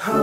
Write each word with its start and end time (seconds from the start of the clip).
Salamu 0.00 0.16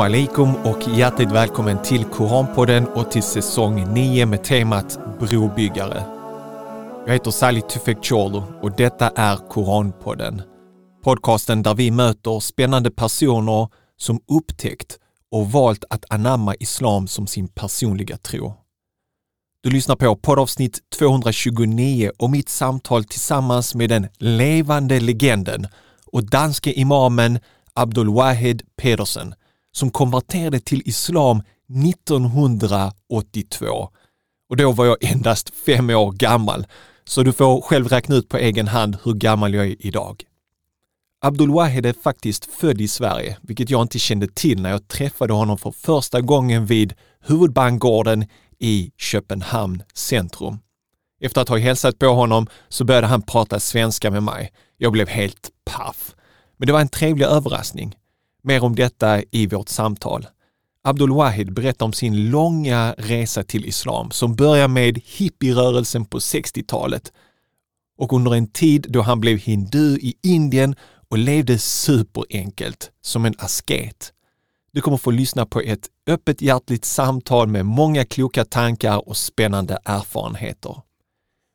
alaikum 0.00 0.56
och 0.56 0.88
hjärtligt 0.88 1.32
välkommen 1.32 1.82
till 1.82 2.04
Koranpodden 2.04 2.86
och 2.86 3.10
till 3.10 3.22
säsong 3.22 3.94
9 3.94 4.26
med 4.26 4.44
temat 4.44 4.98
Brobyggare. 5.20 6.02
Jag 7.06 7.12
heter 7.12 7.30
Salih 7.30 7.62
Tufek 7.62 8.04
Cholo 8.04 8.44
och 8.62 8.72
detta 8.76 9.08
är 9.08 9.36
Koranpodden. 9.36 10.42
Podcasten 11.02 11.62
där 11.62 11.74
vi 11.74 11.90
möter 11.90 12.40
spännande 12.40 12.90
personer 12.90 13.68
som 13.96 14.20
upptäckt 14.28 14.98
och 15.34 15.52
valt 15.52 15.84
att 15.90 16.04
anamma 16.10 16.54
islam 16.54 17.08
som 17.08 17.26
sin 17.26 17.48
personliga 17.48 18.16
tro. 18.16 18.54
Du 19.60 19.70
lyssnar 19.70 19.96
på 19.96 20.16
poddavsnitt 20.16 20.80
229 20.98 22.10
och 22.18 22.30
mitt 22.30 22.48
samtal 22.48 23.04
tillsammans 23.04 23.74
med 23.74 23.88
den 23.88 24.08
levande 24.18 25.00
legenden 25.00 25.66
och 26.06 26.24
danske 26.24 26.72
imamen 26.72 27.38
Abdulwahid 27.72 28.62
Pedersen 28.76 29.34
som 29.72 29.90
konverterade 29.90 30.60
till 30.60 30.82
islam 30.84 31.42
1982. 31.90 33.88
Och 34.50 34.56
då 34.56 34.72
var 34.72 34.86
jag 34.86 35.04
endast 35.04 35.52
fem 35.66 35.90
år 35.90 36.12
gammal, 36.12 36.66
så 37.04 37.22
du 37.22 37.32
får 37.32 37.60
själv 37.60 37.88
räkna 37.88 38.14
ut 38.14 38.28
på 38.28 38.36
egen 38.36 38.68
hand 38.68 38.96
hur 39.04 39.14
gammal 39.14 39.54
jag 39.54 39.66
är 39.66 39.86
idag. 39.86 40.24
Abdulwahid 41.24 41.86
är 41.86 41.92
faktiskt 42.02 42.44
född 42.44 42.80
i 42.80 42.88
Sverige, 42.88 43.36
vilket 43.42 43.70
jag 43.70 43.82
inte 43.82 43.98
kände 43.98 44.26
till 44.26 44.62
när 44.62 44.70
jag 44.70 44.88
träffade 44.88 45.32
honom 45.32 45.58
för 45.58 45.70
första 45.70 46.20
gången 46.20 46.66
vid 46.66 46.94
huvudbangården 47.20 48.26
i 48.58 48.92
Köpenhamn 48.96 49.82
centrum. 49.94 50.58
Efter 51.20 51.40
att 51.40 51.48
ha 51.48 51.58
hälsat 51.58 51.98
på 51.98 52.06
honom 52.06 52.46
så 52.68 52.84
började 52.84 53.06
han 53.06 53.22
prata 53.22 53.60
svenska 53.60 54.10
med 54.10 54.22
mig. 54.22 54.52
Jag 54.76 54.92
blev 54.92 55.08
helt 55.08 55.50
paff. 55.64 56.14
Men 56.56 56.66
det 56.66 56.72
var 56.72 56.80
en 56.80 56.88
trevlig 56.88 57.26
överraskning. 57.26 57.94
Mer 58.42 58.64
om 58.64 58.74
detta 58.74 59.22
i 59.30 59.46
vårt 59.46 59.68
samtal. 59.68 60.26
Abdul 60.82 61.12
Wahid 61.12 61.54
berättar 61.54 61.86
om 61.86 61.92
sin 61.92 62.30
långa 62.30 62.94
resa 62.98 63.42
till 63.42 63.64
islam 63.64 64.10
som 64.10 64.34
börjar 64.34 64.68
med 64.68 65.00
hippierörelsen 65.04 66.04
på 66.04 66.18
60-talet 66.18 67.12
och 67.98 68.12
under 68.12 68.34
en 68.34 68.46
tid 68.46 68.86
då 68.88 69.02
han 69.02 69.20
blev 69.20 69.38
hindu 69.38 69.98
i 70.00 70.14
Indien 70.22 70.74
och 71.08 71.18
levde 71.18 71.58
superenkelt 71.58 72.90
som 73.02 73.24
en 73.24 73.34
asket. 73.38 74.12
Du 74.72 74.80
kommer 74.80 74.96
få 74.96 75.10
lyssna 75.10 75.46
på 75.46 75.60
ett 75.60 75.88
öppet 76.06 76.42
hjärtligt 76.42 76.84
samtal 76.84 77.48
med 77.48 77.66
många 77.66 78.04
kloka 78.04 78.44
tankar 78.44 79.08
och 79.08 79.16
spännande 79.16 79.78
erfarenheter. 79.84 80.76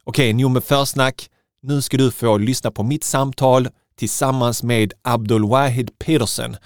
Okej, 0.03 0.33
nog 0.33 0.51
med 0.51 0.63
försnack. 0.63 1.29
Nu 1.61 1.81
ska 1.81 1.97
du 1.97 2.11
få 2.11 2.37
lyssna 2.37 2.71
på 2.71 2.83
mitt 2.83 3.03
samtal 3.03 3.67
tillsammans 3.97 4.63
med 4.63 4.93
Abdul 5.01 5.49
Wahid 5.49 5.99
Pedersen, 5.99 6.57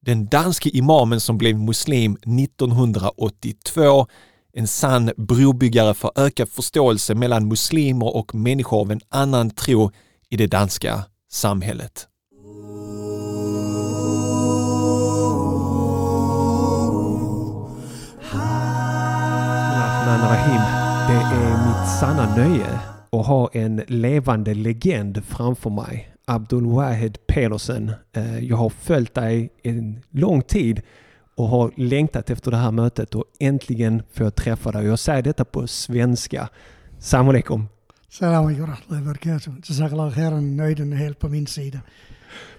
den 0.00 0.26
danske 0.26 0.68
imamen 0.68 1.20
som 1.20 1.38
blev 1.38 1.58
muslim 1.58 2.12
1982, 2.12 4.06
en 4.52 4.66
sann 4.66 5.12
brobyggare 5.16 5.94
för 5.94 6.12
ökad 6.16 6.48
förståelse 6.48 7.14
mellan 7.14 7.48
muslimer 7.48 8.16
och 8.16 8.34
människor 8.34 8.80
av 8.80 8.92
en 8.92 9.00
annan 9.08 9.50
tro 9.50 9.90
i 10.30 10.36
det 10.36 10.46
danska 10.46 11.04
samhället. 11.30 12.07
Rahim. 20.16 20.60
Det 21.08 21.36
är 21.36 21.66
mitt 21.66 21.88
sanna 22.00 22.36
nöje 22.36 22.80
att 23.12 23.26
ha 23.26 23.50
en 23.52 23.82
levande 23.86 24.54
legend 24.54 25.24
framför 25.24 25.70
mig. 25.70 26.14
Abdul 26.24 26.66
Wahed 26.66 27.18
Pedersen. 27.26 27.92
Eh, 28.12 28.44
jag 28.44 28.56
har 28.56 28.68
följt 28.68 29.14
dig 29.14 29.50
en 29.62 30.02
lång 30.10 30.42
tid 30.42 30.82
och 31.34 31.48
har 31.48 31.72
längtat 31.76 32.30
efter 32.30 32.50
det 32.50 32.56
här 32.56 32.70
mötet 32.70 33.14
och 33.14 33.24
äntligen 33.40 34.02
får 34.12 34.26
jag 34.26 34.34
träffa 34.34 34.72
dig. 34.72 34.86
Jag 34.86 34.98
säger 34.98 35.22
detta 35.22 35.44
på 35.44 35.66
svenska. 35.66 36.48
Salam 36.98 37.28
alaikum. 37.28 37.68
Salam 38.08 38.46
alaikum 38.46 39.40
Jazakallah 39.68 40.14
khairan. 40.14 40.56
Nöjden 40.56 40.92
är 40.92 40.96
helt 40.96 41.18
på 41.18 41.28
min 41.28 41.46
sida. 41.46 41.78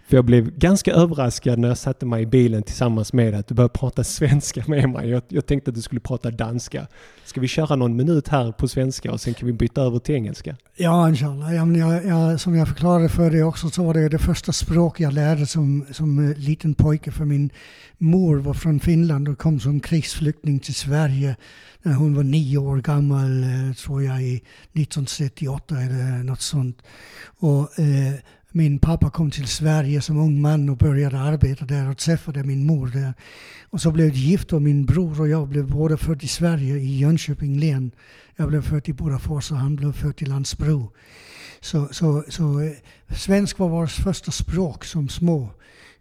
För 0.10 0.18
jag 0.18 0.26
blev 0.26 0.58
ganska 0.58 0.94
överraskad 0.94 1.60
när 1.60 1.68
jag 1.68 1.78
satte 1.78 2.06
mig 2.06 2.24
i 2.24 2.26
bilen 2.26 2.64
tillsammans 2.64 3.14
med 3.14 3.34
dig 3.34 3.40
att 3.40 3.48
du 3.48 3.56
började 3.56 3.78
prata 3.78 4.04
svenska 4.04 4.64
med 4.68 4.90
mig. 4.90 5.10
Jag, 5.10 5.24
jag, 5.28 5.46
tänkte 5.46 5.72
att 5.72 5.76
du 5.76 5.82
skulle 5.82 6.02
prata 6.02 6.32
danska. 6.32 6.88
Ska 7.26 7.42
vi 7.42 7.48
köra 7.48 7.76
någon 7.76 7.96
minut 7.96 8.28
här 8.28 8.52
på 8.52 8.68
svenska 8.68 9.12
och 9.12 9.22
sen 9.22 9.34
kan 9.34 9.48
vi 9.48 9.54
byta 9.54 9.82
över 9.82 10.00
till 10.00 10.16
engelska? 10.16 10.56
Ja, 10.76 11.10
inshallah. 11.10 11.56
Ja, 11.56 11.68
jag, 11.68 12.06
jag, 12.06 12.40
som 12.40 12.56
jag 12.56 12.68
förklarade 12.68 13.10
för 13.10 13.32
dig 13.32 13.44
också 13.44 13.70
så 13.70 13.84
var 13.84 13.94
det 13.94 14.10
det 14.10 14.20
första 14.20 14.52
språk 14.52 15.00
jag 15.00 15.14
lärde 15.14 15.46
som, 15.46 15.86
som 15.92 16.30
eh, 16.30 16.38
liten 16.38 16.74
pojke. 16.74 17.12
För 17.12 17.26
min 17.26 17.50
mor 17.98 18.38
var 18.38 18.54
från 18.54 18.80
Finland 18.80 19.28
och 19.28 19.38
kom 19.38 19.60
som 19.60 19.80
krigsflykting 19.80 20.60
till 20.60 20.76
Sverige 20.76 21.36
när 21.82 21.94
hon 21.94 22.16
var 22.16 22.24
nio 22.24 22.58
år 22.58 22.78
gammal, 22.78 23.44
eh, 23.44 23.74
tror 23.74 24.04
jag, 24.04 24.22
i 24.22 24.36
1938 24.74 25.76
eller 25.76 26.24
något 26.24 26.42
sånt. 26.42 26.82
Och, 27.40 27.80
eh, 27.80 28.14
min 28.60 28.80
pappa 28.80 29.10
kom 29.10 29.32
till 29.32 29.48
Sverige 29.48 30.02
som 30.02 30.18
ung 30.18 30.42
man 30.42 30.70
och 30.70 30.78
började 30.78 31.20
arbeta 31.20 31.66
där 31.66 31.90
och 31.90 31.98
träffade 31.98 32.44
min 32.44 32.66
mor 32.66 32.88
där. 32.88 33.14
Och 33.70 33.82
så 33.82 33.92
blev 33.92 34.12
de 34.12 34.18
gift 34.18 34.54
och 34.54 34.62
min 34.62 34.86
bror 34.86 35.22
och 35.22 35.28
jag 35.28 35.48
blev 35.48 35.68
båda 35.68 35.98
födda 35.98 36.24
i 36.24 36.28
Sverige 36.28 36.78
i 36.78 36.98
Jönköping 36.98 37.60
län. 37.60 37.92
Jag 38.36 38.48
blev 38.50 38.62
född 38.62 38.90
i 38.90 38.94
Bodafors 38.94 39.52
och 39.52 39.58
han 39.58 39.76
blev 39.76 39.94
född 39.94 40.22
i 40.22 40.26
Landsbro. 40.26 40.92
Så, 41.60 41.88
så, 41.92 42.24
så 42.30 42.60
eh, 42.60 42.72
svensk 43.16 43.60
var 43.60 43.70
vårt 43.70 43.92
första 43.92 44.32
språk 44.32 44.86
som 44.86 45.10
små. 45.10 45.50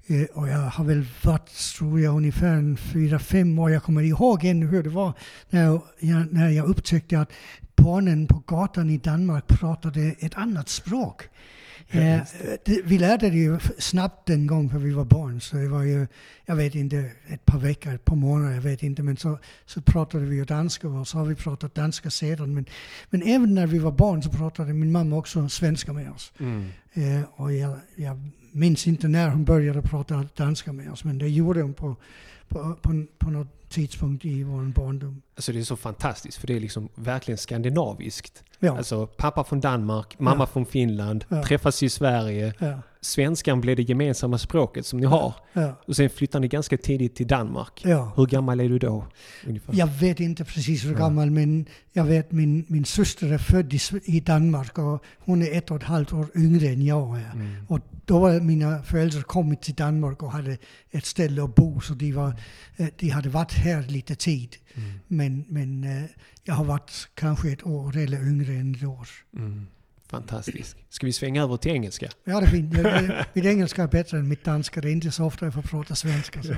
Eh, 0.07 0.25
och 0.35 0.49
jag 0.49 0.59
har 0.59 0.85
väl 0.85 1.05
varit, 1.25 1.51
tror 1.79 2.01
jag, 2.01 2.17
ungefär 2.17 2.77
fyra, 2.77 3.19
fem 3.19 3.59
år. 3.59 3.71
Jag 3.71 3.83
kommer 3.83 4.03
ihåg 4.03 4.45
ännu 4.45 4.67
hur 4.67 4.83
det 4.83 4.91
var 4.91 5.13
när 5.51 5.65
jag, 5.65 5.83
när 6.33 6.49
jag 6.49 6.67
upptäckte 6.67 7.21
att 7.21 7.33
barnen 7.77 8.27
på 8.27 8.43
gatan 8.47 8.91
i 8.91 8.99
Danmark 8.99 9.47
pratade 9.47 10.15
ett 10.19 10.35
annat 10.35 10.69
språk. 10.69 11.23
Det, 11.91 12.83
vi 12.85 12.99
lärde 12.99 13.31
det 13.31 13.37
ju 13.37 13.59
snabbt 13.79 14.31
en 14.31 14.47
gång 14.47 14.71
för 14.71 14.79
vi 14.79 14.93
var 14.93 15.05
barn. 15.05 15.41
Så 15.41 15.57
det 15.57 15.69
var 15.69 15.83
ju, 15.83 16.07
jag 16.47 16.57
vet 16.57 16.75
inte, 16.75 17.11
ett 17.29 17.45
par 17.45 17.59
veckor, 17.59 17.95
ett 17.95 18.05
par 18.05 18.17
månader, 18.17 18.55
jag 18.55 18.63
vet 18.63 18.83
inte. 18.83 19.03
Men 19.03 19.17
så, 19.17 19.39
så 19.67 19.81
pratade 19.81 20.25
vi 20.25 20.37
ju 20.37 20.45
danska 20.45 20.89
och 20.89 21.09
så 21.09 21.19
har 21.19 21.25
vi 21.25 21.35
pratat 21.35 21.75
danska 21.75 22.11
sedan. 22.11 22.55
Men, 22.55 22.65
men 23.11 23.23
även 23.23 23.55
när 23.55 23.67
vi 23.67 23.79
var 23.79 23.93
barn 23.93 24.23
så 24.23 24.31
pratade 24.31 24.73
min 24.73 24.93
mamma 24.93 25.17
också 25.17 25.49
svenska 25.49 25.93
med 25.93 26.11
oss. 26.11 26.33
Mm. 26.39 26.69
Eh, 26.93 27.23
och 27.37 27.53
jag, 27.53 27.79
jag 27.97 28.31
minns 28.53 28.87
inte 28.87 29.09
när 29.09 29.29
hon 29.29 29.45
började 29.45 29.83
prata 29.83 30.29
danska 30.37 30.73
med 30.73 30.93
oss, 30.93 31.05
men 31.05 31.19
det 31.19 31.29
gjorde 31.29 31.63
hon 31.63 31.75
på, 31.75 31.97
på, 32.49 32.79
på, 32.83 33.07
på 33.19 33.31
något 33.31 33.68
tidspunkt 33.69 34.25
i 34.25 34.43
vår 34.43 34.63
barndom. 34.63 35.23
Alltså 35.37 35.53
det 35.53 35.59
är 35.59 35.65
så 35.65 35.77
fantastiskt, 35.77 36.39
för 36.39 36.47
det 36.47 36.57
är 36.57 36.61
liksom 36.61 36.89
verkligen 36.95 37.39
skandinaviskt. 37.39 38.43
Ja. 38.59 38.77
Alltså 38.77 39.07
pappa 39.07 39.45
från 39.45 39.61
Danmark, 39.61 40.19
mamma 40.19 40.43
ja. 40.43 40.47
från 40.47 40.67
Finland, 40.67 41.25
ja. 41.29 41.45
träffas 41.45 41.83
i 41.83 41.89
Sverige. 41.89 42.55
Ja. 42.59 42.83
Svenskan 43.01 43.61
blev 43.61 43.77
det 43.77 43.83
gemensamma 43.83 44.39
språket 44.39 44.87
som 44.87 45.01
ni 45.01 45.07
har. 45.07 45.35
Och 45.87 45.97
sen 45.97 46.11
flyttade 46.11 46.41
ni 46.41 46.49
ganska 46.49 46.77
tidigt 46.77 47.15
till 47.15 47.27
Danmark. 47.27 47.85
Hur 48.17 48.27
gammal 48.27 48.61
är 48.61 48.69
du 48.69 48.79
då? 48.79 49.07
Ungefär? 49.47 49.75
Jag 49.75 49.87
vet 49.87 50.21
inte 50.21 50.45
precis 50.45 50.85
hur 50.85 50.95
gammal, 50.95 51.31
men 51.31 51.67
jag 51.93 52.05
vet 52.05 52.33
min, 52.33 52.65
min 52.69 52.85
syster 52.85 53.33
är 53.33 53.39
född 53.39 53.75
i, 53.75 53.81
i 54.05 54.21
Danmark 54.21 54.79
och 54.79 55.05
hon 55.19 55.43
är 55.43 55.59
ett 55.59 55.71
och 55.71 55.77
ett 55.77 55.83
halvt 55.83 56.13
år 56.13 56.27
yngre 56.37 56.67
än 56.69 56.83
jag 56.83 57.19
är. 57.19 57.33
Mm. 57.33 57.67
Och 57.69 57.81
då 58.05 58.19
var 58.19 58.41
mina 58.41 58.83
föräldrar 58.83 59.23
kommit 59.23 59.63
till 59.63 59.75
Danmark 59.75 60.23
och 60.23 60.33
hade 60.33 60.59
ett 60.91 61.07
ställe 61.07 61.45
att 61.45 61.55
bo, 61.55 61.81
så 61.81 61.95
de, 61.95 62.13
var, 62.13 62.35
eh, 62.77 62.87
de 62.97 63.09
hade 63.09 63.29
varit 63.29 63.53
här 63.59 63.83
lite 63.83 64.15
tid. 64.15 64.57
Mm. 64.75 64.91
Men, 65.07 65.45
men 65.49 65.85
eh, 65.85 66.11
jag 66.45 66.55
har 66.55 66.65
varit 66.65 67.09
kanske 67.15 67.53
ett 67.53 67.67
år 67.67 67.97
eller 67.97 68.29
yngre 68.29 68.53
än 68.53 68.75
ett 68.75 68.85
år. 68.85 69.09
Mm. 69.37 69.67
Fantastiskt. 70.09 70.77
Ska 70.89 71.07
vi 71.07 71.13
svänga 71.13 71.43
över 71.43 71.57
till 71.57 71.73
engelska? 71.73 72.09
Ja, 72.25 72.41
det 72.41 72.47
är 72.47 72.51
fint. 72.51 73.35
Mitt 73.35 73.45
engelska 73.45 73.83
är 73.83 73.89
bättre 73.89 74.19
än 74.19 74.29
mitt 74.29 74.45
danska. 74.45 74.81
Det 74.81 74.89
är 74.89 74.93
inte 74.93 75.11
så 75.11 75.25
ofta 75.25 75.47
jag 75.47 75.55
får 75.55 75.63
prata 75.63 75.95
svenska. 75.95 76.43
Så. 76.43 76.55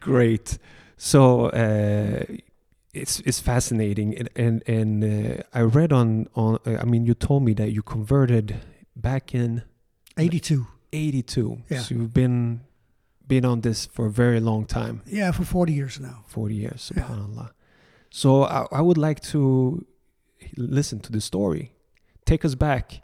Great. 0.12 0.60
So 0.96 1.50
uh, 1.50 2.22
it's 2.92 3.20
it's 3.24 3.40
fascinating, 3.40 4.16
and 4.18 4.28
and, 4.36 4.68
and 4.68 5.04
uh, 5.04 5.42
I 5.52 5.62
read 5.62 5.92
on 5.92 6.28
on. 6.34 6.58
Uh, 6.66 6.82
I 6.82 6.84
mean, 6.84 7.04
you 7.04 7.14
told 7.14 7.42
me 7.42 7.54
that 7.54 7.68
you 7.68 7.82
converted 7.82 8.56
back 8.94 9.34
in 9.34 9.62
eighty 10.16 10.38
two. 10.38 10.66
Eighty 10.92 11.22
two. 11.22 11.58
Yeah. 11.68 11.82
So 11.82 11.94
you've 11.94 12.14
been 12.14 12.60
been 13.26 13.44
on 13.44 13.60
this 13.62 13.86
for 13.86 14.06
a 14.06 14.10
very 14.10 14.40
long 14.40 14.66
time. 14.66 15.02
Yeah, 15.06 15.30
for 15.32 15.44
40 15.44 15.72
years 15.72 16.00
now. 16.00 16.24
40 16.26 16.54
years, 16.54 16.92
subhanAllah. 16.92 17.36
Yeah. 17.36 17.52
So 18.10 18.44
I, 18.44 18.66
I, 18.70 18.80
would 18.80 18.98
like 18.98 19.20
to 19.32 19.84
listen 20.56 21.00
to 21.00 21.12
the 21.12 21.20
story. 21.20 21.72
Take 22.24 22.44
us 22.44 22.54
back 22.54 23.02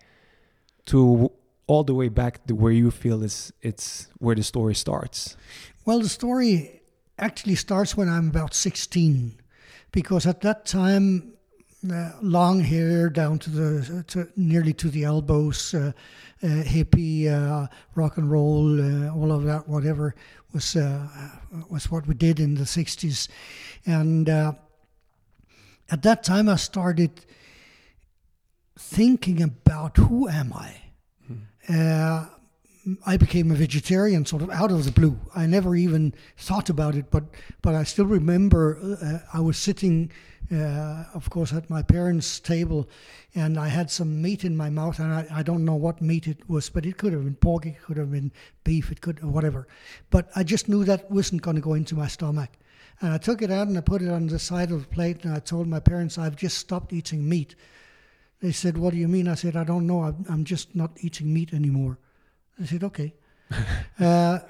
to 0.87 1.33
all 1.67 1.85
the 1.85 1.95
way 1.95 2.09
back 2.09 2.47
to 2.47 2.55
where 2.55 2.73
you 2.73 2.91
feel 2.91 3.23
is 3.23 3.53
it's 3.61 4.09
where 4.19 4.37
the 4.37 4.43
story 4.43 4.75
starts. 4.75 5.37
Well, 5.85 6.01
the 6.01 6.09
story 6.09 6.83
actually 7.19 7.57
starts 7.57 7.97
when 7.97 8.09
I'm 8.09 8.29
about 8.29 8.55
16. 8.55 9.41
because 9.93 10.27
at 10.27 10.41
that 10.43 10.67
time, 10.67 11.35
uh, 11.89 12.11
long 12.21 12.61
hair 12.61 13.09
down 13.09 13.39
to 13.39 13.51
the 13.51 14.05
to 14.09 14.29
nearly 14.37 14.73
to 14.75 14.89
the 14.89 15.05
elbows, 15.05 15.75
uh, 15.75 15.93
uh, 16.43 16.47
hippie, 16.47 17.27
uh, 17.27 17.67
rock 17.95 18.17
and 18.19 18.31
roll, 18.31 18.81
uh, 18.81 19.15
all 19.15 19.33
of 19.33 19.45
that, 19.45 19.69
whatever 19.69 20.15
was 20.53 20.77
uh, 20.77 21.09
was 21.71 21.91
what 21.91 22.07
we 22.07 22.15
did 22.15 22.41
in 22.41 22.55
the 22.55 22.65
'60s, 22.65 23.29
and 23.87 24.29
at 24.29 26.03
that 26.03 26.23
time 26.23 26.49
I 26.49 26.57
started 26.57 27.25
thinking 28.79 29.43
about 29.43 29.97
who 29.97 30.29
am 30.29 30.53
I. 30.53 30.75
Hmm. 31.27 32.25
I 33.07 33.17
became 33.17 33.51
a 33.51 33.55
vegetarian 33.55 34.25
sort 34.25 34.43
of 34.43 34.51
out 34.51 34.71
of 34.71 34.85
the 34.85 34.91
blue. 34.91 35.19
I 35.35 35.47
never 35.47 35.77
even 35.77 36.15
thought 36.37 36.71
about 36.71 36.95
it, 36.95 37.11
but 37.11 37.25
but 37.63 37.75
I 37.75 37.85
still 37.85 38.07
remember 38.07 38.79
uh, 39.03 39.19
I 39.37 39.41
was 39.41 39.59
sitting, 39.59 40.11
uh, 40.53 41.05
of 41.15 41.31
course, 41.31 41.53
at 41.53 41.71
my 41.71 41.83
parents' 41.83 42.41
table, 42.41 42.89
and 43.35 43.59
I 43.59 43.69
had 43.69 43.91
some 43.91 44.21
meat 44.21 44.45
in 44.45 44.57
my 44.57 44.71
mouth, 44.71 44.99
and 44.99 45.13
I, 45.13 45.27
I 45.33 45.43
don't 45.43 45.65
know 45.65 45.77
what 45.77 46.03
meat 46.03 46.27
it 46.27 46.49
was, 46.49 46.69
but 46.71 46.85
it 46.85 46.97
could 46.97 47.13
have 47.13 47.25
been 47.25 47.37
pork, 47.37 47.67
it 47.67 47.81
could 47.83 47.97
have 47.97 48.11
been 48.11 48.33
beef, 48.65 48.91
it 48.91 49.01
could 49.01 49.23
whatever, 49.23 49.69
but 50.11 50.29
I 50.35 50.43
just 50.43 50.69
knew 50.69 50.85
that 50.85 51.11
wasn't 51.11 51.43
going 51.43 51.57
to 51.57 51.63
go 51.63 51.75
into 51.75 51.95
my 51.95 52.09
stomach, 52.09 52.51
and 53.01 53.13
I 53.13 53.19
took 53.19 53.43
it 53.43 53.51
out 53.51 53.69
and 53.69 53.79
I 53.79 53.81
put 53.81 54.03
it 54.03 54.11
on 54.11 54.27
the 54.27 54.39
side 54.39 54.71
of 54.71 54.83
the 54.83 54.89
plate, 54.89 55.25
and 55.25 55.33
I 55.35 55.39
told 55.39 55.69
my 55.69 55.81
parents 55.81 56.19
I've 56.19 56.37
just 56.37 56.59
stopped 56.59 56.93
eating 56.93 57.29
meat. 57.29 57.55
They 58.41 58.53
said, 58.53 58.77
"What 58.77 58.93
do 58.93 58.99
you 58.99 59.09
mean?" 59.09 59.29
I 59.29 59.35
said, 59.35 59.57
"I 59.57 59.65
don't 59.65 59.87
know. 59.87 60.03
I'm, 60.03 60.25
I'm 60.29 60.45
just 60.45 60.75
not 60.75 60.91
eating 61.01 61.33
meat 61.33 61.55
anymore." 61.55 61.99
They 62.61 62.67
said, 62.67 62.85
okay. 62.85 63.15
uh, 63.99 64.41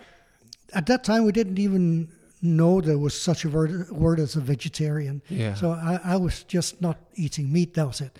at 0.74 0.86
that 0.86 1.04
time, 1.04 1.24
we 1.24 1.32
didn't 1.32 1.58
even 1.58 2.10
know 2.42 2.80
there 2.80 2.98
was 2.98 3.20
such 3.20 3.44
a 3.44 3.48
word, 3.48 3.90
word 3.90 4.20
as 4.20 4.36
a 4.36 4.40
vegetarian. 4.40 5.22
Yeah. 5.28 5.54
So 5.54 5.70
I, 5.70 6.00
I, 6.02 6.16
was 6.16 6.42
just 6.44 6.80
not 6.80 6.98
eating 7.14 7.52
meat, 7.52 7.74
that 7.74 7.86
was 7.86 8.00
it. 8.00 8.18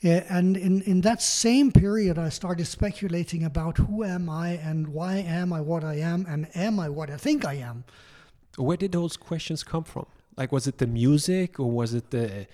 Yeah, 0.00 0.24
and 0.28 0.56
in, 0.56 0.82
in 0.82 1.02
that 1.02 1.22
same 1.22 1.70
period, 1.70 2.18
I 2.18 2.28
started 2.28 2.66
speculating 2.66 3.44
about 3.44 3.78
who 3.78 4.02
am 4.02 4.28
I 4.28 4.50
and 4.50 4.88
why 4.88 5.18
am 5.18 5.52
I 5.52 5.60
what 5.60 5.84
I 5.84 5.94
am 5.94 6.26
and 6.28 6.48
am 6.56 6.80
I 6.80 6.88
what 6.88 7.08
I 7.08 7.16
think 7.16 7.44
I 7.44 7.54
am. 7.54 7.84
Where 8.56 8.76
did 8.76 8.92
those 8.92 9.16
questions 9.16 9.62
come 9.62 9.84
from? 9.84 10.06
Like, 10.36 10.50
was 10.50 10.66
it 10.66 10.78
the 10.78 10.88
music 10.88 11.60
or 11.60 11.70
was 11.70 11.94
it 11.94 12.10
the 12.10 12.46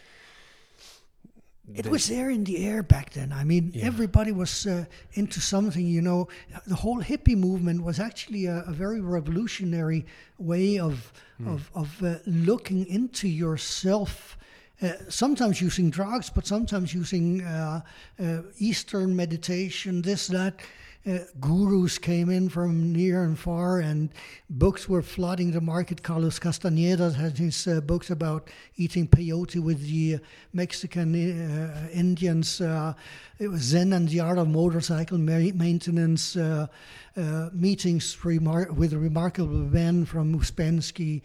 it 1.74 1.86
was 1.86 2.08
there 2.08 2.30
in 2.30 2.44
the 2.44 2.66
air 2.66 2.82
back 2.82 3.10
then. 3.10 3.32
I 3.32 3.44
mean, 3.44 3.72
yeah. 3.74 3.84
everybody 3.84 4.32
was 4.32 4.66
uh, 4.66 4.84
into 5.12 5.40
something, 5.40 5.86
you 5.86 6.00
know. 6.00 6.28
The 6.66 6.74
whole 6.74 7.02
hippie 7.02 7.36
movement 7.36 7.82
was 7.82 8.00
actually 8.00 8.46
a, 8.46 8.64
a 8.66 8.72
very 8.72 9.00
revolutionary 9.00 10.06
way 10.38 10.78
of, 10.78 11.12
mm. 11.40 11.52
of, 11.52 11.70
of 11.74 12.02
uh, 12.02 12.18
looking 12.26 12.86
into 12.86 13.28
yourself. 13.28 14.36
Uh, 14.80 14.92
sometimes 15.08 15.60
using 15.60 15.90
drugs, 15.90 16.30
but 16.30 16.46
sometimes 16.46 16.94
using 16.94 17.42
uh, 17.42 17.80
uh, 18.22 18.42
Eastern 18.58 19.14
meditation, 19.14 20.00
this, 20.02 20.28
that 20.28 20.60
uh, 21.08 21.18
gurus 21.40 21.98
came 21.98 22.28
in 22.28 22.48
from 22.48 22.92
near 22.92 23.24
and 23.24 23.38
far, 23.38 23.80
and 23.80 24.10
books 24.50 24.88
were 24.88 25.02
flooding 25.02 25.52
the 25.52 25.60
market. 25.60 26.02
Carlos 26.02 26.38
Castaneda 26.38 27.12
had 27.12 27.38
his 27.38 27.66
uh, 27.66 27.80
books 27.80 28.10
about 28.10 28.48
eating 28.76 29.08
peyote 29.08 29.60
with 29.62 29.80
the 29.82 30.18
Mexican 30.52 31.14
uh, 31.14 31.88
Indians. 31.92 32.60
Uh, 32.60 32.92
it 33.38 33.48
was 33.48 33.62
Zen 33.62 33.92
and 33.92 34.08
the 34.08 34.20
Art 34.20 34.38
of 34.38 34.48
Motorcycle 34.48 35.18
Maintenance. 35.18 36.36
Uh, 36.36 36.66
meetings 37.52 38.16
remar- 38.22 38.70
with 38.70 38.92
a 38.92 38.98
remarkable 38.98 39.48
men 39.48 40.04
from 40.04 40.38
Ouspensky. 40.38 41.22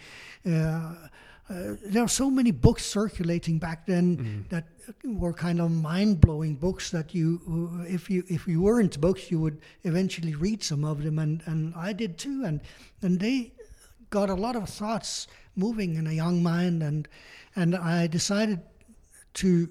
Uh, 1.53 1.75
there 1.85 2.03
are 2.03 2.07
so 2.07 2.31
many 2.31 2.51
books 2.51 2.83
circulating 2.83 3.59
back 3.59 3.85
then 3.85 4.17
mm. 4.17 4.49
that 4.49 4.65
were 5.03 5.33
kind 5.33 5.61
of 5.61 5.69
mind-blowing 5.69 6.55
books 6.55 6.89
that 6.89 7.13
you 7.13 7.39
uh, 7.47 7.83
if 7.83 8.09
you 8.09 8.23
if 8.27 8.47
you 8.47 8.61
weren't 8.61 8.99
books 8.99 9.29
you 9.29 9.39
would 9.39 9.61
eventually 9.83 10.33
read 10.33 10.63
some 10.63 10.83
of 10.83 11.03
them 11.03 11.19
and 11.19 11.43
and 11.45 11.73
I 11.75 11.93
did 11.93 12.17
too 12.17 12.43
and 12.43 12.59
and 13.01 13.19
they 13.19 13.51
got 14.09 14.29
a 14.29 14.33
lot 14.33 14.55
of 14.55 14.67
thoughts 14.67 15.27
moving 15.55 15.95
in 15.95 16.07
a 16.07 16.11
young 16.11 16.41
mind 16.41 16.81
and 16.81 17.07
and 17.55 17.75
I 17.75 18.07
decided 18.07 18.59
to 19.35 19.69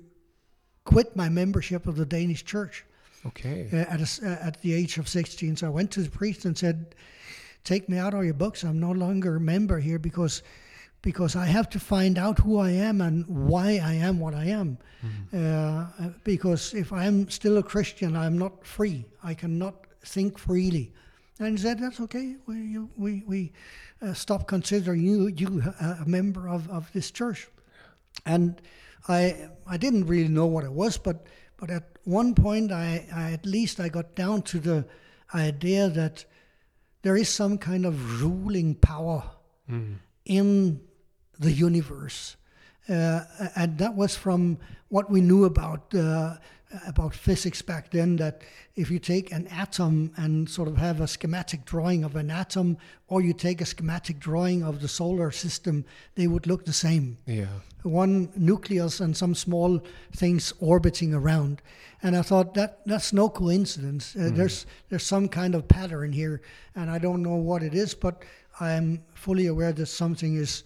quit 0.85 1.17
my 1.17 1.29
membership 1.29 1.87
of 1.87 1.97
the 1.97 2.07
Danish 2.07 2.45
church. 2.45 2.85
Okay. 3.25 3.69
Uh, 3.73 3.77
at 3.77 4.01
a, 4.01 4.27
uh, 4.27 4.47
at 4.49 4.61
the 4.63 4.73
age 4.73 4.99
of 4.99 5.09
16 5.09 5.57
so 5.57 5.67
I 5.67 5.71
went 5.71 5.91
to 5.93 6.03
the 6.03 6.11
priest 6.11 6.45
and 6.45 6.57
said 6.57 6.95
take 7.65 7.89
me 7.89 7.99
out 7.99 8.15
of 8.15 8.25
your 8.25 8.35
books. 8.35 8.63
I'm 8.63 8.79
no 8.79 8.93
longer 8.93 9.37
a 9.37 9.41
member 9.41 9.81
here 9.81 9.99
because 9.99 10.43
because 11.03 11.35
I 11.35 11.47
have 11.47 11.69
to 11.71 11.81
find 11.81 12.17
out 12.17 12.39
who 12.39 12.59
I 12.59 12.71
am 12.71 13.01
and 13.01 13.27
why 13.27 13.81
I 13.83 13.95
am 13.95 14.21
what 14.21 14.35
I 14.35 14.47
am. 14.47 14.79
Mm-hmm. 15.05 16.07
Uh, 16.07 16.09
because 16.23 16.75
if 16.75 16.93
I'm 16.93 17.29
still 17.29 17.59
a 17.59 17.63
Christian, 17.63 18.17
I'm 18.17 18.39
not 18.39 18.65
free. 18.65 19.05
I 19.23 19.35
cannot 19.35 19.75
think 20.05 20.39
freely. 20.39 20.93
And 21.41 21.59
he 21.59 21.63
said, 21.63 21.81
That's 21.81 22.01
okay. 22.01 22.37
We, 22.47 22.79
we, 22.97 23.25
we 23.27 23.53
uh, 24.01 24.15
stop 24.15 24.47
considering 24.47 25.03
you, 25.03 25.27
you 25.27 25.63
a 25.81 26.05
member 26.07 26.49
of, 26.49 26.71
of 26.71 26.91
this 26.93 27.11
church. 27.11 27.49
And 28.25 28.63
I, 29.09 29.49
I 29.67 29.77
didn't 29.77 30.07
really 30.07 30.29
know 30.29 30.47
what 30.47 30.65
it 30.65 30.73
was, 30.73 30.99
but, 30.99 31.27
but 31.57 31.71
at 31.71 31.85
one 32.05 32.35
point, 32.35 32.71
I, 32.71 33.07
I 33.13 33.33
at 33.33 33.45
least 33.45 33.81
I 33.81 33.89
got 33.89 34.15
down 34.15 34.43
to 34.43 34.61
the 34.61 34.87
idea 35.35 35.89
that 35.89 36.25
there 37.03 37.17
is 37.17 37.29
some 37.29 37.59
kind 37.59 37.85
of 37.85 38.23
ruling 38.23 38.77
power 38.77 39.25
mm. 39.69 39.97
in 40.25 40.81
the 41.43 41.53
universe. 41.53 42.37
Uh, 42.89 43.21
and 43.55 43.79
that 43.79 43.95
was 43.95 44.17
from 44.17 44.59
what 44.89 45.11
we 45.11 45.21
knew 45.21 45.45
about 45.45 45.95
uh, 45.95 46.37
about 46.87 47.15
physics 47.15 47.63
back 47.63 47.91
then. 47.91 48.17
That 48.17 48.43
if 48.75 48.91
you 48.91 48.99
take 48.99 49.31
an 49.31 49.47
atom 49.49 50.13
and 50.17 50.49
sort 50.49 50.69
of 50.69 50.77
have 50.79 51.01
a 51.01 51.07
schematic 51.07 51.65
drawing 51.65 52.03
of 52.03 52.17
an 52.17 52.31
atom, 52.31 52.79
or 53.07 53.23
you 53.23 53.35
take 53.35 53.61
a 53.61 53.67
schematic 53.67 54.19
drawing 54.19 54.65
of 54.65 54.81
the 54.81 54.89
solar 54.89 55.31
system, 55.31 55.85
they 56.15 56.27
would 56.27 56.47
look 56.47 56.65
the 56.65 56.73
same. 56.73 57.19
Yeah. 57.27 57.47
One 57.83 58.31
nucleus 58.37 59.01
and 59.01 59.17
some 59.17 59.35
small 59.35 59.81
things 60.17 60.53
orbiting 60.61 61.15
around. 61.15 61.63
And 62.03 62.17
I 62.17 62.23
thought 62.23 62.55
that 62.55 62.81
that's 62.85 63.13
no 63.13 63.29
coincidence. 63.29 64.17
Uh, 64.17 64.21
mm. 64.21 64.37
There's 64.37 64.67
there's 64.89 65.07
some 65.07 65.29
kind 65.29 65.55
of 65.55 65.69
pattern 65.69 66.13
here, 66.13 66.41
and 66.75 66.91
I 66.91 66.99
don't 66.99 67.23
know 67.23 67.37
what 67.37 67.63
it 67.63 67.75
is, 67.75 67.95
but 67.95 68.25
I'm 68.59 69.03
fully 69.15 69.47
aware 69.47 69.73
that 69.73 69.87
something 69.87 70.35
is 70.35 70.65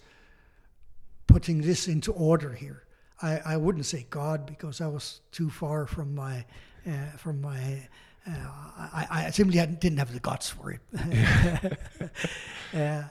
putting 1.27 1.61
this 1.61 1.87
into 1.87 2.11
order 2.13 2.53
here. 2.53 2.83
I, 3.21 3.41
I 3.45 3.57
wouldn't 3.57 3.85
say 3.85 4.05
God 4.09 4.45
because 4.45 4.81
I 4.81 4.87
was 4.87 5.21
too 5.31 5.49
far 5.49 5.87
from 5.87 6.15
my 6.15 6.45
uh, 6.87 7.17
from 7.17 7.41
my. 7.41 7.87
Uh, 8.27 8.31
I, 8.77 9.07
I 9.09 9.29
simply 9.31 9.57
didn't 9.57 9.97
have 9.97 10.13
the 10.13 10.19
guts 10.19 10.49
for 10.49 10.71
it. 10.71 10.81
uh, 12.73 13.03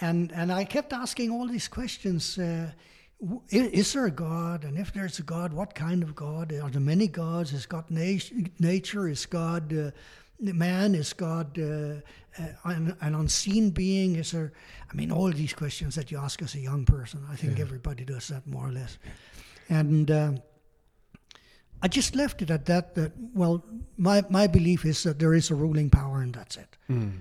and 0.00 0.32
and 0.32 0.52
I 0.52 0.64
kept 0.64 0.92
asking 0.92 1.30
all 1.30 1.46
these 1.46 1.68
questions. 1.68 2.38
Uh, 2.38 2.70
is 3.50 3.92
there 3.92 4.06
a 4.06 4.10
God? 4.10 4.64
And 4.64 4.76
if 4.76 4.92
there's 4.92 5.20
a 5.20 5.22
God, 5.22 5.52
what 5.52 5.74
kind 5.74 6.02
of 6.02 6.16
God? 6.16 6.52
Are 6.52 6.70
there 6.70 6.80
many 6.80 7.06
gods? 7.06 7.52
Is 7.52 7.66
God 7.66 7.88
nat- 7.88 8.32
nature? 8.58 9.06
Is 9.08 9.26
God 9.26 9.72
uh, 9.72 9.90
man? 10.42 10.94
Is 10.94 11.12
God 11.12 11.58
uh, 11.58 12.00
uh, 12.38 12.46
an, 12.64 12.96
an, 13.00 13.14
unseen 13.14 13.70
being? 13.70 14.16
Is 14.16 14.32
there? 14.32 14.52
I 14.90 14.94
mean, 14.94 15.12
all 15.12 15.30
these 15.30 15.54
questions 15.54 15.94
that 15.94 16.10
you 16.10 16.18
ask 16.18 16.42
as 16.42 16.54
a 16.54 16.60
young 16.60 16.84
person. 16.84 17.24
I 17.30 17.36
think 17.36 17.58
yeah. 17.58 17.64
everybody 17.64 18.04
does 18.04 18.28
that 18.28 18.46
more 18.46 18.66
or 18.66 18.72
less. 18.72 18.98
And 19.68 20.10
uh, 20.10 20.32
I 21.82 21.88
just 21.88 22.14
left 22.16 22.42
it 22.42 22.50
at 22.50 22.66
that. 22.66 22.94
That 22.94 23.12
well, 23.34 23.64
my 23.96 24.24
my 24.28 24.46
belief 24.46 24.84
is 24.84 25.02
that 25.02 25.18
there 25.18 25.34
is 25.34 25.50
a 25.50 25.54
ruling 25.54 25.90
power, 25.90 26.20
and 26.22 26.34
that's 26.34 26.56
it. 26.56 26.76
Mm. 26.90 27.20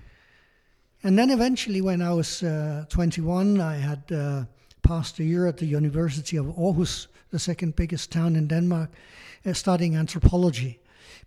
And 1.04 1.18
then 1.18 1.32
eventually, 1.32 1.82
when 1.82 2.02
I 2.02 2.14
was 2.14 2.44
uh, 2.44 2.86
21, 2.90 3.60
I 3.60 3.76
had 3.76 4.12
uh, 4.12 4.46
passed 4.84 5.20
a 5.20 5.24
year 5.24 5.48
at 5.48 5.58
the 5.58 5.66
University 5.66 6.38
of 6.38 6.46
Aarhus, 6.46 7.08
the 7.32 7.40
second 7.40 7.76
biggest 7.76 8.12
town 8.12 8.36
in 8.36 8.48
Denmark, 8.48 8.92
uh, 9.46 9.54
studying 9.54 9.96
anthropology. 9.96 10.80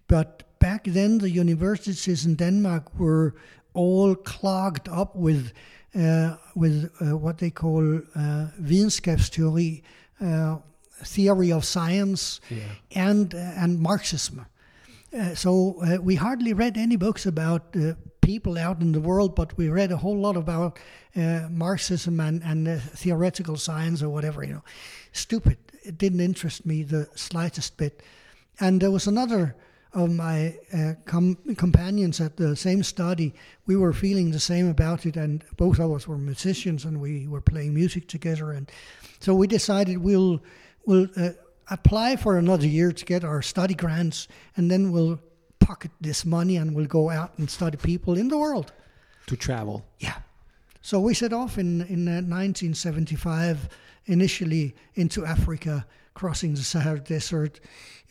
But 0.06 0.44
back 0.64 0.84
then 0.84 1.18
the 1.18 1.28
universities 1.28 2.24
in 2.24 2.36
Denmark 2.36 2.98
were 2.98 3.34
all 3.74 4.14
clogged 4.14 4.88
up 4.88 5.14
with 5.14 5.52
uh, 5.94 6.36
with 6.54 6.90
uh, 7.00 7.16
what 7.24 7.36
they 7.38 7.50
call 7.50 7.98
uh, 8.16 8.46
videnskabsteori, 8.60 9.82
uh, 10.20 10.56
theory 11.04 11.52
of 11.52 11.64
science, 11.64 12.40
yeah. 12.48 13.02
and 13.10 13.34
uh, 13.34 13.62
and 13.62 13.78
Marxism. 13.78 14.40
Uh, 14.40 15.34
so 15.34 15.50
uh, 15.82 15.98
we 16.02 16.14
hardly 16.16 16.54
read 16.54 16.76
any 16.76 16.96
books 16.96 17.26
about 17.26 17.62
people 18.20 18.58
out 18.58 18.80
in 18.80 18.92
the 18.92 19.00
world, 19.00 19.34
but 19.34 19.56
we 19.58 19.68
read 19.68 19.92
a 19.92 19.96
whole 19.96 20.18
lot 20.18 20.36
about 20.36 20.78
Marxism 21.50 22.20
and 22.20 22.42
and 22.42 22.82
theoretical 22.96 23.56
science 23.56 24.04
or 24.04 24.08
whatever. 24.08 24.44
You 24.44 24.54
know, 24.54 24.64
stupid. 25.12 25.56
It 25.82 25.98
didn't 25.98 26.20
interest 26.20 26.64
me 26.64 26.84
the 26.84 27.06
slightest 27.14 27.76
bit. 27.76 28.02
And 28.60 28.80
there 28.80 28.90
was 28.90 29.06
another 29.06 29.54
of 29.94 30.10
my 30.10 30.56
uh, 30.72 30.94
com- 31.04 31.38
companions 31.56 32.20
at 32.20 32.36
the 32.36 32.56
same 32.56 32.82
study, 32.82 33.34
we 33.66 33.76
were 33.76 33.92
feeling 33.92 34.30
the 34.30 34.40
same 34.40 34.68
about 34.68 35.06
it, 35.06 35.16
and 35.16 35.44
both 35.56 35.78
of 35.78 35.92
us 35.92 36.08
were 36.08 36.18
musicians, 36.18 36.84
and 36.84 37.00
we 37.00 37.26
were 37.28 37.40
playing 37.40 37.74
music 37.74 38.08
together, 38.08 38.52
and 38.52 38.70
so 39.20 39.34
we 39.34 39.46
decided 39.46 39.98
we'll 39.98 40.42
we'll 40.86 41.08
uh, 41.16 41.30
apply 41.70 42.16
for 42.16 42.36
another 42.36 42.66
year 42.66 42.92
to 42.92 43.04
get 43.04 43.24
our 43.24 43.42
study 43.42 43.74
grants, 43.74 44.28
and 44.56 44.70
then 44.70 44.92
we'll 44.92 45.18
pocket 45.64 45.90
this 46.00 46.24
money 46.24 46.56
and 46.56 46.74
we'll 46.74 46.86
go 46.86 47.08
out 47.10 47.38
and 47.38 47.48
study 47.48 47.78
people 47.78 48.18
in 48.18 48.28
the 48.28 48.36
world. 48.36 48.72
To 49.26 49.36
travel. 49.36 49.84
Yeah. 49.98 50.18
So 50.82 51.00
we 51.00 51.14
set 51.14 51.32
off 51.32 51.56
in 51.56 51.80
in 51.82 52.06
uh, 52.06 52.20
1975, 52.20 53.68
initially 54.06 54.74
into 54.94 55.24
Africa, 55.24 55.86
crossing 56.14 56.54
the 56.54 56.62
Sahara 56.62 57.00
Desert, 57.00 57.60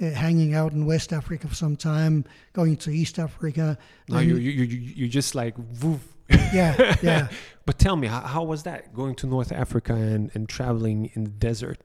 uh, 0.01 0.10
hanging 0.12 0.53
out 0.53 0.74
in 0.74 0.86
West 0.86 1.13
Africa 1.13 1.48
for 1.48 1.55
some 1.55 1.75
time, 1.75 2.25
going 2.53 2.77
to 2.77 2.91
East 2.91 3.17
Africa. 3.19 3.77
No, 4.10 4.19
you, 4.19 4.36
you, 4.38 4.51
you, 4.63 4.77
you 4.95 5.07
just 5.07 5.36
like, 5.36 5.55
woof. 5.81 6.01
yeah, 6.29 6.95
yeah. 7.01 7.27
But 7.65 7.79
tell 7.79 7.95
me, 7.95 8.07
how, 8.07 8.19
how 8.22 8.43
was 8.43 8.63
that 8.63 8.93
going 8.93 9.15
to 9.15 9.27
North 9.27 9.51
Africa 9.53 9.93
and, 9.93 10.29
and 10.33 10.50
traveling 10.50 11.12
in 11.13 11.24
the 11.24 11.29
desert 11.29 11.79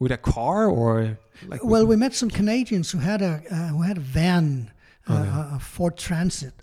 with 0.00 0.10
a 0.10 0.16
car 0.16 0.66
or 0.68 1.18
like? 1.46 1.64
Well, 1.64 1.86
we 1.86 1.94
met 1.96 2.14
some 2.14 2.30
Canadians 2.30 2.90
who 2.90 2.98
had 2.98 3.22
a 3.22 3.42
uh, 3.50 3.68
who 3.68 3.82
had 3.82 3.96
a 3.98 4.00
van, 4.00 4.72
uh, 5.08 5.12
Oh, 5.12 5.22
yeah. 5.22 5.56
a 5.56 5.58
Ford 5.60 5.96
Transit, 5.96 6.54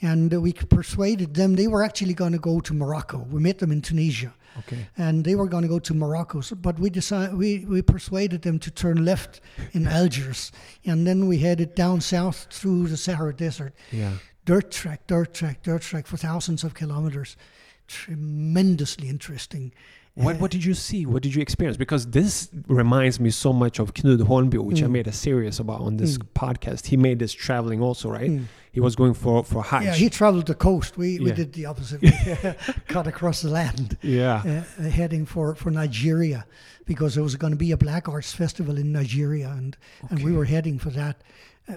and 0.00 0.32
we 0.40 0.52
persuaded 0.54 1.34
them. 1.34 1.56
They 1.56 1.66
were 1.68 1.82
actually 1.84 2.14
going 2.14 2.32
to 2.32 2.38
go 2.38 2.60
to 2.60 2.72
Morocco. 2.72 3.26
We 3.30 3.40
met 3.40 3.58
them 3.58 3.72
in 3.72 3.82
Tunisia, 3.82 4.32
okay. 4.60 4.86
and 4.96 5.24
they 5.24 5.34
were 5.34 5.46
going 5.46 5.62
to 5.62 5.68
go 5.68 5.78
to 5.78 5.94
Morocco. 5.94 6.40
So, 6.40 6.56
but 6.56 6.78
we 6.78 6.90
decided 6.90 7.36
we 7.36 7.64
we 7.64 7.82
persuaded 7.82 8.42
them 8.42 8.58
to 8.60 8.70
turn 8.70 9.04
left 9.04 9.40
in 9.72 9.86
Algiers, 9.98 10.52
and 10.84 11.06
then 11.06 11.26
we 11.26 11.38
headed 11.38 11.74
down 11.74 12.00
south 12.00 12.46
through 12.50 12.88
the 12.88 12.96
Sahara 12.96 13.34
Desert. 13.34 13.74
Yeah. 13.90 14.12
Dirt 14.44 14.70
track, 14.70 15.06
dirt 15.06 15.34
track, 15.34 15.62
dirt 15.62 15.82
track 15.82 16.06
for 16.06 16.16
thousands 16.16 16.64
of 16.64 16.74
kilometers. 16.74 17.36
Tremendously 17.86 19.08
interesting. 19.08 19.72
What 20.24 20.40
what 20.40 20.50
did 20.50 20.64
you 20.64 20.74
see? 20.74 21.06
What 21.06 21.22
did 21.22 21.32
you 21.34 21.42
experience? 21.42 21.76
Because 21.76 22.06
this 22.18 22.48
reminds 22.66 23.20
me 23.20 23.30
so 23.30 23.52
much 23.52 23.78
of 23.78 23.94
Knud 23.94 24.20
Holmboe, 24.30 24.64
which 24.68 24.82
I 24.82 24.86
Mm. 24.86 24.90
made 24.98 25.06
a 25.06 25.12
series 25.12 25.60
about 25.60 25.80
on 25.80 25.96
this 25.96 26.18
Mm. 26.18 26.26
podcast. 26.34 26.86
He 26.86 26.96
made 26.96 27.18
this 27.18 27.32
traveling 27.32 27.80
also, 27.80 28.10
right? 28.10 28.30
Mm. 28.30 28.44
He 28.72 28.80
was 28.80 28.94
going 28.96 29.14
for 29.14 29.44
for 29.44 29.62
Hajj. 29.62 29.84
Yeah, 29.84 29.94
he 30.04 30.08
traveled 30.10 30.46
the 30.46 30.54
coast. 30.68 30.96
We, 31.02 31.08
we 31.20 31.30
did 31.32 31.52
the 31.52 31.66
opposite. 31.66 32.00
We 32.02 32.10
cut 32.94 33.06
across 33.06 33.42
the 33.42 33.50
land. 33.60 33.96
yeah. 34.02 34.42
uh, 34.78 34.82
uh, 34.82 34.90
heading 35.00 35.24
for, 35.26 35.54
for 35.54 35.70
Nigeria 35.70 36.40
because 36.84 37.14
there 37.14 37.24
was 37.24 37.36
going 37.36 37.52
to 37.58 37.62
be 37.66 37.70
a 37.72 37.76
Black 37.76 38.08
Arts 38.08 38.32
Festival 38.32 38.76
in 38.82 38.92
Nigeria, 38.92 39.48
and, 39.58 39.76
and 40.10 40.22
we 40.26 40.32
were 40.32 40.46
heading 40.46 40.78
for 40.78 40.90
that. 40.90 41.16
Uh, 41.68 41.74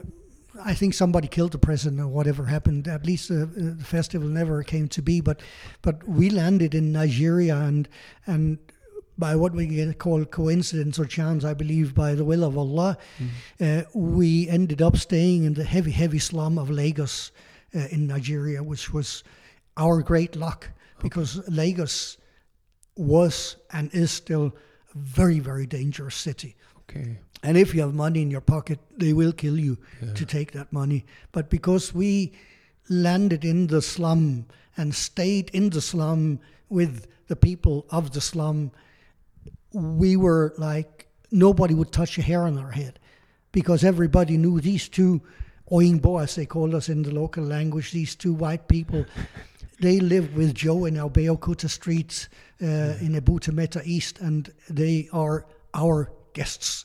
I 0.59 0.73
think 0.73 0.93
somebody 0.93 1.27
killed 1.27 1.51
the 1.53 1.57
president 1.57 2.01
or 2.01 2.07
whatever 2.07 2.45
happened. 2.45 2.87
At 2.87 3.05
least 3.05 3.31
uh, 3.31 3.35
uh, 3.35 3.47
the 3.53 3.83
festival 3.83 4.27
never 4.27 4.63
came 4.63 4.87
to 4.89 5.01
be. 5.01 5.21
But 5.21 5.39
but 5.81 6.07
we 6.07 6.29
landed 6.29 6.75
in 6.75 6.91
Nigeria, 6.91 7.55
and 7.55 7.87
and 8.25 8.57
by 9.17 9.35
what 9.35 9.53
we 9.53 9.93
call 9.93 10.25
coincidence 10.25 10.99
or 10.99 11.05
chance, 11.05 11.45
I 11.45 11.53
believe, 11.53 11.93
by 11.93 12.15
the 12.15 12.25
will 12.25 12.43
of 12.43 12.57
Allah, 12.57 12.97
uh, 13.59 13.83
we 13.93 14.49
ended 14.49 14.81
up 14.81 14.97
staying 14.97 15.43
in 15.43 15.53
the 15.53 15.63
heavy, 15.63 15.91
heavy 15.91 16.19
slum 16.19 16.57
of 16.57 16.69
Lagos 16.69 17.31
uh, 17.75 17.87
in 17.91 18.07
Nigeria, 18.07 18.63
which 18.63 18.91
was 18.91 19.23
our 19.77 20.01
great 20.01 20.35
luck 20.35 20.69
because 21.01 21.47
Lagos 21.47 22.17
was 22.95 23.57
and 23.71 23.93
is 23.93 24.11
still 24.11 24.55
a 24.93 24.97
very, 24.97 25.39
very 25.39 25.65
dangerous 25.65 26.15
city. 26.15 26.55
Okay. 26.81 27.19
And 27.43 27.57
if 27.57 27.73
you 27.73 27.81
have 27.81 27.93
money 27.93 28.21
in 28.21 28.29
your 28.31 28.41
pocket, 28.41 28.79
they 28.97 29.13
will 29.13 29.33
kill 29.33 29.57
you 29.59 29.77
Yeah. 30.01 30.13
to 30.13 30.25
take 30.25 30.51
that 30.51 30.71
money. 30.71 31.05
But 31.31 31.49
because 31.49 31.93
we 31.93 32.33
landed 32.89 33.43
in 33.43 33.67
the 33.67 33.81
slum 33.81 34.45
and 34.77 34.93
stayed 34.93 35.49
in 35.53 35.69
the 35.69 35.81
slum 35.81 36.39
with 36.69 37.07
the 37.27 37.35
people 37.35 37.85
of 37.89 38.11
the 38.11 38.21
slum, 38.21 38.71
we 39.73 40.15
were 40.15 40.53
like 40.57 41.07
nobody 41.31 41.73
would 41.73 41.91
touch 41.91 42.17
a 42.17 42.21
hair 42.21 42.43
on 42.43 42.57
our 42.57 42.71
head 42.71 42.99
because 43.51 43.83
everybody 43.83 44.37
knew 44.37 44.59
these 44.59 44.87
two 44.89 45.21
Oyinbo, 45.71 46.21
as 46.21 46.35
they 46.35 46.45
called 46.45 46.75
us 46.75 46.89
in 46.89 47.01
the 47.01 47.11
local 47.13 47.45
language, 47.45 47.91
these 47.91 48.13
two 48.13 48.33
white 48.33 48.67
people, 48.67 49.05
they 49.79 50.01
lived 50.01 50.35
with 50.35 50.53
Joe 50.53 50.83
in 50.83 50.95
Abeokuta 50.95 51.69
streets 51.69 52.27
uh, 52.61 52.65
in 52.99 53.13
Ebute 53.15 53.53
Metta 53.53 53.81
East, 53.85 54.19
and 54.19 54.51
they 54.69 55.07
are 55.13 55.45
our 55.73 56.11
guests. 56.33 56.83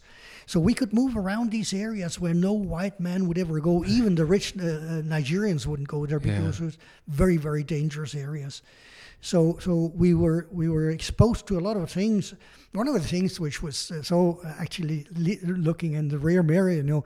So 0.48 0.60
we 0.60 0.74
could 0.74 0.92
move 0.92 1.16
around 1.16 1.50
these 1.50 1.74
areas 1.74 2.20
where 2.20 2.32
no 2.34 2.52
white 2.52 3.00
man 3.00 3.26
would 3.26 3.36
ever 3.38 3.58
go. 3.60 3.84
Even 3.84 4.14
the 4.14 4.24
rich 4.24 4.54
uh, 4.56 4.62
uh, 4.62 5.02
Nigerians 5.02 5.66
wouldn't 5.66 5.88
go 5.88 6.06
there 6.06 6.20
Yeah. 6.24 6.38
because 6.38 6.60
it 6.60 6.64
was 6.64 6.78
very, 7.08 7.36
very 7.36 7.64
dangerous 7.64 8.14
areas. 8.14 8.62
So, 9.20 9.58
so 9.60 9.90
we 9.96 10.14
were 10.14 10.46
we 10.52 10.68
were 10.68 10.90
exposed 10.90 11.46
to 11.48 11.58
a 11.58 11.60
lot 11.60 11.76
of 11.76 11.90
things. 11.90 12.34
One 12.74 12.86
of 12.86 12.94
the 12.94 13.00
things 13.08 13.40
which 13.40 13.60
was 13.62 13.90
uh, 13.90 14.02
so 14.02 14.40
actually 14.60 15.06
looking 15.42 15.94
in 15.94 16.08
the 16.08 16.18
rear 16.18 16.42
mirror, 16.44 16.70
you 16.70 16.82
know, 16.84 17.04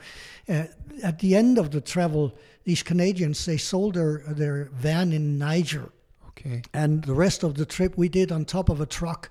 uh, 0.49 0.64
at 1.02 1.18
the 1.20 1.35
end 1.35 1.56
of 1.59 1.70
the 1.70 1.80
travel, 1.80 2.32
these 2.64 2.82
Canadians 2.82 3.44
they 3.47 3.56
sold 3.59 3.94
their 3.94 4.23
their 4.37 4.68
van 4.75 5.12
in 5.12 5.38
Niger, 5.38 5.92
Okay. 6.28 6.62
and 6.75 7.04
the 7.04 7.14
rest 7.14 7.42
of 7.44 7.54
the 7.54 7.64
trip 7.64 7.97
we 7.97 8.09
did 8.09 8.32
on 8.32 8.44
top 8.44 8.68
of 8.68 8.80
a 8.80 8.87
truck, 8.87 9.30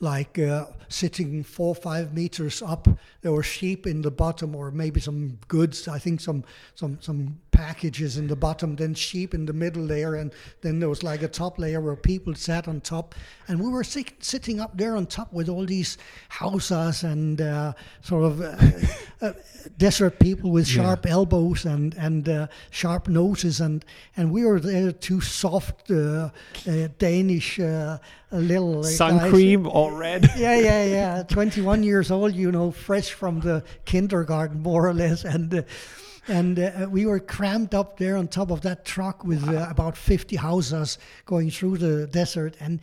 like 0.00 0.38
uh, 0.38 0.66
sitting 0.88 1.44
four 1.44 1.68
or 1.68 1.74
five 1.74 2.12
meters 2.14 2.62
up. 2.62 2.88
There 3.20 3.32
were 3.32 3.42
sheep 3.42 3.86
in 3.86 4.02
the 4.02 4.10
bottom, 4.10 4.56
or 4.56 4.70
maybe 4.70 5.00
some 5.00 5.38
goods. 5.48 5.86
I 5.86 5.98
think 5.98 6.20
some 6.20 6.44
some 6.74 6.98
some 7.00 7.38
packages 7.64 8.16
in 8.16 8.26
the 8.26 8.36
bottom. 8.36 8.76
Then 8.76 8.94
sheep 8.94 9.34
in 9.34 9.44
the 9.46 9.52
middle 9.52 9.82
layer, 9.82 10.14
and 10.20 10.32
then 10.62 10.80
there 10.80 10.88
was 10.88 11.02
like 11.02 11.22
a 11.22 11.28
top 11.28 11.58
layer 11.58 11.80
where 11.80 11.96
people 11.96 12.34
sat 12.34 12.66
on 12.68 12.80
top. 12.80 13.14
And 13.48 13.60
we 13.60 13.68
were 13.70 13.84
sit- 13.84 14.24
sitting 14.24 14.60
up 14.60 14.72
there 14.76 14.96
on 14.96 15.06
top 15.06 15.32
with 15.32 15.48
all 15.48 15.66
these 15.66 15.98
Hausas 16.38 17.02
and 17.04 17.40
uh, 17.40 17.72
sort 18.02 18.24
of 18.24 18.40
uh, 18.40 18.56
uh, 19.26 19.32
desert 19.76 20.18
people 20.18 20.50
with 20.50 20.66
Yeah. 20.68 20.82
sharp 20.82 21.06
elbows 21.06 21.64
and 21.66 21.94
and 22.06 22.28
uh, 22.28 22.46
sharp 22.70 23.08
noses, 23.08 23.60
and 23.60 23.84
and 24.16 24.30
we 24.32 24.44
were 24.44 24.60
there 24.60 24.92
two 24.92 25.20
soft 25.20 25.90
uh, 25.90 25.96
uh, 26.66 26.88
Danish 26.98 27.58
uh, 27.60 27.98
little 28.32 28.82
Sun 28.84 29.18
guys. 29.18 29.30
cream 29.30 29.66
all 29.66 29.90
red. 29.90 30.22
Yeah, 30.40 30.56
yeah, 30.58 30.84
yeah. 30.84 31.22
21 31.24 31.82
years 31.82 32.10
old, 32.10 32.34
you 32.34 32.50
know, 32.50 32.70
fresh 32.70 33.10
from 33.12 33.40
the 33.40 33.62
kindergarten, 33.84 34.62
more 34.62 34.88
or 34.88 34.94
less, 34.94 35.24
and. 35.24 35.64
Uh, 36.30 36.34
and 36.34 36.58
uh, 36.58 36.86
we 36.90 37.06
were 37.06 37.20
crammed 37.20 37.74
up 37.74 37.98
there 37.98 38.16
on 38.16 38.28
top 38.28 38.50
of 38.50 38.60
that 38.62 38.84
truck 38.84 39.24
with 39.24 39.46
uh, 39.48 39.66
about 39.70 39.96
50 39.96 40.36
Hausas 40.36 40.98
going 41.26 41.50
through 41.50 41.78
the 41.78 42.06
desert, 42.06 42.56
and 42.60 42.80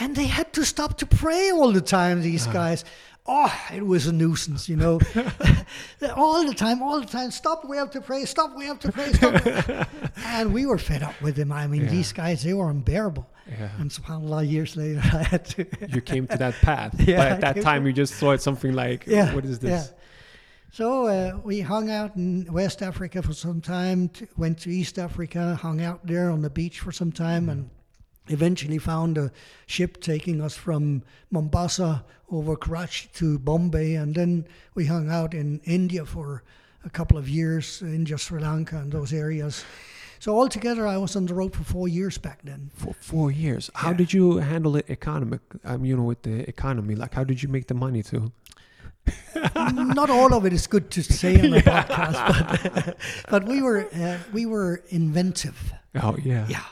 and 0.00 0.16
they 0.16 0.26
had 0.26 0.52
to 0.54 0.64
stop 0.64 0.98
to 0.98 1.06
pray 1.06 1.50
all 1.50 1.72
the 1.72 1.80
time. 1.80 2.22
These 2.22 2.46
guys, 2.46 2.84
oh, 3.26 3.52
it 3.72 3.84
was 3.84 4.06
a 4.06 4.12
nuisance, 4.12 4.68
you 4.68 4.76
know, 4.76 5.00
all 6.16 6.46
the 6.46 6.54
time, 6.54 6.82
all 6.82 7.00
the 7.00 7.06
time. 7.06 7.30
Stop, 7.30 7.64
we 7.64 7.76
have 7.76 7.90
to 7.90 8.00
pray. 8.00 8.24
Stop, 8.24 8.56
we 8.56 8.66
have 8.66 8.78
to 8.80 8.92
pray. 8.92 9.12
Stop. 9.12 9.88
and 10.24 10.52
we 10.52 10.66
were 10.66 10.78
fed 10.78 11.02
up 11.02 11.20
with 11.22 11.36
them. 11.36 11.52
I 11.52 11.66
mean, 11.66 11.82
Yeah. 11.82 11.90
these 11.90 12.12
guys, 12.12 12.42
they 12.42 12.54
were 12.54 12.70
unbearable. 12.70 13.26
Yeah. 13.46 13.68
And 13.78 13.90
subhanallah, 13.90 14.50
years 14.50 14.74
later, 14.76 15.00
I 15.04 15.22
had 15.22 15.44
to. 15.46 15.66
You 15.88 16.00
came 16.00 16.26
to 16.28 16.38
that 16.38 16.54
path. 16.62 16.94
Yeah, 16.98 17.16
but 17.16 17.26
I 17.26 17.30
at 17.30 17.40
that 17.40 17.62
time, 17.62 17.86
you 17.86 17.92
just 17.92 18.14
thought 18.14 18.40
something 18.40 18.72
like, 18.72 19.06
Yeah. 19.06 19.34
what 19.34 19.44
is 19.44 19.58
this? 19.58 19.90
Yeah. 19.90 20.03
So 20.74 21.06
uh, 21.06 21.38
we 21.44 21.60
hung 21.60 21.88
out 21.88 22.16
in 22.16 22.52
West 22.52 22.82
Africa 22.82 23.22
for 23.22 23.32
some 23.32 23.60
time, 23.60 24.08
t- 24.08 24.26
went 24.36 24.58
to 24.62 24.70
East 24.70 24.98
Africa, 24.98 25.54
hung 25.54 25.80
out 25.80 26.04
there 26.04 26.30
on 26.32 26.42
the 26.42 26.50
beach 26.50 26.80
for 26.80 26.90
some 26.90 27.12
time, 27.12 27.48
and 27.48 27.70
eventually 28.26 28.78
found 28.78 29.16
a 29.16 29.30
ship 29.66 30.00
taking 30.00 30.40
us 30.40 30.56
from 30.56 31.04
Mombasa 31.30 32.04
over 32.28 32.56
Karachi 32.56 33.08
to 33.14 33.38
Bombay. 33.38 33.94
And 33.94 34.16
then 34.16 34.48
we 34.74 34.86
hung 34.86 35.12
out 35.12 35.32
in 35.32 35.60
India 35.62 36.04
for 36.04 36.42
a 36.84 36.90
couple 36.90 37.18
of 37.18 37.28
years, 37.28 37.80
India, 37.80 38.18
Sri 38.18 38.40
Lanka, 38.40 38.78
and 38.78 38.90
those 38.90 39.12
areas. 39.12 39.64
So 40.18 40.36
altogether, 40.36 40.88
I 40.88 40.96
was 40.96 41.14
on 41.14 41.26
the 41.26 41.34
road 41.34 41.54
for 41.54 41.62
four 41.62 41.86
years 41.86 42.18
back 42.18 42.40
then. 42.42 42.72
For 42.74 42.94
four 42.94 43.30
years. 43.30 43.70
How 43.74 43.90
Yeah. 43.92 43.98
did 43.98 44.12
you 44.12 44.38
handle 44.38 44.74
it 44.74 44.86
economic? 44.88 45.42
Um, 45.64 45.84
you 45.84 45.96
know, 45.96 46.02
with 46.02 46.22
the 46.22 46.48
economy, 46.48 46.96
like 46.96 47.14
how 47.14 47.22
did 47.22 47.44
you 47.44 47.48
make 47.48 47.68
the 47.68 47.74
money 47.74 48.02
to? 48.10 48.32
Not 49.94 50.10
all 50.10 50.32
of 50.34 50.44
it 50.46 50.52
is 50.52 50.66
good 50.66 50.90
to 50.90 51.02
say 51.02 51.34
on 51.40 51.54
a 51.54 51.60
podcast, 51.60 52.74
but, 52.74 52.96
but 53.30 53.44
we 53.44 53.62
were 53.62 53.86
uh, 53.94 54.18
we 54.32 54.46
were 54.46 54.82
inventive. 54.88 55.72
Oh 56.02 56.16
yeah. 56.22 56.46
Yeah, 56.48 56.64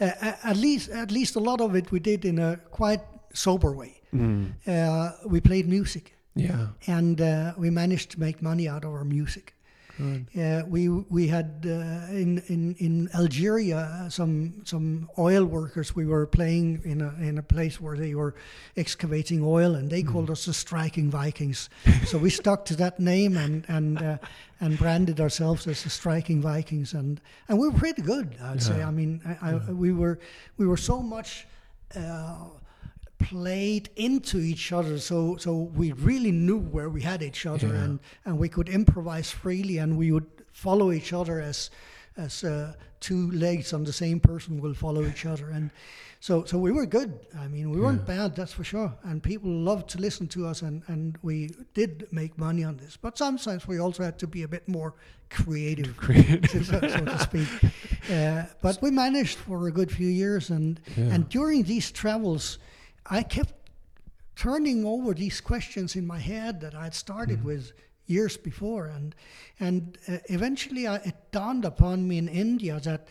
uh, 0.00 0.32
at 0.44 0.56
least 0.56 0.90
at 0.90 1.10
least 1.10 1.36
a 1.36 1.40
lot 1.40 1.60
of 1.60 1.74
it 1.74 1.90
we 1.90 2.00
did 2.00 2.24
in 2.24 2.38
a 2.38 2.56
quite 2.70 3.00
sober 3.32 3.72
way. 3.72 4.00
Mm. 4.14 4.52
Uh, 4.66 5.12
we 5.26 5.40
played 5.40 5.68
music, 5.68 6.14
Yeah. 6.34 6.68
and 6.86 7.20
uh, 7.20 7.52
we 7.58 7.70
managed 7.70 8.10
to 8.12 8.20
make 8.20 8.40
money 8.42 8.68
out 8.68 8.84
of 8.84 8.92
our 8.92 9.04
music. 9.04 9.52
Good. 9.96 10.26
Uh, 10.38 10.62
we 10.66 10.88
we 10.88 11.28
had 11.28 11.64
uh, 11.64 12.12
in 12.12 12.42
in 12.48 12.74
in 12.78 13.08
Algeria 13.14 14.06
some 14.10 14.60
some 14.64 15.08
oil 15.18 15.44
workers. 15.44 15.96
We 15.96 16.06
were 16.06 16.26
playing 16.26 16.82
in 16.84 17.00
a 17.00 17.14
in 17.20 17.38
a 17.38 17.42
place 17.42 17.80
where 17.80 17.96
they 17.96 18.14
were 18.14 18.34
excavating 18.76 19.42
oil, 19.42 19.74
and 19.74 19.90
they 19.90 20.02
called 20.02 20.30
us 20.30 20.44
the 20.44 20.52
Striking 20.54 21.10
Vikings. 21.10 21.70
so 22.04 22.18
we 22.18 22.30
stuck 22.30 22.64
to 22.66 22.76
that 22.76 23.00
name 23.00 23.36
and 23.36 23.64
and 23.68 24.02
uh, 24.02 24.18
and 24.60 24.78
branded 24.78 25.20
ourselves 25.20 25.66
as 25.66 25.82
the 25.82 25.90
Striking 25.90 26.42
Vikings, 26.42 26.92
and 26.92 27.20
and 27.48 27.58
we 27.58 27.68
were 27.68 27.78
pretty 27.78 28.02
good. 28.02 28.36
I'd 28.42 28.62
say. 28.62 28.82
I 28.82 28.90
mean, 28.90 29.22
I, 29.40 29.52
I, 29.52 29.54
we 29.72 29.92
were 29.92 30.18
we 30.58 30.66
were 30.66 30.76
so 30.76 31.00
much. 31.00 31.46
Uh, 31.94 32.48
played 33.18 33.88
into 33.96 34.38
each 34.38 34.72
other 34.72 34.98
so 34.98 35.36
so 35.36 35.52
we 35.74 35.92
really 35.92 36.32
knew 36.32 36.58
where 36.58 36.88
we 36.90 37.00
had 37.02 37.22
each 37.22 37.46
other 37.46 37.68
Yeah. 37.68 37.82
and 37.84 38.00
and 38.24 38.38
we 38.38 38.48
could 38.48 38.68
improvise 38.68 39.30
freely 39.30 39.78
and 39.78 39.96
we 39.96 40.12
would 40.12 40.26
follow 40.52 40.92
each 40.92 41.12
other 41.12 41.40
as 41.40 41.70
as 42.16 42.44
uh, 42.44 42.72
two 43.00 43.30
legs 43.32 43.72
on 43.72 43.84
the 43.84 43.92
same 43.92 44.20
person 44.20 44.60
will 44.60 44.74
follow 44.74 45.02
each 45.06 45.24
other 45.26 45.50
and 45.50 45.70
so 46.20 46.44
so 46.44 46.58
we 46.58 46.72
were 46.72 46.86
good 46.86 47.10
i 47.38 47.48
mean 47.48 47.70
we 47.70 47.80
weren't 47.80 48.04
bad 48.06 48.34
that's 48.36 48.52
for 48.52 48.64
sure 48.64 48.92
and 49.04 49.22
people 49.22 49.50
loved 49.50 49.88
to 49.88 49.98
listen 49.98 50.26
to 50.26 50.46
us 50.46 50.62
and 50.62 50.82
and 50.88 51.16
we 51.22 51.50
did 51.74 52.06
make 52.10 52.36
money 52.38 52.64
on 52.64 52.76
this 52.76 52.96
but 52.96 53.16
sometimes 53.18 53.66
we 53.68 53.78
also 53.78 54.02
had 54.02 54.18
to 54.18 54.26
be 54.26 54.42
a 54.42 54.48
bit 54.48 54.66
more 54.68 54.94
creative 55.30 55.96
Creative. 56.06 56.66
so, 56.66 56.80
so 56.80 57.04
to 57.04 57.18
speak 57.18 57.48
uh, 58.10 58.42
but 58.62 58.80
we 58.82 58.90
managed 58.90 59.38
for 59.38 59.66
a 59.68 59.72
good 59.72 59.90
few 59.90 60.08
years 60.08 60.50
and 60.50 60.80
Yeah. 60.96 61.14
and 61.14 61.28
during 61.28 61.64
these 61.64 61.90
travels 61.92 62.58
i 63.10 63.22
kept 63.22 63.54
turning 64.36 64.84
over 64.84 65.14
these 65.14 65.40
questions 65.40 65.96
in 65.96 66.06
my 66.06 66.18
head 66.18 66.60
that 66.60 66.74
I 66.74 66.84
had 66.84 66.94
started 66.94 67.42
with 67.42 67.72
years 68.06 68.36
before, 68.36 68.86
and 68.86 69.14
and 69.58 69.98
uh, 70.06 70.18
eventually 70.26 70.86
I, 70.86 70.96
it 70.96 71.16
dawned 71.32 71.64
upon 71.64 72.06
me 72.06 72.18
in 72.18 72.28
India 72.28 72.78
that 72.80 73.08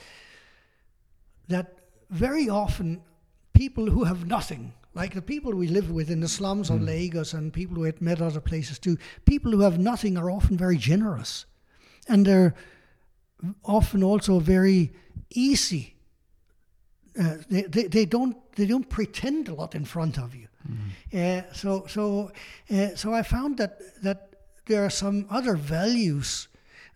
that 1.48 1.74
very 2.10 2.48
often 2.48 3.02
people 3.54 3.88
who 3.88 4.04
have 4.04 4.28
nothing, 4.28 4.74
like 4.94 5.14
the 5.14 5.22
people 5.22 5.54
we 5.54 5.68
live 5.68 5.92
with 5.92 6.10
in 6.10 6.20
the 6.20 6.28
slums 6.28 6.70
of 6.70 6.82
Lagos 6.82 7.34
and 7.34 7.52
people 7.52 7.76
who 7.76 7.84
had 7.84 8.02
met 8.02 8.22
other 8.22 8.42
places 8.42 8.80
too, 8.80 8.98
people 9.26 9.52
who 9.52 9.62
have 9.62 9.80
nothing 9.80 10.18
are 10.18 10.30
often 10.30 10.58
very 10.58 10.78
generous, 10.78 11.46
and 12.08 12.26
they're 12.26 12.54
often 13.64 14.04
also 14.04 14.40
very 14.40 14.94
easy. 15.32 15.95
Uh, 17.18 17.38
they, 17.50 17.62
they, 17.64 17.88
they 17.88 18.06
don't 18.06 18.36
they 18.56 18.66
don't 18.66 18.90
pretend 18.90 19.48
a 19.48 19.54
lot 19.54 19.74
in 19.76 19.86
front 19.86 20.18
of 20.18 20.36
you. 20.36 20.48
Uh, 21.14 21.42
so 21.54 21.86
so 21.88 22.32
uh, 22.70 22.96
so 22.96 23.14
I 23.14 23.24
found 23.24 23.58
that 23.58 23.80
that 24.04 24.20
there 24.66 24.84
are 24.84 24.90
some 24.90 25.26
other 25.30 25.56
values 25.56 26.50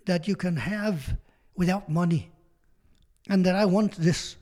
that 0.05 0.27
you 0.27 0.35
can 0.35 0.55
have 0.57 1.15
without 1.55 1.87
money, 1.89 2.31
and 3.29 3.45
that 3.45 3.55
I 3.55 3.65
want 3.65 3.95
this. 3.95 4.37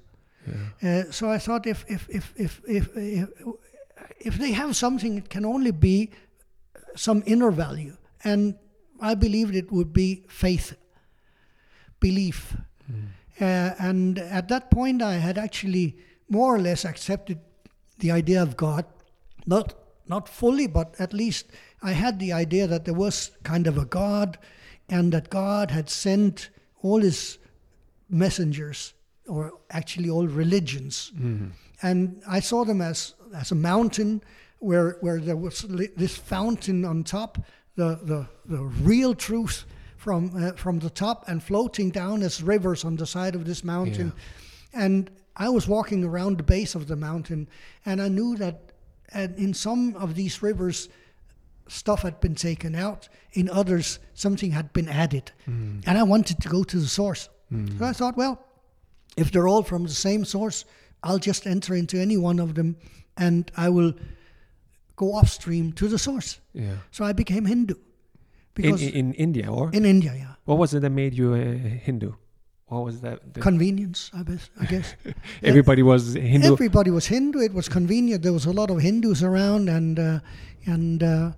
Uh, 0.82 1.12
so 1.12 1.30
I 1.30 1.40
thought 1.40 1.68
if 1.68 1.84
if 1.88 2.08
if 2.10 2.34
if 2.38 2.62
if 2.66 2.88
if, 2.96 3.30
if 4.20 4.38
they 4.38 4.54
have 4.54 4.76
something, 4.76 5.18
it 5.18 5.30
can 5.30 5.46
only 5.46 5.72
be 5.72 6.10
some 6.96 7.22
inner 7.26 7.52
value, 7.52 7.98
and 8.24 8.56
I 9.02 9.16
believed 9.16 9.56
it 9.56 9.72
would 9.72 9.92
be 9.94 10.24
faith, 10.30 10.74
belief. 12.00 12.56
Uh, 13.40 13.72
and 13.80 14.18
at 14.20 14.48
that 14.48 14.72
point, 14.72 15.02
I 15.02 15.14
had 15.16 15.38
actually 15.38 15.98
more 16.30 16.56
or 16.56 16.60
less 16.60 16.86
accepted 16.86 17.40
the 18.00 18.12
idea 18.12 18.42
of 18.42 18.58
God, 18.58 18.86
not 19.46 19.74
not 20.10 20.30
fully, 20.30 20.68
but 20.68 20.96
at 21.00 21.14
least 21.14 21.48
I 21.84 21.92
had 21.92 22.20
the 22.20 22.32
idea 22.32 22.66
that 22.68 22.86
there 22.86 22.94
was 22.94 23.32
kind 23.44 23.68
of 23.68 23.78
a 23.78 23.86
God, 23.86 24.38
and 24.90 25.12
that 25.12 25.30
God 25.30 25.72
had 25.72 25.90
sent 25.90 26.50
all 26.82 27.02
His 27.02 27.38
messengers, 28.10 28.94
or 29.28 29.52
actually 29.70 30.10
all 30.10 30.28
religions, 30.28 31.12
and 31.82 32.22
I 32.28 32.40
saw 32.40 32.66
them 32.66 32.82
as 32.82 33.14
as 33.36 33.52
a 33.52 33.56
mountain 33.56 34.22
where 34.60 34.98
where 35.02 35.20
there 35.20 35.36
was 35.36 35.66
this 35.98 36.18
fountain 36.18 36.86
on 36.86 37.04
top, 37.04 37.38
the 37.76 38.00
the, 38.04 38.28
the 38.46 38.64
real 38.64 39.14
truth 39.14 39.66
from 40.08 40.32
uh, 40.42 40.54
from 40.54 40.80
the 40.80 40.90
top, 40.90 41.28
and 41.28 41.44
floating 41.44 41.92
down 41.92 42.24
as 42.24 42.42
rivers 42.42 42.86
on 42.86 42.96
the 42.96 43.06
side 43.06 43.36
of 43.36 43.44
this 43.44 43.62
mountain, 43.62 44.14
and 44.74 45.12
I 45.36 45.50
was 45.50 45.68
walking 45.68 46.06
around 46.06 46.38
the 46.38 46.44
base 46.44 46.76
of 46.76 46.88
the 46.88 46.96
mountain, 46.96 47.50
and 47.86 48.02
I 48.02 48.08
knew 48.08 48.38
that 48.38 48.72
in 49.38 49.54
some 49.54 49.96
of 49.98 50.16
these 50.16 50.42
rivers, 50.42 50.88
stuff 51.68 52.04
had 52.04 52.22
been 52.22 52.36
taken 52.36 52.74
out. 52.76 53.10
In 53.34 53.50
others, 53.50 54.00
something 54.14 54.52
had 54.54 54.72
been 54.72 54.88
added, 54.88 55.34
and 55.46 55.98
I 55.98 56.04
wanted 56.04 56.40
to 56.42 56.50
go 56.50 56.64
to 56.64 56.80
the 56.80 56.88
source. 56.88 57.30
So 57.78 57.86
I 57.86 57.94
thought, 57.94 58.16
well, 58.18 58.36
if 59.18 59.32
they're 59.32 59.48
all 59.50 59.64
from 59.64 59.84
the 59.84 59.90
same 59.94 60.24
source, 60.26 60.66
I'll 61.04 61.20
just 61.20 61.46
enter 61.46 61.76
into 61.76 61.98
any 62.00 62.16
one 62.18 62.40
of 62.40 62.54
them, 62.54 62.78
and 63.18 63.52
I 63.58 63.70
will 63.70 63.94
go 64.96 65.18
upstream 65.20 65.74
to 65.74 65.88
the 65.90 65.98
source. 66.00 66.40
Yeah. 66.54 66.78
So 66.92 67.04
I 67.04 67.14
became 67.14 67.46
Hindu 67.46 67.74
In, 67.74 67.87
because 68.58 68.82
in, 68.82 68.94
in 68.94 69.14
India, 69.14 69.48
or 69.58 69.70
in 69.74 69.86
India, 69.86 70.14
yeah, 70.24 70.34
what 70.46 70.58
was 70.58 70.74
it 70.74 70.82
that 70.82 70.92
made 70.92 71.14
you 71.14 71.34
a 71.36 71.46
Hindu? 71.88 72.12
What 72.68 72.84
was 72.84 73.00
that? 73.02 73.18
the- 73.34 73.40
convenience, 73.40 74.12
I 74.14 74.24
guess. 74.24 74.50
I 74.60 74.66
guess. 74.66 74.88
everybody 75.52 75.84
was 75.84 76.14
Hindu. 76.16 76.52
Everybody 76.54 76.92
was 76.92 77.06
Hindu. 77.08 77.40
It 77.40 77.54
was 77.54 77.70
convenient. 77.70 78.24
There 78.24 78.34
was 78.34 78.46
a 78.46 78.52
lot 78.52 78.70
of 78.70 78.78
Hindus 78.82 79.24
around, 79.24 79.70
and 79.70 79.98
uh, 80.00 80.20
and 80.66 81.02
uh, 81.04 81.32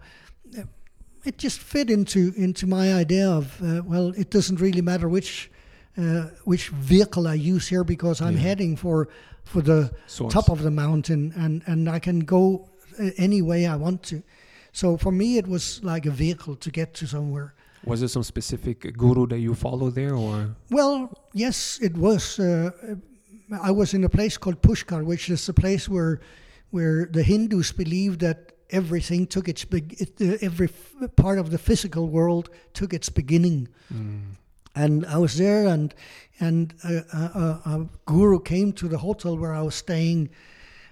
it 1.26 1.38
just 1.38 1.60
fit 1.60 1.90
into 1.90 2.34
into 2.36 2.66
my 2.68 2.94
idea 2.94 3.30
of 3.30 3.62
uh, 3.62 3.82
well, 3.86 4.08
it 4.18 4.30
doesn't 4.32 4.60
really 4.60 4.82
matter 4.82 5.08
which 5.08 5.52
uh, 5.98 6.28
which 6.46 6.70
vehicle 6.70 7.28
I 7.28 7.36
use 7.36 7.68
here 7.68 7.84
because 7.84 8.22
I'm 8.22 8.34
Yeah. 8.36 8.48
heading 8.48 8.76
for 8.78 9.08
for 9.44 9.62
the 9.62 9.92
Source. 10.08 10.34
top 10.34 10.50
of 10.50 10.62
the 10.64 10.72
mountain, 10.72 11.34
and 11.36 11.62
and 11.68 11.90
I 11.90 12.00
can 12.00 12.20
go 12.22 12.70
uh, 13.00 13.10
any 13.18 13.42
way 13.42 13.66
I 13.68 13.76
want 13.76 14.02
to. 14.04 14.24
So 14.80 14.98
for 14.98 15.12
me, 15.12 15.38
it 15.38 15.48
was 15.48 15.80
like 15.84 16.06
a 16.10 16.12
vehicle 16.12 16.56
to 16.56 16.70
get 16.72 16.94
to 16.94 17.06
somewhere. 17.08 17.54
was 17.84 18.00
there 18.00 18.10
some 18.10 18.24
specific 18.24 18.80
guru 18.98 19.26
that 19.28 19.40
you 19.40 19.54
follow 19.56 19.90
there, 19.92 20.14
or 20.16 20.56
Well, 20.70 21.10
yes, 21.34 21.80
it 21.82 21.94
was. 21.98 22.40
Uh, 22.40 22.72
I 23.70 23.72
was 23.72 23.94
in 23.94 24.04
a 24.04 24.10
place 24.10 24.38
called 24.40 24.62
Pushkar, 24.62 25.04
which 25.04 25.30
is 25.30 25.50
a 25.50 25.54
place 25.54 25.90
where 25.90 26.20
where 26.72 27.08
the 27.12 27.24
Hindus 27.24 27.74
believe 27.74 28.18
that 28.20 28.38
everything 28.70 29.28
took 29.28 29.48
its 29.50 29.66
big, 29.66 29.86
it, 30.00 30.12
uh, 30.22 30.38
every 30.48 30.68
f- 30.68 31.16
part 31.16 31.40
of 31.40 31.50
the 31.50 31.58
physical 31.58 32.04
world 32.08 32.50
took 32.74 32.94
its 32.94 33.10
beginning. 33.10 33.68
And 34.76 35.06
I 35.06 35.18
was 35.18 35.34
there, 35.38 35.68
and 35.74 35.94
and 36.40 36.74
a, 36.84 36.94
a, 37.14 37.22
a- 37.44 37.62
a 37.76 37.88
guru 38.06 38.40
came 38.40 38.72
to 38.74 38.88
the 38.88 38.98
hotel 38.98 39.36
where 39.38 39.54
I 39.62 39.62
was 39.64 39.76
staying, 39.76 40.30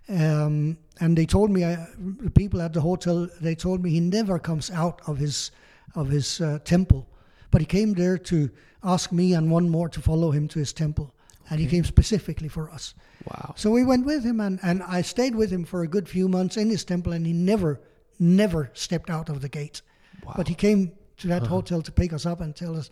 um, 0.10 0.78
and 1.00 1.18
they 1.18 1.26
told 1.26 1.50
me, 1.52 1.64
I, 1.64 1.88
the 1.98 2.30
people 2.32 2.62
at 2.62 2.74
the 2.74 2.82
hotel, 2.82 3.30
they 3.42 3.56
told 3.56 3.84
me 3.84 3.90
he 3.90 4.00
never 4.00 4.40
comes 4.40 4.72
out 4.72 5.02
of 5.08 5.18
his 5.18 5.52
of 5.96 6.10
his 6.10 6.42
uh, 6.42 6.60
temple, 6.64 7.08
but 7.50 7.62
he 7.62 7.66
came 7.66 7.94
there 7.94 8.18
to 8.18 8.50
ask 8.84 9.12
me 9.12 9.34
and 9.34 9.52
one 9.52 9.70
more 9.70 9.90
to 9.90 10.02
follow 10.02 10.32
him 10.32 10.48
to 10.50 10.60
his 10.60 10.74
temple, 10.74 11.14
and 11.50 11.60
he 11.60 11.66
came 11.68 11.84
specifically 11.84 12.50
for 12.50 12.70
us. 12.70 12.94
wow? 13.26 13.54
So 13.56 13.72
we 13.72 13.84
went 13.84 14.06
with 14.06 14.24
him, 14.24 14.40
and, 14.40 14.60
and 14.62 14.84
I 14.84 15.02
stayed 15.02 15.36
with 15.36 15.50
him 15.50 15.66
for 15.66 15.82
a 15.82 15.88
good 15.88 16.08
few 16.08 16.28
months 16.28 16.58
in 16.58 16.70
his 16.70 16.84
temple, 16.86 17.14
and 17.14 17.26
he 17.26 17.34
never, 17.34 17.80
never 18.20 18.70
stepped 18.74 19.10
out 19.10 19.30
of 19.30 19.42
the 19.42 19.50
gate. 19.50 19.82
wow. 20.24 20.34
But 20.36 20.48
he 20.48 20.56
came 20.56 20.92
to 21.18 21.28
that 21.28 21.48
hotel 21.48 21.82
to 21.82 21.92
pick 21.92 22.14
us 22.14 22.26
up 22.26 22.42
and 22.42 22.56
tell 22.56 22.76
us, 22.78 22.92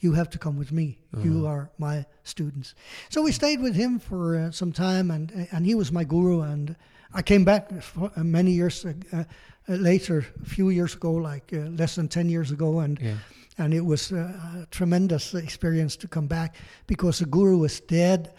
"You 0.00 0.12
have 0.12 0.28
to 0.30 0.38
come 0.38 0.58
with 0.58 0.72
me. 0.72 0.98
You 1.22 1.46
are 1.46 1.70
my 1.78 2.04
students." 2.22 2.74
So 3.08 3.22
we 3.22 3.32
stayed 3.32 3.60
with 3.62 3.74
him 3.74 3.98
for 3.98 4.36
uh, 4.36 4.50
some 4.50 4.72
time, 4.72 5.10
and 5.10 5.48
and 5.52 5.64
he 5.64 5.74
was 5.74 5.90
my 5.90 6.04
guru. 6.04 6.42
And 6.42 6.76
I 7.14 7.22
came 7.22 7.44
back 7.44 7.82
for, 7.82 8.10
uh, 8.16 8.24
many 8.24 8.50
years 8.52 8.84
uh, 8.84 8.92
uh, 9.18 9.24
later, 9.68 10.24
a 10.42 10.46
few 10.46 10.70
years 10.70 10.94
ago, 10.94 11.12
like 11.12 11.52
uh, 11.52 11.68
less 11.78 11.94
than 11.94 12.08
ten 12.08 12.28
years 12.28 12.50
ago, 12.50 12.80
and 12.80 12.98
Yeah. 13.00 13.16
and 13.58 13.74
it 13.74 13.84
was 13.84 14.12
uh, 14.12 14.16
a 14.62 14.66
tremendous 14.70 15.34
experience 15.34 15.96
to 15.98 16.08
come 16.08 16.26
back 16.26 16.54
because 16.86 17.18
the 17.24 17.26
guru 17.30 17.58
was 17.58 17.80
dead, 17.80 18.32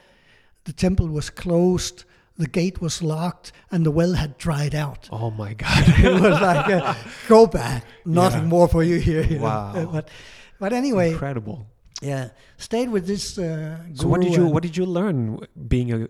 the 0.63 0.73
temple 0.73 1.07
was 1.07 1.29
closed, 1.29 2.05
the 2.37 2.47
gate 2.47 2.81
was 2.81 3.01
locked, 3.01 3.51
and 3.71 3.85
the 3.85 3.91
well 3.91 4.13
had 4.13 4.37
dried 4.37 4.73
out. 4.75 5.07
Oh 5.11 5.29
my 5.31 5.53
God! 5.63 5.83
it 5.99 6.21
was 6.21 6.41
like, 6.41 6.67
uh, 6.73 6.93
go 7.27 7.45
back, 7.47 7.83
nothing 8.05 8.41
Yeah. 8.43 8.49
more 8.49 8.67
for 8.67 8.83
you 8.83 8.99
here. 8.99 9.23
you. 9.23 9.39
Wow. 9.39 9.73
Uh, 9.75 9.85
But, 9.91 10.09
but 10.59 10.73
anyway, 10.73 11.11
Incredible. 11.11 11.67
yeah, 12.01 12.29
stayed 12.57 12.89
with 12.89 13.05
this 13.05 13.37
uh, 13.37 13.77
So 13.93 14.07
what 14.07 14.21
did 14.21 14.33
you 14.35 14.47
what 14.47 14.63
did 14.63 14.75
you 14.77 14.85
learn 14.85 15.37
being 15.67 15.93
a, 15.93 16.07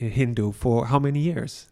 a 0.00 0.08
Hindu 0.08 0.52
for 0.52 0.86
how 0.86 0.98
many 0.98 1.20
years? 1.20 1.68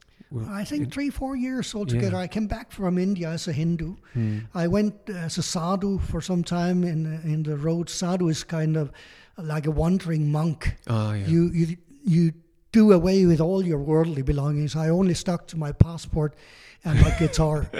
I 0.48 0.64
think 0.64 0.92
three, 0.92 1.10
four 1.10 1.36
years 1.36 1.74
altogether. 1.74 2.16
I 2.16 2.26
came 2.26 2.46
back 2.46 2.72
from 2.72 2.98
India 2.98 3.28
as 3.28 3.48
a 3.48 3.52
Hindu. 3.52 3.96
Hmm. 4.12 4.38
I 4.54 4.66
went 4.68 4.94
as 5.08 5.38
a 5.38 5.42
sadhu 5.42 5.98
for 5.98 6.20
some 6.20 6.42
time 6.44 6.84
in 6.84 7.20
in 7.24 7.42
the 7.42 7.56
road. 7.56 7.88
Sadhu 7.88 8.28
is 8.28 8.44
kind 8.44 8.76
of 8.76 8.90
like 9.36 9.66
a 9.66 9.70
wandering 9.70 10.30
monk. 10.30 10.76
Oh 10.86 11.12
yeah. 11.12 11.26
You 11.26 11.50
you 11.52 11.76
you 12.04 12.32
do 12.72 12.92
away 12.92 13.26
with 13.26 13.40
all 13.40 13.64
your 13.64 13.78
worldly 13.78 14.22
belongings. 14.22 14.74
I 14.76 14.88
only 14.88 15.14
stuck 15.14 15.46
to 15.48 15.56
my 15.56 15.72
passport 15.72 16.34
and 16.84 17.00
my 17.00 17.10
guitar. 17.18 17.66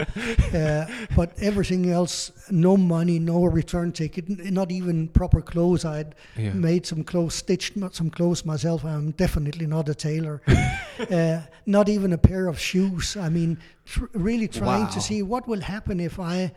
Uh, 0.54 0.86
but 1.16 1.32
everything 1.40 1.90
else, 1.90 2.30
no 2.50 2.76
money, 2.76 3.18
no 3.18 3.44
return 3.44 3.90
ticket, 3.92 4.28
not 4.52 4.70
even 4.70 5.08
proper 5.08 5.40
clothes. 5.42 5.84
I'd 5.84 6.14
Yeah. 6.36 6.52
made 6.52 6.86
some 6.86 7.02
clothes, 7.04 7.34
stitched 7.34 7.72
some 7.92 8.10
clothes 8.10 8.44
myself. 8.44 8.84
I'm 8.84 9.10
definitely 9.12 9.66
not 9.66 9.88
a 9.88 9.94
tailor. 9.94 10.40
uh, 11.10 11.40
not 11.66 11.88
even 11.88 12.12
a 12.12 12.18
pair 12.18 12.46
of 12.46 12.58
shoes. 12.58 13.16
I 13.16 13.28
mean, 13.30 13.58
tr- 13.84 14.04
really 14.12 14.46
trying 14.48 14.84
Wow. 14.84 14.90
to 14.94 15.00
see 15.00 15.22
what 15.22 15.48
will 15.48 15.60
happen 15.62 15.98
if 16.00 16.18
I 16.20 16.52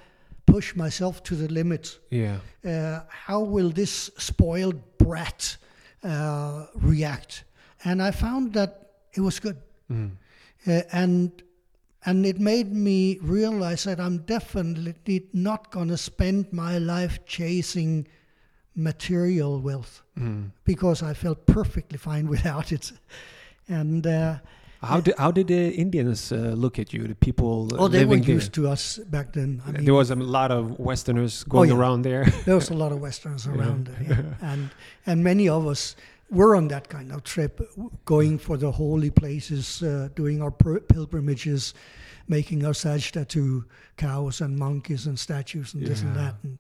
push 0.46 0.76
myself 0.76 1.24
to 1.24 1.36
the 1.36 1.48
limit. 1.48 2.00
Yeah. 2.12 2.38
Uh, 2.64 3.02
how 3.10 3.40
will 3.42 3.72
this 3.72 4.12
spoiled 4.18 4.80
brat 5.00 5.58
uh, 6.04 6.68
react? 6.76 7.44
And 7.84 8.02
I 8.02 8.12
found 8.12 8.54
that 8.54 8.92
it 9.14 9.22
was 9.22 9.40
good. 9.40 9.58
Mm. 9.92 10.12
Uh, 10.68 10.82
and 10.92 11.32
and 12.06 12.26
it 12.26 12.40
made 12.40 12.72
me 12.72 13.18
realize 13.22 13.84
that 13.86 14.00
I'm 14.00 14.20
definitely 14.20 15.28
not 15.34 15.72
going 15.72 15.90
to 15.90 15.98
spend 15.98 16.52
my 16.54 16.78
life 16.78 17.20
chasing 17.26 18.08
material 18.76 19.60
wealth 19.60 20.04
Mm. 20.20 20.52
because 20.66 21.04
I 21.04 21.14
felt 21.14 21.46
perfectly 21.46 21.98
fine 22.00 22.28
without 22.36 22.72
it. 22.72 22.92
And 23.68 24.08
uh, 24.08 24.36
How 24.82 25.00
did 25.02 25.14
how 25.18 25.32
did 25.32 25.48
the 25.48 25.70
Indians 25.76 26.32
uh, 26.32 26.54
look 26.56 26.80
at 26.80 26.92
you? 26.94 27.08
The 27.08 27.16
people 27.16 27.70
oh, 27.78 27.88
they 27.88 28.06
were 28.06 28.16
living 28.16 28.24
there? 28.26 28.36
used 28.36 28.54
to 28.54 28.68
us 28.68 29.00
back 29.10 29.34
then. 29.34 29.62
I 29.68 29.72
mean, 29.72 29.86
there 29.86 29.94
was 29.94 30.10
a 30.12 30.16
lot 30.16 30.52
of 30.52 30.80
Westerners 30.80 31.44
going 31.44 31.70
yeah. 31.70 31.78
around 31.78 32.04
there. 32.04 32.26
there 32.46 32.56
was 32.56 32.70
a 32.72 32.76
lot 32.76 32.92
of 32.92 33.00
Westerners 33.00 33.46
around, 33.54 33.90
uh, 33.90 33.94
yeah. 34.10 34.24
and 34.52 34.70
and 35.06 35.24
many 35.24 35.50
of 35.50 35.66
us 35.68 35.96
were 36.30 36.56
on 36.56 36.68
that 36.68 36.90
kind 36.90 37.12
of 37.12 37.24
trip, 37.24 37.62
going 38.06 38.38
for 38.38 38.58
the 38.58 38.72
holy 38.72 39.10
places, 39.10 39.82
uh, 39.82 40.10
doing 40.16 40.42
our 40.42 40.52
per- 40.52 40.82
pilgrimages, 40.82 41.74
making 42.28 42.66
our 42.66 42.74
sajda 42.74 43.28
to 43.30 43.64
cows 43.96 44.42
and 44.42 44.58
monkeys 44.58 45.08
and 45.08 45.18
statues 45.18 45.74
and 45.74 45.86
this 45.86 46.02
and 46.02 46.16
that, 46.16 46.36
and 46.44 46.60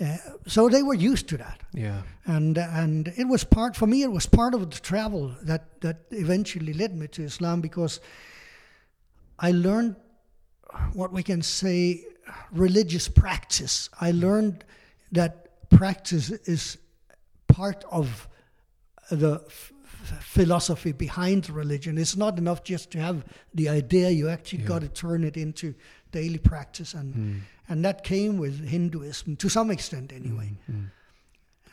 uh, 0.00 0.16
so 0.46 0.68
they 0.68 0.82
were 0.82 0.94
used 0.94 1.28
to 1.28 1.36
that, 1.36 1.60
yeah. 1.72 2.02
and 2.24 2.58
and 2.58 3.12
it 3.16 3.26
was 3.26 3.44
part 3.44 3.76
for 3.76 3.86
me. 3.86 4.02
It 4.02 4.10
was 4.10 4.26
part 4.26 4.54
of 4.54 4.70
the 4.70 4.80
travel 4.80 5.34
that 5.42 5.80
that 5.80 6.00
eventually 6.10 6.72
led 6.72 6.96
me 6.96 7.08
to 7.08 7.22
Islam 7.22 7.60
because 7.60 8.00
I 9.38 9.52
learned 9.52 9.96
what 10.94 11.12
we 11.12 11.22
can 11.22 11.42
say 11.42 12.04
religious 12.52 13.08
practice. 13.08 13.90
I 14.00 14.12
learned 14.12 14.64
that 15.12 15.68
practice 15.70 16.30
is 16.30 16.78
part 17.48 17.84
of 17.90 18.28
the 19.16 19.40
f- 19.46 19.72
philosophy 20.20 20.92
behind 20.92 21.48
religion. 21.50 21.98
It's 21.98 22.16
not 22.16 22.38
enough 22.38 22.62
just 22.64 22.90
to 22.90 22.98
have 22.98 23.24
the 23.54 23.68
idea. 23.68 24.10
You 24.10 24.28
actually 24.28 24.62
Yeah. 24.62 24.68
got 24.68 24.80
to 24.82 24.88
turn 24.88 25.24
it 25.24 25.36
into 25.36 25.74
daily 26.12 26.38
practice, 26.38 26.94
and 26.98 27.14
Mm. 27.14 27.40
and 27.68 27.84
that 27.84 28.02
came 28.04 28.40
with 28.40 28.68
Hinduism 28.68 29.36
to 29.36 29.48
some 29.48 29.72
extent, 29.72 30.12
anyway. 30.12 30.50
Mm. 30.70 30.90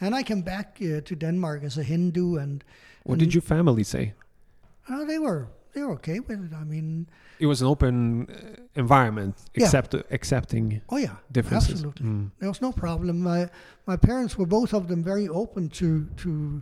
And 0.02 0.16
I 0.16 0.24
came 0.24 0.42
back 0.42 0.78
uh, 0.82 1.02
to 1.02 1.16
Denmark 1.16 1.64
as 1.64 1.78
a 1.78 1.84
Hindu, 1.84 2.38
and 2.38 2.64
What 3.04 3.20
did 3.20 3.34
your 3.34 3.42
family 3.44 3.84
say? 3.84 4.14
uh, 4.90 5.06
they 5.06 5.20
were 5.20 5.48
they 5.74 5.84
were 5.84 5.94
okay 5.94 6.20
with 6.20 6.40
it. 6.46 6.54
I 6.54 6.64
mean, 6.66 7.08
It 7.40 7.46
was 7.48 7.62
an 7.62 7.68
open 7.68 8.26
uh, 8.30 8.36
environment, 8.76 9.36
Yeah. 9.56 9.72
accepting 10.12 10.82
oh 10.90 10.98
yeah, 11.00 11.16
differences. 11.32 11.72
absolutely. 11.72 12.06
Mm. 12.06 12.32
There 12.40 12.50
was 12.50 12.62
no 12.62 12.72
problem. 12.72 13.20
My 13.22 13.50
my 13.88 13.98
parents 13.98 14.36
were 14.38 14.48
both 14.48 14.74
of 14.74 14.88
them 14.88 15.04
very 15.04 15.28
open 15.28 15.70
to 15.70 16.06
to 16.24 16.62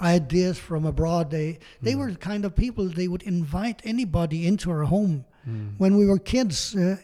ideas 0.00 0.58
from 0.58 0.84
abroad. 0.84 1.30
They 1.30 1.58
they 1.82 1.94
were 1.94 2.10
the 2.10 2.18
kind 2.18 2.44
of 2.44 2.54
people 2.54 2.88
they 2.88 3.08
would 3.08 3.22
invite 3.22 3.80
anybody 3.84 4.46
into 4.46 4.70
our 4.70 4.84
home. 4.84 5.24
Mm. 5.48 5.74
When 5.78 5.96
we 5.96 6.06
were 6.06 6.18
kids, 6.18 6.74
uh, 6.74 6.96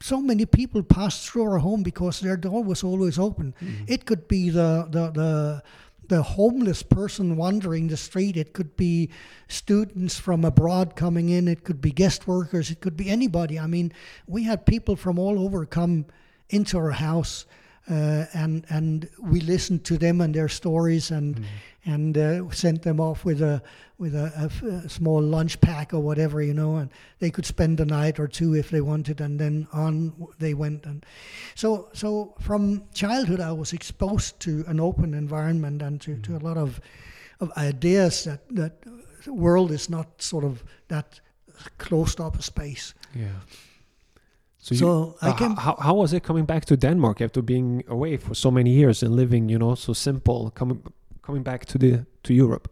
so 0.00 0.20
many 0.20 0.44
people 0.46 0.82
passed 0.82 1.28
through 1.28 1.44
our 1.44 1.58
home 1.58 1.82
because 1.82 2.20
their 2.20 2.36
door 2.36 2.62
was 2.62 2.84
always 2.84 3.18
open. 3.18 3.54
It 3.86 4.04
could 4.04 4.28
be 4.28 4.50
the 4.50 4.86
the 4.90 5.10
the 5.10 5.62
the 6.08 6.22
homeless 6.22 6.82
person 6.82 7.36
wandering 7.36 7.88
the 7.88 7.96
street. 7.96 8.36
It 8.36 8.52
could 8.52 8.76
be 8.76 9.10
students 9.48 10.18
from 10.18 10.44
abroad 10.44 10.96
coming 10.96 11.30
in. 11.30 11.48
It 11.48 11.64
could 11.64 11.80
be 11.80 11.90
guest 11.90 12.26
workers. 12.26 12.70
It 12.70 12.80
could 12.80 12.96
be 12.96 13.08
anybody. 13.08 13.58
I 13.58 13.66
mean, 13.66 13.92
we 14.26 14.44
had 14.44 14.66
people 14.66 14.96
from 14.96 15.18
all 15.18 15.38
over 15.38 15.64
come 15.64 16.06
into 16.50 16.76
our 16.76 16.90
house, 16.90 17.46
uh, 17.90 18.24
and 18.32 18.64
and 18.68 19.08
we 19.20 19.40
listened 19.40 19.84
to 19.84 19.98
them 19.98 20.20
and 20.20 20.34
their 20.34 20.48
stories, 20.48 21.10
and 21.10 21.44
and 21.84 22.16
uh, 22.16 22.50
sent 22.50 22.82
them 22.82 23.00
off 23.00 23.24
with 23.24 23.42
a 23.42 23.62
with 23.98 24.14
a, 24.14 24.32
a 24.36 24.44
f- 24.44 24.62
a 24.62 24.88
small 24.88 25.22
lunch 25.22 25.60
pack 25.60 25.94
or 25.94 26.00
whatever, 26.00 26.42
you 26.42 26.54
know, 26.54 26.76
and 26.76 26.90
they 27.18 27.30
could 27.30 27.46
spend 27.46 27.80
a 27.80 27.84
night 27.84 28.18
or 28.18 28.26
two 28.26 28.54
if 28.54 28.70
they 28.70 28.80
wanted, 28.80 29.20
and 29.20 29.38
then 29.38 29.68
on 29.72 30.12
they 30.38 30.54
went. 30.54 30.86
And 30.86 31.04
so, 31.54 31.88
so 31.92 32.34
from 32.40 32.84
childhood, 32.94 33.40
I 33.40 33.52
was 33.52 33.72
exposed 33.72 34.40
to 34.40 34.64
an 34.66 34.80
open 34.80 35.14
environment 35.14 35.82
and 35.82 36.00
to, 36.00 36.16
to 36.22 36.36
a 36.36 36.38
lot 36.38 36.56
of 36.56 36.80
of 37.40 37.52
ideas 37.56 38.24
that 38.24 38.40
that 38.56 38.72
the 39.24 39.32
world 39.32 39.70
is 39.70 39.88
not 39.88 40.22
sort 40.22 40.44
of 40.44 40.64
that 40.88 41.20
closed 41.78 42.20
up 42.20 42.42
space. 42.42 42.94
Yeah. 43.14 43.28
So, 44.64 44.74
you, 44.74 44.78
So 44.78 45.14
I 45.20 45.28
uh, 45.28 45.36
came- 45.36 45.56
how, 45.56 45.76
how 45.76 45.94
was 45.94 46.12
it 46.12 46.22
coming 46.22 46.46
back 46.46 46.64
to 46.64 46.76
Denmark 46.76 47.20
after 47.20 47.42
being 47.42 47.82
away 47.86 48.16
for 48.16 48.34
so 48.34 48.50
many 48.50 48.70
years 48.70 49.02
and 49.02 49.14
living, 49.16 49.50
you 49.50 49.58
know, 49.58 49.74
so 49.76 49.92
simple, 49.92 50.50
coming 50.54 50.80
coming 51.22 51.42
back 51.42 51.66
to 51.66 51.78
the 51.78 52.06
to 52.22 52.32
Europe? 52.32 52.68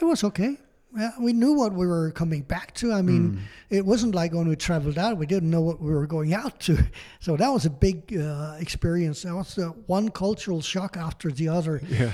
It 0.00 0.04
was 0.04 0.24
okay. 0.24 0.56
Yeah, 0.94 1.12
we 1.18 1.32
knew 1.32 1.54
what 1.54 1.72
we 1.72 1.86
were 1.86 2.10
coming 2.10 2.42
back 2.42 2.74
to. 2.74 2.92
I 2.92 3.02
mean, 3.02 3.40
it 3.70 3.84
wasn't 3.86 4.14
like 4.14 4.32
when 4.34 4.48
we 4.48 4.56
traveled 4.56 4.98
out, 4.98 5.16
we 5.16 5.26
didn't 5.26 5.50
know 5.50 5.62
what 5.62 5.80
we 5.80 5.90
were 5.90 6.06
going 6.06 6.34
out 6.34 6.60
to. 6.60 6.76
So 7.20 7.36
that 7.36 7.48
was 7.52 7.64
a 7.66 7.70
big 7.70 8.16
uh, 8.16 8.56
experience. 8.58 9.22
That 9.22 9.34
was 9.34 9.56
uh, 9.58 9.68
one 9.86 10.10
cultural 10.10 10.60
shock 10.60 10.96
after 10.96 11.30
the 11.30 11.48
other. 11.48 11.80
Yeah. 11.92 12.10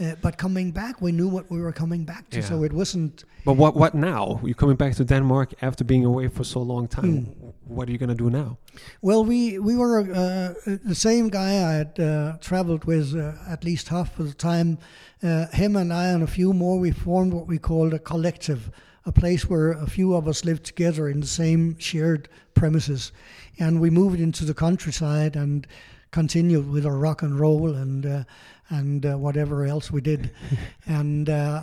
Uh, 0.00 0.14
but 0.22 0.36
coming 0.38 0.72
back, 0.72 1.00
we 1.02 1.12
knew 1.12 1.28
what 1.28 1.50
we 1.50 1.60
were 1.60 1.72
coming 1.72 2.04
back 2.04 2.30
to. 2.30 2.42
So 2.42 2.64
it 2.64 2.72
wasn't. 2.72 3.24
But 3.44 3.56
what 3.56 3.74
what 3.76 3.94
now? 3.94 4.40
You're 4.42 4.54
coming 4.54 4.76
back 4.76 4.94
to 4.96 5.04
Denmark 5.04 5.52
after 5.62 5.84
being 5.84 6.04
away 6.04 6.28
for 6.28 6.44
so 6.44 6.60
long 6.62 6.88
time. 6.88 7.24
Hmm. 7.24 7.50
What 7.74 7.88
are 7.88 7.92
you 7.92 7.98
gonna 7.98 8.14
do 8.14 8.30
now? 8.30 8.58
Well, 9.00 9.24
we 9.24 9.58
we 9.58 9.76
were 9.76 10.00
uh, 10.00 10.54
the 10.64 10.94
same 10.94 11.28
guy 11.28 11.50
I 11.70 11.72
had 11.72 11.98
uh, 11.98 12.36
traveled 12.40 12.84
with 12.84 13.16
uh, 13.16 13.32
at 13.48 13.64
least 13.64 13.88
half 13.88 14.18
of 14.18 14.28
the 14.28 14.34
time. 14.34 14.78
Uh, 15.22 15.46
him 15.48 15.76
and 15.76 15.92
I 15.92 16.08
and 16.08 16.22
a 16.22 16.26
few 16.26 16.52
more, 16.52 16.78
we 16.78 16.90
formed 16.90 17.32
what 17.32 17.46
we 17.46 17.58
called 17.58 17.94
a 17.94 17.98
collective, 17.98 18.70
a 19.06 19.12
place 19.12 19.48
where 19.48 19.72
a 19.72 19.86
few 19.86 20.14
of 20.14 20.28
us 20.28 20.44
lived 20.44 20.64
together 20.64 21.08
in 21.08 21.20
the 21.20 21.26
same 21.26 21.78
shared 21.78 22.28
premises, 22.54 23.12
and 23.58 23.80
we 23.80 23.90
moved 23.90 24.20
into 24.20 24.44
the 24.44 24.54
countryside 24.54 25.34
and 25.36 25.66
continued 26.10 26.70
with 26.70 26.84
our 26.84 26.98
rock 26.98 27.22
and 27.22 27.40
roll 27.40 27.74
and 27.74 28.04
uh, 28.04 28.24
and 28.68 29.06
uh, 29.06 29.16
whatever 29.16 29.64
else 29.64 29.90
we 29.90 30.00
did, 30.00 30.30
and. 30.86 31.28
Uh, 31.28 31.62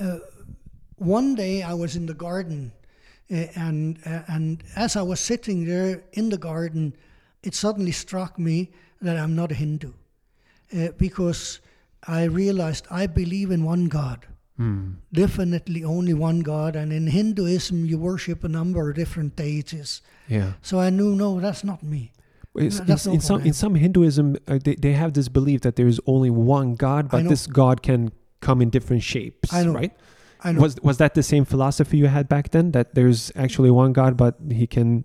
uh, 0.00 0.18
one 0.98 1.36
day 1.36 1.62
I 1.62 1.74
was 1.74 1.94
in 1.94 2.06
the 2.06 2.14
garden, 2.14 2.72
and 3.30 3.98
and 4.28 4.62
as 4.76 4.96
I 4.96 5.02
was 5.02 5.20
sitting 5.20 5.64
there 5.66 6.02
in 6.12 6.30
the 6.30 6.38
garden, 6.38 6.94
it 7.42 7.54
suddenly 7.54 7.92
struck 7.92 8.38
me 8.38 8.70
that 9.02 9.16
I'm 9.16 9.34
not 9.34 9.52
a 9.52 9.54
Hindu, 9.54 9.92
uh, 10.76 10.88
because 10.98 11.60
I 12.06 12.24
realized 12.24 12.86
I 12.90 13.06
believe 13.06 13.50
in 13.50 13.64
one 13.64 13.88
God, 13.88 14.26
Hmm. 14.56 14.94
definitely 15.12 15.84
only 15.84 16.14
one 16.14 16.40
God, 16.40 16.74
and 16.76 16.92
in 16.92 17.06
Hinduism 17.06 17.84
you 17.86 17.98
worship 17.98 18.44
a 18.44 18.48
number 18.48 18.90
of 18.90 18.96
different 18.96 19.36
deities. 19.36 20.02
Yeah. 20.28 20.52
So 20.62 20.80
I 20.80 20.90
knew 20.90 21.14
no, 21.14 21.40
that's 21.40 21.62
not 21.64 21.82
me. 21.82 22.12
It's- 22.56 22.80
that's 22.80 23.06
in, 23.06 23.12
not 23.12 23.14
in 23.14 23.20
some 23.20 23.40
in 23.46 23.52
some 23.52 23.74
Hinduism, 23.76 24.36
uh, 24.48 24.58
they, 24.64 24.74
they 24.74 24.92
have 24.94 25.12
this 25.12 25.28
belief 25.28 25.60
that 25.60 25.76
there 25.76 25.86
is 25.86 26.00
only 26.06 26.30
one 26.30 26.74
God, 26.74 27.08
but 27.10 27.28
this 27.28 27.46
God 27.46 27.82
can 27.82 28.10
come 28.40 28.60
in 28.62 28.70
different 28.70 29.02
shapes. 29.02 29.52
I 29.52 29.62
know. 29.64 29.74
Right? 29.74 29.92
Was 30.44 30.76
was 30.82 30.98
that 30.98 31.14
the 31.14 31.22
same 31.22 31.44
philosophy 31.44 31.96
you 31.98 32.06
had 32.06 32.28
back 32.28 32.50
then? 32.50 32.72
That 32.72 32.94
there's 32.94 33.32
actually 33.34 33.70
one 33.70 33.92
God, 33.92 34.16
but 34.16 34.36
he 34.52 34.66
can 34.66 35.04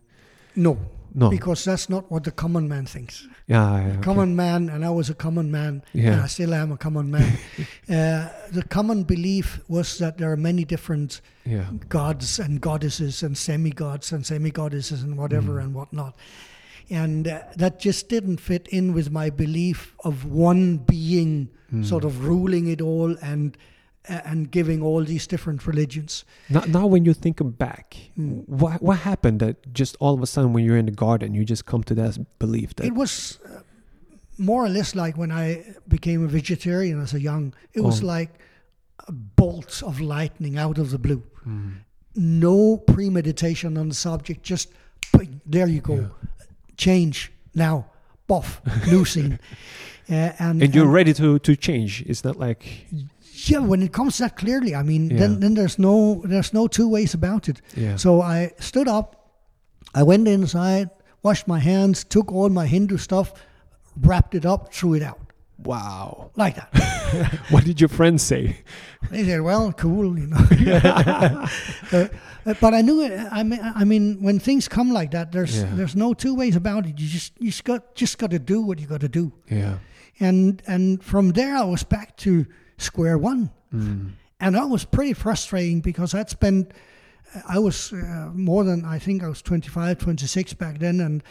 no, 0.56 0.78
no. 1.15 1.30
because 1.30 1.63
that's 1.65 1.89
not 1.89 2.12
what 2.12 2.24
the 2.24 2.32
common 2.32 2.67
man 2.67 2.86
thinks. 2.86 3.28
yeah, 3.48 3.80
yeah, 3.82 3.88
okay. 3.93 4.02
common 4.02 4.36
man, 4.36 4.69
and 4.69 4.86
I 4.86 4.89
was 4.91 5.10
a 5.10 5.15
common 5.15 5.50
man, 5.52 5.82
Yeah. 5.93 6.12
and 6.13 6.22
I 6.22 6.28
still 6.28 6.54
am 6.54 6.72
a 6.72 6.78
common 6.78 7.10
man. 7.10 7.38
uh, 7.89 8.30
the 8.52 8.63
common 8.69 9.04
belief 9.04 9.60
was 9.67 9.98
that 9.98 10.17
there 10.17 10.32
are 10.32 10.38
many 10.38 10.65
different 10.65 11.22
Yeah. 11.46 11.65
gods 11.89 12.39
and 12.39 12.62
goddesses 12.62 13.24
and 13.24 13.36
semi-gods 13.38 14.12
and 14.13 14.26
semi-goddesses 14.26 15.02
and 15.04 15.17
whatever 15.17 15.54
Mm. 15.60 15.63
and 15.63 15.74
whatnot. 15.74 16.13
And 16.89 17.28
uh, 17.28 17.39
that 17.58 17.80
just 17.80 18.08
didn't 18.10 18.38
fit 18.39 18.67
in 18.67 18.93
with 18.93 19.10
my 19.10 19.30
belief 19.32 19.96
of 20.04 20.26
one 20.26 20.78
being 20.78 21.50
Mm. 21.74 21.84
sort 21.86 22.04
of 22.06 22.24
ruling 22.26 22.67
it 22.67 22.82
all 22.82 23.17
and 23.22 23.58
and 24.10 24.52
giving 24.52 24.82
all 24.84 25.06
these 25.06 25.28
different 25.28 25.66
religions. 25.68 26.26
Now, 26.50 26.63
now 26.68 26.86
when 26.88 27.06
you 27.06 27.13
think 27.13 27.39
back, 27.58 27.96
Mm. 28.18 28.44
what 28.48 28.82
what 28.82 28.98
happened 29.00 29.39
that 29.39 29.56
just 29.74 29.96
all 30.00 30.13
of 30.13 30.22
a 30.22 30.26
sudden 30.26 30.54
when 30.54 30.66
you're 30.66 30.78
in 30.80 30.86
the 30.86 30.92
garden, 31.06 31.34
you 31.34 31.46
just 31.46 31.63
come 31.66 31.84
to 31.84 31.96
that 31.96 32.18
belief 32.39 32.74
that 32.76 32.86
It 32.86 32.94
was 32.96 33.39
uh, 33.46 33.60
more 34.38 34.63
or 34.66 34.70
less 34.70 34.94
like 34.96 35.18
when 35.18 35.32
I 35.32 35.63
became 35.88 36.26
a 36.26 36.28
vegetarian 36.28 37.02
as 37.02 37.13
a 37.13 37.20
young. 37.20 37.54
It 37.74 37.82
was 37.82 38.02
Oh. 38.04 38.18
like 38.18 38.30
bolts 39.36 39.82
of 39.84 40.00
lightning 40.00 40.58
out 40.58 40.78
of 40.78 40.89
the 40.89 40.98
blue. 40.98 41.24
Mm. 41.46 41.72
No 42.16 42.78
premeditation 42.78 43.78
on 43.78 43.89
the 43.89 43.96
subject, 43.96 44.44
just 44.44 44.70
bing, 45.18 45.42
there 45.46 45.68
you 45.68 45.82
go. 45.82 45.96
Yeah. 45.96 46.08
Change 46.78 47.32
now, 47.56 47.86
buff, 48.28 48.62
new 48.88 49.06
scene. 49.06 49.39
Uh, 50.10 50.34
and, 50.38 50.62
And 50.62 50.76
you're 50.76 50.92
ready 50.92 51.13
to 51.13 51.39
to 51.39 51.56
change. 51.56 52.04
It's 52.06 52.24
not 52.26 52.36
like 52.36 52.66
yeah, 53.50 53.60
when 53.67 53.82
it 53.82 53.91
comes 53.91 54.17
that 54.17 54.36
clearly, 54.38 54.76
I 54.76 54.84
mean, 54.84 55.10
Yeah. 55.10 55.19
then 55.19 55.39
then 55.39 55.54
there's 55.56 55.78
no 55.78 56.22
there's 56.30 56.54
no 56.54 56.67
two 56.67 56.88
ways 56.89 57.13
about 57.13 57.48
it. 57.50 57.62
yeah. 57.76 57.98
So 57.98 58.22
I 58.22 58.52
stood 58.60 58.88
up, 58.88 59.15
I 59.96 60.04
went 60.04 60.28
inside, 60.28 60.89
washed 61.24 61.48
my 61.48 61.60
hands, 61.60 62.04
took 62.04 62.32
all 62.32 62.50
my 62.50 62.67
Hindu 62.67 62.98
stuff, 62.98 63.34
wrapped 64.02 64.36
it 64.36 64.46
up, 64.46 64.74
threw 64.74 64.96
it 64.96 65.02
out 65.04 65.19
wow. 65.58 66.32
like 66.36 66.56
that. 66.56 66.69
What 67.52 67.63
did 67.63 67.80
your 67.80 67.89
friends 67.89 68.24
say? 68.24 68.58
They 69.12 69.24
said, 69.24 69.41
"Well, 69.41 69.72
cool," 69.74 70.17
you 70.19 70.28
know. 70.28 70.46
Uh, 71.93 72.08
uh, 72.46 72.54
but 72.60 72.74
I 72.74 72.82
knew 72.82 73.02
it. 73.04 73.12
I 73.32 73.43
mean, 73.43 73.60
I 73.62 73.84
mean, 73.86 74.17
when 74.22 74.39
things 74.39 74.67
come 74.67 74.91
like 74.91 75.12
that, 75.12 75.32
there's 75.32 75.56
Yeah. 75.56 75.76
there's 75.76 75.96
no 75.96 76.13
two 76.13 76.36
ways 76.36 76.56
about 76.56 76.86
it. 76.86 77.00
You 77.00 77.08
just 77.08 77.34
you 77.39 77.52
just 77.52 77.63
got 77.63 77.96
just 77.96 78.17
got 78.17 78.32
to 78.32 78.39
do 78.39 78.62
what 78.62 78.80
you 78.80 78.88
got 78.88 79.02
to 79.02 79.08
do. 79.10 79.32
Yeah. 79.52 79.78
And 80.19 80.62
and 80.67 81.04
from 81.04 81.32
there, 81.34 81.56
I 81.56 81.63
was 81.65 81.84
back 81.84 82.17
to 82.17 82.46
square 82.84 83.17
one. 83.17 83.50
Mm. 83.74 84.12
and 84.39 84.56
that 84.56 84.69
was 84.69 84.86
pretty 84.86 85.13
frustrating 85.13 85.82
because 85.82 86.13
I'd 86.13 86.30
spent 86.30 86.72
I 87.48 87.58
was 87.60 87.91
uh, 87.93 88.30
more 88.34 88.63
than 88.63 88.86
I 88.86 89.00
think 89.00 89.24
I 89.24 89.28
was 89.28 89.41
25 89.41 89.98
26 89.98 90.54
back 90.54 90.78
then 90.80 91.00
and 91.02 91.24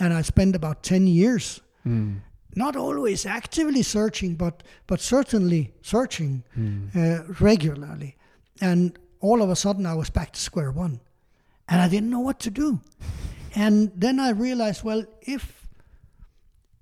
and 0.00 0.12
I 0.12 0.22
spent 0.22 0.54
about 0.56 0.82
10 0.82 1.06
years 1.06 1.62
Mm. 1.86 2.20
not 2.56 2.76
always 2.76 3.24
actively 3.26 3.82
searching 3.82 4.36
but 4.36 4.62
but 4.86 5.00
certainly 5.00 5.72
searching 5.82 6.42
Mm. 6.58 6.90
uh, 6.96 7.22
regularly 7.40 8.16
and 8.60 8.98
all 9.20 9.40
of 9.42 9.50
a 9.50 9.56
sudden 9.56 9.86
I 9.86 9.94
was 9.94 10.10
back 10.10 10.32
to 10.32 10.40
square 10.40 10.70
one 10.72 11.00
and 11.68 11.80
I 11.80 11.88
didn't 11.88 12.10
know 12.10 12.24
what 12.24 12.38
to 12.40 12.50
do 12.50 12.80
and 13.54 13.90
then 14.00 14.20
I 14.20 14.30
realized 14.30 14.84
well 14.84 15.04
if 15.22 15.66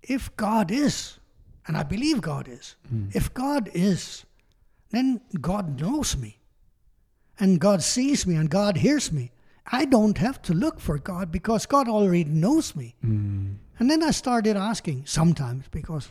if 0.02 0.30
God 0.36 0.70
is 0.70 1.18
and 1.66 1.76
I 1.76 1.82
believe 1.82 2.20
God 2.20 2.48
is 2.48 2.76
if 3.12 3.32
God 3.34 3.70
is 3.74 4.24
then 4.94 5.20
God 5.40 5.80
knows 5.80 6.16
me. 6.16 6.38
And 7.40 7.60
God 7.60 7.82
sees 7.82 8.26
me 8.26 8.36
and 8.36 8.48
God 8.48 8.76
hears 8.76 9.10
me. 9.10 9.32
I 9.66 9.86
don't 9.86 10.18
have 10.18 10.40
to 10.42 10.54
look 10.54 10.78
for 10.78 10.98
God 10.98 11.32
because 11.32 11.66
God 11.66 11.88
already 11.88 12.24
knows 12.24 12.76
me. 12.76 12.94
Mm. 13.04 13.56
And 13.78 13.90
then 13.90 14.04
I 14.04 14.12
started 14.12 14.56
asking 14.56 15.06
sometimes 15.06 15.64
because 15.70 16.08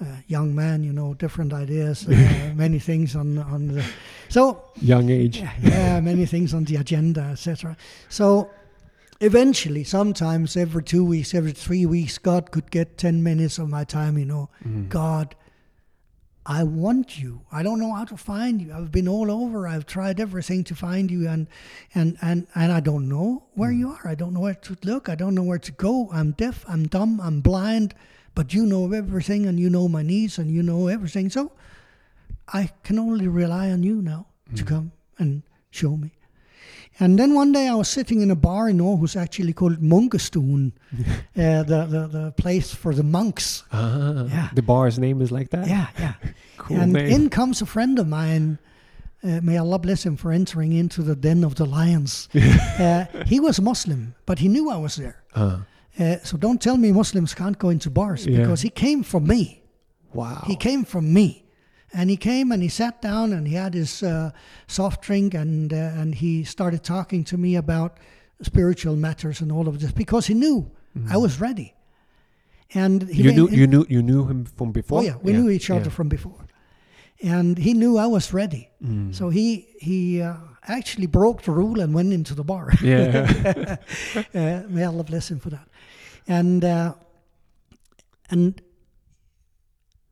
uh, 0.00 0.04
young 0.26 0.54
man, 0.54 0.82
you 0.82 0.92
know, 0.92 1.14
different 1.14 1.54
ideas, 1.54 2.06
uh, 2.06 2.52
many 2.54 2.78
things 2.78 3.16
on 3.16 3.38
on 3.38 3.68
the 3.68 3.84
so 4.28 4.64
Young 4.80 5.08
age. 5.08 5.38
yeah, 5.38 5.52
yeah, 5.62 6.00
many 6.00 6.26
things 6.26 6.52
on 6.52 6.64
the 6.64 6.76
agenda, 6.76 7.22
etc. 7.32 7.76
So 8.08 8.50
eventually, 9.22 9.84
sometimes 9.84 10.56
every 10.56 10.82
two 10.82 11.04
weeks, 11.04 11.34
every 11.34 11.52
three 11.52 11.86
weeks, 11.86 12.18
God 12.18 12.50
could 12.50 12.70
get 12.70 12.98
ten 12.98 13.22
minutes 13.22 13.58
of 13.58 13.68
my 13.68 13.84
time. 13.84 14.18
You 14.18 14.26
know, 14.26 14.50
Mm. 14.66 14.88
God, 14.88 15.34
I 16.44 16.64
want 16.64 17.18
you. 17.22 17.42
I 17.52 17.62
don't 17.62 17.78
know 17.78 17.94
how 17.94 18.04
to 18.04 18.16
find 18.16 18.60
you. 18.60 18.72
I've 18.74 18.90
been 18.90 19.06
all 19.06 19.30
over. 19.30 19.68
I've 19.68 19.86
tried 19.86 20.18
everything 20.18 20.64
to 20.64 20.74
find 20.74 21.10
you, 21.10 21.28
and 21.28 21.46
and 21.94 22.16
and 22.20 22.46
and 22.54 22.72
I 22.72 22.80
don't 22.80 23.08
know 23.08 23.44
where 23.54 23.70
you 23.72 23.90
are. 23.90 24.06
I 24.12 24.16
don't 24.16 24.34
know 24.34 24.40
where 24.40 24.54
to 24.66 24.76
look. 24.82 25.08
I 25.08 25.14
don't 25.14 25.34
know 25.36 25.44
where 25.44 25.60
to 25.60 25.72
go. 25.72 26.10
I'm 26.12 26.32
deaf. 26.32 26.64
I'm 26.68 26.86
dumb. 26.88 27.20
I'm 27.20 27.40
blind. 27.40 27.94
But 28.34 28.52
you 28.54 28.64
know 28.66 28.90
everything, 28.92 29.46
and 29.46 29.60
you 29.60 29.68
know 29.70 29.88
my 29.88 30.02
needs, 30.02 30.38
and 30.38 30.50
you 30.50 30.62
know 30.62 30.88
everything. 30.88 31.30
So 31.30 31.52
I 32.48 32.70
can 32.82 32.98
only 32.98 33.28
rely 33.28 33.70
on 33.70 33.82
you 33.84 34.02
now 34.02 34.26
to 34.56 34.64
come 34.64 34.92
and 35.18 35.42
show 35.70 35.96
me. 35.96 36.10
And 37.00 37.18
then 37.18 37.34
one 37.34 37.52
day 37.52 37.68
I 37.68 37.74
was 37.74 37.88
sitting 37.88 38.20
in 38.20 38.30
a 38.30 38.36
bar 38.36 38.68
in 38.68 38.78
Aarhus, 38.78 39.16
actually 39.16 39.52
called 39.54 39.80
Munkestuen, 39.80 40.72
uh, 41.36 41.62
the, 41.64 41.86
the 41.86 42.06
the 42.12 42.32
place 42.36 42.74
for 42.74 42.94
the 42.94 43.02
monks. 43.02 43.64
Ah, 43.72 44.24
Yeah. 44.28 44.48
The 44.54 44.62
bar's 44.62 44.98
name 44.98 45.22
is 45.22 45.30
like 45.30 45.48
that? 45.50 45.66
Yeah, 45.66 45.86
yeah. 45.98 46.14
Cool 46.58 46.76
and 46.80 46.92
name. 46.92 47.06
in 47.22 47.28
comes 47.30 47.62
a 47.62 47.66
friend 47.66 47.98
of 47.98 48.06
mine. 48.06 48.58
Uh, 49.24 49.40
may 49.42 49.56
Allah 49.58 49.78
bless 49.78 50.04
him 50.04 50.16
for 50.16 50.32
entering 50.32 50.72
into 50.72 51.02
the 51.02 51.14
den 51.16 51.44
of 51.44 51.54
the 51.54 51.64
lions. 51.64 52.28
uh, 52.34 53.04
he 53.26 53.40
was 53.40 53.60
Muslim, 53.60 54.14
but 54.26 54.38
he 54.38 54.48
knew 54.48 54.70
I 54.70 54.76
was 54.76 54.96
there. 54.96 55.16
Ah, 55.34 55.64
Uh, 55.98 56.16
so 56.24 56.36
don't 56.38 56.60
tell 56.60 56.76
me 56.78 56.92
Muslims 56.92 57.34
can't 57.34 57.58
go 57.58 57.70
into 57.70 57.90
bars 57.90 58.24
Yeah. 58.26 58.38
because 58.40 58.62
he 58.62 58.70
came 58.70 59.02
from 59.04 59.24
me. 59.26 59.62
wow. 60.14 60.42
He 60.46 60.56
came 60.56 60.84
from 60.84 61.12
me. 61.12 61.44
And 61.94 62.08
he 62.08 62.16
came 62.16 62.52
and 62.52 62.62
he 62.62 62.68
sat 62.68 63.02
down 63.02 63.32
and 63.32 63.46
he 63.46 63.54
had 63.54 63.74
his 63.74 64.02
uh, 64.02 64.30
soft 64.66 65.02
drink 65.02 65.34
and 65.34 65.72
uh, 65.72 66.00
and 66.00 66.14
he 66.14 66.44
started 66.44 66.82
talking 66.82 67.24
to 67.24 67.36
me 67.36 67.56
about 67.56 67.98
spiritual 68.40 68.96
matters 68.96 69.40
and 69.40 69.52
all 69.52 69.68
of 69.68 69.78
this 69.78 69.92
because 69.92 70.26
he 70.26 70.34
knew 70.34 70.70
I 71.10 71.16
was 71.16 71.40
ready. 71.40 71.74
And 72.74 73.02
he 73.08 73.22
you 73.22 73.32
knew 73.32 73.48
you 73.50 73.66
knew 73.66 73.84
you 73.88 74.02
knew 74.02 74.26
him 74.26 74.46
from 74.46 74.72
before? 74.72 75.00
Oh 75.00 75.02
yeah, 75.02 75.16
we 75.22 75.32
knew 75.32 75.50
each 75.50 75.68
other 75.70 75.84
yeah. 75.84 75.90
from 75.90 76.08
before, 76.08 76.46
and 77.22 77.58
he 77.58 77.74
knew 77.74 77.98
I 77.98 78.06
was 78.06 78.32
ready. 78.32 78.70
Mm. 78.82 79.14
So 79.14 79.28
he 79.28 79.68
he 79.78 80.22
uh, 80.22 80.36
actually 80.66 81.06
broke 81.06 81.42
the 81.42 81.50
rule 81.50 81.80
and 81.80 81.94
went 81.94 82.12
into 82.12 82.34
the 82.34 82.44
bar. 82.44 82.72
Yeah. 82.82 83.76
uh, 84.34 84.62
may 84.68 84.84
Allah 84.84 85.04
bless 85.04 85.30
him 85.30 85.38
for 85.38 85.50
that. 85.50 85.68
And 86.26 86.64
uh, 86.64 86.94
and 88.30 88.62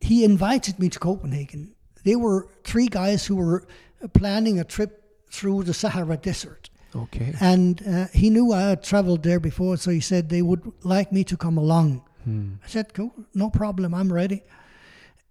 he 0.00 0.24
invited 0.24 0.78
me 0.78 0.88
to 0.88 0.98
Copenhagen. 0.98 1.74
They 2.04 2.16
were 2.16 2.48
three 2.64 2.88
guys 2.88 3.26
who 3.26 3.36
were 3.36 3.66
planning 4.14 4.58
a 4.58 4.64
trip 4.64 5.04
through 5.30 5.64
the 5.64 5.74
Sahara 5.74 6.16
Desert. 6.16 6.70
okay. 6.94 7.34
And 7.40 7.82
uh, 7.86 8.06
he 8.12 8.30
knew 8.30 8.52
I 8.52 8.62
had 8.62 8.82
traveled 8.82 9.22
there 9.22 9.40
before, 9.40 9.76
so 9.76 9.90
he 9.90 10.00
said 10.00 10.28
they 10.28 10.42
would 10.42 10.72
like 10.82 11.12
me 11.12 11.24
to 11.24 11.36
come 11.36 11.58
along. 11.58 12.02
Hmm. 12.24 12.54
I 12.64 12.68
said, 12.68 12.92
"Cool, 12.94 13.12
no 13.34 13.48
problem. 13.50 13.94
I'm 13.94 14.12
ready, 14.12 14.42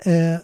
uh, 0.06 0.40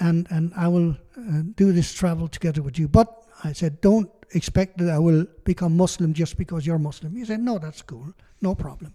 and 0.00 0.26
and 0.30 0.52
I 0.56 0.68
will 0.68 0.96
uh, 1.16 1.42
do 1.56 1.72
this 1.72 1.94
travel 1.94 2.28
together 2.28 2.62
with 2.62 2.78
you." 2.78 2.88
But 2.88 3.08
I 3.44 3.54
said, 3.54 3.80
"Don't 3.80 4.10
expect 4.34 4.78
that 4.78 4.90
I 4.90 4.98
will 4.98 5.26
become 5.44 5.76
Muslim 5.76 6.12
just 6.12 6.36
because 6.36 6.66
you're 6.66 6.78
Muslim." 6.78 7.16
He 7.16 7.24
said, 7.24 7.40
"No, 7.40 7.58
that's 7.58 7.82
cool, 7.82 8.12
no 8.40 8.54
problem." 8.54 8.92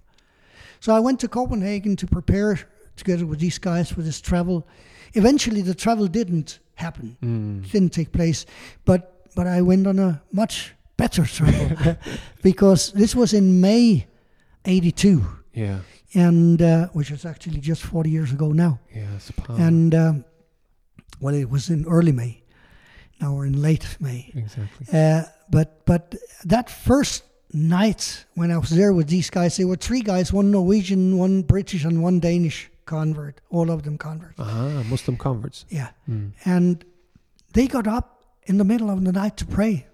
So 0.80 0.94
I 0.94 1.00
went 1.00 1.20
to 1.22 1.28
Copenhagen 1.28 1.96
to 1.96 2.08
prepare 2.08 2.60
together 2.96 3.26
with 3.26 3.40
these 3.40 3.58
guys 3.60 3.92
for 3.92 4.02
this 4.02 4.22
travel. 4.22 4.68
Eventually, 5.14 5.62
the 5.62 5.76
travel 5.76 6.08
didn't 6.08 6.60
happen, 6.76 7.18
Mm. 7.22 7.72
didn't 7.72 7.94
take 7.94 8.12
place, 8.12 8.46
but 8.86 9.10
but 9.36 9.48
I 9.48 9.62
went 9.62 9.88
on 9.88 10.00
a 10.00 10.22
much 10.32 10.74
better 10.98 11.26
travel 11.26 11.96
because 12.44 12.92
this 12.94 13.16
was 13.16 13.34
in 13.34 13.60
May 13.62 14.06
'82 14.66 15.24
Yeah. 15.54 15.80
and 16.14 16.62
uh, 16.62 16.88
which 16.94 17.12
is 17.12 17.26
actually 17.26 17.60
just 17.60 17.82
40 17.84 18.10
years 18.10 18.32
ago 18.32 18.52
now. 18.52 18.80
Yeah. 18.96 19.08
And 19.50 19.94
um, 19.96 20.26
well, 21.20 21.36
it 21.36 21.50
was 21.50 21.70
in 21.70 21.86
early 21.88 22.12
May. 22.12 22.44
Now 23.22 23.34
we're 23.36 23.46
in 23.48 23.62
late 23.62 23.98
May. 24.00 24.32
exactly. 24.36 24.88
Uh, 24.92 25.24
but 25.50 25.86
but 25.86 26.16
that 26.46 26.70
first 26.70 27.24
night 27.54 28.26
when 28.36 28.52
I 28.52 28.58
was 28.58 28.70
there 28.70 28.94
with 28.94 29.08
these 29.08 29.30
guys, 29.30 29.58
there 29.58 29.68
were 29.68 29.78
three 29.78 30.02
guys: 30.02 30.34
one 30.34 30.52
Norwegian, 30.52 31.18
one 31.18 31.42
British, 31.44 31.86
and 31.86 32.02
one 32.04 32.20
Danish 32.20 32.70
convert. 32.86 33.42
All 33.50 33.70
of 33.72 33.84
them 33.84 33.98
converts. 33.98 34.36
Ah, 34.40 34.84
Muslim 34.90 35.18
converts. 35.18 35.66
Yeah, 35.70 35.90
Mm. 36.10 36.32
and 36.46 36.84
they 37.54 37.68
got 37.68 37.88
up 37.88 38.24
in 38.44 38.58
the 38.58 38.64
middle 38.64 38.90
of 38.90 39.04
the 39.04 39.12
night 39.12 39.38
to 39.38 39.46
pray. 39.46 39.88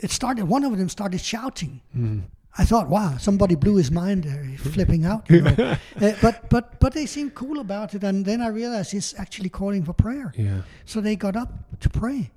It 0.00 0.10
started. 0.10 0.46
One 0.46 0.64
of 0.64 0.76
them 0.78 0.88
started 0.88 1.20
shouting. 1.20 1.80
Mm. 1.96 2.22
I 2.56 2.64
thought, 2.64 2.88
wow, 2.88 3.16
somebody 3.18 3.56
blew 3.56 3.76
his 3.76 3.90
mind 3.90 4.22
there, 4.24 4.44
he's 4.44 4.60
flipping 4.60 5.04
out. 5.04 5.28
You 5.28 5.40
know? 5.42 5.56
uh, 6.00 6.12
but 6.22 6.48
but 6.50 6.78
but 6.80 6.92
they 6.92 7.06
seemed 7.06 7.34
cool 7.34 7.58
about 7.58 7.94
it, 7.94 8.04
and 8.04 8.24
then 8.24 8.40
I 8.40 8.48
realized 8.48 8.92
he's 8.92 9.12
actually 9.18 9.48
calling 9.50 9.84
for 9.84 9.92
prayer. 9.92 10.32
Yeah. 10.36 10.62
So 10.84 11.00
they 11.00 11.16
got 11.16 11.34
up 11.36 11.50
to 11.80 11.88
pray, 11.90 12.30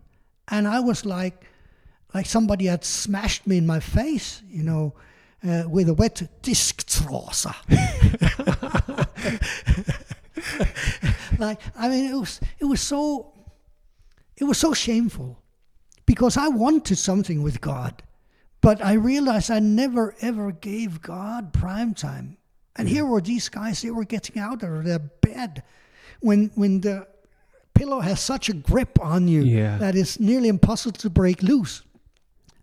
and 0.47 0.67
I 0.67 0.80
was 0.80 1.06
like, 1.06 1.45
like 2.15 2.26
somebody 2.26 2.65
had 2.65 2.84
smashed 2.84 3.45
me 3.45 3.58
in 3.58 3.67
my 3.67 3.80
face, 3.80 4.41
you 4.50 4.63
know, 4.63 4.93
uh, 5.43 5.63
with 5.67 5.89
a 5.89 5.93
wet 5.93 6.21
disk 6.41 6.86
disktrasa. 6.88 7.54
like 11.39 11.60
I 11.76 11.89
mean, 11.89 12.12
it 12.12 12.15
was 12.15 12.39
it 12.60 12.65
was 12.65 12.82
so 12.82 13.34
it 14.36 14.43
was 14.43 14.58
so 14.58 14.73
shameful 14.73 15.41
because 16.06 16.38
I 16.38 16.47
wanted 16.47 16.97
something 16.97 17.43
with 17.43 17.62
God, 17.62 18.04
but 18.62 18.84
I 18.84 18.93
realized 18.93 19.52
I 19.52 19.60
never 19.60 20.15
ever 20.21 20.52
gave 20.52 21.02
God 21.02 21.54
prime 21.54 21.93
time. 21.93 22.38
And 22.76 22.88
here 22.88 23.06
were 23.06 23.21
these 23.21 23.50
guys; 23.50 23.82
they 23.82 23.91
were 23.91 24.06
getting 24.06 24.41
out 24.41 24.63
of 24.63 24.84
their 24.84 25.00
bed 25.00 25.63
when 26.21 26.52
when 26.56 26.82
the 26.82 27.08
pillow 27.73 28.00
has 28.00 28.19
such 28.19 28.50
a 28.50 28.54
grip 28.54 29.00
on 29.00 29.28
you 29.28 29.43
Yeah. 29.43 29.78
that 29.78 29.95
it's 29.95 30.19
nearly 30.19 30.50
impossible 30.50 30.97
to 31.00 31.10
break 31.10 31.43
loose. 31.43 31.84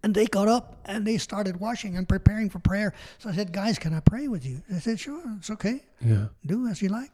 And 0.05 0.15
they 0.15 0.27
got 0.27 0.49
up 0.49 0.77
and 0.85 1.07
they 1.07 1.17
started 1.17 1.59
washing 1.59 1.97
and 1.97 2.07
preparing 2.07 2.51
for 2.51 2.59
prayer. 2.59 2.93
So 3.19 3.31
I 3.31 3.35
said, 3.35 3.53
"Guys, 3.53 3.79
can 3.79 3.95
I 3.95 4.01
pray 4.01 4.29
with 4.29 4.45
you?" 4.45 4.61
They 4.69 4.79
said, 4.79 5.01
"Sure, 5.01 5.23
it's 5.39 5.49
okay." 5.57 5.77
Yeah. 6.13 6.27
do 6.45 6.67
as 6.69 6.83
you 6.83 6.91
like. 6.91 7.11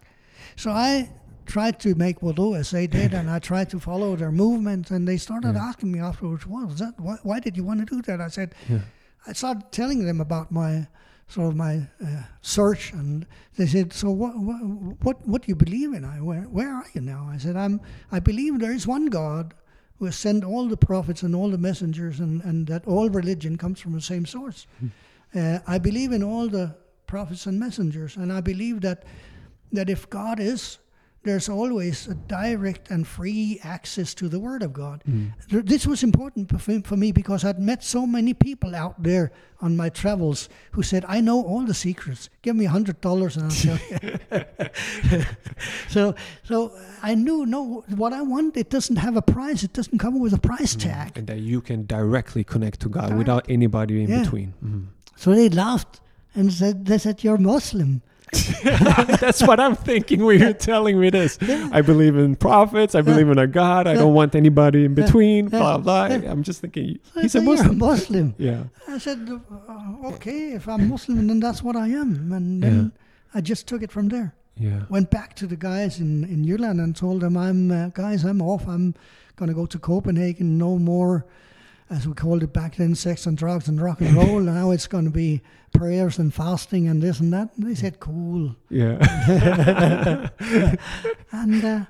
So 0.56 0.72
I 0.72 1.08
tried 1.46 1.78
to 1.84 1.94
make 1.94 2.16
wudu 2.20 2.58
as 2.58 2.70
they 2.72 2.86
did, 2.88 3.14
and 3.14 3.30
I 3.30 3.38
tried 3.38 3.68
to 3.70 3.78
follow 3.78 4.16
their 4.16 4.32
movement. 4.32 4.90
And 4.90 5.06
they 5.06 5.18
started 5.18 5.54
Yeah. 5.54 5.68
asking 5.68 5.92
me 5.92 6.00
afterwards, 6.00 6.44
"What 6.48 6.66
was 6.66 6.78
that? 6.80 6.94
Why, 6.98 7.16
why 7.22 7.38
did 7.38 7.56
you 7.56 7.62
want 7.68 7.78
to 7.80 7.86
do 7.94 8.02
that?" 8.08 8.20
I 8.20 8.28
said, 8.28 8.48
Yeah. 8.68 8.80
I 9.28 9.34
started 9.34 9.70
telling 9.70 10.04
them 10.08 10.20
about 10.20 10.50
my 10.50 10.88
sort 11.28 11.46
of 11.50 11.54
my 11.56 11.74
uh, 12.04 12.22
search, 12.42 12.92
and 12.92 13.24
they 13.56 13.68
said, 13.74 13.92
"So 13.92 14.10
what? 14.10 14.34
What? 14.36 14.60
What, 15.06 15.16
what 15.30 15.42
do 15.42 15.48
you 15.52 15.58
believe 15.66 15.90
in?" 15.96 16.04
I 16.04 16.16
where, 16.20 16.42
where 16.58 16.72
are 16.74 16.88
you 16.94 17.02
now? 17.02 17.22
I 17.34 17.38
said, 17.38 17.54
"I'm. 17.54 17.80
I 18.10 18.18
believe 18.18 18.58
there 18.58 18.74
is 18.80 18.84
one 18.98 19.06
God." 19.06 19.54
Who 20.00 20.06
has 20.06 20.16
sent 20.16 20.44
all 20.44 20.66
the 20.66 20.76
prophets 20.76 21.22
and 21.22 21.34
all 21.34 21.50
the 21.50 21.58
messengers, 21.58 22.20
and, 22.20 22.42
and 22.42 22.66
that 22.66 22.86
all 22.86 23.08
religion 23.10 23.56
comes 23.56 23.80
from 23.80 23.92
the 23.92 24.00
same 24.00 24.26
source. 24.26 24.66
Uh, 25.34 25.58
I 25.66 25.78
believe 25.78 26.10
in 26.10 26.22
all 26.22 26.48
the 26.48 26.74
prophets 27.06 27.46
and 27.46 27.60
messengers, 27.60 28.16
and 28.16 28.32
I 28.32 28.40
believe 28.40 28.80
that 28.80 29.04
that 29.72 29.88
if 29.88 30.08
God 30.10 30.40
is, 30.40 30.78
there's 31.22 31.48
always 31.50 32.08
a 32.08 32.14
direct 32.14 32.90
and 32.90 33.06
free 33.06 33.60
access 33.62 34.14
to 34.14 34.28
the 34.28 34.38
Word 34.40 34.62
of 34.62 34.72
God. 34.72 35.02
Th- 35.50 35.64
This 35.64 35.86
was 35.86 36.02
important 36.02 36.48
for 36.86 36.96
me 36.96 37.12
because 37.12 37.44
I'd 37.44 37.58
met 37.60 37.84
so 37.84 38.06
many 38.06 38.32
people 38.32 38.74
out 38.74 39.02
there 39.02 39.30
on 39.60 39.76
my 39.76 39.90
travels 39.90 40.48
who 40.72 40.82
said, 40.82 41.04
"I 41.06 41.20
know 41.20 41.42
all 41.44 41.66
the 41.66 41.74
secrets. 41.74 42.30
Give 42.42 42.56
me 42.56 42.64
a 42.64 42.70
hundred 42.70 43.00
dollars 43.02 43.36
and 43.36 43.44
I'll 43.44 43.50
tell 43.66 43.78
you." 43.90 44.00
so, 45.88 46.14
so 46.44 46.72
I 47.02 47.14
knew 47.14 47.44
no, 47.46 47.84
what 47.96 48.12
I 48.12 48.22
want. 48.22 48.56
It 48.56 48.70
doesn't 48.70 48.96
have 48.96 49.16
a 49.16 49.22
price. 49.22 49.62
It 49.62 49.72
doesn't 49.72 49.98
come 49.98 50.18
with 50.18 50.32
a 50.32 50.38
price 50.40 50.74
tag. 50.74 51.18
And 51.18 51.26
that 51.26 51.40
you 51.40 51.60
can 51.60 51.86
directly 51.86 52.44
connect 52.44 52.80
to 52.80 52.88
God 52.88 53.08
Direct. 53.08 53.18
without 53.18 53.44
anybody 53.48 54.02
in 54.02 54.08
Yeah. 54.10 54.22
between. 54.22 54.54
Mhm. 54.64 54.86
So 55.16 55.34
they 55.34 55.48
laughed 55.50 56.00
and 56.34 56.52
said, 56.52 56.86
"They 56.86 56.98
said 56.98 57.22
you're 57.24 57.38
Muslim." 57.38 58.02
That's 58.62 59.42
what 59.42 59.58
I'm 59.58 59.74
thinking 59.74 60.24
when 60.24 60.38
you're 60.38 60.52
telling 60.52 61.00
me 61.00 61.10
this. 61.10 61.38
I 61.42 61.80
believe 61.80 62.16
in 62.16 62.36
prophets. 62.36 62.94
I 62.94 63.00
believe 63.02 63.28
in 63.28 63.38
a 63.38 63.46
God. 63.46 63.86
I 63.86 63.94
don't 63.94 64.14
want 64.14 64.34
anybody 64.34 64.84
in 64.84 64.94
between. 64.94 65.48
Blah 65.48 65.78
blah. 65.78 66.04
I'm 66.04 66.42
just 66.42 66.60
thinking 66.60 66.98
he's 67.14 67.24
a 67.24 67.28
said, 67.28 67.42
"You're 67.42 67.56
Muslim. 67.56 67.78
Muslim. 67.78 68.34
Yeah. 68.38 68.64
I 68.88 68.98
said, 68.98 69.28
uh, 69.30 70.08
okay, 70.14 70.52
if 70.52 70.68
I'm 70.68 70.88
Muslim, 70.88 71.26
then 71.26 71.40
that's 71.40 71.62
what 71.62 71.76
I 71.76 71.88
am. 71.88 72.32
And 72.32 72.62
then 72.62 72.92
I 73.34 73.40
just 73.40 73.66
took 73.66 73.82
it 73.82 73.90
from 73.92 74.08
there. 74.08 74.34
Yeah. 74.56 74.82
Went 74.88 75.10
back 75.10 75.34
to 75.36 75.46
the 75.46 75.56
guys 75.56 76.00
in, 76.00 76.24
in 76.24 76.44
Jylland 76.44 76.82
and 76.82 76.94
told 76.94 77.20
them, 77.22 77.36
I'm, 77.36 77.70
uh, 77.70 77.88
guys, 77.88 78.24
I'm 78.24 78.42
off. 78.42 78.66
I'm 78.68 78.94
going 79.36 79.48
to 79.48 79.54
go 79.54 79.66
to 79.66 79.78
Copenhagen. 79.78 80.58
No 80.58 80.78
more, 80.78 81.24
as 81.90 82.06
we 82.06 82.14
called 82.14 82.42
it 82.42 82.52
back 82.52 82.76
then, 82.76 82.94
sex 82.94 83.26
and 83.26 83.36
drugs 83.36 83.68
and 83.68 83.80
rock 83.80 84.00
and 84.00 84.14
roll. 84.16 84.40
now 84.40 84.70
it's 84.70 84.86
going 84.86 85.04
to 85.04 85.10
be 85.10 85.42
prayers 85.72 86.18
and 86.18 86.32
fasting 86.32 86.88
and 86.88 87.02
this 87.02 87.20
and 87.20 87.32
that. 87.32 87.50
And 87.56 87.66
they 87.66 87.74
said, 87.74 87.98
cool. 88.00 88.54
Yeah. 88.68 88.96
And 91.32 91.64
uh, 91.64 91.84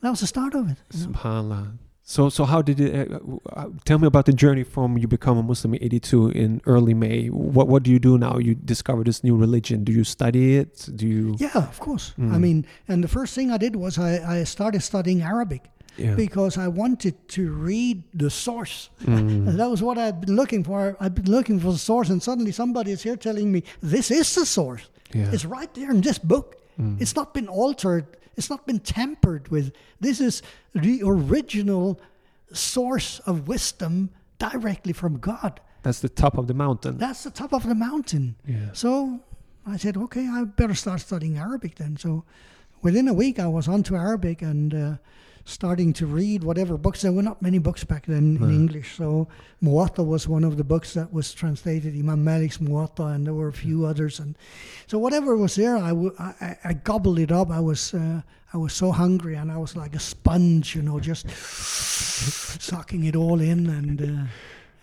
that 0.00 0.10
was 0.10 0.20
the 0.20 0.26
start 0.26 0.54
of 0.54 0.70
it. 0.70 0.78
Subhanallah. 0.92 1.78
So 2.06 2.28
so 2.28 2.44
how 2.44 2.60
did 2.60 2.80
it? 2.80 3.10
Uh, 3.10 3.18
uh, 3.56 3.68
tell 3.86 3.98
me 3.98 4.06
about 4.06 4.26
the 4.26 4.32
journey 4.34 4.62
from 4.62 4.98
you 4.98 5.08
become 5.08 5.38
a 5.38 5.42
Muslim 5.42 5.72
in 5.74 5.82
'82 5.84 6.28
in 6.30 6.60
early 6.66 6.92
May. 6.92 7.28
What 7.28 7.66
what 7.66 7.82
do 7.82 7.90
you 7.90 7.98
do 7.98 8.18
now? 8.18 8.36
You 8.36 8.54
discover 8.54 9.04
this 9.04 9.24
new 9.24 9.34
religion. 9.36 9.84
Do 9.84 9.92
you 9.92 10.04
study 10.04 10.56
it? 10.58 10.86
Do 10.94 11.06
you? 11.08 11.36
Yeah, 11.38 11.52
of 11.54 11.80
course. 11.80 12.12
I 12.18 12.22
Mm. 12.36 12.40
mean, 12.40 12.66
and 12.88 13.02
the 13.02 13.08
first 13.08 13.34
thing 13.34 13.50
I 13.50 13.56
did 13.56 13.74
was 13.76 13.98
I, 13.98 14.40
I 14.40 14.44
started 14.44 14.82
studying 14.82 15.22
Arabic 15.22 15.62
Yeah. 15.96 16.14
because 16.14 16.58
I 16.58 16.68
wanted 16.68 17.28
to 17.28 17.52
read 17.52 18.02
the 18.12 18.30
source. 18.30 18.90
Mm. 19.04 19.48
And 19.48 19.58
that 19.60 19.70
was 19.70 19.82
what 19.82 19.98
I'd 19.98 20.20
been 20.20 20.36
looking 20.36 20.64
for. 20.64 20.96
I'd 21.00 21.14
been 21.14 21.30
looking 21.30 21.60
for 21.60 21.72
the 21.72 21.78
source, 21.78 22.10
and 22.10 22.22
suddenly 22.22 22.52
somebody 22.52 22.90
is 22.90 23.02
here 23.02 23.16
telling 23.16 23.52
me 23.52 23.62
this 23.80 24.10
is 24.10 24.34
the 24.34 24.46
source. 24.46 24.88
Yeah. 25.12 25.30
It's 25.32 25.44
right 25.44 25.72
there 25.74 25.90
in 25.90 26.00
this 26.00 26.18
book. 26.18 26.56
Mm. 26.80 27.00
It's 27.00 27.14
not 27.14 27.32
been 27.34 27.48
altered. 27.48 28.06
It's 28.36 28.50
not 28.50 28.66
been 28.66 28.80
tampered 28.80 29.48
with. 29.48 29.72
This 30.00 30.20
is 30.20 30.42
the 30.74 31.02
original 31.04 32.00
source 32.52 33.20
of 33.20 33.46
wisdom 33.46 34.10
directly 34.38 34.92
from 34.92 35.18
God. 35.18 35.60
That's 35.82 36.00
the 36.00 36.08
top 36.08 36.38
of 36.38 36.46
the 36.46 36.54
mountain. 36.54 36.98
That's 36.98 37.24
the 37.24 37.30
top 37.30 37.52
of 37.52 37.68
the 37.68 37.74
mountain. 37.74 38.36
Yeah. 38.46 38.72
So 38.72 39.20
I 39.66 39.76
said, 39.76 39.96
okay, 39.96 40.26
I 40.26 40.44
better 40.44 40.74
start 40.74 41.00
studying 41.00 41.36
Arabic 41.38 41.76
then. 41.76 41.96
So 41.96 42.24
within 42.82 43.06
a 43.06 43.14
week, 43.14 43.38
I 43.38 43.46
was 43.46 43.68
onto 43.68 43.94
Arabic 43.94 44.42
and 44.42 44.74
uh, 44.74 44.96
starting 45.46 45.92
to 45.92 46.06
read 46.06 46.42
whatever 46.42 46.78
books. 46.78 47.02
There 47.02 47.12
were 47.12 47.22
not 47.22 47.42
many 47.42 47.58
books 47.58 47.84
back 47.84 48.06
then 48.06 48.36
in 48.36 48.50
English. 48.50 48.96
So 48.96 49.28
Muwatta 49.62 50.04
was 50.06 50.26
one 50.26 50.42
of 50.44 50.56
the 50.56 50.64
books 50.64 50.94
that 50.94 51.12
was 51.12 51.34
translated, 51.34 51.94
Imam 51.94 52.24
Malik's 52.24 52.58
Muwatta, 52.58 53.14
and 53.14 53.26
there 53.26 53.34
were 53.34 53.48
a 53.48 53.52
few 53.52 53.84
others. 53.84 54.20
And 54.20 54.36
so 54.86 54.98
whatever 54.98 55.36
was 55.36 55.54
there, 55.56 55.76
I, 55.76 55.88
w- 55.90 56.14
I, 56.18 56.56
I- 56.64 56.72
gobbled 56.72 57.18
it 57.18 57.30
up. 57.30 57.50
I 57.50 57.60
was, 57.60 57.92
uh, 57.92 58.22
I 58.52 58.56
was 58.56 58.72
so 58.72 58.90
hungry 58.92 59.34
and 59.34 59.52
I 59.52 59.58
was 59.58 59.76
like 59.76 59.94
a 59.94 59.98
sponge, 60.00 60.74
you 60.74 60.82
know, 60.82 60.98
just 61.00 61.28
sucking 62.60 63.04
it 63.04 63.16
all 63.16 63.40
in 63.40 63.66
and. 63.68 64.00
Uh, 64.02 64.26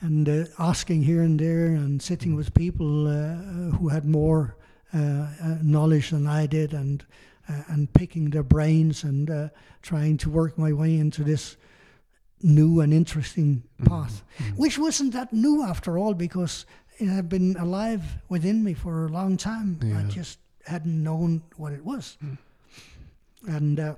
and 0.03 0.27
uh, 0.27 0.45
asking 0.57 1.03
here 1.03 1.21
and 1.21 1.39
there 1.39 1.67
and 1.67 2.01
sitting 2.01 2.35
with 2.35 2.55
people 2.55 3.07
uh, 3.07 3.35
who 3.77 3.87
had 3.89 4.03
more 4.03 4.55
uh, 4.95 4.97
uh, 4.97 5.57
knowledge 5.61 6.09
than 6.09 6.25
I 6.25 6.47
did 6.47 6.73
and 6.73 7.05
uh, 7.49 7.63
and 7.69 7.91
picking 7.93 8.29
their 8.29 8.43
brains 8.43 9.03
and 9.03 9.29
uh, 9.29 9.49
trying 9.81 10.17
to 10.17 10.29
work 10.29 10.57
my 10.57 10.71
way 10.73 10.97
into 10.97 11.23
this 11.23 11.57
new 12.43 12.81
and 12.81 12.93
interesting 12.93 13.63
path, 13.85 14.23
which 14.55 14.77
wasn't 14.79 15.13
that 15.13 15.31
new 15.31 15.63
after 15.63 15.97
all 15.97 16.13
because 16.13 16.65
it 16.97 17.07
had 17.07 17.29
been 17.29 17.55
alive 17.57 18.01
within 18.29 18.63
me 18.63 18.73
for 18.73 19.05
a 19.05 19.09
long 19.09 19.37
time. 19.37 19.79
I 19.95 20.03
just 20.11 20.39
hadn't 20.65 21.03
known 21.03 21.41
what 21.57 21.73
it 21.73 21.83
was. 21.85 22.17
And 23.47 23.79
uh, 23.79 23.95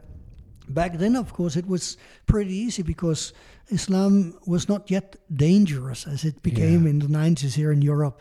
back 0.70 0.98
then, 0.98 1.16
of 1.16 1.34
course, 1.34 1.56
it 1.56 1.68
was 1.68 1.98
pretty 2.26 2.54
easy 2.56 2.84
because 2.84 3.34
Islam 3.70 4.34
was 4.46 4.68
not 4.70 4.90
yet 4.92 5.16
dangerous 5.36 6.08
as 6.08 6.24
it 6.24 6.42
became 6.44 6.84
Yeah. 6.84 6.90
in 6.92 7.00
the 7.00 7.08
90s 7.08 7.56
here 7.56 7.72
in 7.72 7.82
Europe. 7.82 8.20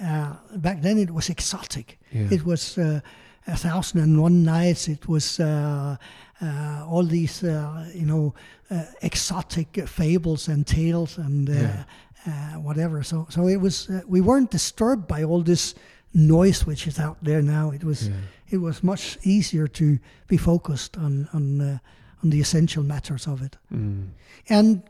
Uh, 0.00 0.34
back 0.56 0.82
then, 0.82 0.98
it 0.98 1.10
was 1.10 1.28
exotic. 1.28 1.98
Yeah. 2.12 2.28
It 2.30 2.44
was 2.44 2.78
uh, 2.78 3.00
a 3.48 3.56
thousand 3.56 4.00
and 4.00 4.20
one 4.22 4.44
nights. 4.44 4.88
It 4.88 5.08
was 5.08 5.40
uh, 5.40 5.96
uh, 6.40 6.86
all 6.88 7.04
these, 7.06 7.42
uh, 7.42 7.90
you 7.94 8.06
know, 8.06 8.34
uh, 8.70 8.84
exotic 9.00 9.88
fables 9.88 10.48
and 10.48 10.66
tales 10.66 11.18
and 11.18 11.48
uh, 11.48 11.52
Yeah. 11.52 11.84
uh, 12.26 12.60
whatever. 12.60 13.02
So, 13.02 13.26
so 13.30 13.48
it 13.48 13.60
was. 13.60 13.88
Uh, 13.88 14.00
we 14.06 14.20
weren't 14.20 14.50
disturbed 14.50 15.06
by 15.08 15.24
all 15.24 15.42
this 15.42 15.74
noise 16.14 16.66
which 16.66 16.86
is 16.86 16.98
out 16.98 17.16
there 17.22 17.42
now. 17.42 17.70
It 17.72 17.84
was. 17.84 18.08
Yeah. 18.08 18.14
It 18.50 18.58
was 18.60 18.82
much 18.82 19.18
easier 19.24 19.68
to 19.68 19.98
be 20.26 20.36
focused 20.38 20.96
on 20.96 21.28
on 21.32 21.60
uh, 21.60 21.78
on 22.22 22.30
the 22.30 22.40
essential 22.40 22.82
matters 22.84 23.26
of 23.26 23.42
it. 23.42 23.56
Mm. 23.70 24.08
And 24.48 24.82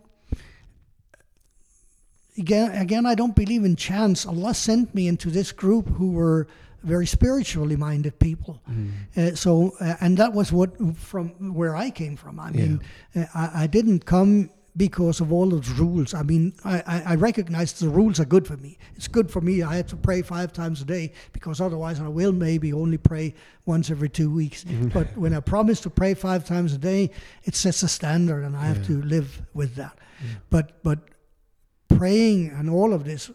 again, 2.39 2.71
again, 2.73 3.07
I 3.07 3.15
don't 3.15 3.35
believe 3.35 3.65
in 3.65 3.77
chance. 3.77 4.27
Allah 4.27 4.55
sent 4.55 4.95
me 4.95 5.09
into 5.09 5.31
this 5.31 5.53
group 5.53 5.89
who 5.99 6.13
were 6.13 6.47
very 6.83 7.07
spiritually 7.07 7.77
minded 7.77 8.19
people. 8.19 8.63
Mm. 8.71 8.91
Uh, 9.17 9.35
so, 9.35 9.75
uh, 9.81 9.95
and 10.01 10.17
that 10.19 10.33
was 10.33 10.53
what 10.53 10.71
from 10.97 11.55
where 11.55 11.75
I 11.77 11.91
came 11.91 12.17
from. 12.17 12.39
I 12.39 12.51
mean, 12.51 12.81
uh, 13.15 13.25
I, 13.35 13.65
I 13.65 13.67
didn't 13.67 14.05
come 14.05 14.51
because 14.77 15.21
of 15.21 15.33
all 15.33 15.49
those 15.49 15.69
rules. 15.71 16.15
I 16.15 16.23
mean, 16.23 16.55
I, 16.65 17.05
I, 17.05 17.17
the 17.17 17.89
rules 17.89 18.21
are 18.21 18.25
good 18.25 18.47
for 18.47 18.57
me. 18.57 18.79
It's 18.95 19.09
good 19.09 19.29
for 19.29 19.41
me. 19.41 19.63
I 19.63 19.75
have 19.77 19.89
to 19.89 19.97
pray 19.97 20.23
five 20.23 20.53
times 20.53 20.81
a 20.81 20.85
day 20.85 21.13
because 21.33 21.61
otherwise 21.61 22.01
I 22.01 22.07
will 22.07 22.33
maybe 22.33 22.73
only 22.73 22.97
pray 22.97 23.35
once 23.67 23.91
every 23.91 24.09
two 24.09 24.31
weeks. 24.31 24.65
But 24.95 25.17
when 25.17 25.35
I 25.35 25.41
promise 25.41 25.81
to 25.81 25.91
pray 25.91 26.15
five 26.15 26.45
times 26.45 26.75
a 26.75 26.79
day, 26.79 27.11
it 27.43 27.57
sets 27.57 27.83
a 27.83 27.89
standard, 27.89 28.45
and 28.45 28.57
I 28.57 28.67
have 28.67 28.87
to 28.87 29.03
live 29.03 29.43
with 29.53 29.75
that. 29.75 29.99
But 30.49 30.83
but 30.85 31.01
praying 31.89 32.51
and 32.51 32.71
all 32.71 32.93
of 32.93 33.05
this 33.05 33.31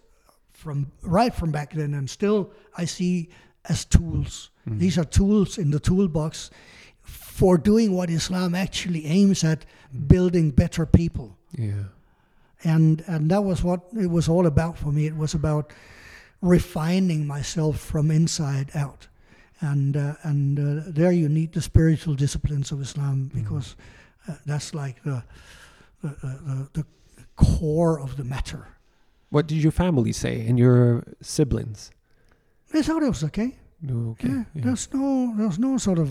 from 0.64 0.92
right 1.02 1.34
from 1.34 1.52
back 1.52 1.74
then 1.74 1.94
and 1.94 2.10
still 2.10 2.52
I 2.78 2.86
see 2.86 3.30
as 3.70 3.86
tools. 3.86 4.50
These 4.66 4.98
are 4.98 5.06
tools 5.06 5.58
in 5.58 5.72
the 5.72 5.80
toolbox 5.80 6.50
for 7.02 7.58
doing 7.58 7.94
what 7.94 8.10
Islam 8.10 8.56
actually 8.56 9.06
aims 9.06 9.44
at 9.44 9.66
building 10.08 10.52
better 10.52 10.86
people. 10.86 11.38
Yeah. 11.58 11.84
And 12.64 13.04
and 13.08 13.30
that 13.30 13.44
was 13.44 13.62
what 13.64 13.82
it 14.00 14.10
was 14.10 14.30
all 14.30 14.46
about 14.48 14.78
for 14.78 14.92
me. 14.92 15.06
It 15.06 15.18
was 15.18 15.34
about 15.34 15.74
refining 16.42 17.28
myself 17.28 17.80
from 17.80 18.12
inside 18.12 18.72
out. 18.74 19.08
And 19.60 19.98
uh, 19.98 20.16
and 20.24 20.60
uh, 20.60 20.84
there 20.88 21.12
you 21.12 21.30
need 21.30 21.52
the 21.54 21.62
spiritual 21.62 22.16
disciplines 22.16 22.72
of 22.72 22.82
Islam 22.82 23.32
because 23.34 23.76
uh, 24.28 24.36
that's 24.46 24.74
like 24.74 25.04
the 25.04 25.24
the, 26.02 26.10
the 26.22 26.68
the 26.74 26.86
core 27.36 28.00
of 28.00 28.16
the 28.16 28.24
matter. 28.24 28.73
What 29.34 29.48
did 29.48 29.64
your 29.64 29.72
family 29.72 30.12
say 30.12 30.46
and 30.46 30.60
your 30.60 31.04
siblings? 31.20 31.90
They 32.72 32.84
thought 32.84 33.02
it 33.02 33.10
was 33.10 33.24
okay. 33.24 33.58
Okay. 33.84 34.28
Yeah, 34.28 34.44
yeah. 34.54 34.62
there's 34.64 34.94
no 34.94 35.34
there's 35.36 35.58
no 35.58 35.80
sort 35.80 35.98
of 35.98 36.10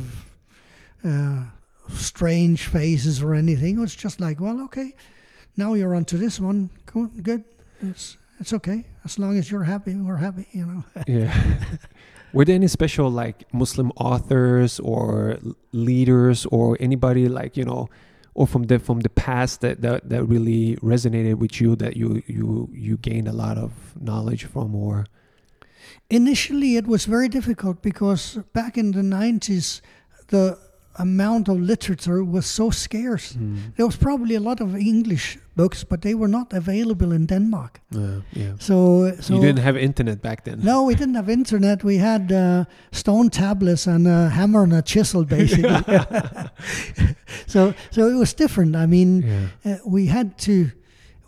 uh, 1.05 1.45
strange 1.93 2.67
faces 2.67 3.23
or 3.23 3.35
anything. 3.35 3.77
It 3.77 3.81
was 3.81 3.95
just 3.95 4.21
like, 4.21 4.41
well, 4.41 4.61
okay, 4.63 4.97
now 5.57 5.75
you're 5.75 5.95
onto 5.95 6.19
this 6.19 6.41
one. 6.41 6.71
Cool, 6.85 7.11
good. 7.23 7.45
It's 7.81 8.19
it's 8.41 8.53
okay 8.55 8.87
as 9.05 9.21
long 9.21 9.39
as 9.39 9.53
you're 9.53 9.71
happy. 9.71 9.95
We're 9.95 10.17
happy, 10.17 10.49
you 10.51 10.67
know. 10.67 10.85
yeah. 11.07 11.31
Were 12.33 12.45
there 12.45 12.57
any 12.57 12.67
special 12.67 13.09
like 13.09 13.45
Muslim 13.55 13.93
authors 13.99 14.81
or 14.81 15.39
leaders 15.71 16.45
or 16.47 16.77
anybody 16.81 17.29
like 17.29 17.57
you 17.57 17.65
know, 17.65 17.89
or 18.35 18.47
from 18.47 18.65
the 18.65 18.79
from 18.79 19.01
the 19.01 19.11
past 19.11 19.61
that 19.61 19.83
that, 19.83 20.09
that 20.09 20.25
really 20.25 20.77
resonated 20.77 21.35
with 21.35 21.61
you 21.61 21.77
that 21.77 21.97
you 21.97 22.23
you 22.27 22.69
you 22.73 22.97
gained 22.97 23.29
a 23.29 23.33
lot 23.33 23.59
of 23.59 23.73
knowledge 24.01 24.45
from 24.45 24.75
or 24.75 25.07
Initially, 26.11 26.77
it 26.77 26.87
was 26.87 27.07
very 27.07 27.29
difficult 27.29 27.81
because 27.83 28.39
back 28.53 28.77
in 28.77 28.93
the 28.93 29.01
90s, 29.01 29.81
the 30.29 30.59
amount 30.99 31.49
of 31.49 31.59
literature 31.59 32.23
was 32.23 32.47
so 32.47 32.71
scarce. 32.71 33.33
Mm. 33.33 33.75
There 33.77 33.87
was 33.87 33.97
probably 33.97 34.35
a 34.35 34.41
lot 34.41 34.61
of 34.61 34.77
English 34.77 35.39
books, 35.57 35.85
but 35.85 36.01
they 36.01 36.15
were 36.15 36.29
not 36.29 36.53
available 36.53 37.13
in 37.15 37.27
Denmark. 37.27 37.81
uh, 37.95 38.21
yeah. 38.33 38.53
So, 38.59 39.13
so 39.21 39.35
you 39.35 39.41
didn't 39.41 39.65
have 39.65 39.77
internet 39.81 40.21
back 40.23 40.45
then. 40.45 40.61
No, 40.63 40.87
we 40.89 40.95
didn't 40.95 41.15
have 41.17 41.33
internet. 41.33 41.85
We 41.85 41.99
had 41.99 42.33
uh, 42.33 42.65
stone 42.91 43.29
tablets 43.31 43.87
and 43.87 44.07
a 44.07 44.29
hammer 44.29 44.63
and 44.63 44.73
a 44.73 44.83
chisel, 44.83 45.25
basically. 45.39 45.69
so, 47.47 47.75
so 47.91 48.09
it 48.09 48.15
was 48.19 48.35
different. 48.35 48.77
I 48.77 48.87
mean, 48.87 49.23
Yeah. 49.23 49.75
uh, 49.75 49.79
we 49.87 50.07
had 50.07 50.39
to, 50.39 50.71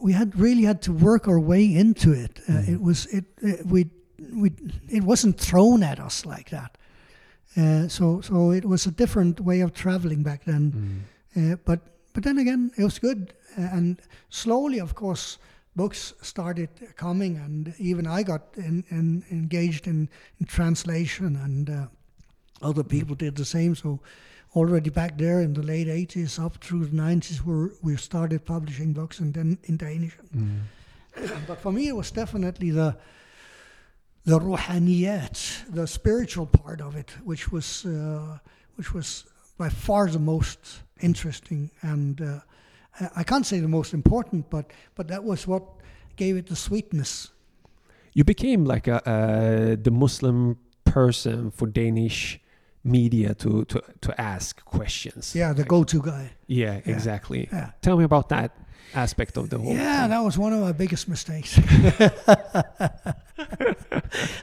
we 0.00 0.12
had 0.12 0.38
really 0.38 0.64
had 0.64 0.80
to 0.82 0.92
work 0.92 1.28
our 1.28 1.40
way 1.40 1.64
into 1.64 2.12
it. 2.12 2.40
Uh, 2.48 2.52
Mm. 2.52 2.68
It 2.68 2.80
was 2.80 3.06
it, 3.06 3.24
it 3.42 3.66
we 3.66 3.84
we 4.42 4.50
it 4.88 5.02
wasn't 5.04 5.38
thrown 5.40 5.82
at 5.82 5.98
us 5.98 6.24
like 6.26 6.50
that. 6.50 6.78
Uh, 7.56 7.88
so 7.88 8.20
so 8.20 8.52
it 8.52 8.64
was 8.64 8.86
a 8.86 8.90
different 8.90 9.40
way 9.40 9.62
of 9.62 9.70
traveling 9.72 10.22
back 10.22 10.44
then. 10.44 10.72
Mm. 11.36 11.52
Uh, 11.52 11.56
but 11.64 11.80
but 12.14 12.22
then 12.22 12.38
again, 12.38 12.70
it 12.78 12.84
was 12.84 12.98
good, 12.98 13.34
uh, 13.58 13.62
and 13.72 14.00
slowly, 14.30 14.78
of 14.78 14.94
course, 14.94 15.38
books 15.74 16.14
started 16.22 16.68
coming, 16.96 17.36
and 17.36 17.74
even 17.78 18.06
I 18.06 18.22
got 18.22 18.42
in, 18.56 18.84
in, 18.88 19.24
engaged 19.30 19.88
in, 19.88 20.08
in 20.38 20.46
translation, 20.46 21.36
and 21.36 21.68
uh, 21.68 21.86
other 22.62 22.84
people 22.84 23.16
did 23.16 23.34
the 23.34 23.44
same. 23.44 23.74
So 23.74 23.98
already 24.54 24.90
back 24.90 25.18
there 25.18 25.40
in 25.40 25.54
the 25.54 25.62
late 25.62 25.88
'80s, 25.88 26.42
up 26.42 26.62
through 26.62 26.86
the 26.86 26.96
'90s, 26.96 27.42
we 27.42 27.70
we 27.82 27.96
started 27.96 28.44
publishing 28.44 28.92
books, 28.92 29.18
and 29.18 29.34
then 29.34 29.58
in 29.64 29.76
Danish. 29.76 30.16
Mm. 30.34 30.60
But 31.46 31.60
for 31.60 31.72
me, 31.72 31.88
it 31.88 31.96
was 31.96 32.10
definitely 32.12 32.70
the 32.70 32.96
the 34.24 34.38
ruhaniyat, 34.38 35.74
the 35.74 35.86
spiritual 35.86 36.46
part 36.46 36.80
of 36.80 36.94
it, 36.94 37.10
which 37.24 37.50
was 37.50 37.84
uh, 37.84 38.38
which 38.76 38.94
was 38.94 39.24
by 39.58 39.68
far 39.68 40.08
the 40.08 40.18
most 40.18 40.83
interesting, 41.00 41.70
and 41.82 42.20
uh, 42.20 42.40
I- 43.16 43.24
can't 43.24 43.46
say 43.46 43.60
the 43.60 43.68
most 43.68 43.92
important, 43.94 44.50
but 44.50 44.70
but 44.94 45.08
that 45.08 45.24
was 45.24 45.46
what 45.46 45.62
gave 46.16 46.36
it 46.38 46.46
the 46.46 46.56
sweetness. 46.56 47.30
You 48.12 48.24
became 48.24 48.64
like 48.64 48.86
a 48.90 48.96
uh, 49.08 49.76
the 49.82 49.90
Muslim 49.90 50.56
person 50.84 51.50
for 51.50 51.66
Danish 51.68 52.40
media 52.84 53.34
to 53.34 53.64
to 53.64 53.80
to 54.00 54.20
ask 54.20 54.64
questions. 54.64 55.34
Yeah, 55.34 55.52
the 55.54 55.62
Like- 55.62 55.68
go-to 55.68 56.00
guy. 56.02 56.30
Yeah, 56.46 56.80
exactly. 56.84 57.48
Yeah. 57.52 57.70
Tell 57.80 57.96
me 57.96 58.04
about 58.04 58.28
that 58.28 58.50
aspect 58.96 59.36
of 59.36 59.50
the 59.50 59.58
whole. 59.58 59.72
Yeah, 59.74 60.02
thing. 60.02 60.10
that 60.10 60.20
was 60.20 60.36
one 60.38 60.52
of 60.52 60.60
my 60.60 60.72
biggest 60.72 61.08
mistakes. 61.08 61.58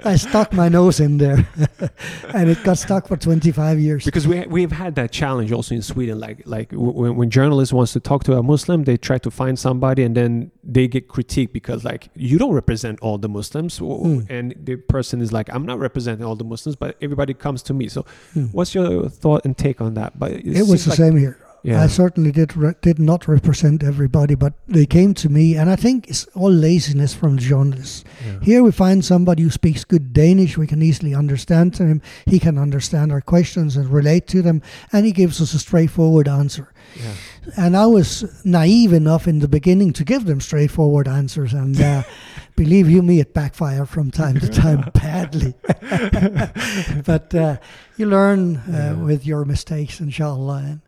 I 0.03 0.15
stuck 0.17 0.51
my 0.53 0.67
nose 0.69 0.99
in 0.99 1.17
there, 1.17 1.47
and 2.33 2.49
it 2.49 2.61
got 2.63 2.77
stuck 2.77 3.07
for 3.07 3.15
25 3.17 3.79
years. 3.79 4.03
because 4.05 4.27
we 4.27 4.45
we've 4.47 4.71
had 4.71 4.95
that 4.95 5.11
challenge 5.11 5.51
also 5.51 5.75
in 5.75 5.81
Sweden. 5.81 6.19
Like 6.19 6.41
like 6.45 6.71
when 6.73 7.15
when 7.15 7.29
journalists 7.29 7.71
wants 7.73 7.93
to 7.93 7.99
talk 7.99 8.23
to 8.25 8.33
a 8.37 8.43
Muslim, 8.43 8.83
they 8.83 8.97
try 8.97 9.17
to 9.19 9.31
find 9.31 9.57
somebody 9.57 10.03
and 10.03 10.15
then 10.15 10.51
they 10.63 10.87
get 10.87 11.07
critiqued 11.07 11.53
because 11.53 11.83
like 11.85 12.09
you 12.15 12.37
don't 12.37 12.53
represent 12.53 12.99
all 13.01 13.17
the 13.17 13.29
Muslims, 13.29 13.77
Hmm. 13.77 14.21
and 14.29 14.53
the 14.61 14.75
person 14.75 15.21
is 15.21 15.31
like 15.31 15.49
I'm 15.53 15.65
not 15.65 15.79
representing 15.79 16.25
all 16.25 16.35
the 16.35 16.43
Muslims, 16.43 16.75
but 16.75 16.97
everybody 17.01 17.33
comes 17.33 17.63
to 17.63 17.73
me. 17.73 17.87
So 17.87 18.05
Hmm. 18.33 18.45
what's 18.51 18.75
your 18.75 19.07
thought 19.09 19.45
and 19.45 19.57
take 19.57 19.79
on 19.81 19.93
that? 19.93 20.19
But 20.19 20.31
It 20.31 20.67
was 20.67 20.85
the 20.85 20.91
same 20.91 21.15
here. 21.17 21.37
Yeah. 21.63 21.83
I 21.83 21.87
certainly 21.87 22.31
did 22.31 22.57
re- 22.57 22.73
did 22.81 22.97
not 22.97 23.27
represent 23.27 23.83
everybody, 23.83 24.35
but 24.35 24.53
they 24.67 24.85
came 24.85 25.13
to 25.15 25.29
me, 25.29 25.55
and 25.55 25.69
I 25.69 25.75
think 25.75 26.07
it's 26.07 26.25
all 26.33 26.51
laziness 26.51 27.13
from 27.13 27.35
the 27.35 27.41
journalists. 27.41 28.03
Yeah. 28.25 28.39
Here 28.41 28.63
we 28.63 28.71
find 28.71 29.05
somebody 29.05 29.43
who 29.43 29.51
speaks 29.51 29.83
good 29.83 30.11
Danish. 30.11 30.57
We 30.57 30.67
can 30.67 30.81
easily 30.81 31.13
understand 31.13 31.77
him. 31.77 32.01
He 32.25 32.39
can 32.39 32.57
understand 32.57 33.11
our 33.11 33.21
questions 33.21 33.77
and 33.77 33.89
relate 33.89 34.27
to 34.27 34.41
them, 34.41 34.61
and 34.91 35.05
he 35.05 35.11
gives 35.11 35.39
us 35.39 35.53
a 35.53 35.59
straightforward 35.59 36.27
answer. 36.27 36.73
Yeah. 36.95 37.13
And 37.57 37.77
I 37.77 37.85
was 37.85 38.43
naive 38.45 38.93
enough 38.93 39.27
in 39.27 39.39
the 39.39 39.47
beginning 39.47 39.93
to 39.93 40.03
give 40.03 40.25
them 40.25 40.41
straightforward 40.41 41.07
answers, 41.07 41.53
and 41.53 41.79
uh, 41.79 42.03
believe 42.55 42.89
you 42.89 43.03
me, 43.03 43.19
it 43.19 43.33
backfired 43.33 43.89
from 43.89 44.09
time 44.09 44.39
to 44.39 44.49
time 44.49 44.89
badly. 44.93 45.53
but 47.05 47.33
uh, 47.35 47.57
you 47.97 48.07
learn 48.07 48.57
uh, 48.57 48.99
with 49.03 49.25
your 49.27 49.45
mistakes, 49.45 49.99
inshallah. 49.99 50.63
And, 50.65 50.81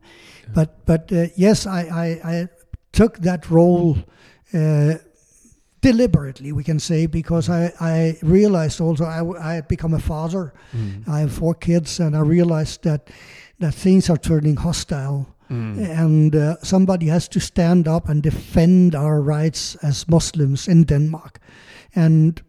But 0.53 0.85
but 0.85 1.11
uh, 1.11 1.27
yes, 1.35 1.65
I, 1.65 1.81
I, 1.81 2.31
I 2.33 2.47
took 2.91 3.17
that 3.19 3.49
role 3.49 3.97
uh, 4.53 4.95
deliberately, 5.81 6.51
we 6.51 6.63
can 6.63 6.79
say, 6.79 7.07
because 7.07 7.49
I, 7.49 7.71
I 7.79 8.17
realized 8.21 8.81
also 8.81 9.05
I, 9.05 9.51
I 9.51 9.53
had 9.55 9.67
become 9.67 9.95
a 9.95 9.99
father. 9.99 10.53
Mm. 10.71 11.07
I 11.07 11.19
have 11.19 11.31
four 11.31 11.55
kids, 11.55 11.99
and 11.99 12.15
I 12.15 12.19
realized 12.19 12.83
that 12.83 13.09
that 13.59 13.73
things 13.75 14.09
are 14.09 14.19
turning 14.19 14.57
hostile 14.57 15.27
Mm. 15.49 15.77
and 15.99 16.35
uh, 16.35 16.55
somebody 16.63 17.07
has 17.07 17.27
to 17.27 17.39
stand 17.39 17.87
up 17.87 18.09
and 18.09 18.23
defend 18.23 18.95
our 18.95 19.21
rights 19.21 19.75
as 19.83 20.07
Muslims 20.07 20.67
in 20.67 20.85
Denmark. 20.85 21.39
And 21.95 22.41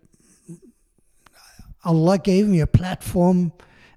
Allah 1.84 2.18
gave 2.18 2.46
me 2.46 2.60
a 2.60 2.66
platform, 2.66 3.52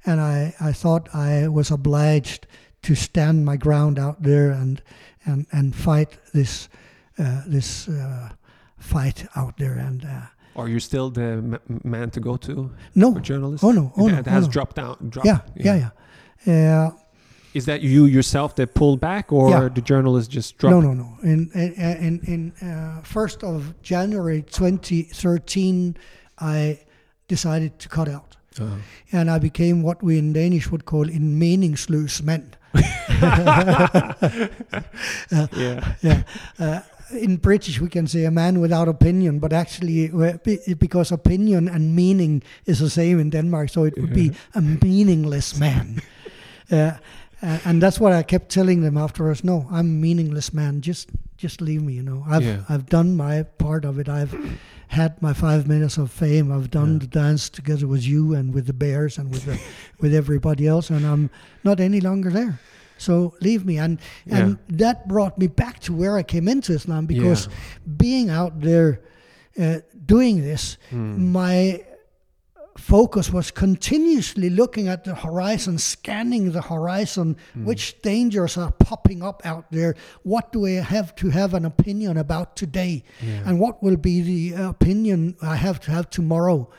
and 0.06 0.20
I, 0.20 0.54
I 0.60 0.74
thought 0.74 1.10
I 1.16 1.48
was 1.48 1.72
obliged 1.72 2.48
to 2.88 2.96
stand 2.96 3.46
my 3.46 3.58
ground 3.58 3.98
out 4.00 4.16
there 4.24 4.52
and 4.62 4.82
and, 5.26 5.46
and 5.52 5.76
fight 5.76 6.18
this 6.34 6.70
uh, 7.20 7.42
this 7.54 7.88
uh, 7.88 8.30
fight 8.78 9.28
out 9.36 9.58
there. 9.58 9.88
And 9.88 10.04
uh, 10.04 10.62
Are 10.62 10.70
you 10.70 10.80
still 10.80 11.12
the 11.12 11.22
m- 11.22 11.60
man 11.84 12.10
to 12.12 12.20
go 12.20 12.38
to 12.38 12.70
no, 12.94 13.14
for 13.14 13.22
journalists? 13.22 13.64
oh 13.64 13.72
no, 13.74 13.92
oh 13.98 14.08
It 14.08 14.12
no, 14.12 14.18
it 14.20 14.28
oh 14.28 14.32
has 14.32 14.44
no. 14.46 14.52
dropped 14.52 14.76
down. 14.76 14.96
Dropped, 15.10 15.28
yeah, 15.28 15.40
yeah, 15.66 15.90
yeah. 16.46 16.88
Uh, 16.88 16.92
Is 17.54 17.66
that 17.66 17.82
you 17.82 18.06
yourself 18.08 18.54
that 18.56 18.74
pulled 18.74 19.00
back, 19.00 19.32
or 19.32 19.50
Yeah. 19.50 19.70
the 19.74 19.82
journalist 19.82 20.32
just 20.36 20.58
dropped? 20.58 20.72
No, 20.76 20.82
no, 20.82 20.94
no. 20.94 21.08
In 21.24 21.50
in 21.54 21.74
in, 22.08 22.20
in 22.62 22.70
uh, 22.70 23.02
first 23.04 23.44
of 23.44 23.74
January 23.84 24.42
2013, 24.44 25.96
I 26.40 26.80
decided 27.28 27.72
to 27.80 27.90
cut 27.90 28.08
out, 28.08 28.38
Uh, 28.60 28.64
and 29.12 29.30
I 29.30 29.40
became 29.40 29.82
what 29.84 30.02
we 30.04 30.18
in 30.18 30.34
Danish 30.34 30.72
would 30.72 30.86
call 30.86 31.10
en 31.10 31.38
meningsløs 31.40 32.22
mand. 32.24 32.58
yeah. 35.56 35.94
yeah. 36.02 36.24
Uh, 36.60 36.82
in 37.12 37.38
British, 37.38 37.80
we 37.80 37.90
can 37.90 38.08
say 38.08 38.26
a 38.26 38.32
man 38.32 38.60
without 38.60 38.88
opinion, 38.88 39.40
but 39.40 39.54
actually, 39.54 40.12
uh, 40.12 40.38
because 40.78 41.12
opinion 41.12 41.68
and 41.68 41.96
meaning 41.96 42.44
is 42.66 42.80
the 42.80 42.90
same 42.90 43.20
in 43.20 43.30
Denmark, 43.30 43.70
so 43.70 43.86
it 43.86 43.98
would 43.98 44.14
be 44.14 44.32
a 44.56 44.62
meaningless 44.62 45.58
man. 45.60 46.02
Uh, 46.70 46.92
uh, 47.42 47.60
and 47.64 47.82
that's 47.82 47.98
what 47.98 48.12
I 48.12 48.24
kept 48.24 48.50
telling 48.50 48.82
them 48.82 48.98
afterwards. 48.98 49.42
No, 49.42 49.68
I'm 49.72 49.80
a 49.80 49.84
meaningless 49.84 50.54
man. 50.54 50.82
Just, 50.82 51.12
just 51.38 51.62
leave 51.62 51.82
me. 51.82 51.94
You 51.94 52.04
know, 52.04 52.26
I've 52.28 52.44
Yeah. 52.44 52.64
I've 52.68 52.88
done 52.88 53.16
my 53.16 53.44
part 53.44 53.86
of 53.86 54.00
it. 54.00 54.10
I've 54.10 54.36
had 54.88 55.22
my 55.22 55.34
five 55.34 55.68
minutes 55.68 55.98
of 55.98 56.12
fame. 56.12 56.52
I've 56.52 56.70
done 56.72 56.94
Yeah. 56.94 57.00
the 57.00 57.08
dance 57.08 57.50
together 57.50 57.88
with 57.88 58.04
you 58.08 58.34
and 58.34 58.54
with 58.54 58.66
the 58.68 58.74
Bears 58.74 59.18
and 59.18 59.30
with 59.32 59.46
the, 59.46 59.60
with 60.02 60.14
everybody 60.14 60.66
else, 60.68 60.90
and 60.90 61.06
I'm 61.06 61.30
not 61.64 61.80
any 61.80 62.00
longer 62.02 62.30
there. 62.30 62.60
So 62.98 63.34
leave 63.42 63.64
me. 63.66 63.78
And 63.78 64.00
and 64.26 64.58
that 64.70 65.08
brought 65.08 65.38
me 65.38 65.48
back 65.48 65.80
to 65.82 65.94
where 65.94 66.18
I 66.18 66.24
came 66.24 66.48
into 66.48 66.74
Islam 66.74 67.06
because 67.06 67.48
being 67.98 68.30
out 68.30 68.60
there 68.62 69.00
uh, 69.60 69.80
doing 70.06 70.42
this, 70.42 70.78
Hmm. 70.90 71.32
my 71.32 71.84
focus 72.78 73.32
was 73.34 73.52
continuously 73.52 74.50
looking 74.50 74.88
at 74.88 75.04
the 75.04 75.16
horizon, 75.16 75.78
scanning 75.78 76.52
the 76.52 76.62
horizon. 76.62 77.36
Which 77.56 78.02
dangers 78.02 78.58
are 78.58 78.72
popping 78.72 79.24
up 79.24 79.42
out 79.46 79.66
there? 79.72 79.96
What 80.24 80.52
do 80.52 80.66
I 80.66 80.82
have 80.82 81.16
to 81.16 81.30
have 81.30 81.54
an 81.54 81.66
opinion 81.66 82.18
about 82.18 82.56
today? 82.56 83.04
Yeah. 83.22 83.42
And 83.46 83.60
what 83.60 83.82
will 83.84 83.98
be 83.98 84.22
the 84.22 84.64
opinion 84.64 85.36
I 85.42 85.56
have 85.56 85.80
to 85.82 85.92
have 85.92 86.10
tomorrow? 86.10 86.70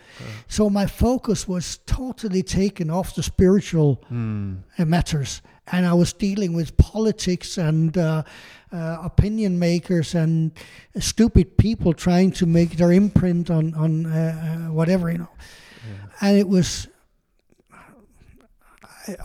So 0.48 0.70
my 0.70 0.86
focus 0.86 1.46
was 1.48 1.78
totally 1.86 2.42
taken 2.42 2.90
off 2.90 3.14
the 3.14 3.22
spiritual 3.22 4.02
Mm. 4.10 4.58
uh, 4.78 4.84
matters, 4.84 5.42
and 5.72 5.86
I 5.86 5.92
was 5.92 6.12
dealing 6.12 6.54
with 6.56 6.76
politics 6.76 7.58
and 7.58 7.96
uh, 7.96 8.22
uh, 8.72 8.96
opinion 9.02 9.58
makers 9.58 10.14
and 10.14 10.52
stupid 10.98 11.56
people 11.56 11.92
trying 11.92 12.32
to 12.32 12.46
make 12.46 12.76
their 12.76 12.92
imprint 12.92 13.50
on 13.50 13.74
on 13.74 14.06
uh, 14.06 14.10
uh, 14.68 14.72
whatever 14.72 15.10
you 15.10 15.18
know. 15.18 15.28
And 16.20 16.36
it 16.36 16.48
was 16.48 16.88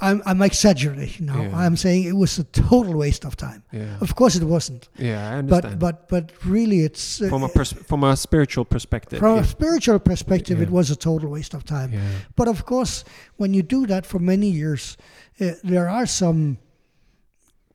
I'm, 0.01 0.21
I'm 0.25 0.41
exaggerating 0.41 1.25
now. 1.25 1.41
Yeah. 1.41 1.57
I'm 1.57 1.75
saying 1.75 2.05
it 2.05 2.15
was 2.15 2.39
a 2.39 2.45
total 2.45 2.93
waste 2.95 3.25
of 3.25 3.35
time. 3.35 3.63
Yeah. 3.71 3.97
Of 3.99 4.15
course, 4.15 4.35
it 4.37 4.43
wasn't. 4.43 4.87
Yeah, 4.97 5.27
I 5.37 5.41
But 5.41 5.65
understand. 5.65 5.79
but 5.79 6.07
but 6.07 6.31
but 6.31 6.45
really, 6.45 6.79
it's 6.85 7.21
uh, 7.21 7.27
from 7.27 7.43
a 7.43 7.49
pers- 7.49 7.73
from 7.73 8.03
a 8.03 8.15
spiritual 8.15 8.63
perspective. 8.65 9.19
from 9.19 9.39
a 9.39 9.43
spiritual 9.43 9.99
perspective, 9.99 10.61
it 10.61 10.69
was 10.69 10.89
a 10.89 10.95
total 10.95 11.29
waste 11.31 11.53
of 11.53 11.63
time. 11.65 11.91
yeah. 11.91 11.99
But 12.35 12.47
of 12.47 12.63
course, 12.65 13.03
when 13.37 13.53
you 13.53 13.61
do 13.63 13.85
that 13.87 14.05
for 14.05 14.19
many 14.19 14.49
years, 14.49 14.95
uh, 15.41 15.51
there 15.63 15.89
are 15.89 16.05
some 16.05 16.57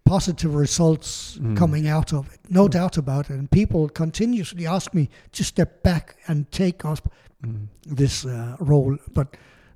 positive 0.09 0.55
results 0.61 1.39
Mm. 1.39 1.57
coming 1.57 1.89
out 1.89 2.13
of 2.13 2.27
it, 2.35 2.41
no 2.49 2.69
doubt 2.69 2.99
about 2.99 3.25
it. 3.31 3.39
And 3.39 3.49
people 3.51 3.89
continuously 3.89 4.67
ask 4.67 4.95
me 4.95 5.09
to 5.33 5.43
step 5.45 5.83
back 5.83 6.17
and 6.29 6.47
take 6.51 6.85
up 6.93 7.01
Mm. 7.43 7.67
this 7.97 8.25
uh, 8.25 8.57
role, 8.61 8.97
but 9.15 9.27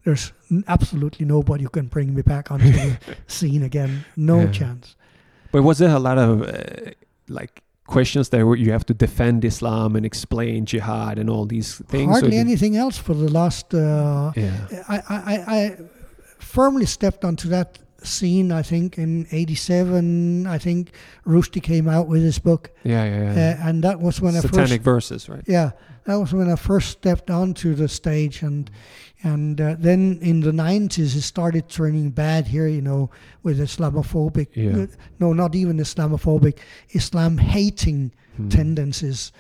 there's 0.05 0.33
absolutely 0.67 1.27
nobody 1.27 1.63
who 1.65 1.71
can 1.71 1.87
bring 1.89 2.15
me 2.15 2.23
back 2.23 2.51
onto 2.51 2.71
the 2.73 2.97
scene 3.27 3.63
again. 3.67 4.05
No 4.17 4.37
Yeah. 4.41 4.51
chance. 4.51 4.97
But 5.53 5.63
was 5.63 5.77
there 5.79 5.95
a 5.95 5.99
lot 6.09 6.19
of 6.19 6.43
uh, 6.43 6.49
like 7.29 7.63
questions 7.87 8.29
there 8.29 8.45
where 8.47 8.59
you 8.65 8.73
have 8.73 8.85
to 8.87 8.95
defend 8.95 9.45
Islam 9.45 9.97
and 9.97 10.05
explain 10.07 10.65
jihad 10.67 11.19
and 11.19 11.29
all 11.31 11.47
these 11.47 11.83
things? 11.89 12.11
Hardly 12.11 12.37
anything 12.39 12.75
else 12.77 12.97
for 13.03 13.15
the 13.15 13.29
last. 13.41 13.75
Uh, 13.75 14.33
Yeah. 14.37 14.53
I, 14.89 14.97
I, 15.17 15.17
I- 15.35 15.45
I 15.59 15.77
firmly 16.39 16.87
stepped 16.87 17.25
onto 17.25 17.49
that 17.49 17.79
scene, 18.05 18.53
I 18.53 18.63
think, 18.63 18.99
in 18.99 19.27
87. 19.31 20.47
I 20.47 20.59
think 20.59 20.93
Rushdie 21.27 21.63
came 21.63 21.89
out 21.89 22.07
with 22.09 22.23
his 22.23 22.39
book. 22.39 22.71
Yeah, 22.85 23.05
yeah, 23.05 23.35
yeah. 23.35 23.59
Uh, 23.65 23.69
and 23.69 23.85
that 23.85 24.01
was 24.01 24.21
when 24.21 24.37
I 24.37 24.41
first. 24.41 24.55
Satanic 24.55 24.83
verses, 24.83 25.29
right? 25.29 25.43
Yeah, 25.47 25.71
that 26.05 26.17
was 26.17 26.33
when 26.33 26.51
I 26.51 26.57
first 26.57 26.91
stepped 26.91 27.31
onto 27.31 27.75
the 27.75 27.89
stage. 27.89 28.43
And 28.43 28.71
and 29.23 29.61
uh, 29.61 29.77
then 29.79 30.19
in 30.21 30.41
the 30.41 30.51
90s, 30.51 31.15
it 31.17 31.23
started 31.23 31.69
turning 31.69 32.11
bad 32.11 32.49
here, 32.49 32.67
you 32.67 32.83
know, 32.83 33.11
with 33.45 33.61
Islamophobic. 33.61 34.49
Yeah. 34.55 34.87
No, 35.21 35.33
not 35.33 35.55
even 35.55 35.79
Islamophobic, 35.79 36.59
Islam 36.91 37.39
hating 37.39 38.13
Hmm. 38.37 38.49
tendencies. 38.49 39.31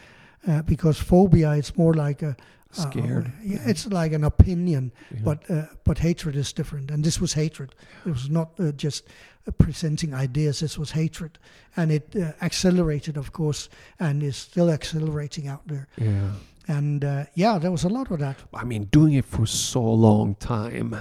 Uh, 0.46 0.60
because 0.62 0.98
phobia, 0.98 1.52
it's 1.52 1.76
more 1.78 1.94
like 1.94 2.20
a. 2.22 2.36
uh, 2.78 2.90
Scared. 2.90 3.32
yeah, 3.44 3.58
it's 3.66 3.86
like 3.86 4.12
an 4.12 4.24
opinion, 4.24 4.92
Yeah. 5.10 5.20
but 5.24 5.50
uh, 5.50 5.66
but 5.84 5.98
hatred 5.98 6.36
is 6.36 6.52
different, 6.52 6.90
and 6.90 7.04
this 7.04 7.20
was 7.20 7.34
hatred. 7.34 7.74
It 8.06 8.10
was 8.12 8.28
not 8.28 8.48
uh, 8.58 8.72
just 8.72 9.04
uh, 9.46 9.50
presenting 9.52 10.14
ideas. 10.14 10.58
This 10.60 10.78
was 10.78 10.90
hatred, 10.92 11.38
and 11.76 11.90
it 11.92 12.14
uh, 12.16 12.32
accelerated, 12.40 13.16
of 13.16 13.32
course, 13.32 13.68
and 13.98 14.22
is 14.22 14.36
still 14.36 14.70
accelerating 14.70 15.48
out 15.48 15.62
there. 15.66 15.86
yeah. 15.98 16.32
And 16.68 17.04
uh, 17.04 17.24
yeah, 17.34 17.58
there 17.58 17.72
was 17.72 17.84
a 17.84 17.88
lot 17.88 18.10
of 18.12 18.18
that. 18.20 18.36
I 18.54 18.64
mean, 18.64 18.84
doing 18.92 19.14
it 19.14 19.24
for 19.24 19.46
so 19.46 19.82
long 19.82 20.36
time, 20.36 20.94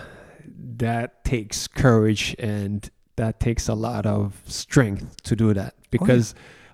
that 0.78 1.24
takes 1.24 1.68
courage 1.68 2.36
and 2.40 2.90
that 3.16 3.40
takes 3.40 3.68
a 3.70 3.76
lot 3.76 4.06
of 4.08 4.42
strength 4.48 5.22
to 5.24 5.36
do 5.36 5.54
that. 5.54 5.76
Because 5.92 6.34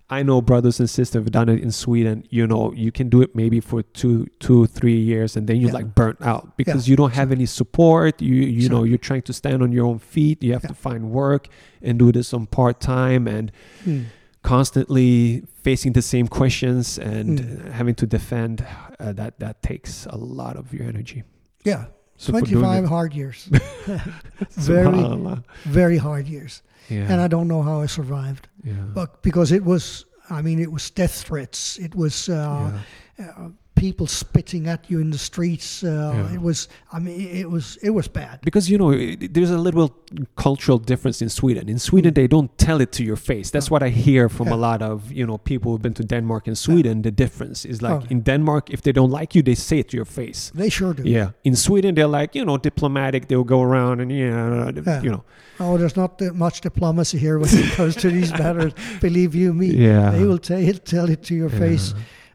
I 0.09 0.23
know 0.23 0.41
brothers 0.41 0.79
and 0.79 0.89
sisters 0.89 1.15
have 1.21 1.31
done 1.31 1.49
it 1.49 1.61
in 1.61 1.69
Sweden. 1.71 2.23
You 2.29 2.47
know, 2.47 2.71
you 2.71 2.91
can 2.93 3.09
do 3.09 3.21
it 3.21 3.35
maybe 3.35 3.59
for 3.59 3.83
two, 3.83 4.25
two, 4.39 4.65
three 4.67 4.97
years, 4.97 5.35
and 5.35 5.47
then 5.47 5.57
you're 5.57 5.69
Yeah. 5.69 5.73
like 5.75 5.95
burnt 5.95 6.21
out 6.21 6.55
because 6.55 6.87
you 6.87 6.95
don't 6.95 7.13
have 7.13 7.29
any 7.31 7.45
support. 7.45 8.21
You, 8.21 8.35
you 8.35 8.69
know, 8.69 8.83
you're 8.85 8.97
trying 8.97 9.23
to 9.23 9.33
stand 9.33 9.61
on 9.61 9.73
your 9.73 9.85
own 9.85 9.99
feet. 9.99 10.41
You 10.41 10.53
have 10.53 10.63
Yeah. 10.63 10.69
to 10.69 10.75
find 10.75 11.11
work 11.11 11.49
and 11.81 11.99
do 11.99 12.11
this 12.13 12.33
on 12.33 12.45
part 12.45 12.79
time 12.79 13.27
and 13.27 13.51
Hmm. 13.83 14.03
constantly 14.43 15.43
facing 15.61 15.91
the 15.93 16.01
same 16.01 16.27
questions 16.27 16.97
and 16.97 17.39
Mm. 17.39 17.71
having 17.71 17.95
to 17.95 18.07
defend. 18.07 18.65
Uh, 18.99 19.11
that 19.13 19.39
that 19.39 19.61
takes 19.61 20.07
a 20.09 20.17
lot 20.17 20.55
of 20.55 20.73
your 20.73 20.87
energy. 20.87 21.23
Yeah, 21.65 21.85
So 22.17 22.31
25 22.31 22.85
hard 22.85 23.13
years, 23.13 23.45
very 24.51 25.41
very 25.65 25.97
hard 25.97 26.27
years, 26.27 26.63
Yeah. 26.89 27.11
and 27.11 27.21
I 27.21 27.27
don't 27.27 27.47
know 27.47 27.61
how 27.61 27.81
I 27.81 27.87
survived. 27.87 28.47
yeah. 28.63 28.73
But 28.93 29.21
because 29.21 29.51
it 29.51 29.63
was, 29.63 30.05
I 30.29 30.41
mean, 30.41 30.59
it 30.59 30.71
was 30.71 30.89
death 30.91 31.23
threats. 31.23 31.77
It 31.77 31.93
was. 31.95 32.27
Uh, 32.29 32.71
yeah. 33.19 33.25
uh, 33.37 33.49
people 33.77 34.07
spitting 34.07 34.67
at 34.67 34.89
you 34.91 34.99
in 35.01 35.09
the 35.11 35.17
streets. 35.17 35.83
Uh, 35.83 35.87
Yeah. 36.15 36.33
It 36.35 36.41
was, 36.41 36.67
I 36.95 36.99
mean, 36.99 37.19
it 37.41 37.49
was, 37.49 37.77
it 37.81 37.91
was 37.93 38.07
bad. 38.09 38.39
Because 38.41 38.71
you 38.71 38.77
know, 38.77 38.91
it- 38.91 39.33
there's 39.33 39.51
a 39.51 39.57
little 39.67 39.89
cultural 40.35 40.79
difference 40.91 41.23
in 41.25 41.29
Sweden. 41.29 41.69
In 41.69 41.79
Sweden, 41.79 42.13
they 42.13 42.27
don't 42.27 42.49
tell 42.57 42.81
it 42.81 42.91
to 42.97 43.03
your 43.03 43.17
face. 43.17 43.51
That's 43.51 43.67
Mm. 43.67 43.71
No. 43.71 43.73
what 43.75 43.83
I 43.83 43.89
hear 43.89 44.29
from 44.29 44.47
a 44.47 44.55
lot 44.67 44.81
of 44.81 45.11
you 45.19 45.25
know 45.27 45.37
people 45.37 45.67
who've 45.71 45.81
been 45.87 45.93
to 46.01 46.03
Denmark 46.03 46.47
and 46.47 46.57
Sweden. 46.57 47.01
The 47.01 47.11
difference 47.11 47.59
is 47.69 47.81
like 47.81 47.93
Oh. 48.03 48.13
in 48.13 48.21
Denmark, 48.23 48.69
if 48.69 48.81
they 48.81 48.93
don't 48.93 49.11
like 49.19 49.29
you, 49.37 49.43
they 49.43 49.55
say 49.55 49.77
it 49.79 49.87
to 49.89 49.95
your 49.97 50.05
face. 50.21 50.51
They 50.55 50.69
sure 50.69 50.93
do. 50.93 51.03
Yeah. 51.03 51.29
In 51.43 51.55
Sweden, 51.55 51.95
they're 51.95 52.19
like 52.21 52.39
you 52.39 52.45
know 52.45 52.57
diplomatic. 52.57 53.27
They'll 53.27 53.43
go 53.57 53.61
around 53.61 54.01
and 54.01 54.11
yeah, 54.11 54.71
Yeah. 54.87 55.03
you 55.03 55.11
know. 55.11 55.23
Oh, 55.59 55.77
there's 55.77 55.95
not 55.97 56.17
that 56.17 56.33
much 56.35 56.61
diplomacy 56.61 57.17
here 57.17 57.37
when 57.39 57.49
it 57.63 57.71
comes 57.77 57.95
to 57.95 58.09
these 58.09 58.31
matters. 58.43 58.73
Believe 59.01 59.31
you 59.41 59.53
me. 59.53 59.67
Yeah. 59.67 60.11
They 60.17 60.23
will 60.25 60.39
tell 60.39 60.59
it, 60.69 60.85
tell 60.85 61.09
it 61.09 61.21
to 61.27 61.33
your 61.33 61.49
Yeah. 61.51 61.59
face. 61.59 61.93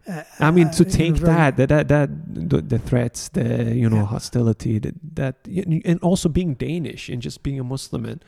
Uh, 0.08 0.22
I 0.40 0.50
mean, 0.50 0.70
to 0.72 0.84
uh, 0.84 0.88
take 0.88 1.14
that, 1.16 1.56
that, 1.56 1.68
that, 1.68 1.88
that, 1.88 2.10
the, 2.50 2.60
the 2.60 2.78
threats, 2.78 3.28
the 3.28 3.72
you 3.74 3.88
know 3.88 3.96
Yeah. 3.98 4.06
hostility, 4.06 4.78
that, 4.80 4.94
that, 5.14 5.36
and 5.84 6.00
also 6.00 6.28
being 6.28 6.54
Danish 6.54 7.08
and 7.08 7.22
just 7.22 7.42
being 7.44 7.60
a 7.60 7.64
Muslim 7.64 8.04
and 8.04 8.24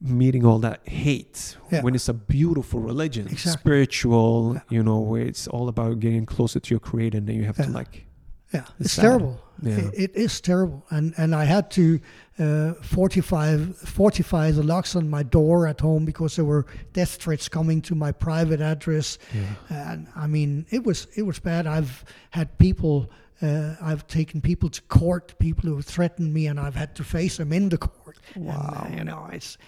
meeting 0.00 0.44
all 0.44 0.58
that 0.58 0.80
hate 0.88 1.56
Yeah. 1.70 1.82
when 1.82 1.94
it's 1.94 2.08
a 2.08 2.14
beautiful 2.14 2.80
religion, 2.80 3.28
Exactly. 3.28 3.52
spiritual, 3.60 4.54
Yeah. 4.54 4.60
you 4.70 4.82
know, 4.82 4.98
where 4.98 5.22
it's 5.22 5.46
all 5.46 5.68
about 5.68 6.00
getting 6.00 6.26
closer 6.26 6.58
to 6.58 6.70
your 6.74 6.80
Creator, 6.80 7.18
and 7.18 7.26
then 7.28 7.36
you 7.36 7.44
have 7.44 7.56
to 7.56 7.68
like, 7.70 8.06
Yeah, 8.52 8.64
It's 8.78 8.86
it's 8.86 8.96
terrible. 8.96 9.40
Yeah. 9.62 9.78
It, 9.78 9.94
it 9.94 10.16
is 10.16 10.40
terrible, 10.40 10.84
and 10.90 11.14
and 11.16 11.34
I 11.34 11.44
had 11.44 11.70
to 11.70 12.00
uh, 12.38 12.72
fortify 12.82 13.56
fortify 13.84 14.50
the 14.52 14.62
locks 14.62 14.96
on 14.96 15.08
my 15.08 15.22
door 15.22 15.66
at 15.68 15.80
home 15.80 16.04
because 16.04 16.34
there 16.36 16.44
were 16.44 16.66
death 16.92 17.16
threats 17.22 17.48
coming 17.48 17.80
to 17.82 17.94
my 17.94 18.12
private 18.12 18.60
address. 18.60 19.18
yeah, 19.34 19.92
and 19.92 20.06
I 20.16 20.26
mean, 20.26 20.66
it 20.70 20.84
was 20.84 21.06
it 21.16 21.22
was 21.22 21.38
bad. 21.40 21.66
I've 21.66 22.04
had 22.30 22.58
people, 22.58 23.10
uh, 23.40 23.74
I've 23.80 24.04
taken 24.06 24.40
people 24.40 24.68
to 24.70 24.82
court, 24.88 25.34
people 25.38 25.70
who 25.70 25.80
threatened 25.82 26.32
me, 26.34 26.48
and 26.48 26.58
I've 26.58 26.74
had 26.78 26.94
to 26.96 27.04
face 27.04 27.36
them 27.36 27.52
in 27.52 27.68
the 27.68 27.78
court. 27.78 28.18
And, 28.34 28.48
uh, 28.48 28.52
Wow. 28.52 28.88
you 28.96 29.04
know, 29.04 29.28
it's 29.32 29.58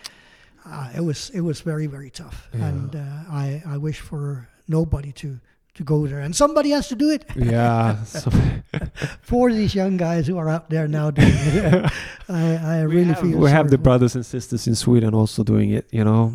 uh, 0.67 0.91
it 0.97 1.05
was 1.05 1.31
it 1.31 1.41
was 1.43 1.61
very 1.65 1.87
very 1.87 2.11
tough, 2.11 2.49
Yeah. 2.53 2.69
and 2.69 2.97
uh, 2.97 3.01
I 3.45 3.63
I 3.75 3.77
wish 3.79 4.01
for 4.01 4.49
nobody 4.67 5.13
to 5.13 5.39
to 5.75 5.83
go 5.85 6.07
there, 6.07 6.21
and 6.21 6.35
somebody 6.37 6.71
has 6.71 6.89
to 6.89 6.95
do 6.95 7.11
it 7.11 7.25
yeah, 7.37 7.97
for 9.23 9.53
these 9.53 9.75
young 9.75 9.97
guys 9.97 10.27
who 10.27 10.39
are 10.39 10.49
out 10.49 10.71
there 10.71 10.89
now 10.89 11.11
doing 11.11 11.33
it. 11.35 11.93
I 12.29 12.57
I 12.57 12.81
really 12.83 13.05
have, 13.15 13.21
feel 13.21 13.39
we 13.39 13.51
have 13.51 13.71
the 13.71 13.79
brothers 13.79 14.15
and 14.15 14.25
sisters 14.25 14.67
in 14.67 14.75
Sweden 14.75 15.15
also 15.15 15.43
doing 15.43 15.71
it, 15.71 15.87
you 15.91 16.05
know. 16.05 16.33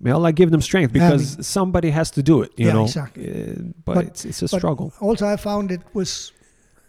May 0.00 0.12
Allah 0.12 0.32
give 0.32 0.50
them 0.52 0.60
strength 0.60 0.94
Yeah, 0.94 1.08
I 1.08 1.10
because 1.10 1.44
somebody 1.46 1.90
has 1.90 2.10
to 2.12 2.22
do 2.22 2.42
it, 2.42 2.52
you 2.56 2.66
Yeah, 2.66 2.74
know. 2.74 2.84
exactly. 2.84 3.26
Uh, 3.26 3.54
but, 3.84 3.94
But- 3.94 4.04
it's 4.06 4.24
it's 4.24 4.42
a 4.42 4.48
but 4.48 4.58
struggle. 4.60 4.92
Also, 5.00 5.26
I 5.26 5.36
found 5.36 5.70
it 5.72 5.80
was 5.92 6.32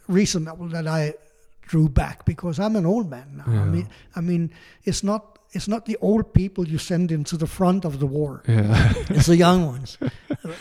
reasonable 0.07 0.67
that 0.69 0.85
I 0.87 1.13
drew 1.61 1.89
back 1.89 2.23
because 2.25 2.59
I'm 2.59 2.75
an 2.75 2.85
old 2.85 3.09
man 3.09 3.37
now. 3.37 3.61
I 3.61 3.65
mean, 3.65 3.87
I 4.15 4.21
mean, 4.21 4.51
it's 4.83 5.03
not 5.03 5.38
it's 5.51 5.67
not 5.67 5.85
the 5.85 5.97
old 6.01 6.33
people 6.33 6.67
you 6.67 6.77
send 6.77 7.11
into 7.11 7.37
the 7.37 7.47
front 7.47 7.85
of 7.85 7.99
the 7.99 8.05
war. 8.05 8.43
Yeah. 8.47 8.93
It's 9.09 9.25
the 9.25 9.37
young 9.37 9.65
ones. 9.65 9.97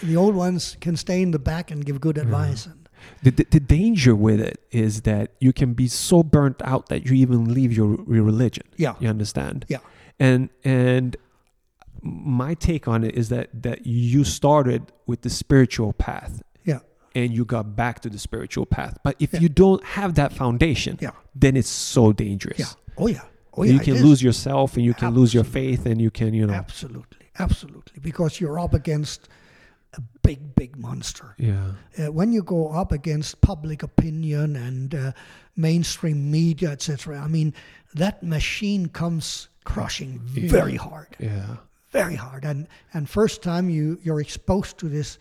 the 0.02 0.16
old 0.16 0.34
ones 0.34 0.76
can 0.80 0.96
stay 0.96 1.20
in 1.22 1.30
the 1.32 1.38
back 1.38 1.70
and 1.70 1.84
give 1.84 2.00
good 2.00 2.16
mm-hmm. 2.16 2.32
advice. 2.34 2.66
And 2.66 2.88
The, 3.22 3.30
the, 3.30 3.46
the 3.50 3.60
danger 3.60 4.14
with 4.16 4.40
it 4.40 4.58
is 4.70 5.02
that 5.02 5.32
you 5.40 5.52
can 5.52 5.74
be 5.74 5.88
so 5.88 6.22
burnt 6.22 6.60
out 6.64 6.88
that 6.88 7.04
you 7.06 7.12
even 7.14 7.52
leave 7.52 7.72
your, 7.72 7.98
your 8.08 8.24
religion. 8.24 8.64
yeah, 8.76 8.94
You 9.00 9.08
understand? 9.08 9.64
Yeah. 9.68 9.78
And 10.18 10.48
and 10.64 11.16
my 12.02 12.54
take 12.54 12.88
on 12.88 13.04
it 13.04 13.14
is 13.14 13.28
that 13.28 13.48
that 13.62 13.86
you 13.86 14.24
started 14.24 14.92
with 15.06 15.20
the 15.22 15.30
spiritual 15.30 15.92
path. 15.92 16.42
Yeah. 16.64 16.80
And 17.14 17.32
you 17.32 17.44
got 17.44 17.76
back 17.76 18.00
to 18.00 18.08
the 18.08 18.18
spiritual 18.18 18.66
path. 18.66 18.96
But 19.04 19.16
if 19.18 19.32
Yeah. 19.32 19.40
you 19.40 19.48
don't 19.48 19.82
have 19.84 20.14
that 20.14 20.32
foundation, 20.32 20.96
Yeah. 21.00 21.10
then 21.34 21.56
it's 21.56 21.68
so 21.68 22.12
dangerous. 22.12 22.58
yeah, 22.58 22.72
oh 22.96 23.06
yeah, 23.08 23.22
oh 23.56 23.62
yeah. 23.64 23.72
you 23.72 23.80
can 23.80 24.02
lose 24.02 24.22
yourself 24.22 24.76
and 24.76 24.84
you 24.84 24.94
can 24.94 25.14
lose 25.14 25.32
your 25.34 25.44
faith 25.44 25.86
and 25.86 26.00
you 26.00 26.10
can, 26.10 26.34
you 26.34 26.46
know. 26.46 26.54
Absolutely, 26.54 27.26
absolutely, 27.38 28.00
because 28.00 28.40
you're 28.40 28.58
up 28.58 28.74
against 28.74 29.28
a 29.94 30.02
big, 30.22 30.54
big 30.54 30.76
monster. 30.76 31.34
Yeah. 31.38 31.72
uh, 31.98 32.12
when 32.12 32.32
you 32.32 32.42
go 32.42 32.68
up 32.70 32.92
against 32.92 33.40
public 33.40 33.82
opinion 33.82 34.54
and 34.56 34.94
uh, 34.94 35.12
mainstream 35.56 36.30
media, 36.30 36.70
etc., 36.70 37.18
I 37.18 37.26
mean, 37.28 37.54
that 37.94 38.22
machine 38.22 38.88
comes 38.88 39.48
crushing 39.64 40.20
Yeah. 40.34 40.50
very 40.50 40.76
hard, 40.76 41.16
Yeah. 41.18 41.56
very 41.90 42.16
hard. 42.16 42.44
And 42.44 42.68
and 42.92 43.08
first 43.08 43.42
time 43.42 43.70
you 43.70 43.98
you're 44.02 44.20
exposed 44.20 44.76
to 44.78 44.88
this, 44.88 45.18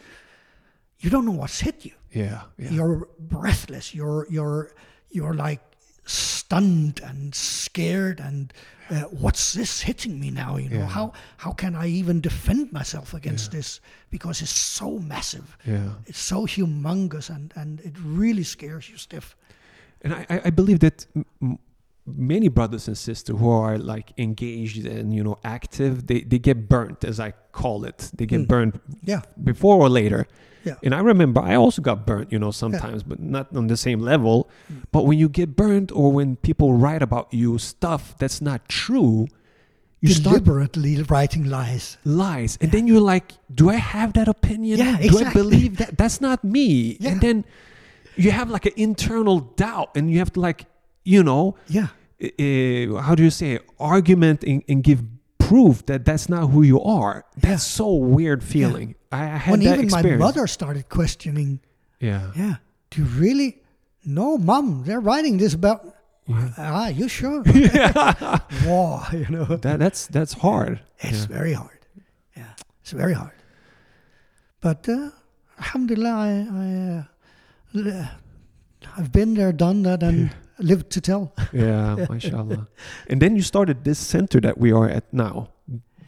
you 0.99 1.09
don't 1.09 1.25
know 1.25 1.31
what's 1.39 1.59
hit 1.61 1.85
you. 1.85 1.93
Yeah. 2.11 2.41
Yeah. 2.57 2.71
You're 2.71 3.07
breathless. 3.19 3.93
You're 3.95 4.27
you're 4.29 4.71
you're 5.11 5.33
like 5.33 5.61
stunned 6.07 6.99
and 7.03 7.35
scared 7.35 8.19
and. 8.19 8.53
Uh, 8.89 9.01
what's 9.11 9.51
this 9.51 9.81
hitting 9.81 10.17
me 10.17 10.31
now? 10.31 10.55
You 10.55 10.69
know 10.69 10.77
Yeah. 10.79 10.87
how 10.87 11.11
how 11.35 11.51
can 11.51 11.75
I 11.75 11.87
even 11.99 12.21
defend 12.21 12.71
myself 12.71 13.13
against 13.13 13.51
this 13.51 13.81
because 14.09 14.41
it's 14.41 14.57
so 14.57 14.97
massive 14.99 15.57
yeah. 15.65 15.89
it's 16.05 16.19
so 16.21 16.45
humongous 16.47 17.29
and, 17.29 17.51
and 17.57 17.81
it 17.81 17.95
really 18.01 18.43
scares 18.43 18.89
you 18.89 18.97
stiff. 18.97 19.35
And 20.03 20.13
I, 20.13 20.25
I- 20.29 20.41
I 20.45 20.49
believe 20.51 20.79
that 20.79 21.05
m- 21.41 21.59
many 22.15 22.47
brothers 22.47 22.87
and 22.87 22.97
sisters 22.97 23.37
who 23.39 23.49
are 23.49 23.77
like 23.77 24.13
engaged 24.17 24.85
and 24.85 25.13
you 25.13 25.23
know 25.23 25.37
active 25.43 26.07
they 26.07 26.21
they 26.21 26.39
get 26.39 26.69
burnt 26.69 27.03
as 27.03 27.19
i 27.19 27.33
call 27.51 27.83
it 27.83 28.09
they 28.15 28.25
get 28.25 28.41
Mm. 28.41 28.47
burnt 28.47 28.81
Yeah. 29.03 29.21
before 29.43 29.75
or 29.77 29.89
later 29.89 30.25
Yeah. 30.63 30.75
and 30.83 30.93
i 30.95 30.99
remember 30.99 31.41
i 31.41 31.55
also 31.55 31.81
got 31.81 32.05
burnt 32.05 32.31
you 32.31 32.39
know 32.39 32.51
sometimes 32.51 33.03
but 33.03 33.19
not 33.19 33.53
on 33.55 33.67
the 33.67 33.75
same 33.77 33.99
level 33.99 34.49
Mm. 34.71 34.83
but 34.91 35.05
when 35.05 35.17
you 35.19 35.27
get 35.29 35.55
burnt 35.55 35.91
or 35.91 36.11
when 36.13 36.37
people 36.37 36.73
write 36.73 37.01
about 37.01 37.33
you 37.33 37.57
stuff 37.57 38.15
that's 38.19 38.41
not 38.41 38.67
true 38.69 39.27
you 39.99 40.13
Deliberately 40.13 41.01
writing 41.09 41.43
lies. 41.49 41.97
lies 42.05 42.57
and 42.61 42.71
then 42.71 42.87
you're 42.87 43.01
like 43.15 43.33
do 43.53 43.69
i 43.69 43.75
have 43.75 44.13
that 44.13 44.27
opinion 44.27 44.77
Yeah, 44.79 44.97
exactly. 44.99 45.23
do 45.23 45.27
i 45.27 45.33
believe 45.33 45.77
that 45.77 45.97
that's 45.97 46.21
not 46.21 46.43
me 46.43 46.97
Yeah. 46.99 47.11
and 47.11 47.21
then 47.21 47.45
you 48.15 48.31
have 48.31 48.49
like 48.49 48.65
an 48.65 48.73
internal 48.77 49.39
doubt 49.39 49.89
and 49.97 50.09
you 50.11 50.19
have 50.19 50.31
to 50.33 50.39
like 50.39 50.65
you 51.03 51.23
know 51.23 51.55
Yeah. 51.67 51.87
Uh, 52.21 53.01
how 53.01 53.13
do 53.15 53.23
you 53.23 53.29
say 53.31 53.59
argument 53.79 54.43
and, 54.43 54.63
and 54.67 54.83
give 54.83 55.01
proof 55.37 55.85
that 55.85 56.03
that's 56.03 56.27
not 56.29 56.47
who 56.49 56.61
you 56.63 56.81
are 56.81 57.23
that's 57.37 57.63
so 57.63 57.93
weird 57.93 58.43
feeling 58.43 58.95
I, 59.11 59.23
I 59.23 59.37
had 59.37 59.51
when 59.51 59.59
that 59.61 59.73
even 59.75 59.85
experience 59.85 60.19
my 60.19 60.25
mother 60.25 60.47
started 60.47 60.89
questioning, 60.89 61.59
yeah 61.99 62.31
yeah, 62.35 62.55
do 62.89 63.01
you 63.03 63.07
really? 63.19 63.61
No, 64.03 64.37
mom, 64.37 64.83
they're 64.85 64.99
writing 65.01 65.37
this 65.37 65.53
about. 65.53 65.83
Yeah. 66.27 66.49
Ah, 66.57 66.87
you 66.87 67.07
sure? 67.07 67.43
yeah. 67.53 68.39
Wow, 68.65 69.05
you 69.11 69.27
know. 69.29 69.45
that, 69.45 69.79
that's 69.79 70.07
that's 70.07 70.33
hard 70.33 70.79
It's 70.99 71.21
Yeah. 71.21 71.37
very 71.37 71.53
hard. 71.53 71.79
Yeah, 72.35 72.51
it's 72.81 72.91
very 72.91 73.13
hard. 73.13 73.35
But 74.61 74.87
uh, 74.89 75.11
alhamdulillah, 75.59 76.09
I, 76.11 76.29
I, 76.63 76.67
uh, 76.97 77.03
l- 77.75 78.09
I've 78.97 79.11
been 79.11 79.33
there, 79.35 79.51
done 79.53 79.83
that, 79.83 80.03
and 80.03 80.31
lived 80.59 80.89
to 80.91 81.01
tell. 81.01 81.33
yeah 81.53 82.05
mashallah 82.09 82.67
and 83.09 83.21
then 83.21 83.35
you 83.35 83.41
started 83.41 83.83
this 83.83 83.99
center 83.99 84.41
that 84.41 84.57
we 84.57 84.71
are 84.71 84.89
at 84.89 85.03
now 85.13 85.47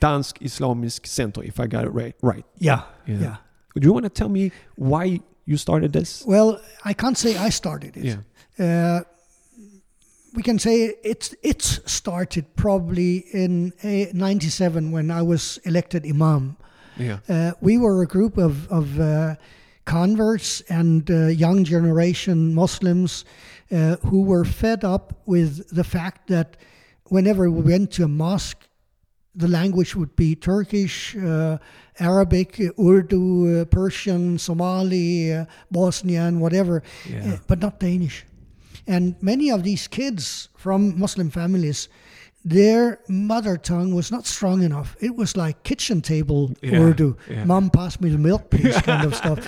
Dansk 0.01 0.39
Islamisk 0.41 1.05
Center 1.07 1.43
if 1.43 1.59
I 1.59 1.67
got 1.67 1.83
it 1.85 1.93
right 1.93 2.15
right 2.21 2.45
Yeah, 2.57 2.81
Yeah. 3.05 3.19
yeah. 3.21 3.35
do 3.75 3.85
you 3.87 3.93
want 3.93 4.05
to 4.05 4.09
tell 4.09 4.29
me 4.29 4.51
why 4.75 5.19
you 5.45 5.57
started 5.57 5.91
this 5.93 6.23
Well, 6.25 6.59
I 6.85 6.93
can't 6.93 7.17
say 7.17 7.35
I 7.47 7.49
started 7.51 7.97
it. 7.97 8.03
yeah 8.05 8.19
Uh, 8.59 9.01
we 10.35 10.43
can 10.43 10.59
say 10.59 10.95
it's 11.03 11.35
it's 11.41 11.79
started 11.91 12.45
probably 12.55 13.25
in 13.33 13.73
uh, 13.83 14.11
'97 14.13 14.91
when 14.91 15.11
I 15.11 15.21
was 15.21 15.59
elected 15.65 16.05
imam. 16.05 16.55
yeah 16.97 17.17
Uh, 17.29 17.51
we 17.61 17.77
were 17.77 18.01
a 18.03 18.07
group 18.07 18.37
of, 18.37 18.67
of 18.69 18.99
uh, 18.99 19.35
converts 19.85 20.61
and 20.69 21.09
uh, 21.09 21.15
young 21.45 21.63
generation 21.65 22.53
Muslims 22.53 23.25
uh, 23.71 23.95
who 24.07 24.23
were 24.23 24.45
fed 24.45 24.83
up 24.83 25.13
with 25.25 25.67
the 25.75 25.83
fact 25.83 26.27
that 26.27 26.57
whenever 27.05 27.49
we 27.49 27.61
went 27.61 27.91
to 27.91 28.03
a 28.03 28.07
mosque, 28.07 28.67
the 29.35 29.47
language 29.47 29.95
would 29.95 30.15
be 30.15 30.35
Turkish, 30.35 31.15
uh, 31.15 31.57
Arabic, 31.99 32.59
Urdu, 32.79 33.61
uh, 33.61 33.65
Persian, 33.65 34.37
Somali, 34.37 35.31
uh, 35.33 35.45
Bosnian, 35.71 36.39
whatever, 36.39 36.81
Yeah. 37.09 37.33
uh, 37.33 37.37
but 37.47 37.59
not 37.59 37.79
Danish. 37.79 38.25
And 38.87 39.15
many 39.21 39.51
of 39.51 39.63
these 39.63 39.87
kids 39.87 40.49
from 40.57 40.99
Muslim 40.99 41.29
families, 41.29 41.89
their 42.45 42.99
mother 43.07 43.57
tongue 43.57 43.93
was 43.93 44.11
not 44.11 44.25
strong 44.25 44.63
enough. 44.63 44.95
It 45.01 45.15
was 45.15 45.35
like 45.35 45.63
kitchen 45.63 46.01
table 46.01 46.51
Yeah, 46.61 46.79
Urdu. 46.79 47.15
yeah. 47.29 47.43
Mom, 47.43 47.69
pass 47.69 47.99
me 47.99 48.09
the 48.09 48.17
milk, 48.17 48.49
please, 48.49 48.77
kind 48.81 49.05
of 49.05 49.15
stuff. 49.15 49.39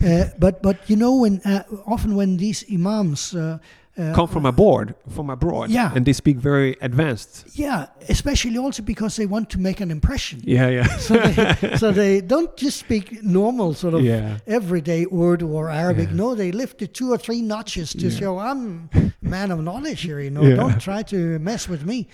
Uh, 0.04 0.24
but 0.38 0.62
but 0.62 0.88
you 0.88 0.96
know 0.96 1.16
when 1.16 1.40
uh, 1.44 1.62
often 1.86 2.14
when 2.16 2.36
these 2.38 2.64
imams. 2.72 3.34
Uh, 3.34 3.58
uh, 3.98 4.14
come 4.14 4.28
from 4.28 4.46
abroad 4.46 4.94
from 5.08 5.30
abroad 5.30 5.68
Yeah. 5.70 5.92
and 5.94 6.04
they 6.06 6.12
speak 6.12 6.36
very 6.38 6.76
advanced 6.80 7.44
yeah, 7.58 7.86
especially 8.08 8.56
also 8.58 8.82
because 8.82 9.16
they 9.16 9.26
want 9.26 9.50
to 9.50 9.58
make 9.58 9.80
an 9.82 9.90
impression. 9.90 10.40
yeah 10.44 10.68
yeah 10.68 10.86
So 11.08 11.14
they, 11.18 11.76
so 11.82 11.92
they 11.92 12.20
don't 12.20 12.56
just 12.56 12.78
speak 12.78 13.22
normal 13.22 13.74
sort 13.74 13.94
of 13.94 14.02
Yeah. 14.02 14.38
everyday 14.46 15.06
Urdu 15.12 15.48
or 15.48 15.68
Arabic. 15.70 16.08
Yeah. 16.10 16.16
No, 16.16 16.34
they 16.34 16.52
lift 16.52 16.82
it 16.82 16.94
two 16.94 17.10
or 17.12 17.18
three 17.18 17.42
notches 17.42 17.92
to 17.94 18.06
Yeah. 18.08 18.18
show 18.20 18.38
I'm 18.38 18.88
man 19.22 19.50
of 19.50 19.58
knowledge 19.60 20.02
here. 20.02 20.20
You 20.20 20.30
know, 20.30 20.56
don't 20.56 20.80
try 20.80 21.02
to 21.02 21.38
mess 21.38 21.68
with 21.68 21.84
me. 21.84 22.06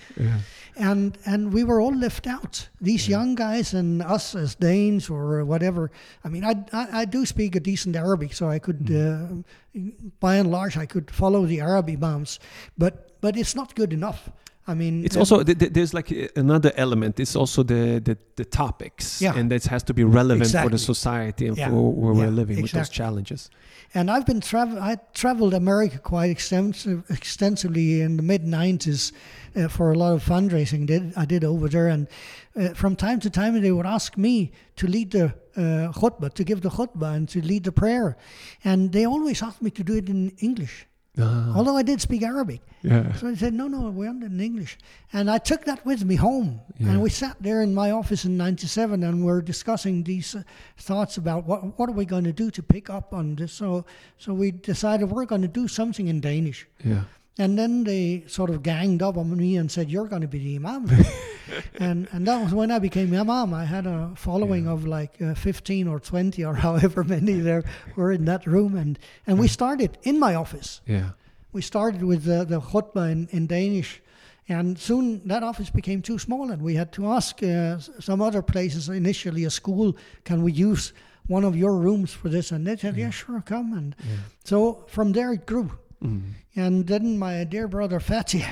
And 0.79 1.17
and 1.25 1.51
we 1.53 1.63
were 1.63 1.81
all 1.81 1.95
left 1.95 2.27
out. 2.27 2.69
These 2.79 3.07
young 3.09 3.35
guys 3.35 3.73
and 3.73 4.01
us 4.01 4.35
as 4.35 4.55
Danes 4.55 5.09
or 5.09 5.43
whatever. 5.43 5.89
I 6.23 6.29
mean, 6.29 6.43
I 6.43 6.53
I, 6.71 7.01
I 7.01 7.05
do 7.05 7.25
speak 7.25 7.55
a 7.55 7.59
decent 7.59 7.95
Arabic, 7.95 8.33
so 8.33 8.47
I 8.49 8.59
could, 8.59 8.79
Mm. 8.85 9.43
uh, 9.75 9.79
by 10.19 10.35
and 10.35 10.51
large, 10.51 10.77
I 10.77 10.85
could 10.85 11.09
follow 11.11 11.45
the 11.45 11.61
Arabic 11.61 11.99
bombs. 11.99 12.39
But 12.77 13.19
but 13.21 13.35
it's 13.37 13.55
not 13.55 13.75
good 13.75 13.91
enough. 13.93 14.29
I 14.69 14.73
mean, 14.73 15.05
It's 15.05 15.15
uh, 15.15 15.19
also 15.21 15.43
th- 15.43 15.57
th- 15.57 15.71
there's 15.73 15.93
like 15.93 16.11
uh, 16.11 16.27
another 16.39 16.71
element. 16.75 17.19
It's 17.19 17.35
also 17.35 17.63
the 17.63 18.01
the, 18.03 18.17
the 18.35 18.45
topics, 18.45 19.21
Yeah. 19.21 19.37
and 19.39 19.49
that 19.51 19.65
has 19.67 19.83
to 19.83 19.93
be 19.93 20.03
relevant 20.03 20.51
for 20.51 20.69
the 20.69 20.77
society 20.77 21.47
and 21.47 21.57
Yeah. 21.57 21.69
for 21.69 21.93
where 21.93 22.13
Yeah, 22.13 22.25
we're 22.25 22.35
living 22.35 22.61
with 22.61 22.71
those 22.71 22.89
challenges. 22.89 23.49
And 23.93 24.09
I've 24.09 24.25
been 24.25 24.41
travel. 24.41 24.77
I 24.91 24.97
traveled 25.13 25.53
America 25.53 25.97
quite 25.99 26.29
extensive, 26.31 26.99
extensively 27.09 28.01
in 28.01 28.17
the 28.17 28.23
mid 28.23 28.43
'90s 28.43 29.13
uh, 29.55 29.67
for 29.69 29.91
a 29.91 29.97
lot 29.97 30.13
of 30.13 30.23
fundraising. 30.25 30.85
Did 30.85 31.13
I 31.15 31.25
did 31.25 31.43
over 31.43 31.69
there, 31.69 31.87
and 31.93 32.07
uh, 32.55 32.73
from 32.73 32.95
time 32.95 33.19
to 33.19 33.29
time 33.29 33.61
they 33.61 33.71
would 33.71 33.85
ask 33.87 34.17
me 34.17 34.51
to 34.75 34.87
lead 34.87 35.11
the 35.11 35.25
uh, 35.55 35.91
khutbah, 35.93 36.29
to 36.33 36.43
give 36.43 36.59
the 36.61 36.69
khutbah, 36.69 37.15
and 37.15 37.29
to 37.29 37.39
lead 37.41 37.63
the 37.63 37.71
prayer, 37.71 38.15
and 38.63 38.91
they 38.91 39.05
always 39.07 39.41
asked 39.41 39.61
me 39.61 39.71
to 39.71 39.83
do 39.83 39.93
it 39.95 40.09
in 40.09 40.31
English, 40.39 40.85
Ah, 41.19 41.53
although 41.55 41.75
I 41.75 41.81
did 41.83 41.99
speak 41.99 42.21
Arabic. 42.21 42.61
yeah, 42.83 43.11
So 43.13 43.27
I 43.27 43.35
said, 43.35 43.53
no, 43.53 43.67
no, 43.67 43.89
we're 43.89 44.07
in 44.09 44.39
English. 44.39 44.77
And 45.11 45.31
I 45.31 45.39
took 45.39 45.65
that 45.65 45.83
with 45.85 46.05
me 46.05 46.15
home. 46.15 46.59
Yeah. 46.77 46.89
And 46.89 47.01
we 47.01 47.09
sat 47.09 47.37
there 47.41 47.61
in 47.63 47.73
my 47.73 47.89
office 47.91 48.23
in 48.25 48.37
97 48.37 49.03
and 49.03 49.25
we're 49.25 49.41
discussing 49.41 50.03
these 50.03 50.35
uh, 50.35 50.43
thoughts 50.77 51.17
about 51.17 51.45
what, 51.45 51.77
what 51.79 51.89
are 51.89 51.93
we 51.93 52.05
going 52.05 52.23
to 52.25 52.33
do 52.33 52.51
to 52.51 52.61
pick 52.61 52.89
up 52.89 53.13
on 53.13 53.35
this. 53.35 53.51
So, 53.51 53.85
so 54.17 54.33
we 54.33 54.51
decided 54.51 55.09
we're 55.09 55.25
going 55.25 55.41
to 55.41 55.47
do 55.47 55.67
something 55.67 56.07
in 56.07 56.19
Danish. 56.19 56.67
yeah, 56.83 57.03
And 57.39 57.57
then 57.57 57.83
they 57.83 58.23
sort 58.27 58.49
of 58.49 58.63
ganged 58.63 59.03
up 59.03 59.15
on 59.15 59.35
me 59.37 59.57
and 59.57 59.71
said, 59.71 59.91
you're 59.91 60.07
going 60.07 60.23
to 60.23 60.27
be 60.27 60.39
the 60.39 60.55
imam. 60.55 60.89
and, 61.75 62.07
and 62.11 62.27
that 62.27 62.41
was 62.41 62.53
when 62.53 62.71
I 62.71 62.79
became 62.79 63.13
imam. 63.13 63.53
I 63.53 63.65
had 63.65 63.85
a 63.85 64.11
following 64.15 64.67
of 64.67 64.87
like 64.87 65.21
uh, 65.21 65.35
15 65.35 65.87
or 65.87 65.99
20 65.99 66.43
or 66.43 66.55
however 66.65 67.03
many 67.03 67.33
there 67.33 67.63
were 67.95 68.11
in 68.11 68.25
that 68.25 68.47
room. 68.47 68.75
And, 68.75 68.97
and 69.27 69.37
we 69.37 69.47
started 69.47 69.97
in 70.03 70.19
my 70.19 70.33
office 70.33 70.81
yeah, 70.87 71.11
we 71.53 71.61
started 71.61 72.03
with 72.03 72.23
the, 72.23 72.43
the 72.45 72.59
khutbah 72.59 73.11
in, 73.11 73.27
in 73.31 73.47
Danish, 73.47 74.01
and 74.49 74.77
soon 74.79 75.27
that 75.27 75.43
office 75.43 75.69
became 75.69 76.01
too 76.01 76.19
small, 76.19 76.51
and 76.51 76.61
we 76.61 76.75
had 76.75 76.91
to 76.93 77.07
ask 77.07 77.41
uh, 77.43 77.79
some 77.99 78.21
other 78.21 78.41
places, 78.41 78.89
initially 78.89 79.43
a 79.43 79.49
school, 79.49 79.97
can 80.23 80.43
we 80.43 80.51
use 80.51 80.93
one 81.27 81.43
of 81.43 81.55
your 81.55 81.75
rooms 81.77 82.13
for 82.13 82.29
this? 82.29 82.51
And 82.51 82.65
they 82.65 82.77
said, 82.77 82.95
yeah, 82.95 83.09
sure, 83.09 83.41
come. 83.45 83.73
And 83.73 83.95
yeah. 83.99 84.15
so 84.43 84.85
from 84.87 85.11
there 85.11 85.33
it 85.33 85.45
grew. 85.45 85.71
Mm. 86.03 86.33
And 86.55 86.87
then 86.87 87.17
my 87.17 87.43
dear 87.43 87.67
brother 87.67 87.99
Fatih, 87.99 88.45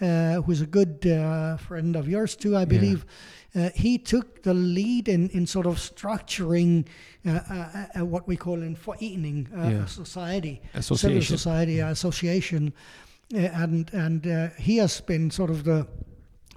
uh, 0.00 0.42
who's 0.42 0.60
a 0.60 0.66
good 0.66 1.06
uh, 1.06 1.56
friend 1.56 1.96
of 1.96 2.08
yours 2.08 2.36
too, 2.36 2.56
I 2.56 2.64
believe, 2.64 3.04
uh, 3.54 3.70
he 3.74 3.98
took 3.98 4.42
the 4.42 4.54
lead 4.54 5.08
in, 5.08 5.28
in 5.30 5.46
sort 5.46 5.66
of 5.66 5.76
structuring 5.76 6.86
uh, 7.26 7.30
uh, 7.50 7.86
uh, 8.00 8.04
what 8.04 8.28
we 8.28 8.36
call 8.36 8.62
in 8.62 8.76
forening 8.76 9.48
uh, 9.56 9.68
Yeah. 9.70 9.86
society, 9.86 10.60
civil 10.72 10.80
Association. 10.80 11.38
society 11.38 11.78
association, 11.80 12.72
uh, 13.34 13.38
and 13.38 13.90
and 13.94 14.26
uh, 14.26 14.48
he 14.58 14.76
has 14.76 15.00
been 15.00 15.30
sort 15.30 15.50
of 15.50 15.64
the 15.64 15.86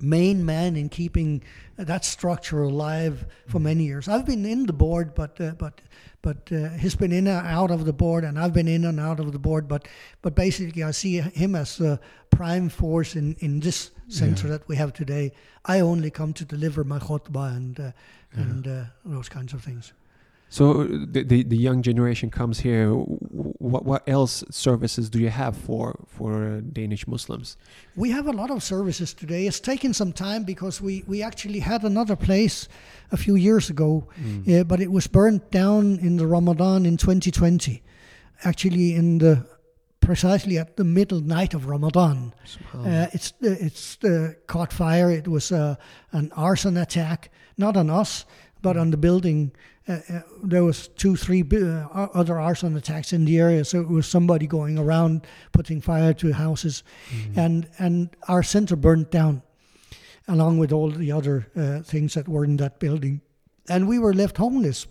main 0.01 0.45
man 0.45 0.75
in 0.75 0.89
keeping 0.89 1.41
that 1.77 2.05
structure 2.05 2.63
alive 2.63 3.25
for 3.47 3.59
many 3.59 3.83
years. 3.85 4.07
I've 4.07 4.25
been 4.25 4.45
in 4.45 4.65
the 4.65 4.73
board, 4.73 5.13
but 5.15 5.39
uh, 5.41 5.51
but 5.57 5.81
but 6.21 6.51
uh, 6.51 6.69
he's 6.81 6.95
been 6.95 7.11
in 7.11 7.27
and 7.27 7.47
out 7.47 7.71
of 7.71 7.85
the 7.85 7.93
board, 7.93 8.23
and 8.23 8.37
I've 8.37 8.53
been 8.53 8.67
in 8.67 8.85
and 8.85 8.99
out 8.99 9.19
of 9.19 9.31
the 9.31 9.39
board. 9.39 9.67
But 9.67 9.87
but 10.21 10.35
basically, 10.35 10.83
I 10.83 10.91
see 10.91 11.21
him 11.21 11.55
as 11.55 11.77
the 11.77 11.99
prime 12.29 12.69
force 12.69 13.15
in 13.19 13.35
in 13.39 13.59
this 13.59 13.91
center 14.07 14.47
Yeah. 14.47 14.57
that 14.57 14.67
we 14.67 14.75
have 14.75 14.91
today. 14.91 15.31
I 15.65 15.81
only 15.81 16.09
come 16.11 16.33
to 16.33 16.45
deliver 16.45 16.83
my 16.83 16.99
khutbah 16.99 17.55
and 17.55 17.79
uh, 17.79 17.91
and 18.33 18.67
uh, 18.67 18.83
those 19.05 19.29
kinds 19.29 19.53
of 19.53 19.63
things. 19.63 19.93
So 20.49 20.83
the, 20.83 21.23
the 21.23 21.43
the 21.43 21.57
young 21.57 21.81
generation 21.83 22.29
comes 22.29 22.59
here. 22.59 22.93
What 23.59 23.83
what 23.83 24.07
else 24.07 24.43
services 24.49 25.09
do 25.09 25.19
you 25.19 25.29
have 25.29 25.55
for 25.57 26.05
for 26.07 26.61
Danish 26.61 27.05
Muslims? 27.07 27.57
We 27.95 28.11
have 28.11 28.25
a 28.25 28.31
lot 28.31 28.51
of 28.51 28.63
services 28.63 29.13
today. 29.13 29.47
It's 29.47 29.59
taken 29.59 29.93
some 29.93 30.13
time 30.13 30.43
because 30.45 30.81
we, 30.81 31.03
we 31.07 31.21
actually 31.21 31.59
had 31.59 31.83
another 31.83 32.15
place 32.15 32.69
a 33.11 33.17
few 33.17 33.35
years 33.35 33.69
ago, 33.69 34.07
uh, 34.47 34.63
but 34.63 34.79
it 34.79 34.91
was 34.91 35.07
burned 35.07 35.41
down 35.51 35.99
in 35.99 36.15
the 36.15 36.25
Ramadan 36.25 36.85
in 36.85 36.95
2020. 36.95 37.83
Actually, 38.45 38.95
in 38.95 39.17
the 39.17 39.45
precisely 39.99 40.57
at 40.57 40.77
the 40.77 40.85
middle 40.85 41.19
night 41.19 41.53
of 41.53 41.65
Ramadan. 41.65 42.33
Uh, 42.73 43.07
it's 43.11 43.33
it's 43.41 43.97
uh, 44.05 44.31
caught 44.47 44.71
fire. 44.71 45.11
It 45.11 45.27
was 45.27 45.51
uh, 45.51 45.75
an 46.13 46.31
arson 46.31 46.77
attack, 46.77 47.29
not 47.57 47.75
on 47.75 47.89
us. 47.89 48.25
but 48.61 48.77
on 48.77 48.91
the 48.91 48.97
building, 48.97 49.51
there 50.43 50.63
was 50.63 50.87
two, 50.87 51.15
three 51.15 51.43
uh, 51.51 51.87
other 52.13 52.39
arson 52.39 52.77
attacks 52.77 53.11
in 53.11 53.25
the 53.25 53.39
area. 53.39 53.65
So 53.65 53.81
it 53.81 53.87
was 53.87 54.07
somebody 54.07 54.45
going 54.47 54.77
around 54.77 55.25
putting 55.51 55.81
fire 55.81 56.13
to 56.13 56.33
houses, 56.33 56.83
and 57.35 57.67
and 57.79 58.09
our 58.27 58.43
center 58.43 58.75
burnt 58.75 59.11
down, 59.11 59.41
along 60.27 60.59
with 60.59 60.71
all 60.71 60.91
the 60.91 61.11
other 61.11 61.47
uh, 61.55 61.81
things 61.81 62.13
that 62.13 62.27
were 62.27 62.45
in 62.45 62.57
that 62.57 62.79
building, 62.79 63.21
and 63.67 63.87
we 63.87 63.99
were 63.99 64.13
left 64.13 64.37
homeless. 64.37 64.87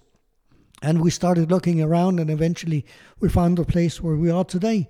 And 0.81 1.03
we 1.03 1.11
started 1.11 1.51
looking 1.51 1.83
around, 1.83 2.21
and 2.21 2.31
eventually 2.31 2.85
we 3.19 3.29
found 3.29 3.59
a 3.59 3.65
place 3.65 4.01
where 4.01 4.15
we 4.15 4.31
are 4.31 4.45
today. 4.45 4.89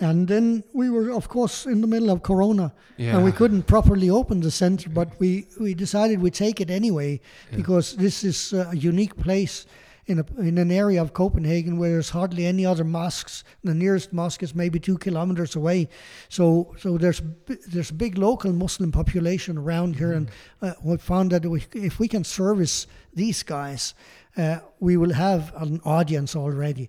And 0.00 0.28
then 0.28 0.62
we 0.72 0.90
were, 0.90 1.10
of 1.10 1.28
course, 1.28 1.66
in 1.66 1.80
the 1.80 1.88
middle 1.88 2.10
of 2.10 2.22
Corona, 2.22 2.72
and 3.16 3.24
we 3.24 3.32
couldn't 3.32 3.64
properly 3.64 4.08
open 4.10 4.40
the 4.40 4.50
center. 4.50 4.88
But 4.90 5.18
we, 5.18 5.46
we 5.60 5.74
decided 5.74 6.20
we'd 6.20 6.34
take 6.34 6.60
it 6.60 6.70
anyway 6.70 7.20
because 7.56 7.96
this 7.96 8.22
is 8.22 8.52
a 8.52 8.76
unique 8.76 9.16
place 9.16 9.66
in 10.06 10.20
a, 10.20 10.40
in 10.40 10.56
an 10.58 10.70
area 10.70 11.02
of 11.02 11.12
Copenhagen 11.12 11.78
where 11.78 11.90
there's 11.90 12.10
hardly 12.10 12.46
any 12.46 12.64
other 12.64 12.84
mosques. 12.84 13.44
The 13.62 13.74
nearest 13.74 14.12
mosque 14.12 14.42
is 14.42 14.54
maybe 14.54 14.80
two 14.80 14.98
kilometers 14.98 15.56
away, 15.56 15.88
so 16.28 16.74
so 16.78 16.96
there's 16.96 17.20
there's 17.46 17.90
a 17.90 17.94
big 17.94 18.18
local 18.18 18.52
Muslim 18.52 18.90
population 18.90 19.58
around 19.58 19.96
here, 19.96 20.12
and 20.12 20.30
uh, 20.62 20.72
we 20.82 20.96
found 20.96 21.32
that 21.32 21.44
we, 21.44 21.64
if 21.74 21.98
we 21.98 22.08
can 22.08 22.24
service 22.24 22.86
these 23.14 23.42
guys. 23.42 23.94
Uh, 24.38 24.60
we 24.78 24.96
will 24.96 25.12
have 25.12 25.52
an 25.56 25.80
audience 25.84 26.36
already. 26.36 26.88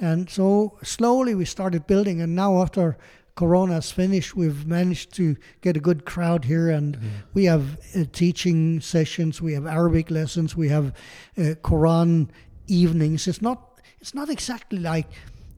And 0.00 0.28
so 0.28 0.76
slowly 0.82 1.34
we 1.36 1.44
started 1.44 1.86
building, 1.86 2.20
and 2.20 2.34
now 2.34 2.60
after 2.60 2.98
Corona's 3.36 3.92
finished, 3.92 4.34
we've 4.36 4.66
managed 4.66 5.14
to 5.14 5.36
get 5.60 5.76
a 5.76 5.80
good 5.80 6.04
crowd 6.04 6.44
here, 6.44 6.68
and 6.68 6.98
we 7.32 7.44
have 7.44 7.78
uh, 7.96 8.04
teaching 8.12 8.80
sessions, 8.80 9.40
we 9.40 9.54
have 9.54 9.66
Arabic 9.66 10.10
lessons, 10.10 10.56
we 10.56 10.68
have 10.68 10.86
uh, 11.38 11.54
Quran 11.62 12.28
evenings. 12.66 13.28
It's 13.28 13.40
not 13.40 13.80
it's 14.00 14.14
not 14.14 14.28
exactly 14.30 14.78
like 14.78 15.06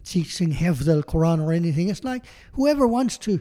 teaching 0.04 0.52
al 0.52 1.02
Quran 1.02 1.42
or 1.44 1.52
anything. 1.52 1.88
It's 1.88 2.04
like 2.04 2.24
whoever 2.52 2.86
wants 2.86 3.18
to 3.18 3.40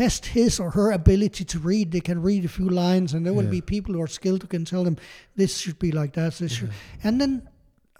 test 0.00 0.26
his 0.26 0.58
or 0.60 0.70
her 0.70 0.90
ability 0.92 1.44
to 1.44 1.58
read, 1.58 1.90
they 1.92 2.00
can 2.00 2.22
read 2.22 2.44
a 2.44 2.48
few 2.48 2.68
lines, 2.68 3.12
and 3.14 3.24
there 3.26 3.34
will 3.34 3.44
Yeah. 3.44 3.60
be 3.60 3.60
people 3.76 3.94
who 3.94 4.00
are 4.02 4.12
skilled 4.20 4.42
who 4.42 4.48
can 4.48 4.64
tell 4.64 4.84
them 4.84 4.96
this 5.36 5.58
should 5.58 5.78
be 5.78 5.92
like 5.92 6.12
that. 6.14 6.34
This 6.38 6.52
should, 6.52 6.70
and 7.04 7.20
then 7.20 7.42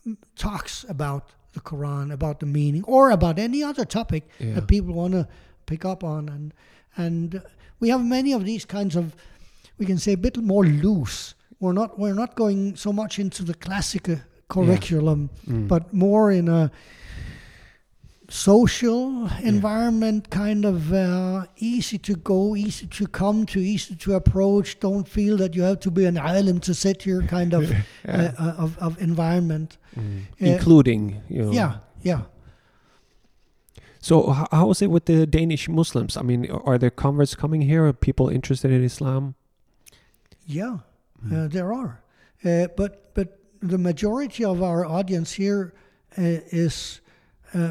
mm, 0.07 0.16
talks 0.36 0.84
about 0.88 1.22
the 1.53 1.61
Quran, 1.61 2.11
about 2.12 2.38
the 2.40 2.47
meaning, 2.47 2.82
or 2.86 3.11
about 3.11 3.38
any 3.38 3.62
other 3.62 3.84
topic 3.84 4.22
Yeah. 4.38 4.55
that 4.55 4.66
people 4.66 4.95
want 4.95 5.12
to 5.12 5.26
pick 5.66 5.84
up 5.84 6.03
on, 6.03 6.28
and 6.28 6.53
and 6.97 7.34
uh, 7.34 7.40
we 7.80 7.90
have 7.90 8.05
many 8.05 8.32
of 8.34 8.45
these 8.45 8.64
kinds 8.66 8.97
of, 8.97 9.05
we 9.78 9.86
can 9.86 9.99
say 9.99 10.12
a 10.12 10.16
bit 10.16 10.36
more 10.38 10.64
loose. 10.64 11.34
We're 11.61 11.74
not 11.80 11.99
we're 11.99 12.14
not 12.22 12.34
going 12.36 12.76
so 12.76 12.93
much 12.93 13.18
into 13.18 13.45
the 13.45 13.55
classic 13.55 14.09
uh, 14.09 14.16
curriculum, 14.49 15.28
Mm. 15.47 15.68
but 15.68 15.82
more 15.93 16.32
in 16.38 16.49
a 16.49 16.70
social 18.33 19.28
environment, 19.43 20.30
kind 20.30 20.64
of 20.64 20.93
uh, 20.93 21.45
easy 21.59 21.99
to 21.99 22.16
go, 22.16 22.57
easy 22.57 22.87
to 22.87 23.07
come 23.07 23.45
to, 23.47 23.61
easy 23.61 23.95
to 23.95 24.14
approach. 24.14 24.80
Don't 24.80 25.07
feel 25.07 25.37
that 25.37 25.55
you 25.55 25.62
have 25.62 25.80
to 25.80 25.91
be 25.91 26.07
an 26.07 26.16
island 26.16 26.62
to 26.62 26.74
sit 26.74 27.03
here, 27.03 27.22
kind 27.22 27.53
of 27.53 27.70
Yeah. 28.05 28.33
uh, 28.39 28.55
of, 28.59 28.78
of 28.78 29.01
environment. 29.01 29.76
Mm. 29.97 30.22
uh, 30.22 30.26
including 30.39 31.22
you 31.28 31.43
know. 31.43 31.53
Yeah, 31.53 31.74
yeah. 32.03 32.22
So 34.01 34.30
how 34.51 34.70
is 34.70 34.83
it 34.83 34.91
with 34.91 35.05
the 35.05 35.26
Danish 35.26 35.68
Muslims? 35.68 36.16
I 36.16 36.22
mean, 36.22 36.51
are 36.51 36.78
there 36.78 36.91
converts 36.91 37.37
coming 37.37 37.62
here? 37.62 37.87
Are 37.87 37.93
people 37.93 38.28
interested 38.30 38.72
in 38.72 38.83
Islam? 38.83 39.35
Yeah, 40.47 40.78
uh, 41.33 41.47
there 41.49 41.72
are, 41.72 42.03
uh, 42.45 42.66
but 42.76 43.14
but 43.14 43.39
the 43.61 43.78
majority 43.78 44.45
of 44.45 44.62
our 44.62 44.85
audience 44.85 45.33
here 45.33 45.72
uh, 46.18 46.22
is 46.51 47.01
uh, 47.01 47.01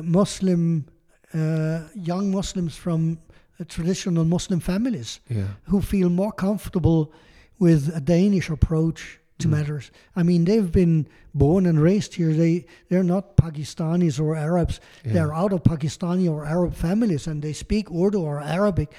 Muslim, 0.04 0.86
uh, 1.34 1.80
young 1.96 2.32
Muslims 2.32 2.76
from 2.76 3.18
uh, 3.60 3.64
traditional 3.68 4.26
Muslim 4.26 4.60
families 4.60 5.20
Yeah. 5.30 5.48
who 5.66 5.82
feel 5.82 6.10
more 6.10 6.32
comfortable 6.32 7.12
with 7.60 7.96
a 7.96 8.00
Danish 8.02 8.50
approach 8.50 9.20
to 9.38 9.48
Mm. 9.48 9.52
matters. 9.52 9.92
I 10.16 10.24
mean, 10.24 10.46
they've 10.46 10.72
been 10.72 11.08
born 11.34 11.66
and 11.66 11.80
raised 11.80 12.14
here. 12.16 12.34
They 12.34 12.66
they're 12.90 13.04
not 13.16 13.36
Pakistanis 13.38 14.20
or 14.20 14.36
Arabs. 14.36 14.80
Yeah. 15.06 15.14
They're 15.14 15.34
out 15.34 15.54
of 15.54 15.62
Pakistani 15.64 16.28
or 16.30 16.46
Arab 16.46 16.74
families, 16.74 17.28
and 17.28 17.42
they 17.42 17.54
speak 17.54 17.90
Urdu 17.92 18.20
or 18.22 18.40
Arabic, 18.42 18.90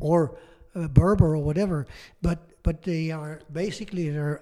or 0.00 0.36
uh, 0.74 0.88
Berber 0.88 1.34
or 1.34 1.42
whatever. 1.44 1.86
But 2.22 2.38
but 2.62 2.82
they 2.82 3.10
are 3.12 3.40
basically 3.52 4.10
they're 4.10 4.40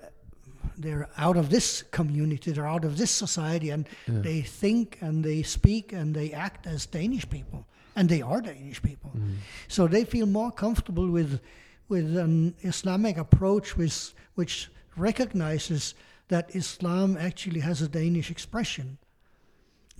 they're 0.77 1.09
out 1.17 1.37
of 1.37 1.49
this 1.51 1.83
community. 1.91 2.53
They're 2.53 2.67
out 2.69 2.85
of 2.85 2.97
this 2.97 3.11
society, 3.11 3.71
and 3.71 3.89
Yeah. 4.07 4.21
they 4.21 4.43
think 4.43 4.99
and 5.01 5.25
they 5.25 5.43
speak 5.43 5.93
and 5.93 6.15
they 6.15 6.33
act 6.33 6.67
as 6.67 6.87
Danish 6.87 7.29
people, 7.29 7.67
and 7.95 8.09
they 8.09 8.23
are 8.23 8.41
Danish 8.41 8.81
people. 8.83 9.13
Mm. 9.17 9.37
So 9.69 9.89
they 9.89 10.05
feel 10.05 10.27
more 10.27 10.51
comfortable 10.53 11.11
with 11.11 11.41
with 11.89 12.17
an 12.17 12.55
Islamic 12.63 13.17
approach 13.17 13.77
which 13.77 14.15
which 14.35 14.71
recognizes 14.97 15.95
that 16.29 16.55
Islam 16.57 17.17
actually 17.17 17.61
has 17.61 17.81
a 17.83 17.89
Danish 17.89 18.31
expression. 18.31 18.99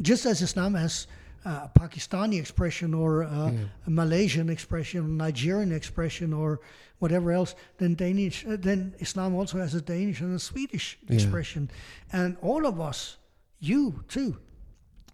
Just 0.01 0.27
as 0.27 0.43
Islam 0.43 0.75
has 0.75 1.07
a 1.47 1.71
Pakistani 1.79 2.39
expression 2.39 2.93
or 2.95 3.23
a, 3.23 3.27
Yeah. 3.53 3.87
a 3.87 3.91
Malaysian 3.91 4.49
expression, 4.51 5.17
Nigerian 5.17 5.73
expression, 5.73 6.33
or 6.33 6.61
whatever 6.99 7.31
else, 7.33 7.55
then 7.79 7.95
Danish, 7.95 8.45
uh, 8.47 8.57
then 8.59 8.95
Islam 8.99 9.35
also 9.35 9.59
has 9.59 9.75
a 9.75 9.81
Danish 9.81 10.21
and 10.21 10.35
a 10.35 10.39
Swedish 10.39 10.99
Yeah. 11.09 11.15
expression, 11.15 11.71
and 12.13 12.37
all 12.43 12.67
of 12.67 12.81
us, 12.81 13.19
you 13.61 14.03
too, 14.09 14.37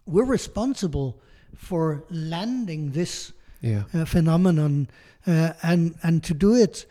we're 0.06 0.24
responsible 0.38 1.20
for 1.54 2.04
landing 2.10 2.92
this 2.92 3.32
Yeah. 3.60 3.84
uh, 3.94 4.04
phenomenon 4.06 4.88
uh, 5.26 5.52
and 5.62 5.94
and 6.02 6.22
to 6.24 6.34
do 6.34 6.54
it 6.54 6.86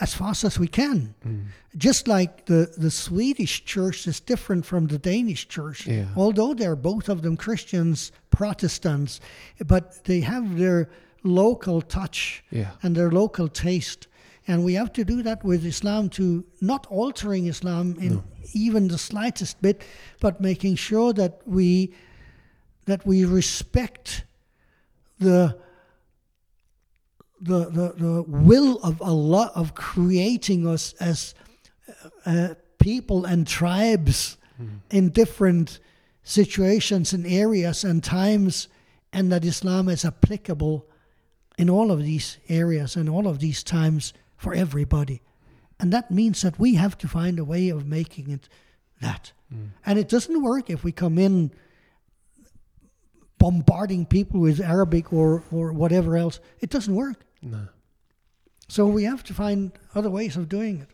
as 0.00 0.14
fast 0.14 0.44
as 0.44 0.58
we 0.58 0.68
can. 0.68 1.14
Mm. 1.26 1.44
Just 1.76 2.08
like 2.08 2.46
the, 2.46 2.72
the 2.76 2.90
Swedish 2.90 3.64
church 3.64 4.06
is 4.06 4.20
different 4.20 4.64
from 4.66 4.86
the 4.86 4.98
Danish 4.98 5.48
church, 5.48 5.86
Yeah. 5.86 6.06
although 6.16 6.54
they're 6.54 6.76
both 6.76 7.08
of 7.08 7.22
them 7.22 7.36
Christians, 7.36 8.12
Protestants, 8.30 9.20
but 9.66 10.04
they 10.04 10.20
have 10.20 10.58
their 10.58 10.88
local 11.22 11.82
touch 11.82 12.44
Yeah. 12.50 12.70
and 12.82 12.96
their 12.96 13.10
local 13.10 13.48
taste. 13.48 14.06
And 14.46 14.64
we 14.64 14.74
have 14.74 14.92
to 14.94 15.04
do 15.04 15.22
that 15.22 15.44
with 15.44 15.64
Islam 15.66 16.08
to 16.10 16.44
not 16.60 16.86
altering 16.86 17.46
Islam 17.46 17.96
in 18.00 18.14
No. 18.14 18.24
even 18.54 18.88
the 18.88 18.98
slightest 18.98 19.60
bit, 19.60 19.82
but 20.20 20.40
making 20.40 20.76
sure 20.76 21.12
that 21.12 21.40
we 21.46 21.92
that 22.86 23.06
we 23.06 23.22
respect 23.26 24.24
the 25.18 25.58
the 27.40 27.66
the, 27.70 27.92
the 27.96 28.22
will 28.26 28.78
of 28.82 29.00
Allah 29.02 29.52
of 29.54 29.74
creating 29.74 30.66
us 30.66 30.94
as 30.94 31.34
uh, 32.26 32.30
uh 32.30 32.54
people 32.78 33.24
and 33.24 33.46
tribes 33.46 34.36
hmm. 34.56 34.76
in 34.90 35.10
different 35.10 35.80
situations 36.22 37.12
and 37.12 37.26
areas 37.26 37.84
and 37.84 38.04
times, 38.04 38.68
and 39.12 39.32
that 39.32 39.44
Islam 39.44 39.88
is 39.88 40.04
applicable 40.04 40.86
in 41.56 41.68
all 41.68 41.90
of 41.90 42.02
these 42.02 42.38
areas 42.48 42.96
and 42.96 43.08
all 43.08 43.26
of 43.26 43.40
these 43.40 43.62
times 43.62 44.12
for 44.36 44.54
everybody. 44.54 45.20
And 45.80 45.92
that 45.92 46.10
means 46.10 46.42
that 46.42 46.58
we 46.58 46.74
have 46.74 46.98
to 46.98 47.08
find 47.08 47.38
a 47.38 47.44
way 47.44 47.68
of 47.68 47.86
making 47.86 48.30
it 48.30 48.48
that. 49.00 49.32
Hmm. 49.50 49.66
And 49.86 49.98
it 49.98 50.08
doesn't 50.08 50.42
work 50.42 50.70
if 50.70 50.84
we 50.84 50.92
come 50.92 51.18
in 51.18 51.50
bombarding 53.38 54.04
people 54.04 54.40
with 54.40 54.60
Arabic 54.60 55.12
or, 55.12 55.44
or 55.52 55.72
whatever 55.72 56.16
else. 56.16 56.40
It 56.60 56.70
doesn't 56.70 56.94
work. 56.94 57.24
No. 57.42 57.68
So 58.68 58.86
we 58.86 59.04
have 59.04 59.22
to 59.24 59.34
find 59.34 59.72
other 59.94 60.10
ways 60.10 60.36
of 60.36 60.48
doing 60.48 60.80
it. 60.80 60.88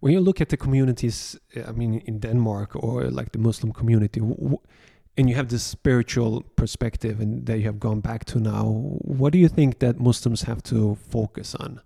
When 0.00 0.14
you 0.14 0.20
look 0.20 0.40
at 0.40 0.48
the 0.48 0.56
communities, 0.56 1.38
eh, 1.54 1.62
I 1.66 1.72
mean, 1.72 2.02
in 2.06 2.20
Denmark 2.20 2.74
or 2.74 3.04
eh, 3.04 3.10
like 3.10 3.32
the 3.32 3.38
Muslim 3.38 3.72
community, 3.72 4.20
and 4.20 5.28
you 5.28 5.34
have 5.34 5.48
this 5.48 5.62
spiritual 5.62 6.42
perspective 6.56 7.20
and 7.20 7.44
that 7.46 7.58
you 7.58 7.64
have 7.64 7.78
gone 7.78 8.00
back 8.00 8.24
to 8.26 8.40
now, 8.40 8.64
what 9.02 9.32
do 9.32 9.38
you 9.38 9.48
think 9.48 9.80
that 9.80 10.00
Muslims 10.00 10.42
have 10.42 10.62
to 10.62 10.94
focus 10.94 11.54
on? 11.54 11.80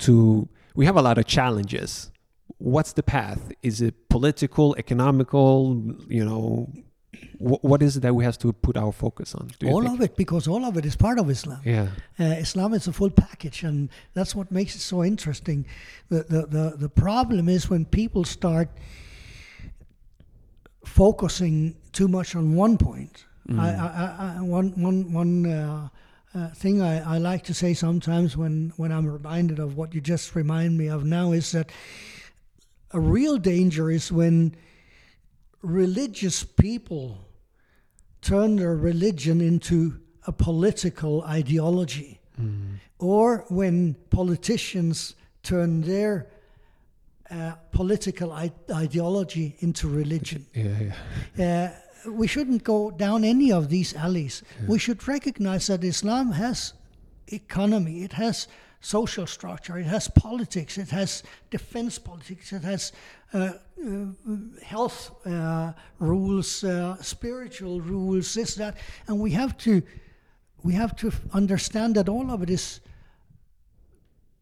To 0.00 0.48
we 0.74 0.84
have 0.84 0.96
a 0.96 1.02
lot 1.02 1.16
of 1.16 1.26
challenges. 1.26 2.10
What's 2.58 2.92
the 2.92 3.02
path? 3.02 3.52
Is 3.62 3.80
it 3.80 4.08
political, 4.10 4.74
economical? 4.76 5.96
You 6.08 6.24
know, 6.24 6.68
what 7.38 7.82
is 7.82 7.96
it 7.96 8.00
that 8.00 8.14
we 8.14 8.24
have 8.24 8.38
to 8.38 8.52
put 8.52 8.76
our 8.76 8.92
focus 8.92 9.34
on? 9.34 9.50
All 9.66 9.82
think? 9.82 9.94
of 9.94 10.00
it, 10.00 10.16
because 10.16 10.48
all 10.48 10.64
of 10.64 10.76
it 10.76 10.86
is 10.86 10.96
part 10.96 11.18
of 11.18 11.28
Islam. 11.28 11.60
Yeah. 11.64 11.88
Uh, 12.18 12.24
Islam 12.24 12.72
is 12.72 12.86
a 12.88 12.92
full 12.92 13.10
package, 13.10 13.64
and 13.64 13.90
that's 14.14 14.34
what 14.34 14.50
makes 14.50 14.74
it 14.74 14.80
so 14.80 15.04
interesting. 15.04 15.66
The, 16.08 16.22
the, 16.22 16.46
the, 16.46 16.76
the 16.76 16.88
problem 16.88 17.48
is 17.48 17.68
when 17.68 17.84
people 17.84 18.24
start 18.24 18.68
focusing 20.84 21.76
too 21.92 22.08
much 22.08 22.34
on 22.34 22.54
one 22.54 22.78
point. 22.78 23.24
Mm. 23.48 23.58
I, 23.58 23.68
I, 23.68 24.34
I, 24.34 24.38
I- 24.38 24.40
one, 24.42 24.70
one, 24.80 25.12
one 25.12 25.46
uh, 25.46 25.88
uh, 26.34 26.48
thing 26.50 26.80
I, 26.80 27.16
I 27.16 27.18
like 27.18 27.44
to 27.44 27.54
say 27.54 27.74
sometimes 27.74 28.36
when, 28.36 28.72
when 28.76 28.90
I'm 28.90 29.06
reminded 29.06 29.58
of 29.58 29.76
what 29.76 29.94
you 29.94 30.00
just 30.00 30.34
remind 30.34 30.78
me 30.78 30.88
of 30.88 31.04
now 31.04 31.32
is 31.32 31.52
that 31.52 31.70
a 32.92 33.00
real 33.00 33.36
danger 33.38 33.90
is 33.90 34.10
when 34.10 34.54
religious 35.62 36.42
people 36.44 37.18
turn 38.20 38.56
their 38.56 38.76
religion 38.76 39.40
into 39.40 40.00
a 40.26 40.32
political 40.32 41.22
ideology, 41.22 42.20
or 42.98 43.44
when 43.48 43.94
politicians 44.10 45.14
turn 45.42 45.82
their 45.82 46.26
uh, 47.30 47.52
political 47.72 48.32
I- 48.32 48.52
ideology 48.70 49.56
into 49.60 49.88
religion. 49.88 50.46
Yeah, 50.54 50.92
yeah. 51.36 51.72
Uh, 52.06 52.10
we 52.10 52.26
shouldn't 52.26 52.62
go 52.64 52.90
down 52.90 53.24
any 53.24 53.52
of 53.52 53.68
these 53.68 53.94
alleys. 53.94 54.42
We 54.68 54.78
should 54.78 55.06
recognize 55.08 55.68
that 55.68 55.84
Islam 55.84 56.32
has 56.32 56.74
economy, 57.28 58.02
it 58.02 58.12
has 58.12 58.48
social 58.82 59.26
structure, 59.26 59.78
it 59.78 59.86
has 59.86 60.08
politics, 60.08 60.76
it 60.76 60.90
has 60.90 61.22
defense 61.50 61.98
politics, 61.98 62.52
it 62.52 62.62
has 62.62 62.92
uh, 63.32 63.52
uh, 63.80 64.06
health 64.62 65.14
uh, 65.24 65.72
rules, 66.00 66.64
uh, 66.64 67.00
spiritual 67.00 67.80
rules, 67.80 68.34
this, 68.34 68.56
that, 68.56 68.76
and 69.06 69.18
we 69.18 69.30
have 69.30 69.56
to 69.56 69.82
we 70.64 70.74
have 70.74 70.94
to 70.94 71.10
understand 71.32 71.96
that 71.96 72.08
all 72.08 72.30
of 72.30 72.42
it 72.42 72.50
is 72.50 72.80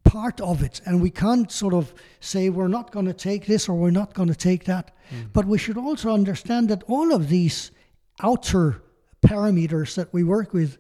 part 0.05 0.41
of 0.41 0.63
it, 0.63 0.81
and 0.85 1.01
we 1.01 1.11
can't 1.11 1.51
sort 1.51 1.73
of 1.73 1.95
say 2.21 2.51
we're 2.51 2.69
not 2.69 2.91
going 2.91 3.07
to 3.07 3.15
take 3.15 3.47
this 3.47 3.69
or 3.69 3.75
we're 3.75 3.91
not 3.91 4.13
going 4.13 4.29
to 4.29 4.35
take 4.35 4.65
that. 4.65 4.95
But 5.33 5.47
we 5.47 5.57
should 5.57 5.79
also 5.79 6.13
understand 6.13 6.69
that 6.69 6.83
all 6.87 7.15
of 7.15 7.29
these 7.29 7.71
outer 8.23 8.83
parameters 9.27 9.95
that 9.95 10.13
we 10.13 10.23
work 10.23 10.53
with 10.53 10.77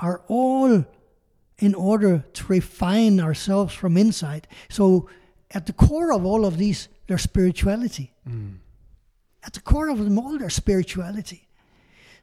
are 0.00 0.22
all 0.28 0.84
in 1.58 1.74
order 1.74 2.24
to 2.34 2.46
refine 2.46 3.20
ourselves 3.20 3.74
from 3.74 3.96
inside. 3.96 4.46
So, 4.68 5.08
at 5.52 5.66
the 5.66 5.72
core 5.72 6.12
of 6.12 6.24
all 6.24 6.44
of 6.44 6.58
these, 6.58 6.88
there's 7.06 7.22
spirituality. 7.22 8.12
At 9.44 9.52
the 9.52 9.60
core 9.60 9.88
of 9.88 10.02
them 10.04 10.18
all, 10.18 10.38
there's 10.38 10.54
spirituality. 10.54 11.46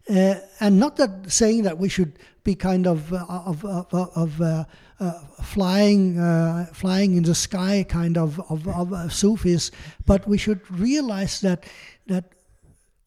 Uh, 0.09 0.35
and 0.59 0.79
not 0.79 0.97
that 0.97 1.31
saying 1.31 1.63
that 1.63 1.77
we 1.77 1.87
should 1.87 2.19
be 2.43 2.55
kind 2.55 2.85
of 2.85 3.13
uh, 3.13 3.25
of 3.29 3.63
of, 3.63 3.93
of 3.93 4.41
uh, 4.41 4.65
uh, 4.99 5.13
flying 5.41 6.19
uh, 6.19 6.65
flying 6.73 7.15
in 7.15 7.23
the 7.23 7.33
sky 7.33 7.85
kind 7.87 8.17
of 8.17 8.39
of, 8.51 8.67
of 8.67 8.91
uh, 8.91 9.07
Sufis, 9.07 9.71
but 10.05 10.27
we 10.27 10.37
should 10.37 10.59
realize 10.69 11.39
that 11.39 11.63
that 12.07 12.25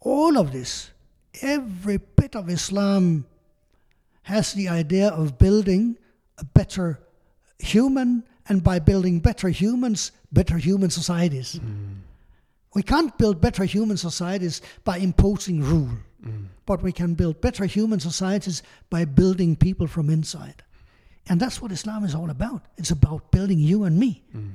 all 0.00 0.38
of 0.38 0.52
this, 0.52 0.90
every 1.42 1.98
bit 1.98 2.34
of 2.34 2.48
Islam, 2.48 3.26
has 4.22 4.54
the 4.54 4.68
idea 4.70 5.08
of 5.08 5.36
building 5.36 5.98
a 6.38 6.44
better 6.44 7.00
human, 7.58 8.24
and 8.48 8.62
by 8.62 8.78
building 8.78 9.20
better 9.20 9.48
humans, 9.48 10.12
better 10.32 10.58
human 10.58 10.90
societies. 10.90 11.58
Mm. 11.62 11.96
We 12.74 12.82
can't 12.82 13.16
build 13.16 13.40
better 13.40 13.64
human 13.64 13.96
societies 13.96 14.60
by 14.84 14.98
imposing 14.98 15.62
rule, 15.62 15.90
mm. 16.24 16.46
but 16.66 16.82
we 16.82 16.92
can 16.92 17.14
build 17.14 17.40
better 17.40 17.64
human 17.64 18.00
societies 18.00 18.62
by 18.90 19.04
building 19.04 19.56
people 19.56 19.86
from 19.86 20.10
inside. 20.10 20.62
And 21.28 21.40
that's 21.40 21.60
what 21.60 21.72
Islam 21.72 22.04
is 22.04 22.14
all 22.14 22.30
about. 22.30 22.66
It's 22.76 22.90
about 22.90 23.30
building 23.32 23.58
you 23.58 23.84
and 23.84 23.98
me. 23.98 24.22
Mm. 24.36 24.50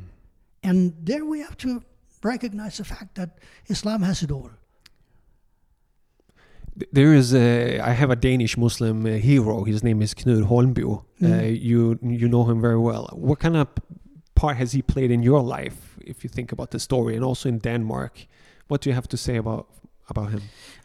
And 0.63 0.93
there 1.01 1.25
we 1.25 1.39
have 1.39 1.57
to 1.57 1.83
recognize 2.23 2.77
the 2.77 2.85
fact 2.85 3.15
that 3.15 3.39
Islam 3.67 4.03
has 4.03 4.21
it 4.21 4.31
all. 4.31 4.51
Th- 6.79 6.89
There 6.93 7.13
is 7.13 7.33
a. 7.33 7.79
I 7.79 7.91
have 7.93 8.11
a 8.11 8.15
Danish 8.15 8.57
Muslim 8.57 9.05
uh, 9.05 9.09
hero. 9.09 9.63
His 9.65 9.83
name 9.83 10.01
is 10.03 10.13
Knud 10.13 10.43
Holmboe. 10.47 11.03
Uh, 11.21 11.43
you 11.45 11.99
you 12.01 12.27
know 12.27 12.43
him 12.49 12.61
very 12.61 12.79
well. 12.79 13.09
What 13.13 13.39
kind 13.39 13.55
of 13.55 13.67
part 14.35 14.57
has 14.57 14.71
he 14.73 14.81
played 14.81 15.11
in 15.11 15.23
your 15.23 15.41
life? 15.59 15.75
If 16.05 16.23
you 16.23 16.29
think 16.33 16.51
about 16.51 16.69
the 16.71 16.79
story, 16.79 17.15
and 17.15 17.23
also 17.25 17.49
in 17.49 17.59
Denmark, 17.59 18.27
what 18.67 18.81
do 18.81 18.89
you 18.89 18.95
have 18.95 19.07
to 19.07 19.17
say 19.17 19.37
about 19.37 19.65
about 20.09 20.29
him? 20.31 20.41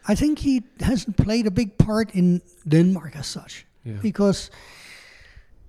I 0.08 0.14
think 0.16 0.38
he 0.38 0.62
hasn't 0.80 1.16
played 1.16 1.46
a 1.46 1.50
big 1.50 1.76
part 1.78 2.10
in 2.14 2.40
Denmark 2.68 3.16
as 3.16 3.26
such 3.26 3.66
Yeah. 3.84 4.00
because 4.02 4.50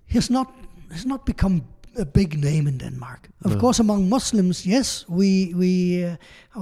he's 0.06 0.30
not 0.30 0.48
he's 0.92 1.06
not 1.06 1.26
become 1.26 1.62
a 2.00 2.06
big 2.06 2.38
name 2.44 2.68
in 2.70 2.78
Denmark. 2.78 3.30
Of 3.46 3.52
No. 3.52 3.60
course, 3.60 3.80
among 3.82 4.10
Muslims, 4.10 4.66
yes, 4.66 5.06
we 5.10 5.54
we 5.56 6.06
uh, 6.06 6.16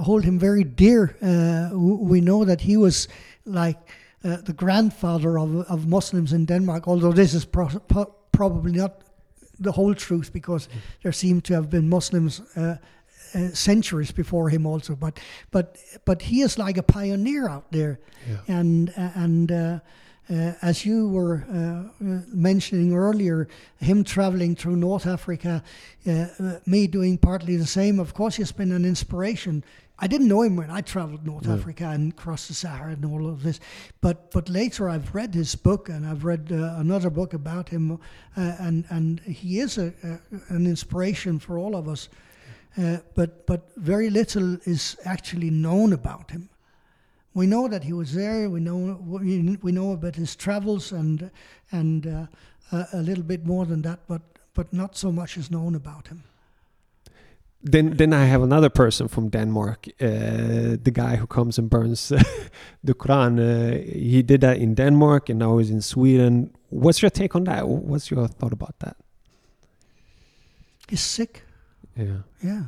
hold 0.04 0.24
him 0.24 0.38
very 0.38 0.64
dear. 0.64 1.16
Uh, 1.22 1.68
w- 1.70 1.98
we 2.12 2.20
know 2.20 2.44
that 2.46 2.60
he 2.60 2.76
was 2.76 3.08
like 3.46 3.78
uh, 4.24 4.36
the 4.44 4.52
grandfather 4.52 5.38
of 5.38 5.54
of 5.70 5.86
Muslims 5.86 6.32
in 6.32 6.46
Denmark. 6.46 6.86
Although 6.88 7.12
this 7.14 7.34
is 7.34 7.44
pro- 7.46 7.80
pro- 7.88 8.14
probably 8.30 8.72
not 8.72 8.90
the 9.62 9.72
whole 9.72 9.94
truth, 9.94 10.32
because 10.32 10.68
there 11.02 11.12
seem 11.12 11.40
to 11.40 11.54
have 11.54 11.68
been 11.70 11.88
Muslims. 11.88 12.40
Uh, 12.56 12.76
uh, 13.34 13.48
centuries 13.54 14.12
before 14.12 14.48
him 14.50 14.66
also 14.66 14.94
but 14.94 15.18
but 15.50 15.76
but 16.04 16.22
he 16.22 16.42
is 16.44 16.56
like 16.58 16.78
a 16.80 16.82
pioneer 16.82 17.48
out 17.48 17.64
there 17.72 17.98
Yeah. 18.28 18.58
and 18.60 18.92
and 19.14 19.50
uh, 19.50 19.78
uh, 20.30 20.52
as 20.62 20.84
you 20.86 21.08
were 21.08 21.44
uh, 21.52 22.04
uh, 22.04 22.20
mentioning 22.34 22.94
earlier, 22.94 23.46
him 23.80 24.04
traveling 24.04 24.56
through 24.56 24.76
North 24.76 25.06
Africa, 25.06 25.62
uh, 26.06 26.10
uh, 26.12 26.58
me 26.66 26.86
doing 26.88 27.18
partly 27.18 27.56
the 27.56 27.66
same. 27.66 28.00
Of 28.02 28.12
course, 28.12 28.36
he's 28.42 28.52
been 28.52 28.72
an 28.72 28.84
inspiration. 28.84 29.62
I 29.98 30.06
didn't 30.08 30.28
know 30.28 30.42
him 30.42 30.56
when 30.56 30.70
I 30.70 30.82
traveled 30.82 31.24
North 31.24 31.48
Africa 31.48 31.88
and 31.88 32.14
crossed 32.14 32.48
the 32.48 32.54
Sahara 32.54 32.92
and 32.92 33.04
all 33.04 33.26
of 33.26 33.42
this, 33.42 33.60
but 34.02 34.30
but 34.30 34.48
later 34.48 34.90
I've 34.90 35.14
read 35.14 35.32
his 35.34 35.54
book 35.54 35.88
and 35.88 36.06
I've 36.06 36.24
read 36.24 36.52
uh, 36.52 36.74
another 36.76 37.08
book 37.08 37.32
about 37.32 37.70
him, 37.70 37.92
uh, 37.92 37.96
and 38.36 38.84
and 38.90 39.20
he 39.20 39.60
is 39.60 39.78
a, 39.78 39.94
a 40.02 40.18
an 40.54 40.66
inspiration 40.66 41.38
for 41.38 41.56
all 41.56 41.74
of 41.74 41.88
us. 41.88 42.10
Uh, 42.76 42.98
but 43.14 43.46
but 43.46 43.70
very 43.76 44.10
little 44.10 44.58
is 44.66 44.98
actually 45.04 45.50
known 45.50 45.94
about 45.94 46.30
him. 46.30 46.50
We 47.32 47.46
know 47.46 47.68
that 47.68 47.84
he 47.84 47.94
was 47.94 48.12
there. 48.12 48.50
We 48.50 48.60
know 48.60 48.98
we, 49.62 49.72
know 49.72 49.92
about 49.92 50.16
his 50.16 50.36
travels 50.36 50.92
and 50.92 51.30
and 51.72 52.06
uh, 52.06 52.26
a, 52.70 52.86
a 52.92 53.02
little 53.02 53.24
bit 53.24 53.46
more 53.46 53.64
than 53.64 53.80
that, 53.82 54.00
but 54.06 54.20
but 54.52 54.72
not 54.72 54.94
so 54.96 55.10
much 55.10 55.38
is 55.38 55.50
known 55.50 55.74
about 55.74 56.08
him. 56.08 56.24
Then 57.68 57.96
then 57.96 58.12
I 58.12 58.26
have 58.26 58.42
another 58.42 58.70
person 58.70 59.08
from 59.08 59.28
Denmark, 59.28 59.88
uh, 60.00 60.76
the 60.82 60.92
guy 60.92 61.16
who 61.16 61.26
comes 61.26 61.58
and 61.58 61.68
burns 61.68 62.08
the 62.84 62.94
Quran. 62.94 63.38
Uh, 63.38 63.82
he 63.92 64.22
did 64.22 64.40
that 64.40 64.58
in 64.58 64.74
Denmark, 64.74 65.30
and 65.30 65.38
now 65.38 65.58
he's 65.58 65.70
in 65.70 65.82
Sweden. 65.82 66.50
What's 66.70 67.02
your 67.02 67.10
take 67.10 67.34
on 67.34 67.44
that? 67.44 67.66
What's 67.66 68.10
your 68.10 68.28
thought 68.28 68.52
about 68.52 68.78
that? 68.78 68.96
He's 70.88 71.00
sick. 71.00 71.42
Yeah. 71.96 72.22
Yeah, 72.40 72.62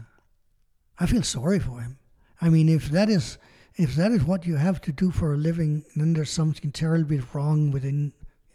I 0.98 1.06
feel 1.06 1.22
sorry 1.22 1.60
for 1.60 1.80
him. 1.80 1.98
I 2.40 2.48
mean, 2.48 2.68
if 2.68 2.90
that 2.90 3.08
is 3.08 3.38
if 3.76 3.94
that 3.94 4.10
is 4.10 4.24
what 4.24 4.46
you 4.46 4.56
have 4.56 4.80
to 4.80 4.92
do 4.92 5.12
for 5.12 5.32
a 5.32 5.36
living, 5.36 5.84
then 5.94 6.14
there's 6.14 6.30
something 6.30 6.72
terribly 6.72 7.20
wrong 7.32 7.70
within 7.70 8.12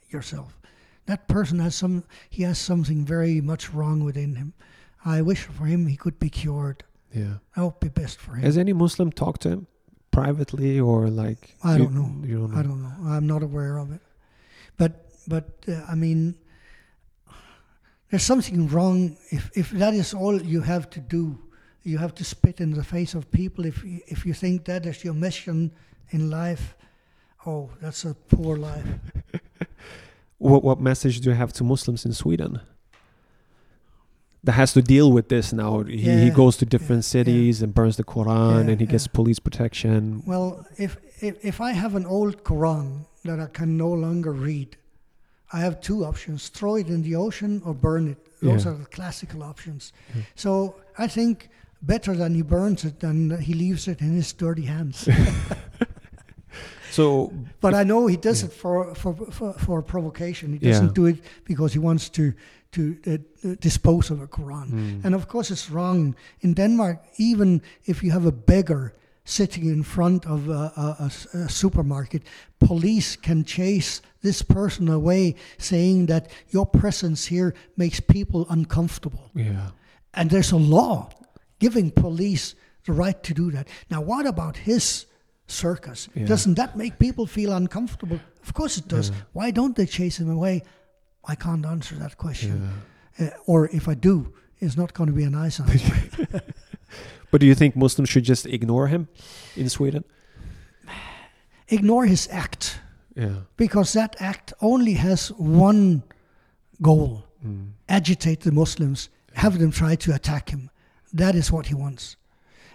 yourself. 0.10 0.60
That 1.06 1.28
person 1.28 1.60
has 1.60 1.76
some 1.76 2.04
he 2.30 2.44
has 2.44 2.60
something 2.60 3.06
very 3.06 3.40
much 3.42 3.74
wrong 3.74 4.04
within 4.04 4.36
him. 4.36 4.54
I 5.06 5.22
wish 5.22 5.44
for 5.44 5.66
him 5.66 5.88
he 5.88 5.98
could 5.98 6.20
be 6.20 6.30
cured. 6.30 6.84
Yeah. 7.14 7.36
That 7.56 7.64
would 7.66 7.80
be 7.80 7.90
best 7.90 8.20
for 8.20 8.36
him. 8.36 8.44
Has 8.44 8.58
any 8.58 8.74
Muslim 8.74 9.12
talked 9.12 9.42
to 9.42 9.50
him 9.50 9.68
privately 10.12 10.80
or 10.80 11.10
like? 11.10 11.56
I 11.64 11.74
you- 11.74 11.84
don't 11.84 11.94
know. 11.94 12.28
You 12.28 12.40
don't 12.40 12.52
know. 12.52 12.60
I 12.60 12.64
don't 12.64 12.82
know. 12.82 13.10
I'm 13.10 13.28
not 13.28 13.44
aware 13.44 13.78
of 13.78 13.92
it. 13.92 14.02
But 14.78 14.92
but 15.28 15.46
uh, 15.68 15.82
I 15.92 15.96
mean, 15.96 16.36
there's 18.10 18.24
something 18.24 18.68
wrong 18.68 19.18
if 19.30 19.52
if 19.56 19.72
that 19.72 19.94
is 19.94 20.14
all 20.14 20.42
you 20.42 20.62
have 20.62 20.90
to 20.92 21.00
do. 21.00 21.38
You 21.84 21.98
have 21.98 22.14
to 22.16 22.24
spit 22.24 22.60
in 22.60 22.72
the 22.72 22.84
face 22.84 23.14
of 23.14 23.30
people. 23.30 23.66
If 23.66 23.84
you, 23.84 24.00
if 24.08 24.26
you 24.26 24.34
think 24.34 24.64
that 24.66 24.86
is 24.86 25.04
your 25.04 25.14
mission 25.14 25.72
in 26.12 26.30
life, 26.30 26.76
oh, 27.46 27.70
that's 27.82 28.06
a 28.06 28.14
poor 28.14 28.58
life. 28.58 28.88
What 30.38 30.62
what 30.64 30.82
message 30.82 31.22
do 31.22 31.30
you 31.30 31.36
have 31.36 31.54
to 31.54 31.64
Muslims 31.64 32.06
in 32.06 32.14
Sweden? 32.14 32.60
That 34.46 34.54
has 34.54 34.74
to 34.74 34.82
deal 34.82 35.10
with 35.12 35.30
this 35.30 35.54
now. 35.54 35.84
He, 35.84 35.98
he 36.26 36.30
goes 36.30 36.58
to 36.58 36.66
different 36.66 37.04
yeah, 37.04 37.20
yeah. 37.20 37.24
cities 37.24 37.62
and 37.62 37.74
burns 37.74 37.96
the 37.96 38.04
Quran, 38.04 38.66
Yeah, 38.66 38.72
and 38.72 38.80
he 38.82 38.86
gets 38.86 39.06
yeah. 39.06 39.14
police 39.14 39.40
protection. 39.40 40.22
Well, 40.26 40.66
if, 40.78 40.98
if 41.22 41.34
if 41.46 41.62
I 41.62 41.72
have 41.72 41.96
an 41.96 42.06
old 42.06 42.44
Quran 42.44 43.06
that 43.24 43.40
I 43.40 43.46
can 43.46 43.78
no 43.78 43.90
longer 43.90 44.34
read, 44.34 44.76
I 45.54 45.60
have 45.62 45.80
two 45.80 46.04
options: 46.04 46.50
throw 46.50 46.76
it 46.76 46.88
in 46.88 47.04
the 47.04 47.16
ocean 47.16 47.62
or 47.66 47.74
burn 47.74 48.08
it. 48.10 48.18
Those 48.42 48.66
Yeah. 48.66 48.72
are 48.72 48.78
the 48.78 48.86
classical 48.98 49.42
options. 49.44 49.94
Yeah. 50.14 50.24
So 50.36 50.76
I 50.98 51.08
think 51.08 51.50
better 51.82 52.14
than 52.16 52.36
he 52.36 52.42
burns 52.42 52.84
it 52.84 53.00
than 53.00 53.40
he 53.40 53.54
leaves 53.54 53.88
it 53.88 54.02
in 54.02 54.12
his 54.14 54.34
dirty 54.34 54.66
hands. 54.66 55.08
So 56.92 57.34
but 57.60 57.74
I 57.74 57.84
know 57.84 58.06
he 58.08 58.18
does 58.18 58.42
Yeah. 58.42 58.48
it 58.50 58.54
for 58.54 58.94
for, 58.96 59.14
for 59.32 59.54
for 59.54 59.82
provocation. 59.82 60.54
He 60.54 60.60
doesn't 60.60 60.94
do 60.94 61.06
it 61.08 61.18
because 61.46 61.74
he 61.74 61.80
wants 61.80 62.10
to 62.10 62.34
to 62.74 62.98
uh, 63.08 63.12
uh, 63.12 63.56
dispose 63.60 64.10
of 64.10 64.22
a 64.22 64.28
Quran. 64.28 64.70
Mm. 64.72 65.06
And 65.06 65.16
of 65.16 65.28
course, 65.28 65.52
it's 65.52 65.70
wrong 65.70 66.16
in 66.42 66.54
Denmark. 66.54 66.98
Even 67.18 67.62
if 67.86 68.04
you 68.04 68.12
have 68.12 68.26
a 68.26 68.32
beggar 68.32 68.94
sitting 69.26 69.66
in 69.66 69.84
front 69.84 70.26
of 70.26 70.50
a 70.50 71.10
supermarket, 71.48 72.24
police 72.60 73.16
can 73.16 73.46
chase 73.46 74.02
this 74.22 74.42
person 74.42 74.90
away, 74.90 75.36
saying 75.58 76.08
that 76.08 76.30
your 76.50 76.66
presence 76.66 77.26
here 77.28 77.54
makes 77.78 78.02
people 78.02 78.46
uncomfortable. 78.50 79.32
yeah, 79.34 79.72
And 80.14 80.30
there's 80.30 80.52
a 80.52 80.58
law 80.58 81.10
giving 81.60 81.92
police 81.92 82.56
the 82.86 82.92
right 82.92 83.24
to 83.24 83.34
do 83.34 83.52
that. 83.52 83.68
Now, 83.90 84.02
what 84.02 84.26
about 84.26 84.58
his 84.58 85.06
circus? 85.48 86.10
Yeah. 86.16 86.26
Doesn't 86.28 86.56
that 86.56 86.76
make 86.76 87.00
people 87.00 87.26
feel 87.26 87.54
uncomfortable? 87.54 88.20
Of 88.42 88.54
course 88.54 88.78
it 88.78 88.88
does. 88.88 89.10
Yeah. 89.10 89.16
Why 89.34 89.52
don't 89.52 89.76
they 89.76 89.86
chase 89.86 90.20
him 90.20 90.30
away? 90.30 90.64
I 91.26 91.36
can't 91.36 91.66
answer 91.66 91.96
that 91.96 92.18
question. 92.18 92.70
Yeah. 93.20 93.28
Uh, 93.28 93.30
or 93.46 93.68
if 93.70 93.88
I 93.88 93.94
do, 93.94 94.34
it's 94.60 94.76
not 94.78 94.94
going 94.94 95.08
to 95.08 95.16
be 95.16 95.24
a 95.24 95.30
nice 95.30 95.60
answer. 95.60 96.42
But 97.32 97.42
do 97.42 97.48
you 97.48 97.56
think 97.56 97.76
Muslims 97.76 98.10
should 98.10 98.26
just 98.26 98.46
ignore 98.46 98.88
him 98.88 99.08
in 99.56 99.68
Sweden? 99.70 100.04
Ignore 101.68 102.06
his 102.06 102.28
act 102.32 102.80
Yeah. 103.16 103.42
because 103.58 103.94
that 103.94 104.16
act 104.20 104.54
only 104.62 104.94
has 104.94 105.32
one 105.38 106.04
goal 106.82 107.24
Mm. 107.46 107.72
agitate 107.90 108.40
the 108.42 108.52
Muslims, 108.52 109.10
have 109.34 109.58
them 109.60 109.72
try 109.72 109.96
to 109.96 110.14
attack 110.14 110.50
him. 110.50 110.70
That 111.18 111.36
is 111.36 111.52
what 111.52 111.66
he 111.66 111.74
wants. 111.76 112.16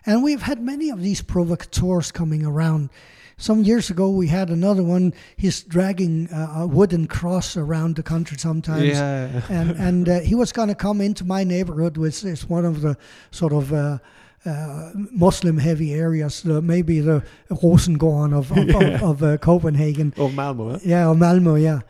And 0.09 0.23
we've 0.23 0.41
had 0.41 0.63
many 0.63 0.89
of 0.89 1.03
these 1.03 1.21
provocateurs 1.21 2.11
coming 2.11 2.47
around. 2.47 2.89
Some 3.37 3.63
years 3.63 3.91
ago, 3.91 4.09
we 4.09 4.27
had 4.29 4.49
another 4.49 4.83
one. 4.83 5.13
He's 5.37 5.63
dragging 5.63 6.29
uh, 6.31 6.63
a 6.63 6.67
wooden 6.67 7.07
cross 7.07 7.59
around 7.59 7.97
the 7.97 8.03
country 8.03 8.39
sometimes. 8.39 8.85
Yeah. 8.85 9.43
and 9.51 9.71
and 9.89 10.09
uh, 10.09 10.21
he 10.21 10.35
was 10.35 10.51
going 10.51 10.69
to 10.69 10.75
come 10.75 11.03
into 11.03 11.25
my 11.25 11.45
neighborhood, 11.45 11.99
which 11.99 12.25
is 12.25 12.49
one 12.49 12.65
of 12.65 12.81
the 12.81 12.97
sort 13.31 13.53
of 13.53 13.71
uh, 13.71 13.99
uh, 14.47 14.91
Muslim 14.95 15.59
heavy 15.59 15.93
areas, 15.93 16.43
uh, 16.47 16.63
maybe 16.63 17.01
the 17.01 17.23
Rosengård 17.51 18.33
of, 18.33 18.51
of, 18.51 18.69
of, 18.75 19.03
of 19.03 19.23
uh, 19.23 19.37
Copenhagen. 19.37 20.15
Of 20.17 20.35
Malmo. 20.35 20.71
huh? 20.71 20.79
Yeah, 20.83 21.09
or 21.09 21.15
Malmo, 21.15 21.57
yeah. 21.57 21.81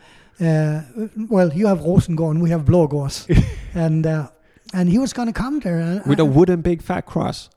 Uh, 0.40 0.82
well, 1.28 1.52
you 1.52 1.68
have 1.68 1.78
Rosengård 1.78 2.32
and 2.32 2.42
we 2.42 2.50
have 2.50 2.64
Blågårds. 2.64 3.26
and 3.74 4.06
uh, 4.06 4.28
and 4.74 4.88
he 4.88 4.98
was 4.98 5.12
going 5.12 5.28
to 5.28 5.32
come 5.32 5.60
there. 5.60 5.78
And, 5.78 6.04
With 6.04 6.20
a 6.20 6.24
wooden 6.24 6.62
big 6.62 6.82
fat 6.82 7.06
cross. 7.06 7.48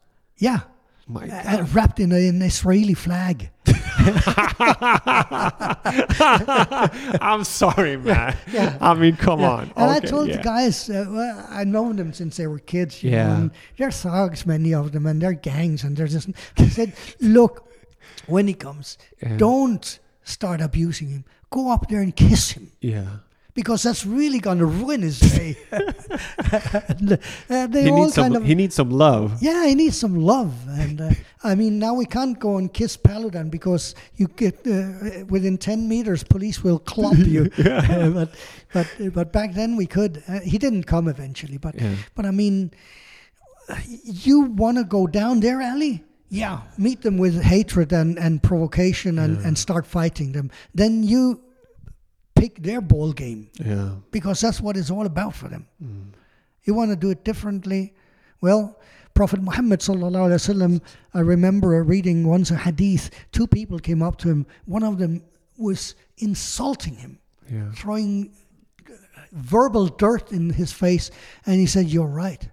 Yeah, 0.42 0.60
My 1.08 1.28
uh, 1.30 1.66
wrapped 1.74 2.00
in 2.00 2.12
a- 2.12 2.28
an 2.28 2.42
Israeli 2.42 2.94
flag. 3.06 3.50
I'm 7.22 7.44
sorry, 7.44 7.98
man. 7.98 8.36
Yeah. 8.52 8.78
I 8.82 8.94
mean, 8.94 9.16
come 9.16 9.40
Yeah. 9.42 9.50
on. 9.52 9.72
And 9.76 9.90
I 9.92 10.00
told 10.00 10.28
yeah. 10.30 10.38
the 10.38 10.44
guys, 10.44 10.90
uh, 10.90 11.06
well, 11.10 11.48
I 11.50 11.64
known 11.64 11.96
them 11.96 12.14
since 12.14 12.38
they 12.38 12.48
were 12.48 12.60
kids. 12.60 13.04
You 13.04 13.12
Yeah. 13.12 13.28
Know, 13.38 13.50
they're 13.78 13.92
thugs, 13.92 14.46
many 14.46 14.74
of 14.74 14.92
them, 14.92 15.06
and 15.06 15.22
they're 15.22 15.34
gangs, 15.34 15.84
and 15.84 15.96
they're 15.96 16.08
just. 16.08 16.30
They 16.56 16.70
said, 16.70 16.94
look, 17.20 17.68
when 18.28 18.48
he 18.48 18.54
comes, 18.54 18.98
Yeah. 19.22 19.38
don't 19.38 20.00
start 20.24 20.62
abusing 20.62 21.10
him. 21.10 21.26
Go 21.50 21.72
up 21.72 21.88
there 21.90 22.02
and 22.02 22.16
kiss 22.16 22.52
him. 22.52 22.72
Yeah. 22.82 23.18
Because 23.54 23.84
that's 23.84 24.06
really 24.06 24.40
going 24.40 24.60
to 24.60 24.66
ruin 24.66 25.02
his 25.02 25.20
day. 25.20 25.58
and, 25.72 27.14
uh, 27.50 27.68
they 27.68 27.84
He 27.84 27.90
all 27.92 28.04
needs 28.04 28.14
some. 28.14 28.24
kind 28.24 28.36
of 28.38 28.46
he 28.46 28.56
needs 28.56 28.76
some 28.76 28.90
love. 28.90 29.42
yeah, 29.42 29.66
he 29.66 29.76
needs 29.76 29.98
some 29.98 30.16
love, 30.16 30.54
and 30.70 31.02
uh, 31.02 31.10
I 31.44 31.56
mean 31.56 31.78
now 31.78 31.94
we 31.94 32.06
can't 32.06 32.40
go 32.40 32.58
and 32.58 32.72
kiss 32.74 32.96
Paludan 32.96 33.50
because 33.52 33.94
you 34.16 34.28
get 34.28 34.56
uh, 34.66 35.26
within 35.28 35.58
ten 35.58 35.90
meters, 35.90 36.24
police 36.24 36.64
will 36.64 36.80
clop 36.80 37.18
you. 37.18 37.50
Uh, 37.58 38.10
but 38.10 38.30
but 38.74 38.88
but 39.14 39.34
back 39.34 39.54
then 39.54 39.76
we 39.76 39.86
could. 39.86 40.24
Uh, 40.30 40.40
he 40.40 40.58
didn't 40.58 40.84
come 40.84 41.10
eventually, 41.10 41.58
but 41.58 41.76
Yeah. 41.76 41.96
but 42.16 42.26
I 42.26 42.32
mean, 42.32 42.72
uh, 43.68 43.76
you 44.06 44.42
want 44.42 44.78
to 44.78 44.84
go 44.86 45.08
down 45.08 45.42
there, 45.42 45.62
Ali? 45.62 46.04
Yeah, 46.30 46.62
meet 46.78 47.02
them 47.02 47.18
with 47.18 47.42
hatred 47.42 47.92
and, 47.92 48.18
and 48.18 48.42
provocation 48.42 49.20
and, 49.20 49.36
Yeah. 49.42 49.48
and 49.48 49.58
start 49.58 49.86
fighting 49.86 50.32
them. 50.32 50.50
Then 50.74 51.04
you 51.04 51.42
pick 52.42 52.62
their 52.68 52.82
ball 52.82 53.12
game 53.14 53.42
Yeah. 53.72 53.90
because 54.18 54.42
that's 54.42 54.60
what 54.66 54.76
it's 54.82 54.90
all 54.96 55.06
about 55.06 55.34
for 55.40 55.48
them. 55.54 55.64
Mm. 55.84 56.14
You 56.66 56.74
want 56.80 56.90
to 56.92 56.96
do 57.06 57.10
it 57.16 57.24
differently? 57.30 57.94
Well, 58.46 58.62
Prophet 59.14 59.42
Muhammad 59.50 59.80
sallallahu 59.88 60.26
alaihi 60.30 60.42
wasallam. 60.42 60.74
I 61.14 61.20
remember 61.34 61.70
reading 61.84 62.28
once 62.36 62.50
a 62.50 62.58
hadith. 62.68 63.10
Two 63.32 63.46
people 63.58 63.78
came 63.90 64.02
up 64.08 64.18
to 64.24 64.30
him. 64.34 64.46
One 64.66 64.84
of 64.92 64.98
them 65.04 65.14
was 65.68 65.96
insulting 66.18 66.96
him, 66.96 67.20
Yeah. 67.52 67.72
throwing 67.82 68.32
verbal 69.32 69.86
dirt 70.04 70.32
in 70.32 70.50
his 70.62 70.72
face, 70.72 71.12
and 71.46 71.56
he 71.60 71.68
said, 71.76 71.86
"You're 71.96 72.14
right." 72.26 72.44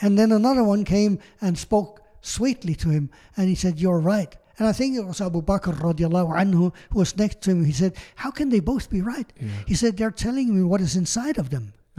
And 0.00 0.18
then 0.18 0.30
another 0.32 0.64
one 0.64 0.84
came 0.84 1.18
and 1.40 1.56
spoke 1.56 2.00
sweetly 2.20 2.74
to 2.82 2.88
him, 2.90 3.10
and 3.36 3.48
he 3.48 3.54
said, 3.54 3.80
"You're 3.80 4.00
right." 4.14 4.36
And 4.62 4.68
I 4.68 4.72
think 4.72 4.94
it 4.96 5.04
was 5.04 5.20
Abu 5.20 5.42
Bakr 5.42 5.74
radiallahu 5.74 6.38
anhu 6.40 6.72
who 6.90 6.98
was 7.00 7.16
next 7.16 7.40
to 7.42 7.50
him. 7.50 7.64
He 7.64 7.72
said, 7.72 7.96
"How 8.14 8.30
can 8.30 8.48
they 8.48 8.60
both 8.60 8.88
be 8.88 9.00
right?" 9.00 9.26
Yeah. 9.40 9.48
He 9.66 9.74
said, 9.74 9.96
"They're 9.96 10.12
telling 10.12 10.54
me 10.54 10.62
what 10.62 10.80
is 10.80 10.94
inside 10.94 11.36
of 11.36 11.50
them." 11.50 11.72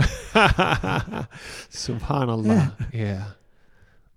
Subhanallah. 1.70 2.72
Yeah. 2.94 3.24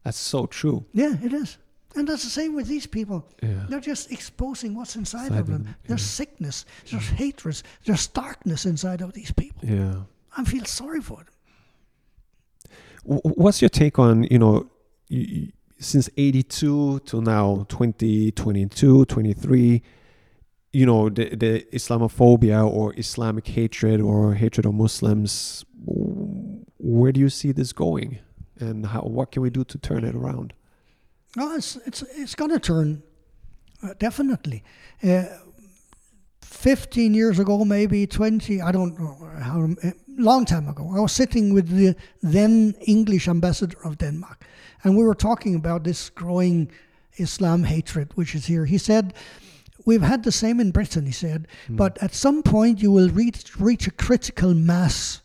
That's 0.04 0.16
so 0.18 0.46
true. 0.46 0.84
Yeah, 0.92 1.16
it 1.20 1.32
is. 1.32 1.58
And 1.96 2.06
that's 2.06 2.22
the 2.22 2.30
same 2.30 2.54
with 2.54 2.68
these 2.68 2.86
people. 2.86 3.26
Yeah. 3.42 3.66
They're 3.68 3.80
just 3.80 4.12
exposing 4.12 4.76
what's 4.76 4.94
inside 4.94 5.26
Inside 5.34 5.40
of 5.40 5.46
them. 5.48 5.64
them, 5.64 5.74
There's 5.88 6.02
yeah. 6.02 6.18
sickness, 6.20 6.64
there's 6.88 7.08
hatred, 7.08 7.60
there's 7.84 8.06
darkness 8.06 8.64
inside 8.64 9.00
of 9.00 9.12
these 9.12 9.32
people. 9.32 9.68
Yeah. 9.68 10.02
I 10.36 10.44
feel 10.44 10.66
sorry 10.66 11.00
for 11.00 11.24
them. 11.26 11.34
What's 13.42 13.60
your 13.60 13.70
take 13.70 13.98
on, 13.98 14.22
you 14.30 14.38
know, 14.38 14.70
since 15.78 16.08
82 16.16 17.00
to 17.00 17.20
now 17.20 17.66
2022, 17.68 19.04
23, 19.04 19.82
you 20.72 20.86
know, 20.86 21.08
the, 21.08 21.34
the 21.34 21.66
Islamophobia 21.72 22.66
or 22.66 22.94
Islamic 22.98 23.46
hatred 23.48 24.00
or 24.00 24.34
hatred 24.34 24.66
of 24.66 24.74
Muslims, 24.74 25.64
where 26.78 27.12
do 27.12 27.20
you 27.20 27.28
see 27.28 27.52
this 27.52 27.72
going? 27.72 28.18
And 28.58 28.86
how, 28.86 29.02
what 29.02 29.32
can 29.32 29.42
we 29.42 29.50
do 29.50 29.64
to 29.64 29.78
turn 29.78 30.04
it 30.04 30.14
around? 30.14 30.52
No, 31.36 31.54
it's 31.54 31.76
it's 31.84 32.02
it's 32.14 32.34
going 32.34 32.50
to 32.50 32.58
turn, 32.58 33.02
uh, 33.82 33.92
definitely. 33.98 34.64
Uh, 35.02 35.24
Fifteen 36.40 37.12
years 37.12 37.38
ago, 37.38 37.64
maybe 37.64 38.06
twenty, 38.06 38.62
I 38.62 38.72
don't 38.72 38.98
know 38.98 39.14
how 39.40 39.68
uh, 39.82 39.90
long 40.16 40.46
time 40.46 40.68
ago. 40.68 40.90
I 40.96 41.00
was 41.00 41.12
sitting 41.12 41.52
with 41.52 41.68
the 41.68 41.94
then 42.22 42.74
English 42.86 43.28
ambassador 43.28 43.76
of 43.84 43.98
Denmark, 43.98 44.42
and 44.86 44.96
we 44.96 45.02
were 45.02 45.16
talking 45.16 45.56
about 45.56 45.82
this 45.82 46.10
growing 46.10 46.70
Islam 47.16 47.64
hatred 47.64 48.12
which 48.14 48.36
is 48.36 48.46
here. 48.46 48.66
He 48.66 48.78
said, 48.78 49.14
"We've 49.84 50.00
had 50.12 50.22
the 50.22 50.30
same 50.30 50.60
in 50.60 50.70
Britain." 50.70 51.06
He 51.06 51.12
said, 51.12 51.48
hmm. 51.66 51.74
"But 51.74 51.98
at 52.00 52.14
some 52.14 52.44
point, 52.44 52.80
you 52.80 52.92
will 52.92 53.10
reach 53.10 53.58
reach 53.58 53.88
a 53.88 53.90
critical 53.90 54.54
mass, 54.54 55.22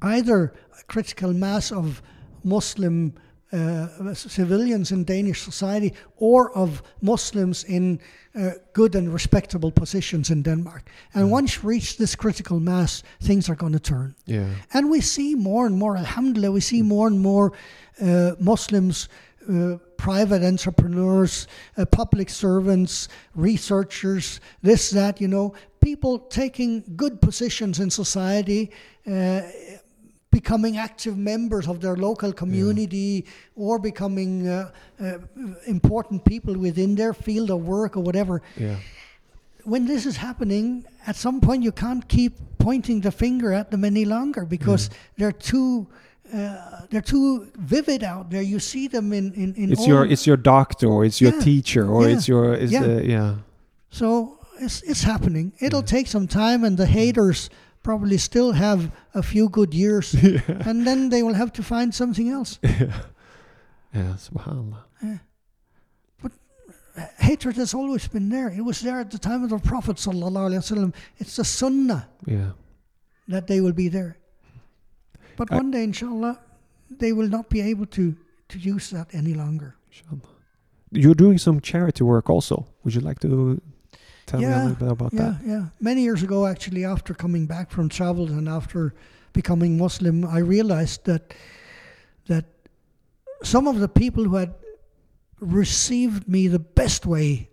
either 0.00 0.54
a 0.78 0.84
critical 0.84 1.32
mass 1.32 1.72
of 1.72 2.00
Muslim." 2.44 3.14
Uh, 3.52 4.14
civilians 4.14 4.92
in 4.92 5.04
Danish 5.04 5.42
society 5.42 5.92
or 6.16 6.50
of 6.56 6.82
Muslims 7.00 7.64
in 7.64 8.00
uh, 8.34 8.50
good 8.72 8.94
and 8.94 9.12
respectable 9.12 9.70
positions 9.70 10.30
in 10.30 10.42
Denmark. 10.42 10.88
And 11.14 11.30
once 11.30 11.56
you 11.56 11.68
reach 11.68 11.96
this 11.96 12.14
critical 12.14 12.60
mass, 12.60 13.02
things 13.20 13.48
are 13.48 13.54
going 13.54 13.72
to 13.74 13.80
turn. 13.80 14.14
Yeah. 14.26 14.48
And 14.72 14.90
we 14.90 15.00
see 15.00 15.34
more 15.34 15.66
and 15.66 15.78
more, 15.78 15.96
alhamdulillah, 15.96 16.52
we 16.52 16.60
see 16.60 16.82
more 16.82 17.08
and 17.08 17.20
more 17.20 17.52
uh, 18.00 18.32
Muslims, 18.40 19.08
uh, 19.48 19.76
private 19.96 20.42
entrepreneurs, 20.42 21.46
uh, 21.76 21.84
public 21.84 22.30
servants, 22.30 23.08
researchers, 23.34 24.40
this, 24.62 24.90
that, 24.90 25.20
you 25.20 25.28
know, 25.28 25.54
people 25.80 26.18
taking 26.18 26.82
good 26.96 27.20
positions 27.20 27.80
in 27.80 27.90
society. 27.90 28.70
Uh, 29.06 29.42
becoming 30.32 30.78
active 30.78 31.16
members 31.16 31.68
of 31.68 31.76
their 31.80 31.94
local 31.96 32.32
community 32.32 33.24
or 33.54 33.78
becoming 33.78 34.48
uh, 34.48 34.70
uh, 35.00 35.18
important 35.66 36.24
people 36.24 36.54
within 36.58 36.94
their 36.96 37.12
field 37.14 37.50
of 37.50 37.60
work 37.66 37.96
or 37.96 38.02
whatever 38.02 38.40
Yeah. 38.56 38.76
when 39.64 39.86
this 39.86 40.06
is 40.06 40.16
happening, 40.16 40.84
at 41.06 41.16
some 41.16 41.40
point 41.40 41.62
you 41.62 41.72
can't 41.72 42.04
keep 42.08 42.32
pointing 42.58 43.00
the 43.02 43.10
finger 43.12 43.52
at 43.52 43.70
them 43.70 43.84
any 43.84 44.04
longer 44.04 44.44
because 44.44 44.90
they're 45.18 45.38
too 45.52 45.86
uh, 46.34 46.86
they're 46.90 47.02
too 47.16 47.46
vivid 47.58 48.02
out 48.02 48.30
there. 48.30 48.40
You 48.42 48.58
see 48.58 48.88
them 48.88 49.12
in 49.12 49.32
in, 49.34 49.54
in 49.54 49.72
It's 49.72 49.86
your 49.86 50.06
it's 50.12 50.26
your 50.26 50.38
doctor 50.38 50.86
or 50.86 51.04
it's 51.04 51.20
your 51.20 51.34
Yeah. 51.34 51.44
teacher 51.44 51.84
or 51.94 52.02
Yeah. 52.08 52.14
it's 52.16 52.26
your 52.28 52.54
it's 52.54 52.72
Yeah. 52.72 52.86
the 52.86 53.06
yeah. 53.06 53.34
so 53.90 54.38
it's 54.64 54.82
it's 54.82 55.02
happening. 55.02 55.52
It'll 55.60 55.82
take 55.96 56.06
some 56.06 56.26
time, 56.26 56.64
and 56.66 56.76
the 56.78 56.86
haters 56.86 57.50
probably 57.82 58.18
still 58.18 58.52
have 58.52 58.90
a 59.14 59.22
few 59.22 59.48
good 59.48 59.74
years, 59.74 60.14
and 60.68 60.86
then 60.86 61.08
they 61.10 61.22
will 61.22 61.34
have 61.34 61.52
to 61.54 61.62
find 61.62 61.94
something 61.94 62.28
else. 62.28 62.58
Yeah, 63.94 64.14
subhanallah. 64.16 65.20
But 66.22 66.32
uh, 66.96 67.02
hatred 67.18 67.56
has 67.56 67.74
always 67.74 68.08
been 68.08 68.30
there. 68.30 68.48
It 68.48 68.62
was 68.64 68.80
there 68.80 68.98
at 69.00 69.10
the 69.10 69.18
time 69.18 69.44
of 69.44 69.50
the 69.50 69.58
Prophet 69.58 69.96
sallallahu 69.96 70.48
alaihi 70.48 70.62
wasallam. 70.64 70.94
It's 71.18 71.36
the 71.36 71.44
Sunnah 71.44 72.08
Yeah. 72.26 72.52
that 73.28 73.48
they 73.48 73.60
will 73.60 73.74
be 73.74 73.88
there. 73.88 74.16
But 75.36 75.52
I- 75.52 75.56
one 75.56 75.70
day, 75.72 75.84
inshallah, 75.84 76.40
they 76.90 77.12
will 77.12 77.28
not 77.28 77.50
be 77.50 77.60
able 77.60 77.84
to, 77.86 78.16
to 78.48 78.58
use 78.58 78.88
that 78.90 79.08
any 79.12 79.34
longer. 79.34 79.76
Inshallah. 79.90 80.32
You're 80.90 81.14
doing 81.14 81.36
some 81.36 81.60
charity 81.60 82.02
work 82.04 82.30
also. 82.30 82.66
Would 82.84 82.94
you 82.94 83.02
like 83.02 83.18
to 83.20 83.60
tell 84.32 84.40
me 84.40 84.46
a 84.46 84.50
Yeah, 84.50 84.62
little 84.62 84.76
bit 84.86 84.92
about 84.92 85.12
yeah, 85.12 85.22
that? 85.22 85.36
yeah. 85.46 85.64
Many 85.80 86.02
years 86.02 86.22
ago, 86.22 86.46
actually, 86.46 86.84
after 86.84 87.14
coming 87.14 87.46
back 87.46 87.70
from 87.70 87.88
travel 87.88 88.26
and 88.26 88.48
after 88.48 88.94
becoming 89.32 89.78
Muslim, 89.78 90.24
I 90.24 90.38
realized 90.38 91.04
that 91.04 91.34
that 92.26 92.44
some 93.42 93.66
of 93.70 93.78
the 93.80 93.88
people 93.88 94.24
who 94.24 94.36
had 94.36 94.54
received 95.40 96.28
me 96.28 96.48
the 96.48 96.58
best 96.58 97.06
way, 97.06 97.48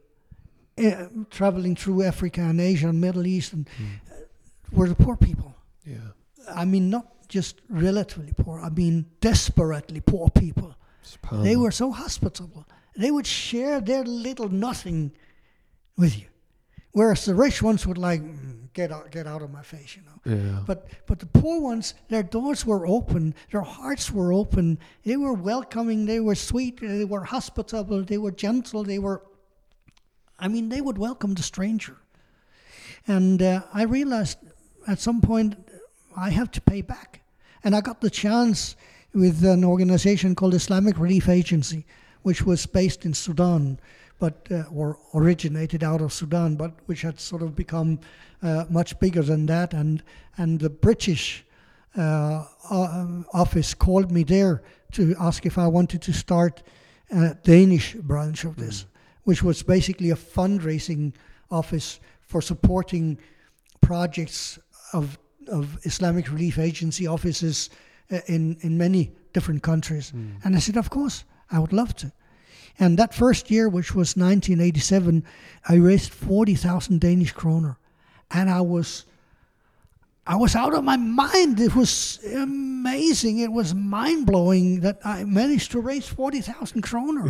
uh, 0.78 1.06
traveling 1.30 1.76
through 1.76 2.04
Africa 2.04 2.42
and 2.42 2.60
Asia 2.62 2.88
and 2.90 3.00
Middle 3.02 3.26
East, 3.26 3.54
and, 3.54 3.68
uh, 4.12 4.16
were 4.72 4.88
the 4.88 4.96
poor 4.96 5.16
people. 5.18 5.56
Yeah. 5.86 5.98
I 6.54 6.66
mean, 6.66 6.90
not 6.90 7.06
just 7.28 7.62
relatively 7.70 8.34
poor. 8.38 8.60
I 8.60 8.70
mean, 8.70 9.06
desperately 9.22 10.02
poor 10.02 10.30
people. 10.30 10.76
They 11.32 11.56
were 11.56 11.72
so 11.72 11.92
hospitable. 11.92 12.66
They 12.96 13.10
would 13.12 13.26
share 13.28 13.82
their 13.82 14.04
little 14.04 14.50
nothing 14.50 15.12
with 15.98 16.14
you, 16.20 16.28
whereas 16.92 17.26
the 17.26 17.36
rich 17.36 17.62
ones 17.62 17.86
would 17.88 17.98
like 17.98 18.22
"Mm, 18.22 18.72
get 18.74 18.92
out, 18.92 19.12
get 19.12 19.28
out 19.28 19.42
of 19.42 19.52
my 19.52 19.62
face, 19.62 19.96
you 19.96 20.04
know. 20.04 20.36
Yeah. 20.38 20.64
But 20.66 20.88
but 21.06 21.20
the 21.20 21.26
poor 21.26 21.62
ones, 21.62 21.94
their 22.08 22.24
doors 22.24 22.66
were 22.66 22.86
open, 22.88 23.36
their 23.52 23.62
hearts 23.62 24.12
were 24.12 24.34
open. 24.34 24.80
They 25.04 25.18
were 25.18 25.34
welcoming. 25.34 26.06
They 26.06 26.20
were 26.20 26.36
sweet. 26.36 26.80
They 26.82 27.06
were 27.06 27.24
hospitable. 27.24 28.04
They 28.04 28.18
were 28.18 28.32
gentle. 28.32 28.84
They 28.84 29.00
were. 29.00 29.22
I 30.40 30.48
mean, 30.48 30.70
they 30.70 30.82
would 30.82 30.98
welcome 30.98 31.34
the 31.34 31.44
stranger. 31.44 31.98
And 33.08 33.42
uh, 33.42 33.62
I 33.74 33.84
realized 33.84 34.38
at 34.88 35.00
some 35.00 35.22
point 35.22 35.56
I 36.16 36.30
have 36.30 36.52
to 36.52 36.62
pay 36.62 36.82
back. 36.82 37.22
And 37.64 37.76
I 37.76 37.82
got 37.82 38.02
the 38.02 38.10
chance 38.10 38.76
with 39.14 39.44
an 39.44 39.64
organization 39.66 40.36
called 40.36 40.54
Islamic 40.54 40.98
Relief 40.98 41.28
Agency, 41.28 41.86
which 42.22 42.44
was 42.44 42.66
based 42.66 43.06
in 43.06 43.14
Sudan, 43.14 43.80
but 44.20 44.48
uh, 44.52 44.64
or 44.72 44.98
originated 45.14 45.84
out 45.84 46.02
of 46.02 46.14
Sudan, 46.14 46.56
but 46.56 46.72
which 46.86 47.02
had 47.02 47.20
sort 47.20 47.42
of 47.42 47.56
become 47.56 48.00
uh, 48.44 48.66
much 48.70 49.00
bigger 49.00 49.24
than 49.24 49.46
that. 49.48 49.74
And 49.74 50.04
and 50.38 50.60
the 50.60 50.70
British 50.70 51.46
uh, 51.98 52.44
office 53.34 53.74
called 53.74 54.12
me 54.12 54.24
there 54.24 54.62
to 54.92 55.16
ask 55.20 55.46
if 55.46 55.58
I 55.58 55.68
wanted 55.68 56.02
to 56.02 56.14
start 56.14 56.64
a 57.12 57.36
Danish 57.44 57.96
branch 57.96 58.46
of 58.46 58.56
this, 58.56 58.86
which 59.24 59.44
was 59.44 59.64
basically 59.64 60.12
a 60.12 60.16
fundraising 60.16 61.14
office 61.50 62.00
for 62.22 62.42
supporting 62.42 63.18
projects 63.82 64.60
of 64.94 65.18
of 65.48 65.78
Islamic 65.84 66.30
Relief 66.32 66.60
Agency 66.60 67.08
offices 67.08 67.70
uh, 68.12 68.20
in 68.28 68.58
in 68.62 68.78
many 68.78 69.12
different 69.34 69.64
countries. 69.64 70.12
And 70.44 70.56
I 70.56 70.60
said, 70.60 70.78
of 70.78 70.90
course, 70.90 71.24
I 71.52 71.60
would 71.60 71.74
love 71.74 71.94
to. 71.96 72.12
And 72.78 72.98
that 72.98 73.14
first 73.14 73.50
year, 73.50 73.68
which 73.68 73.96
was 73.96 74.16
1987, 74.16 75.24
I 75.68 75.76
raised 75.76 76.12
40,000 76.12 77.00
Danish 77.02 77.32
kroner, 77.32 77.78
and 78.32 78.50
I 78.50 78.62
was. 78.62 79.06
I 80.28 80.36
was 80.36 80.56
out 80.56 80.76
of 80.76 80.84
my 80.84 80.96
mind. 80.96 81.60
It 81.60 81.76
was 81.76 82.20
amazing. 82.24 83.40
It 83.40 83.52
was 83.52 83.74
mind 83.74 84.28
blowing 84.28 84.82
that 84.82 85.00
I 85.04 85.24
managed 85.24 85.72
to 85.72 85.80
raise 85.80 86.08
forty 86.08 86.42
thousand 86.42 86.84
kroner. 86.84 87.26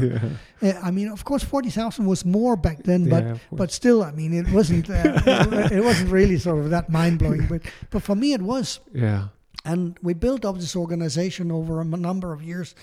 Yeah. 0.61 0.73
Uh, 0.73 0.79
I 0.83 0.91
mean, 0.91 1.07
of 1.07 1.23
course, 1.23 1.41
forty 1.41 1.69
thousand 1.69 2.07
was 2.07 2.25
more 2.25 2.57
back 2.57 2.83
then, 2.83 3.07
but 3.07 3.23
Yeah, 3.23 3.37
but 3.53 3.71
still, 3.71 4.03
I 4.03 4.11
mean, 4.11 4.33
it 4.33 4.51
wasn't. 4.51 4.89
Uh, 4.89 5.21
it, 5.25 5.71
it 5.77 5.83
wasn't 5.83 6.11
really 6.11 6.37
sort 6.39 6.59
of 6.59 6.71
that 6.71 6.89
mind 6.89 7.19
blowing, 7.19 7.47
but 7.47 7.61
but 7.89 8.03
for 8.03 8.15
me, 8.15 8.33
it 8.33 8.41
was. 8.41 8.81
Yeah. 8.93 9.29
And 9.63 9.97
we 10.01 10.13
built 10.13 10.43
up 10.43 10.55
this 10.57 10.75
organization 10.75 11.51
over 11.51 11.79
a 11.79 11.85
number 11.85 12.33
of 12.33 12.41
years 12.43 12.75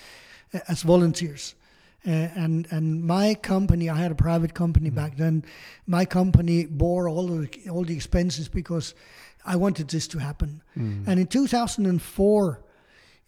uh, 0.51 0.59
as 0.67 0.81
volunteers. 0.81 1.53
Uh, 2.07 2.11
and 2.35 2.67
and 2.71 3.03
my 3.03 3.35
company, 3.35 3.89
I 3.89 3.95
had 3.97 4.11
a 4.11 4.15
private 4.15 4.53
company 4.53 4.89
back 4.89 5.17
then. 5.17 5.43
My 5.87 6.05
company 6.05 6.65
bore 6.65 7.09
all 7.09 7.29
of 7.33 7.51
the, 7.51 7.69
all 7.69 7.83
the 7.83 7.93
expenses 7.95 8.47
because 8.47 8.93
I 9.45 9.55
wanted 9.57 9.89
this 9.89 10.07
to 10.09 10.17
happen. 10.19 10.61
And 10.75 11.19
in 11.19 11.27
2004, 11.27 12.59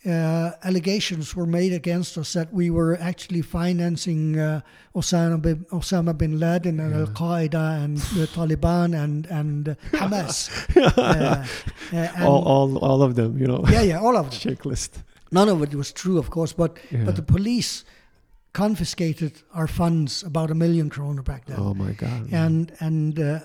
uh, 0.05 0.51
allegations 0.63 1.35
were 1.35 1.45
made 1.45 1.73
against 1.73 2.17
us 2.17 2.31
that 2.33 2.53
we 2.53 2.69
were 2.69 2.97
actually 3.01 3.41
financing 3.41 4.39
uh, 4.39 4.61
Osama, 4.95 5.41
bin, 5.41 5.65
Osama 5.71 6.17
bin 6.17 6.39
Laden 6.39 6.79
and 6.79 6.93
Al 6.95 7.07
Qaeda 7.07 7.83
and 7.83 7.97
the 8.15 8.27
Taliban 8.35 8.93
and 9.03 9.25
and 9.27 9.69
uh, 9.69 9.75
Hamas. 9.91 10.49
Uh, 10.97 11.45
and- 11.91 12.23
all, 12.25 12.43
all, 12.43 12.77
all 12.77 13.01
of 13.01 13.15
them, 13.15 13.37
you 13.37 13.47
know. 13.47 13.63
yeah, 13.69 13.81
yeah, 13.81 13.99
all 13.99 14.15
of 14.15 14.29
them. 14.29 14.39
Checklist. 14.55 15.03
None 15.31 15.49
of 15.49 15.61
it 15.63 15.75
was 15.75 15.91
true, 15.91 16.17
of 16.17 16.29
course, 16.29 16.53
but 16.53 16.77
Yeah. 16.91 17.03
but 17.05 17.15
the 17.15 17.21
police 17.33 17.83
confiscated 18.63 19.31
our 19.53 19.67
funds, 19.67 20.23
about 20.23 20.51
a 20.51 20.55
million 20.55 20.89
kroner 20.89 21.23
back 21.23 21.45
then, 21.45 21.57
Oh 21.59 21.73
my 21.73 21.93
God. 21.93 22.27
and 22.31 22.71
and 22.79 23.19
uh, 23.19 23.39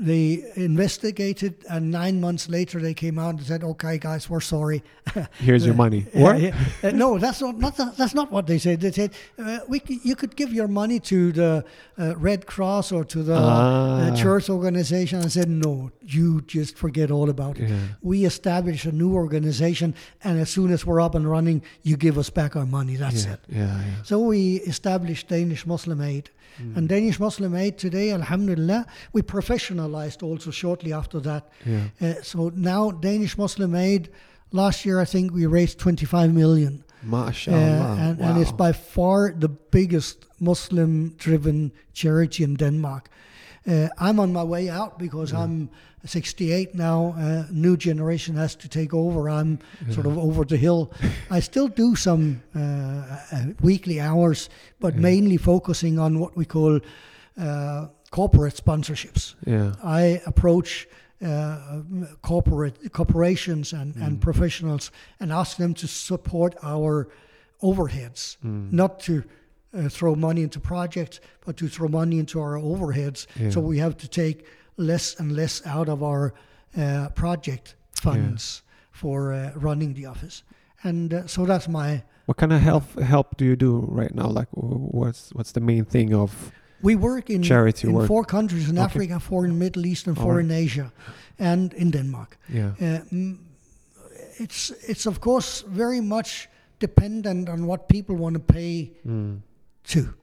they 0.00 0.42
investigated, 0.56 1.54
and 1.70 1.90
nine 1.90 2.20
months 2.20 2.48
later 2.48 2.80
they 2.80 2.94
came 2.94 3.18
out 3.18 3.34
and 3.36 3.42
said, 3.46 3.62
"Okay, 3.62 3.98
guys, 3.98 4.28
we're 4.28 4.40
sorry." 4.40 4.82
Here's 5.38 5.64
your 5.64 5.74
money. 5.74 6.06
What? 6.14 6.36
Uh, 6.82 6.90
no, 6.92 7.18
that's 7.18 7.40
not, 7.40 7.58
not 7.58 7.76
that, 7.76 7.96
that's 7.96 8.14
not 8.14 8.32
what 8.32 8.46
they 8.46 8.58
said. 8.58 8.80
They 8.80 8.90
said 8.92 9.10
uh, 9.38 9.60
we 9.68 9.78
c- 9.86 10.00
you 10.02 10.16
could 10.16 10.34
give 10.36 10.52
your 10.52 10.68
money 10.68 10.98
to 11.00 11.32
the 11.32 11.64
uh, 11.98 12.14
Red 12.16 12.46
Cross 12.46 12.92
or 12.92 13.04
to 13.04 13.22
the 13.22 13.36
Ah. 13.36 14.08
uh, 14.10 14.16
church 14.16 14.50
organization. 14.50 15.20
I 15.20 15.28
said 15.28 15.48
no, 15.48 15.90
you 16.02 16.40
just 16.42 16.76
forget 16.76 17.10
all 17.10 17.30
about 17.30 17.58
it. 17.58 17.70
Yeah. 17.70 17.78
We 18.02 18.24
establish 18.24 18.84
a 18.84 18.92
new 18.92 19.14
organization, 19.14 19.94
and 20.24 20.40
as 20.40 20.50
soon 20.50 20.72
as 20.72 20.84
we're 20.86 21.00
up 21.00 21.14
and 21.14 21.28
running, 21.30 21.62
you 21.82 21.96
give 21.96 22.18
us 22.18 22.30
back 22.30 22.56
our 22.56 22.66
money. 22.66 22.96
That's 22.96 23.24
Yeah. 23.26 23.32
it. 23.34 23.40
Yeah. 23.48 23.58
Yeah. 23.86 24.02
So 24.04 24.18
we 24.18 24.56
established 24.66 25.28
Danish 25.28 25.66
Muslim 25.66 26.00
Aid. 26.00 26.30
And 26.76 26.88
Danish 26.88 27.18
Muslim 27.18 27.54
Aid 27.54 27.78
today, 27.78 28.12
alhamdulillah, 28.12 28.86
we 29.12 29.22
professionalized 29.22 30.22
also 30.22 30.50
shortly 30.50 30.92
after 30.92 31.20
that. 31.20 31.48
Yeah. 31.66 31.84
Uh, 32.00 32.22
so 32.22 32.52
now 32.54 32.90
Danish 32.90 33.36
Muslim 33.36 33.74
Aid, 33.74 34.10
last 34.52 34.84
year 34.84 35.00
I 35.00 35.04
think 35.04 35.32
we 35.32 35.46
raised 35.46 35.78
25 35.78 36.32
million. 36.32 36.84
Uh, 37.02 37.06
MashaAllah. 37.06 37.98
and, 37.98 38.18
wow. 38.18 38.28
and 38.28 38.40
it's 38.40 38.52
by 38.52 38.72
far 38.72 39.32
the 39.32 39.48
biggest 39.48 40.26
Muslim 40.38 41.14
driven 41.18 41.72
charity 41.92 42.44
in 42.44 42.54
Denmark. 42.54 43.08
Uh, 43.66 43.88
I'm 43.98 44.18
on 44.18 44.32
my 44.32 44.42
way 44.42 44.68
out 44.68 44.98
because 44.98 45.32
I'm 45.32 45.70
68 46.04 46.74
now. 46.74 47.14
Uh, 47.16 47.44
new 47.50 47.76
generation 47.76 48.36
has 48.36 48.56
to 48.56 48.68
take 48.68 48.92
over. 48.92 49.28
I'm 49.30 49.58
sort 49.90 50.06
of 50.06 50.18
over 50.18 50.44
the 50.44 50.56
hill. 50.56 50.90
I 51.30 51.40
still 51.40 51.68
do 51.68 51.94
some 51.94 52.42
uh, 52.56 52.58
uh, 53.32 53.44
weekly 53.60 54.00
hours, 54.00 54.48
but 54.80 54.96
mainly 54.96 55.36
focusing 55.36 55.98
on 55.98 56.18
what 56.18 56.36
we 56.36 56.44
call 56.44 56.80
uh, 57.38 57.86
corporate 58.10 58.54
sponsorships. 58.56 59.34
yeah. 59.46 59.74
I 59.82 60.20
approach 60.26 60.88
uh, 61.24 61.82
corporate 62.22 62.92
corporations 62.92 63.72
and, 63.72 63.94
and 63.96 64.20
professionals 64.20 64.90
and 65.20 65.32
ask 65.32 65.56
them 65.56 65.72
to 65.74 65.86
support 65.86 66.56
our 66.64 67.08
overheads, 67.62 68.36
not 68.42 68.98
to 69.00 69.22
uh, 69.74 69.88
throw 69.88 70.14
money 70.14 70.42
into 70.42 70.60
projects, 70.60 71.20
but 71.46 71.56
to 71.56 71.68
throw 71.68 71.88
money 71.88 72.18
into 72.18 72.40
our 72.40 72.56
overheads. 72.58 73.26
So 73.52 73.60
we 73.60 73.78
have 73.80 73.96
to 73.96 74.08
take 74.08 74.44
less 74.76 75.20
and 75.20 75.32
less 75.32 75.62
out 75.66 75.88
of 75.88 76.02
our 76.02 76.32
uh, 76.76 77.08
project 77.14 77.74
funds 78.02 78.62
for 78.90 79.32
uh, 79.32 79.50
running 79.54 79.94
the 79.94 80.06
office. 80.06 80.42
And 80.84 81.12
uh, 81.14 81.26
so 81.26 81.46
that's 81.46 81.68
my. 81.68 82.02
What 82.26 82.36
kind 82.36 82.52
of 82.52 82.60
help 82.60 82.98
help 83.00 83.36
do 83.36 83.44
you 83.44 83.56
do 83.56 83.86
right 83.88 84.14
now? 84.14 84.28
Like, 84.38 84.48
what's 84.52 85.30
what's 85.34 85.52
the 85.52 85.60
main 85.60 85.84
thing 85.84 86.14
of? 86.14 86.52
We 86.82 86.96
work 86.96 87.30
in, 87.30 87.42
Charity 87.42 87.86
in 87.88 87.94
work. 87.94 88.06
four 88.08 88.24
countries 88.24 88.68
in 88.68 88.76
Okay. 88.78 88.84
Africa, 88.84 89.20
four 89.20 89.44
in 89.44 89.58
Middle 89.58 89.86
East, 89.86 90.06
and 90.06 90.16
four 90.16 90.34
right. 90.34 90.44
in 90.44 90.50
Asia, 90.50 90.92
and 91.38 91.72
in 91.74 91.90
Denmark. 91.90 92.36
Yeah. 92.48 92.72
Uh, 92.80 92.98
it's 94.38 94.72
it's 94.88 95.06
of 95.06 95.20
course 95.20 95.64
very 95.68 96.00
much 96.00 96.48
dependent 96.80 97.48
on 97.48 97.66
what 97.66 97.88
people 97.88 98.16
want 98.16 98.34
to 98.34 98.52
pay 98.54 98.90
Mm. 99.06 99.40
To. 99.84 100.14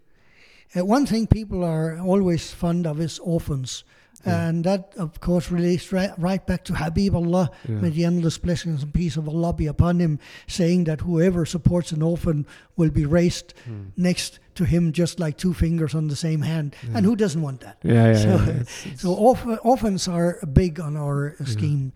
Uh, 0.75 0.85
one 0.85 1.05
thing 1.05 1.27
people 1.27 1.63
are 1.63 1.97
always 1.99 2.51
fond 2.53 2.85
of 2.85 2.99
is 2.99 3.19
orphans. 3.19 3.83
And 4.25 4.65
that, 4.65 4.91
of 4.97 5.21
course, 5.21 5.49
relates 5.49 5.93
right, 5.93 6.11
right 6.17 6.45
back 6.45 6.65
to 6.65 6.73
Habib 6.73 7.15
Allah, 7.15 7.51
Yeah. 7.69 7.75
may 7.75 7.89
the 7.89 8.03
endless 8.03 8.37
blessings 8.37 8.83
and 8.83 8.93
peace 8.93 9.15
of 9.15 9.29
Allah 9.29 9.53
be 9.53 9.65
upon 9.65 9.99
him, 10.01 10.19
saying 10.45 10.83
that 10.83 10.99
whoever 11.01 11.45
supports 11.45 11.93
an 11.93 12.01
orphan 12.01 12.45
will 12.75 12.89
be 12.89 13.05
raised 13.05 13.53
next 13.95 14.39
to 14.55 14.65
him 14.65 14.91
just 14.91 15.21
like 15.21 15.37
two 15.37 15.53
fingers 15.53 15.95
on 15.95 16.09
the 16.09 16.17
same 16.17 16.41
hand. 16.41 16.75
And 16.93 17.05
who 17.05 17.15
doesn't 17.15 17.41
want 17.41 17.61
that? 17.61 17.77
Yeah. 17.81 18.07
Yeah. 18.11 18.17
So, 18.17 18.27
yeah. 18.29 18.49
It's- 18.49 18.85
it's- 18.87 19.01
so 19.01 19.15
orph- 19.15 19.59
orphans 19.63 20.07
are 20.09 20.39
big 20.51 20.81
on 20.81 20.97
our 20.97 21.35
scheme. 21.45 21.93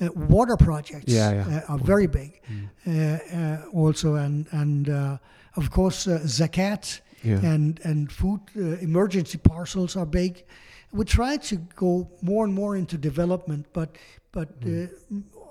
Uh, 0.00 0.08
water 0.28 0.56
projects 0.56 1.04
Yeah, 1.12 1.32
yeah. 1.46 1.58
Uh, 1.68 1.72
are 1.74 1.78
very 1.78 2.08
big 2.08 2.40
uh, 2.84 2.90
uh, 2.90 3.62
also, 3.72 4.16
and 4.16 4.46
and 4.50 4.88
uh, 4.88 5.18
of 5.56 5.70
course 5.70 6.06
uh, 6.10 6.20
zakat 6.24 7.00
Yeah. 7.22 7.52
and 7.52 7.80
and 7.84 8.10
food 8.10 8.40
uh, 8.56 8.60
emergency 8.80 9.38
parcels 9.38 9.96
are 9.96 10.06
big. 10.06 10.44
We 10.92 11.04
try 11.04 11.36
to 11.38 11.56
go 11.76 12.08
more 12.22 12.44
and 12.46 12.54
more 12.54 12.78
into 12.78 12.96
development, 12.98 13.66
but 13.72 13.88
but 14.32 14.48
uh, 14.64 14.86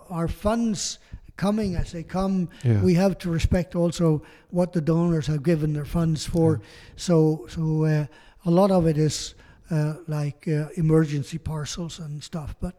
our 0.10 0.28
funds 0.28 1.00
coming 1.36 1.76
as 1.76 1.92
they 1.92 2.04
come, 2.04 2.48
Yeah. 2.66 2.84
we 2.84 2.96
have 2.96 3.16
to 3.18 3.30
respect 3.34 3.76
also 3.76 4.22
what 4.52 4.72
the 4.72 4.82
donors 4.82 5.28
have 5.28 5.44
given 5.44 5.74
their 5.74 5.86
funds 5.86 6.26
for. 6.26 6.60
So 6.96 7.46
so 7.48 7.62
uh, 7.86 8.06
a 8.46 8.50
lot 8.52 8.72
of 8.72 8.86
it 8.88 8.98
is 8.98 9.36
uh, 9.72 9.94
like 10.08 10.48
uh, 10.52 10.70
emergency 10.76 11.38
parcels 11.38 12.00
and 12.00 12.24
stuff, 12.24 12.56
but 12.60 12.74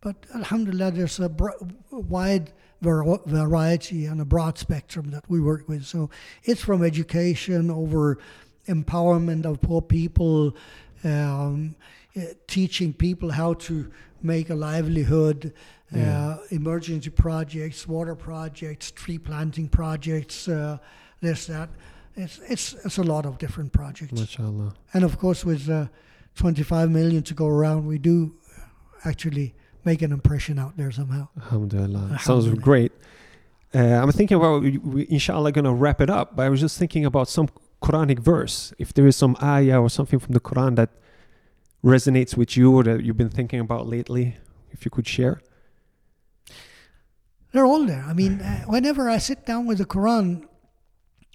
but 0.00 0.16
alhamdulillah, 0.34 0.90
there's 0.90 1.20
a 1.20 1.28
br- 1.28 1.58
wide 1.90 2.52
variety 2.82 4.06
and 4.06 4.20
a 4.20 4.24
broad 4.24 4.58
spectrum 4.58 5.10
that 5.10 5.24
we 5.28 5.40
work 5.40 5.68
with. 5.68 5.84
So 5.84 6.10
it's 6.44 6.60
from 6.60 6.82
education 6.82 7.70
over 7.70 8.18
empowerment 8.68 9.44
of 9.44 9.60
poor 9.60 9.80
people, 9.82 10.56
um, 11.04 11.74
uh, 12.16 12.20
teaching 12.46 12.92
people 12.92 13.30
how 13.30 13.54
to 13.54 13.90
make 14.22 14.50
a 14.50 14.54
livelihood, 14.54 15.52
Yeah. 15.94 16.28
uh, 16.28 16.38
emergency 16.50 17.10
projects, 17.10 17.86
water 17.88 18.14
projects, 18.14 18.90
tree 18.92 19.18
planting 19.18 19.68
projects, 19.68 20.48
uh, 20.48 20.78
this, 21.20 21.46
that. 21.46 21.68
It's, 22.14 22.40
it's, 22.48 22.74
it's 22.84 22.98
a 22.98 23.02
lot 23.02 23.26
of 23.26 23.38
different 23.38 23.72
projects. 23.72 24.12
MashaAllah. 24.12 24.74
And 24.94 25.04
of 25.04 25.18
course, 25.18 25.44
with 25.44 25.68
uh, 25.68 25.86
25 26.34 26.90
million 26.90 27.22
to 27.24 27.34
go 27.34 27.46
around, 27.46 27.86
we 27.86 27.98
do 27.98 28.34
actually 29.04 29.54
make 29.84 30.02
an 30.02 30.12
impression 30.12 30.58
out 30.58 30.76
there 30.76 30.90
somehow. 30.90 31.28
Alhamdulillah. 31.36 32.18
Sounds 32.20 32.48
great. 32.58 32.92
Uh, 33.74 33.78
I'm 33.78 34.12
thinking 34.12 34.36
about, 34.36 34.62
we, 34.62 34.78
we 34.78 35.06
inshallah 35.08 35.52
going 35.52 35.64
to 35.64 35.72
wrap 35.72 36.00
it 36.00 36.10
up, 36.10 36.36
but 36.36 36.44
I 36.44 36.48
was 36.48 36.60
just 36.60 36.78
thinking 36.78 37.04
about 37.04 37.28
some 37.28 37.48
Quranic 37.82 38.18
verse. 38.18 38.72
If 38.78 38.92
there 38.92 39.06
is 39.06 39.16
some 39.16 39.36
ayah 39.42 39.80
or 39.80 39.88
something 39.88 40.18
from 40.18 40.34
the 40.34 40.40
Quran 40.40 40.76
that 40.76 40.90
resonates 41.84 42.36
with 42.36 42.56
you 42.56 42.72
or 42.76 42.82
that 42.84 43.02
you've 43.02 43.16
been 43.16 43.30
thinking 43.30 43.60
about 43.60 43.86
lately, 43.86 44.36
if 44.70 44.84
you 44.84 44.90
could 44.90 45.06
share. 45.06 45.40
They're 47.52 47.66
all 47.66 47.84
there. 47.84 48.04
I 48.06 48.12
mean, 48.12 48.40
uh, 48.40 48.64
whenever 48.66 49.10
I 49.10 49.18
sit 49.18 49.44
down 49.44 49.66
with 49.66 49.78
the 49.78 49.84
Quran 49.84 50.46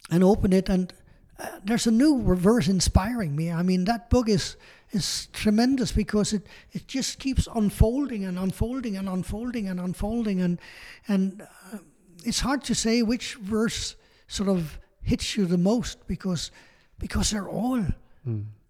and 0.09 0.23
open 0.23 0.53
it, 0.53 0.69
and 0.69 0.93
uh, 1.39 1.59
there's 1.63 1.85
a 1.85 1.91
new 1.91 2.23
verse 2.35 2.67
inspiring 2.67 3.35
me. 3.35 3.51
I 3.51 3.61
mean, 3.61 3.85
that 3.85 4.09
book 4.09 4.29
is 4.29 4.55
is 4.91 5.27
tremendous 5.33 5.91
because 5.91 6.33
it 6.33 6.47
it 6.71 6.87
just 6.87 7.19
keeps 7.19 7.47
unfolding 7.53 8.25
and 8.25 8.39
unfolding 8.39 8.95
and 8.97 9.09
unfolding 9.09 9.67
and 9.67 9.79
unfolding, 9.79 10.41
and 10.41 10.59
and 11.07 11.41
uh, 11.73 11.77
it's 12.23 12.39
hard 12.39 12.63
to 12.63 12.75
say 12.75 13.01
which 13.01 13.35
verse 13.35 13.95
sort 14.27 14.49
of 14.49 14.79
hits 15.01 15.37
you 15.37 15.45
the 15.45 15.57
most 15.57 16.07
because 16.07 16.51
because 16.99 17.31
they're 17.31 17.49
all 17.49 17.85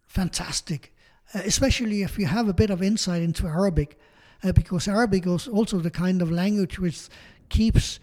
fantastic, 0.06 0.94
uh, 1.34 1.42
especially 1.46 2.02
if 2.02 2.18
you 2.18 2.26
have 2.26 2.48
a 2.48 2.54
bit 2.54 2.70
of 2.70 2.82
insight 2.82 3.22
into 3.22 3.48
Arabic, 3.48 4.00
uh, 4.44 4.52
because 4.52 4.88
Arabic 4.88 5.26
is 5.28 5.48
also 5.48 5.80
the 5.80 5.92
kind 5.92 6.22
of 6.22 6.32
language 6.32 6.80
which 6.80 7.10
keeps 7.50 8.00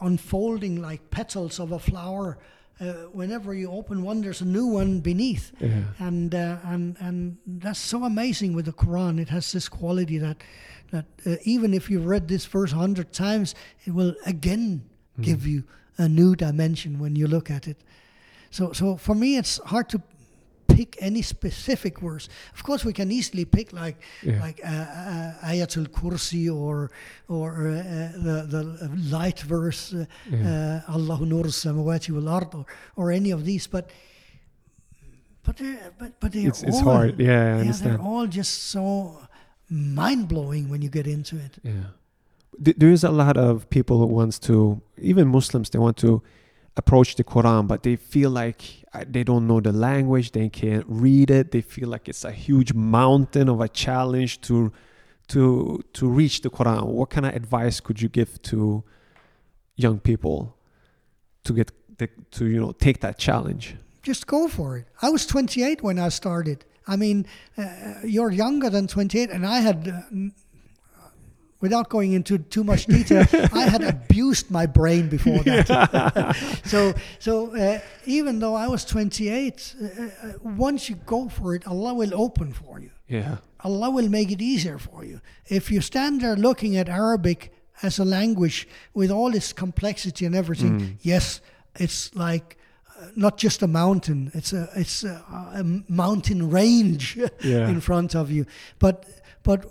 unfolding 0.00 0.80
like 0.80 1.10
petals 1.10 1.60
of 1.60 1.72
a 1.72 1.78
flower. 1.78 2.38
Uh, 2.80 2.92
whenever 3.12 3.52
you 3.52 3.70
open 3.70 4.02
one, 4.02 4.22
there's 4.22 4.40
a 4.40 4.46
new 4.46 4.66
one 4.66 5.00
beneath, 5.00 5.52
Yeah. 5.60 5.82
and 5.98 6.34
uh, 6.34 6.56
and 6.64 6.96
and 7.00 7.36
that's 7.46 7.78
so 7.78 8.04
amazing 8.04 8.54
with 8.56 8.64
the 8.64 8.72
Quran. 8.72 9.20
It 9.20 9.28
has 9.28 9.52
this 9.52 9.68
quality 9.68 10.18
that 10.18 10.42
that 10.90 11.04
uh, 11.26 11.36
even 11.44 11.74
if 11.74 11.90
you've 11.90 12.06
read 12.06 12.26
this 12.28 12.46
verse 12.46 12.72
a 12.72 12.76
hundred 12.76 13.12
times, 13.12 13.54
it 13.84 13.92
will 13.92 14.14
again 14.24 14.80
give 15.20 15.46
you 15.46 15.64
a 15.98 16.08
new 16.08 16.34
dimension 16.34 16.98
when 16.98 17.16
you 17.16 17.26
look 17.28 17.50
at 17.50 17.66
it. 17.68 17.76
So 18.50 18.72
so 18.72 18.96
for 18.96 19.14
me, 19.14 19.36
it's 19.36 19.60
hard 19.66 19.88
to 19.90 20.00
pick 20.74 20.96
any 21.00 21.22
specific 21.22 22.00
verse. 22.00 22.28
Of 22.54 22.62
course, 22.62 22.84
we 22.84 22.92
can 22.92 23.10
easily 23.10 23.44
pick 23.44 23.72
like 23.72 23.96
Yeah. 24.22 24.40
like 24.46 24.60
uh, 24.64 24.68
uh, 24.68 25.50
Ayatul 25.52 25.86
Kursi 25.88 26.48
or 26.54 26.90
or 27.28 27.50
uh, 27.68 27.72
uh, 27.72 28.12
the 28.26 28.36
the 28.54 28.62
light 29.16 29.40
verse, 29.40 29.94
uh, 29.94 30.06
uh, 30.32 30.94
Allahu 30.94 31.24
Nur 31.26 31.44
samawati 31.50 32.10
wal 32.10 32.28
ard, 32.28 32.54
or, 32.54 32.64
or 32.96 33.10
any 33.12 33.30
of 33.32 33.44
these. 33.44 33.66
But 33.66 33.90
but 35.44 35.56
they're 35.56 35.92
but 35.98 36.12
but 36.20 36.32
they're 36.32 36.48
It's, 36.48 36.62
it's 36.62 36.80
hard. 36.80 37.18
Yeah, 37.18 37.28
I 37.28 37.32
yeah, 37.32 37.60
understand. 37.60 37.90
they're 37.98 38.00
all 38.06 38.26
just 38.26 38.52
so 38.70 39.18
mind 39.68 40.28
blowing 40.28 40.68
when 40.70 40.82
you 40.82 40.90
get 40.90 41.06
into 41.06 41.36
it. 41.36 41.58
Yeah. 41.62 41.72
There 42.58 42.90
is 42.90 43.04
a 43.04 43.10
lot 43.10 43.36
of 43.36 43.68
people 43.70 43.96
who 43.98 44.06
wants 44.06 44.38
to, 44.40 44.82
even 44.98 45.28
Muslims, 45.28 45.70
they 45.70 45.78
want 45.78 45.96
to 45.98 46.20
approach 46.76 47.16
the 47.16 47.24
Quran, 47.24 47.66
but 47.66 47.82
they 47.82 47.96
feel 47.96 48.30
like 48.30 48.62
uh, 48.92 49.04
they 49.08 49.24
don't 49.24 49.46
know 49.46 49.60
the 49.60 49.72
language, 49.72 50.32
they 50.32 50.48
can't 50.48 50.84
read 50.88 51.30
it. 51.30 51.50
They 51.50 51.60
feel 51.60 51.88
like 51.88 52.08
it's 52.08 52.24
a 52.24 52.32
huge 52.32 52.72
mountain 52.72 53.48
of 53.48 53.60
a 53.60 53.68
challenge 53.68 54.40
to 54.42 54.72
to 55.28 55.82
to 55.92 56.08
reach 56.08 56.40
the 56.42 56.50
Quran. 56.50 56.86
What 56.86 57.10
kind 57.10 57.26
of 57.26 57.34
advice 57.34 57.80
could 57.80 58.00
you 58.00 58.08
give 58.08 58.40
to 58.42 58.82
young 59.76 60.00
people 60.00 60.56
to 61.44 61.52
get 61.52 61.70
the, 61.98 62.08
to 62.32 62.46
you 62.46 62.60
know 62.60 62.72
take 62.72 63.00
that 63.00 63.18
challenge? 63.18 63.76
just 64.02 64.26
go 64.26 64.48
for 64.48 64.78
it. 64.78 64.86
I 65.02 65.10
was 65.10 65.26
28 65.26 65.82
when 65.82 65.98
I 65.98 66.08
started. 66.08 66.64
I 66.86 66.96
mean, 66.96 67.26
uh, 67.56 67.94
you're 68.04 68.30
younger 68.30 68.70
than 68.70 68.86
28, 68.86 69.30
and 69.30 69.46
I 69.46 69.60
had, 69.60 69.88
uh, 69.88 70.00
without 71.60 71.88
going 71.88 72.12
into 72.12 72.38
too 72.38 72.64
much 72.64 72.86
detail, 72.86 73.24
I 73.52 73.68
had 73.68 73.82
abused 73.82 74.50
my 74.50 74.66
brain 74.66 75.08
before 75.08 75.38
that. 75.44 76.36
so, 76.64 76.94
so 77.18 77.54
uh, 77.56 77.80
even 78.06 78.38
though 78.38 78.54
I 78.54 78.66
was 78.68 78.84
28, 78.84 79.74
uh, 79.82 79.84
uh, 79.86 80.32
once 80.42 80.88
you 80.88 80.96
go 81.06 81.28
for 81.28 81.54
it, 81.54 81.66
Allah 81.66 81.94
will 81.94 82.14
open 82.14 82.52
for 82.52 82.80
you. 82.80 82.90
Yeah. 83.08 83.36
Allah 83.62 83.90
will 83.90 84.08
make 84.08 84.30
it 84.30 84.40
easier 84.40 84.78
for 84.78 85.04
you. 85.04 85.20
If 85.46 85.70
you 85.70 85.80
stand 85.80 86.20
there 86.22 86.36
looking 86.36 86.76
at 86.76 86.88
Arabic 86.88 87.52
as 87.82 87.98
a 87.98 88.04
language 88.04 88.66
with 88.94 89.10
all 89.10 89.34
its 89.34 89.52
complexity 89.52 90.24
and 90.26 90.34
everything, 90.34 90.98
yes, 91.02 91.40
it's 91.76 92.14
like 92.14 92.56
uh, 92.98 93.06
not 93.16 93.36
just 93.38 93.62
a 93.62 93.66
mountain; 93.66 94.30
it's 94.34 94.52
a 94.52 94.68
it's 94.76 95.04
a, 95.04 95.22
a 95.54 95.62
mountain 95.88 96.50
range 96.50 97.16
Yeah. 97.42 97.68
in 97.72 97.80
front 97.80 98.14
of 98.14 98.30
you. 98.30 98.44
But 98.78 99.04
but 99.42 99.64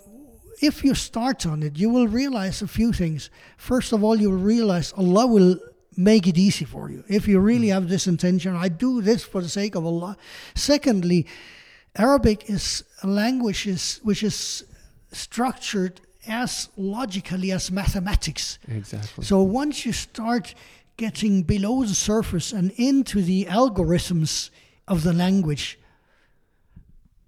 if 0.60 0.84
you 0.84 0.94
start 0.94 1.46
on 1.46 1.62
it, 1.62 1.78
you 1.78 1.88
will 1.88 2.06
realize 2.06 2.62
a 2.62 2.68
few 2.68 2.92
things. 2.92 3.30
First 3.56 3.92
of 3.92 4.04
all, 4.04 4.16
you 4.20 4.30
will 4.30 4.38
realize 4.38 4.92
Allah 4.92 5.26
will 5.26 5.58
make 5.96 6.26
it 6.26 6.38
easy 6.38 6.64
for 6.64 6.90
you. 6.90 7.04
If 7.08 7.26
you 7.26 7.40
really 7.40 7.68
hmm. 7.68 7.74
have 7.74 7.88
this 7.88 8.06
intention, 8.06 8.54
I 8.54 8.68
do 8.68 9.02
this 9.02 9.24
for 9.24 9.40
the 9.42 9.48
sake 9.48 9.74
of 9.74 9.84
Allah. 9.84 10.16
Secondly, 10.54 11.26
Arabic 11.96 12.48
is 12.48 12.84
a 13.02 13.06
language 13.06 13.66
is, 13.66 14.00
which 14.02 14.22
is 14.22 14.64
structured 15.12 16.00
as 16.26 16.68
logically 16.76 17.50
as 17.50 17.70
mathematics. 17.70 18.58
Exactly. 18.68 19.24
So 19.24 19.42
once 19.42 19.84
you 19.84 19.92
start 19.92 20.54
getting 20.96 21.42
below 21.42 21.82
the 21.82 21.94
surface 21.94 22.52
and 22.52 22.70
into 22.72 23.22
the 23.22 23.46
algorithms 23.46 24.50
of 24.86 25.02
the 25.02 25.12
language, 25.12 25.78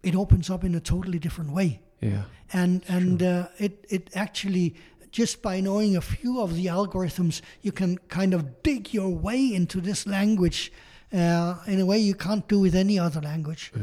it 0.02 0.14
opens 0.14 0.50
up 0.50 0.62
in 0.62 0.74
a 0.74 0.80
totally 0.80 1.18
different 1.18 1.52
way. 1.52 1.81
Yeah. 2.02 2.24
And 2.52 2.82
and 2.88 3.22
uh, 3.22 3.46
it 3.58 3.86
it 3.88 4.10
actually 4.14 4.74
just 5.10 5.42
by 5.42 5.60
knowing 5.60 5.96
a 5.96 6.00
few 6.00 6.40
of 6.40 6.54
the 6.54 6.66
algorithms, 6.66 7.42
you 7.62 7.72
can 7.72 7.98
kind 8.08 8.34
of 8.34 8.62
dig 8.62 8.92
your 8.92 9.10
way 9.10 9.54
into 9.54 9.80
this 9.80 10.06
language 10.06 10.72
uh, 11.12 11.54
in 11.66 11.80
a 11.80 11.86
way 11.86 11.98
you 11.98 12.14
can't 12.14 12.48
do 12.48 12.58
with 12.60 12.74
any 12.74 12.98
other 12.98 13.20
language. 13.20 13.72
Yeah. 13.74 13.82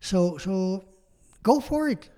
So 0.00 0.38
so 0.38 0.84
go 1.42 1.60
for 1.60 1.88
it, 1.88 2.10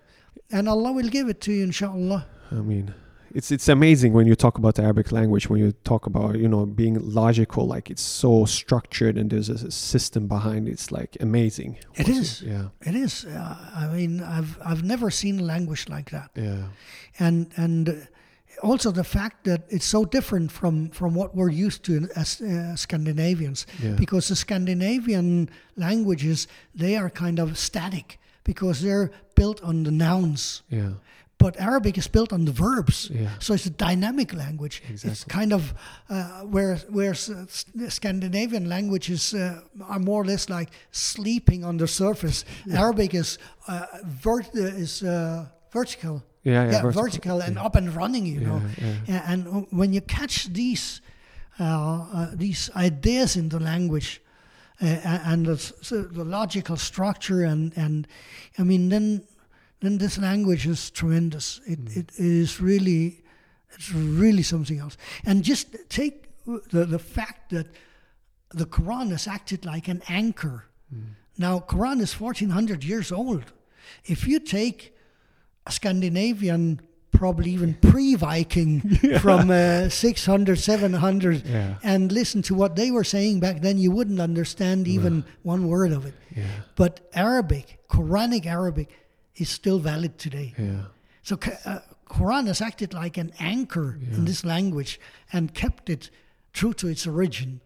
and 0.50 0.68
Allah 0.68 0.92
will 0.92 1.08
give 1.08 1.28
it 1.28 1.40
to 1.42 1.52
you, 1.52 1.64
inshallah. 1.64 2.26
I 2.50 2.54
mean, 2.56 2.94
it's 3.36 3.50
it's 3.50 3.68
amazing 3.68 4.14
when 4.14 4.26
you 4.26 4.34
talk 4.34 4.56
about 4.58 4.74
the 4.76 4.82
Arabic 4.82 5.12
language. 5.12 5.50
When 5.50 5.60
you 5.60 5.72
talk 5.84 6.06
about 6.06 6.38
you 6.38 6.48
know 6.48 6.64
being 6.66 6.96
logical, 7.22 7.66
like 7.74 7.90
it's 7.92 8.02
so 8.22 8.46
structured 8.46 9.18
and 9.18 9.30
there's 9.30 9.50
a, 9.50 9.70
system 9.70 10.26
behind 10.26 10.68
it. 10.68 10.72
It's 10.72 10.90
like 10.90 11.16
amazing. 11.20 11.76
It 11.94 12.08
is. 12.08 12.42
Yeah. 12.42 12.68
It 12.80 12.94
is. 12.94 13.24
Uh, 13.26 13.56
I 13.82 13.86
mean, 13.96 14.22
I've 14.22 14.56
I've 14.64 14.82
never 14.82 15.10
seen 15.10 15.40
a 15.40 15.42
language 15.42 15.84
like 15.88 16.10
that, 16.10 16.30
Yeah. 16.34 16.64
and 17.18 17.52
and 17.56 18.08
also 18.62 18.90
the 18.90 19.04
fact 19.04 19.44
that 19.44 19.60
it's 19.68 19.84
so 19.90 20.04
different 20.06 20.50
from 20.52 20.88
from 20.90 21.14
what 21.14 21.34
we're 21.36 21.50
used 21.66 21.82
to 21.84 22.08
as 22.16 22.40
uh, 22.40 22.74
Scandinavians, 22.76 23.66
Yeah. 23.82 23.96
because 23.98 24.28
the 24.28 24.36
Scandinavian 24.36 25.48
languages 25.76 26.48
they 26.74 26.96
are 26.96 27.10
kind 27.10 27.38
of 27.38 27.56
static 27.58 28.18
because 28.44 28.80
they're 28.80 29.10
built 29.34 29.60
on 29.62 29.82
the 29.84 29.90
nouns, 29.90 30.62
Yeah. 30.70 30.92
But 31.38 31.56
Arabic 31.60 31.98
is 31.98 32.08
built 32.08 32.32
on 32.32 32.44
the 32.44 32.52
verbs. 32.52 33.10
Yeah. 33.12 33.28
So 33.38 33.54
it's 33.54 33.66
a 33.66 33.70
dynamic 33.70 34.32
language. 34.32 34.82
It's 34.88 35.24
kind 35.24 35.52
of 35.52 35.74
uh, 36.08 36.40
where 36.42 36.76
where 36.90 37.14
Scandinavian 37.88 38.68
languages 38.68 39.34
uh, 39.34 39.60
are 39.88 39.98
more 39.98 40.22
or 40.22 40.24
less 40.24 40.48
like 40.48 40.70
sleeping 40.90 41.64
on 41.64 41.76
the 41.76 41.86
surface. 41.86 42.44
Arabic 42.72 43.14
is 43.14 43.38
uh, 43.68 43.86
vert- 44.04 44.54
uh, 44.56 44.82
is 44.82 45.02
uh, 45.02 45.46
vertical. 45.72 46.22
Yeah. 46.42 46.70
Yeah. 46.70 46.90
vertical, 46.90 47.40
and 47.42 47.58
up 47.58 47.74
and 47.74 47.94
running. 47.96 48.24
You 48.26 48.40
know, 48.40 48.62
Yeah, 48.78 48.86
yeah. 48.86 48.94
Yeah, 49.08 49.32
and 49.32 49.66
when 49.70 49.92
you 49.92 50.00
catch 50.00 50.46
these 50.52 51.00
uh, 51.58 51.64
uh, 51.64 52.30
these 52.34 52.70
ideas 52.76 53.36
in 53.36 53.48
the 53.48 53.58
language. 53.60 54.20
Uh, 54.78 54.84
and 55.24 55.46
the, 55.46 55.56
so 55.56 56.02
the 56.02 56.22
logical 56.22 56.76
structure 56.76 57.44
and, 57.44 57.72
and 57.76 58.06
I 58.58 58.62
mean 58.62 58.90
then 58.90 59.22
then 59.80 59.98
this 59.98 60.18
language 60.18 60.66
is 60.66 60.90
tremendous. 60.90 61.60
It, 61.66 61.78
it 61.96 62.10
is 62.18 62.60
really, 62.60 63.22
it's 63.72 63.92
really 63.92 64.42
something 64.42 64.78
else. 64.78 64.96
And 65.24 65.42
just 65.44 65.76
take 65.88 66.24
the, 66.46 66.84
the 66.86 66.98
fact 66.98 67.50
that 67.50 67.66
the 68.50 68.64
Quran 68.66 69.10
has 69.10 69.26
acted 69.28 69.64
like 69.64 69.88
an 69.88 70.02
anchor. 70.08 70.64
Now, 71.38 71.58
Quran 71.60 72.00
is 72.00 72.18
1400 72.18 72.82
years 72.84 73.12
old. 73.12 73.52
If 74.04 74.26
you 74.26 74.38
take 74.40 74.96
a 75.66 75.72
Scandinavian 75.72 76.80
probably 77.10 77.50
even 77.50 77.74
pre-Viking 77.74 78.80
from 79.20 79.50
uh, 79.50 79.88
600, 79.88 80.58
700, 80.58 81.44
Yeah. 81.46 81.74
and 81.82 82.12
listen 82.12 82.42
to 82.42 82.54
what 82.54 82.76
they 82.76 82.90
were 82.90 83.04
saying 83.04 83.40
back 83.40 83.60
then, 83.62 83.78
you 83.78 83.90
wouldn't 83.90 84.20
understand 84.20 84.86
even 84.88 85.24
one 85.42 85.66
word 85.68 85.92
of 85.92 86.06
it. 86.06 86.14
Yeah. 86.34 86.44
But 86.76 87.00
Arabic, 87.14 87.80
Quranic 87.88 88.46
Arabic, 88.46 88.90
is 89.36 89.48
still 89.48 89.78
valid 89.78 90.18
today. 90.18 90.54
Yeah. 90.58 90.84
So 91.22 91.38
uh, 91.64 91.80
Quran 92.08 92.46
has 92.46 92.60
acted 92.60 92.94
like 92.94 93.16
an 93.16 93.32
anchor 93.40 93.98
in 94.12 94.24
this 94.24 94.44
language 94.44 95.00
and 95.32 95.52
kept 95.54 95.90
it 95.90 96.10
true 96.52 96.72
to 96.74 96.88
its 96.88 97.06
origin. 97.06 97.60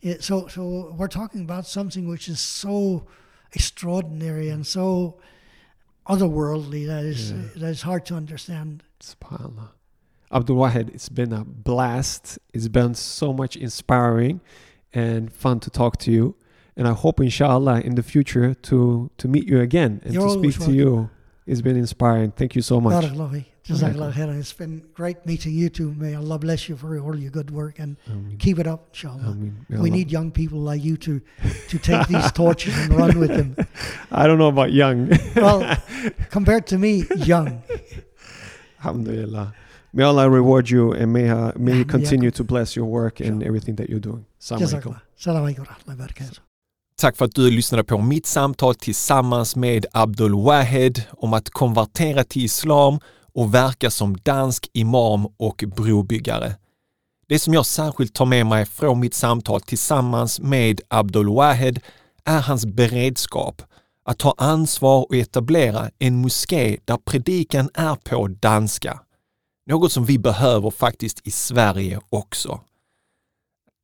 Yeah, 0.00 0.16
so, 0.20 0.48
so 0.48 0.94
we're 0.98 1.08
talking 1.08 1.42
about 1.42 1.66
something 1.66 2.06
which 2.08 2.28
is 2.28 2.40
so 2.40 3.06
extraordinary 3.52 4.48
and 4.50 4.66
so 4.66 5.18
otherworldly 6.06 6.86
that 6.86 7.04
is 7.04 7.32
that 7.54 7.68
is 7.68 7.82
hard 7.82 8.04
to 8.06 8.14
understand. 8.14 8.82
SubhanAllah. 9.00 9.70
Abdul 10.30 10.56
Wahid, 10.56 10.94
it's 10.94 11.08
been 11.08 11.32
a 11.32 11.44
blast. 11.44 12.38
It's 12.52 12.68
been 12.68 12.94
so 12.94 13.32
much 13.32 13.56
inspiring 13.56 14.40
and 14.92 15.32
fun 15.32 15.60
to 15.60 15.70
talk 15.70 15.98
to 15.98 16.12
you. 16.12 16.34
And 16.82 16.88
I 16.88 16.94
hope, 16.94 17.20
inshallah, 17.20 17.82
in 17.82 17.94
the 17.94 18.02
future 18.02 18.54
to 18.54 19.08
to 19.18 19.28
meet 19.28 19.46
you 19.46 19.60
again 19.60 20.00
and 20.04 20.12
You're 20.12 20.26
to 20.26 20.52
speak 20.52 20.66
to 20.66 20.72
you. 20.72 21.10
It's 21.46 21.60
been 21.60 21.76
inspiring. 21.76 22.32
Thank 22.32 22.56
you 22.56 22.62
so 22.62 22.80
much. 22.80 23.04
Jazakallah 23.04 24.12
khairan. 24.12 24.40
It's 24.40 24.52
been 24.52 24.82
great 24.92 25.24
meeting 25.24 25.54
you 25.54 25.68
too. 25.68 25.94
May 25.96 26.16
Allah 26.16 26.40
bless 26.40 26.68
you 26.68 26.74
for 26.76 26.98
all 26.98 27.16
your 27.16 27.30
good 27.30 27.52
work 27.52 27.78
and 27.78 27.96
Ameen. 28.08 28.36
keep 28.38 28.58
it 28.58 28.66
up, 28.66 28.88
inshallah. 28.88 29.30
Ameen. 29.30 29.64
We 29.68 29.90
need 29.90 30.10
young 30.10 30.32
people 30.32 30.58
like 30.58 30.82
you 30.82 30.96
to 31.06 31.20
to 31.68 31.78
take 31.78 32.08
these 32.08 32.32
torches 32.42 32.76
and 32.76 32.94
run 32.94 33.16
with 33.20 33.30
them. 33.30 33.54
I 34.10 34.26
don't 34.26 34.38
know 34.38 34.48
about 34.48 34.72
young. 34.72 35.16
Well, 35.36 35.62
compared 36.30 36.66
to 36.72 36.78
me, 36.78 37.04
young. 37.18 37.62
Alhamdulillah. 38.78 39.54
May 39.92 40.02
Allah 40.02 40.28
reward 40.28 40.68
you 40.68 40.90
and 40.90 41.12
may, 41.12 41.28
uh, 41.28 41.52
may 41.56 41.74
He 41.74 41.84
continue 41.84 42.32
to 42.32 42.42
bless 42.42 42.74
your 42.74 42.86
work 42.86 43.20
and 43.20 43.40
everything 43.44 43.76
that 43.76 43.88
you're 43.88 44.00
doing. 44.00 44.26
Assalamu 44.40 44.82
alaikum. 44.82 45.00
Salam 45.14 45.54
alaikum 45.54 46.38
Tack 47.02 47.16
för 47.16 47.24
att 47.24 47.34
du 47.34 47.50
lyssnade 47.50 47.84
på 47.84 47.98
mitt 47.98 48.26
samtal 48.26 48.74
tillsammans 48.74 49.56
med 49.56 49.86
Abdul 49.92 50.34
Wahed 50.34 51.02
om 51.10 51.32
att 51.32 51.50
konvertera 51.50 52.24
till 52.24 52.44
islam 52.44 53.00
och 53.34 53.54
verka 53.54 53.90
som 53.90 54.16
dansk 54.16 54.70
imam 54.72 55.26
och 55.36 55.64
brobyggare. 55.76 56.54
Det 57.28 57.38
som 57.38 57.54
jag 57.54 57.66
särskilt 57.66 58.14
tar 58.14 58.26
med 58.26 58.46
mig 58.46 58.66
från 58.66 59.00
mitt 59.00 59.14
samtal 59.14 59.60
tillsammans 59.60 60.40
med 60.40 60.80
Abdul 60.88 61.28
Wahed 61.28 61.80
är 62.24 62.40
hans 62.40 62.66
beredskap 62.66 63.62
att 64.04 64.18
ta 64.18 64.34
ansvar 64.38 65.06
och 65.08 65.16
etablera 65.16 65.90
en 65.98 66.20
moské 66.20 66.78
där 66.84 66.96
predikan 66.96 67.70
är 67.74 67.94
på 67.94 68.28
danska. 68.28 69.00
Något 69.66 69.92
som 69.92 70.04
vi 70.04 70.18
behöver 70.18 70.70
faktiskt 70.70 71.26
i 71.26 71.30
Sverige 71.30 72.00
också. 72.10 72.60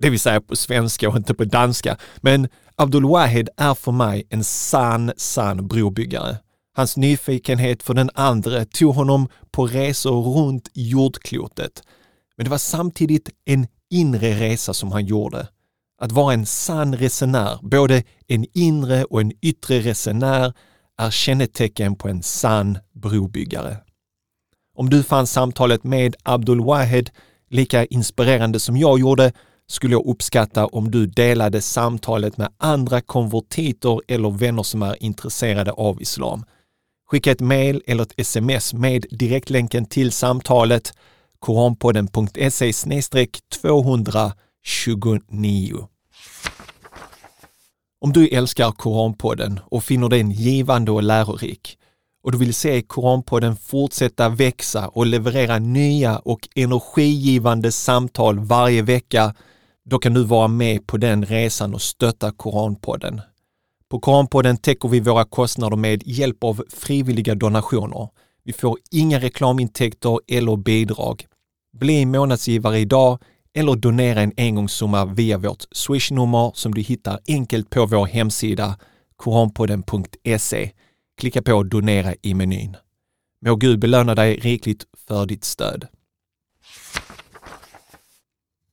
Det 0.02 0.10
vill 0.10 0.20
säga 0.20 0.40
på 0.40 0.56
svenska 0.56 1.08
och 1.08 1.16
inte 1.16 1.34
på 1.34 1.44
danska. 1.44 1.96
Men 2.16 2.48
Abdul 2.80 3.04
Wahid 3.04 3.48
är 3.56 3.74
för 3.74 3.92
mig 3.92 4.26
en 4.30 4.44
sann, 4.44 5.12
sann 5.16 5.68
brobyggare. 5.68 6.36
Hans 6.76 6.96
nyfikenhet 6.96 7.82
för 7.82 7.94
den 7.94 8.10
andra 8.14 8.64
tog 8.64 8.94
honom 8.94 9.28
på 9.50 9.66
resor 9.66 10.22
runt 10.22 10.70
jordklotet. 10.74 11.82
Men 12.36 12.44
det 12.44 12.50
var 12.50 12.58
samtidigt 12.58 13.30
en 13.44 13.66
inre 13.90 14.30
resa 14.30 14.74
som 14.74 14.92
han 14.92 15.06
gjorde. 15.06 15.48
Att 16.00 16.12
vara 16.12 16.34
en 16.34 16.46
sann 16.46 16.96
resenär, 16.96 17.58
både 17.62 18.02
en 18.26 18.46
inre 18.54 19.04
och 19.04 19.20
en 19.20 19.32
yttre 19.42 19.80
resenär, 19.80 20.52
är 20.98 21.10
kännetecken 21.10 21.96
på 21.96 22.08
en 22.08 22.22
sann 22.22 22.78
brobyggare. 22.94 23.76
Om 24.76 24.90
du 24.90 25.02
fann 25.02 25.26
samtalet 25.26 25.84
med 25.84 26.16
Abdul 26.22 26.64
Wahed 26.64 27.10
lika 27.50 27.84
inspirerande 27.84 28.60
som 28.60 28.76
jag 28.76 29.00
gjorde 29.00 29.32
skulle 29.68 29.94
jag 29.94 30.06
uppskatta 30.06 30.66
om 30.66 30.90
du 30.90 31.06
delade 31.06 31.60
samtalet 31.60 32.36
med 32.36 32.48
andra 32.56 33.00
konvertiter 33.00 34.00
eller 34.08 34.30
vänner 34.30 34.62
som 34.62 34.82
är 34.82 35.02
intresserade 35.02 35.72
av 35.72 36.02
islam. 36.02 36.44
Skicka 37.10 37.30
ett 37.30 37.40
mejl 37.40 37.82
eller 37.86 38.02
ett 38.02 38.14
sms 38.16 38.74
med 38.74 39.06
direktlänken 39.10 39.86
till 39.86 40.12
samtalet 40.12 40.92
koranpodden.se 41.38 42.72
229. 43.62 45.88
Om 48.00 48.12
du 48.12 48.28
älskar 48.28 48.72
Koranpodden 48.72 49.60
och 49.64 49.84
finner 49.84 50.08
den 50.08 50.30
givande 50.30 50.90
och 50.90 51.02
lärorik 51.02 51.78
och 52.22 52.32
du 52.32 52.38
vill 52.38 52.54
se 52.54 52.82
Koranpodden 52.82 53.56
fortsätta 53.56 54.28
växa 54.28 54.88
och 54.88 55.06
leverera 55.06 55.58
nya 55.58 56.18
och 56.18 56.48
energigivande 56.54 57.72
samtal 57.72 58.38
varje 58.38 58.82
vecka, 58.82 59.34
då 59.90 59.98
kan 59.98 60.14
du 60.14 60.24
vara 60.24 60.48
med 60.48 60.86
på 60.86 60.96
den 60.96 61.24
resan 61.24 61.74
och 61.74 61.82
stötta 61.82 62.32
Koranpodden. 62.32 63.20
På 63.90 64.00
Koranpodden 64.00 64.56
täcker 64.56 64.88
vi 64.88 65.00
våra 65.00 65.24
kostnader 65.24 65.76
med 65.76 66.02
hjälp 66.06 66.44
av 66.44 66.64
frivilliga 66.68 67.34
donationer. 67.34 68.08
Vi 68.44 68.52
får 68.52 68.78
inga 68.90 69.20
reklamintäkter 69.20 70.20
eller 70.28 70.56
bidrag. 70.56 71.26
Bli 71.78 72.06
månadsgivare 72.06 72.78
idag 72.78 73.18
eller 73.54 73.76
donera 73.76 74.20
en 74.20 74.32
engångssumma 74.36 75.04
via 75.04 75.38
vårt 75.38 75.64
swishnummer 75.72 76.52
som 76.54 76.74
du 76.74 76.80
hittar 76.80 77.20
enkelt 77.28 77.70
på 77.70 77.86
vår 77.86 78.06
hemsida 78.06 78.78
koranpodden.se. 79.16 80.70
Klicka 81.20 81.42
på 81.42 81.62
donera 81.62 82.14
i 82.22 82.34
menyn. 82.34 82.76
Må 83.46 83.56
Gud 83.56 83.78
belöna 83.78 84.14
dig 84.14 84.36
rikligt 84.36 84.84
för 85.08 85.26
ditt 85.26 85.44
stöd. 85.44 85.86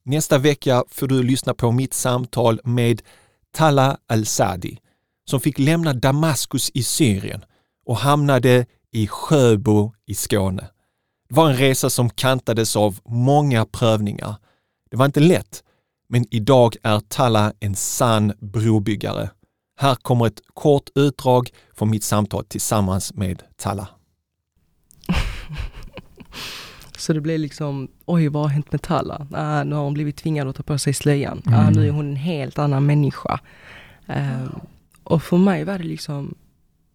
Nästa 0.08 0.38
vecka 0.38 0.84
får 0.88 1.08
du 1.08 1.24
lyssna 1.24 1.54
på 1.54 1.72
mitt 1.72 1.94
samtal 1.94 2.60
med 2.64 3.02
Tala 3.54 3.98
al-Sadi 4.08 4.78
som 5.30 5.40
fick 5.40 5.60
lämna 5.60 5.94
Damaskus 5.94 6.72
i 6.74 6.84
Syrien 6.84 7.46
och 7.86 7.98
hamnade 7.98 8.66
i 8.92 9.08
Sjöbo 9.08 9.94
i 10.06 10.16
Skåne. 10.16 10.70
Det 11.30 11.36
var 11.36 11.50
en 11.50 11.58
resa 11.58 11.90
som 11.90 12.10
kantades 12.10 12.76
av 12.76 13.00
många 13.06 13.66
prövningar. 13.66 14.36
Det 14.92 14.98
var 14.98 15.06
inte 15.06 15.20
lätt, 15.20 15.64
men 16.10 16.26
idag 16.32 16.76
är 16.84 17.00
Talla 17.00 17.54
en 17.60 17.76
sann 17.76 18.34
brobyggare. 18.40 19.30
Här 19.80 19.96
kommer 19.96 20.28
ett 20.28 20.42
kort 20.54 20.90
utdrag 20.96 21.50
från 21.74 21.90
mitt 21.90 22.04
samtal 22.04 22.46
tillsammans 22.46 23.14
med 23.14 23.44
Talla. 23.56 23.88
Så 27.06 27.14
det 27.14 27.22
blev 27.22 27.40
liksom, 27.40 27.88
oj 28.06 28.28
vad 28.28 28.44
har 28.44 28.50
hänt 28.50 28.72
med 28.72 28.82
Talla? 28.82 29.28
Ah, 29.32 29.64
nu 29.64 29.76
har 29.76 29.84
hon 29.84 29.94
blivit 29.94 30.16
tvingad 30.16 30.48
att 30.48 30.56
ta 30.56 30.64
på 30.64 30.78
sig 30.78 30.94
slöjan. 30.94 31.42
Ah, 31.46 31.70
nu 31.70 31.88
är 31.88 31.92
hon 31.92 32.10
en 32.10 32.16
helt 32.16 32.60
annan 32.60 32.86
människa. 32.86 33.40
Ehm, 34.08 34.50
och 35.04 35.24
för 35.24 35.38
mig 35.38 35.64
var 35.64 35.78
det 35.78 35.84
liksom, 35.84 36.36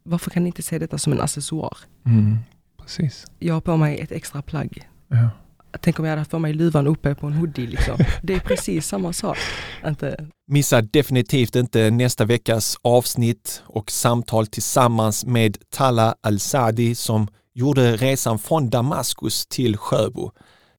varför 0.02 0.30
kan 0.30 0.42
ni 0.42 0.46
inte 0.46 0.62
se 0.62 0.78
detta 0.78 0.98
som 0.98 1.12
en 1.12 1.20
accessoar? 1.20 1.76
Mm. 2.06 2.38
Precis. 2.82 3.26
Jag 3.38 3.54
har 3.54 3.60
på 3.60 3.76
mig 3.76 4.00
ett 4.00 4.12
extra 4.12 4.42
plagg. 4.42 4.88
Ja. 5.08 5.30
Tänk 5.80 5.98
om 5.98 6.04
jag 6.04 6.12
hade 6.12 6.20
haft 6.20 6.30
på 6.30 6.38
mig 6.38 6.52
luvan 6.52 6.86
uppe 6.86 7.14
på 7.14 7.26
en 7.26 7.32
hoodie 7.32 7.66
liksom. 7.66 7.98
Det 8.22 8.34
är 8.34 8.40
precis 8.40 8.86
samma 8.86 9.12
sak. 9.12 9.38
Inte, 9.86 10.26
Missa 10.46 10.82
definitivt 10.82 11.56
inte 11.56 11.90
nästa 11.90 12.24
veckas 12.24 12.76
avsnitt 12.82 13.62
och 13.66 13.90
samtal 13.90 14.46
tillsammans 14.46 15.24
med 15.24 15.56
Talla 15.70 16.14
al-Sadi 16.20 16.94
som 16.94 17.28
gjorde 17.54 17.96
resan 17.96 18.38
från 18.38 18.70
Damaskus 18.70 19.46
till 19.46 19.76
Sjöbo. 19.76 20.30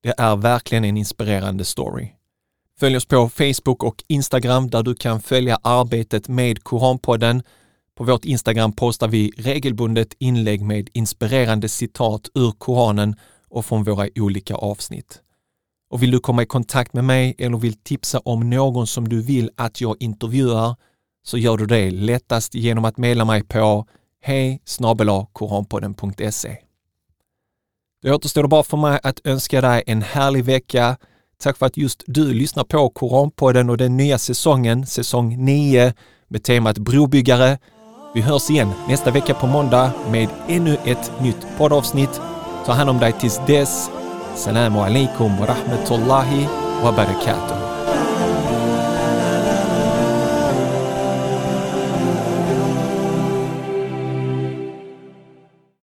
Det 0.01 0.13
är 0.17 0.35
verkligen 0.35 0.85
en 0.85 0.97
inspirerande 0.97 1.65
story. 1.65 2.11
Följ 2.79 2.97
oss 2.97 3.05
på 3.05 3.29
Facebook 3.29 3.83
och 3.83 4.03
Instagram 4.07 4.69
där 4.69 4.83
du 4.83 4.95
kan 4.95 5.21
följa 5.21 5.59
arbetet 5.63 6.27
med 6.27 6.63
Koranpodden. 6.63 7.43
På 7.97 8.03
vårt 8.03 8.25
Instagram 8.25 8.71
postar 8.73 9.07
vi 9.07 9.31
regelbundet 9.37 10.13
inlägg 10.19 10.61
med 10.61 10.89
inspirerande 10.93 11.69
citat 11.69 12.29
ur 12.35 12.51
Koranen 12.51 13.15
och 13.49 13.65
från 13.65 13.83
våra 13.83 14.09
olika 14.15 14.55
avsnitt. 14.55 15.21
Och 15.89 16.03
vill 16.03 16.11
du 16.11 16.19
komma 16.19 16.43
i 16.43 16.45
kontakt 16.45 16.93
med 16.93 17.03
mig 17.03 17.35
eller 17.37 17.57
vill 17.57 17.73
tipsa 17.73 18.19
om 18.19 18.49
någon 18.49 18.87
som 18.87 19.09
du 19.09 19.21
vill 19.21 19.49
att 19.55 19.81
jag 19.81 19.95
intervjuar 19.99 20.75
så 21.23 21.37
gör 21.37 21.57
du 21.57 21.65
det 21.65 21.91
lättast 21.91 22.55
genom 22.55 22.85
att 22.85 22.97
mejla 22.97 23.25
mig 23.25 23.43
på 23.43 23.85
hej 24.21 24.61
koranpodden.se. 25.33 26.57
Det 28.01 28.11
återstår 28.11 28.47
bara 28.47 28.63
för 28.63 28.77
mig 28.77 28.99
att 29.03 29.21
önska 29.23 29.61
dig 29.61 29.83
en 29.87 30.01
härlig 30.01 30.45
vecka. 30.45 30.97
Tack 31.43 31.57
för 31.57 31.65
att 31.65 31.77
just 31.77 32.03
du 32.07 32.33
lyssnar 32.33 32.63
på 32.63 32.89
Koranpodden 32.89 33.69
och 33.69 33.77
den 33.77 33.97
nya 33.97 34.17
säsongen, 34.17 34.85
säsong 34.85 35.45
9 35.45 35.93
med 36.27 36.43
temat 36.43 36.77
brobyggare. 36.77 37.57
Vi 38.13 38.21
hörs 38.21 38.49
igen 38.49 38.71
nästa 38.87 39.11
vecka 39.11 39.33
på 39.33 39.47
måndag 39.47 39.91
med 40.11 40.29
ännu 40.47 40.77
ett 40.85 41.11
nytt 41.21 41.47
poddavsnitt. 41.57 42.21
Ta 42.65 42.71
hand 42.71 42.89
om 42.89 42.99
dig 42.99 43.11
tills 43.11 43.41
dess. 43.47 43.89
Salamu 44.35 44.79
alaikum 44.79 45.37
wa 45.37 45.45
rahmatullahi 45.45 46.47
wa 46.83 46.91
barakatuh. 46.91 47.70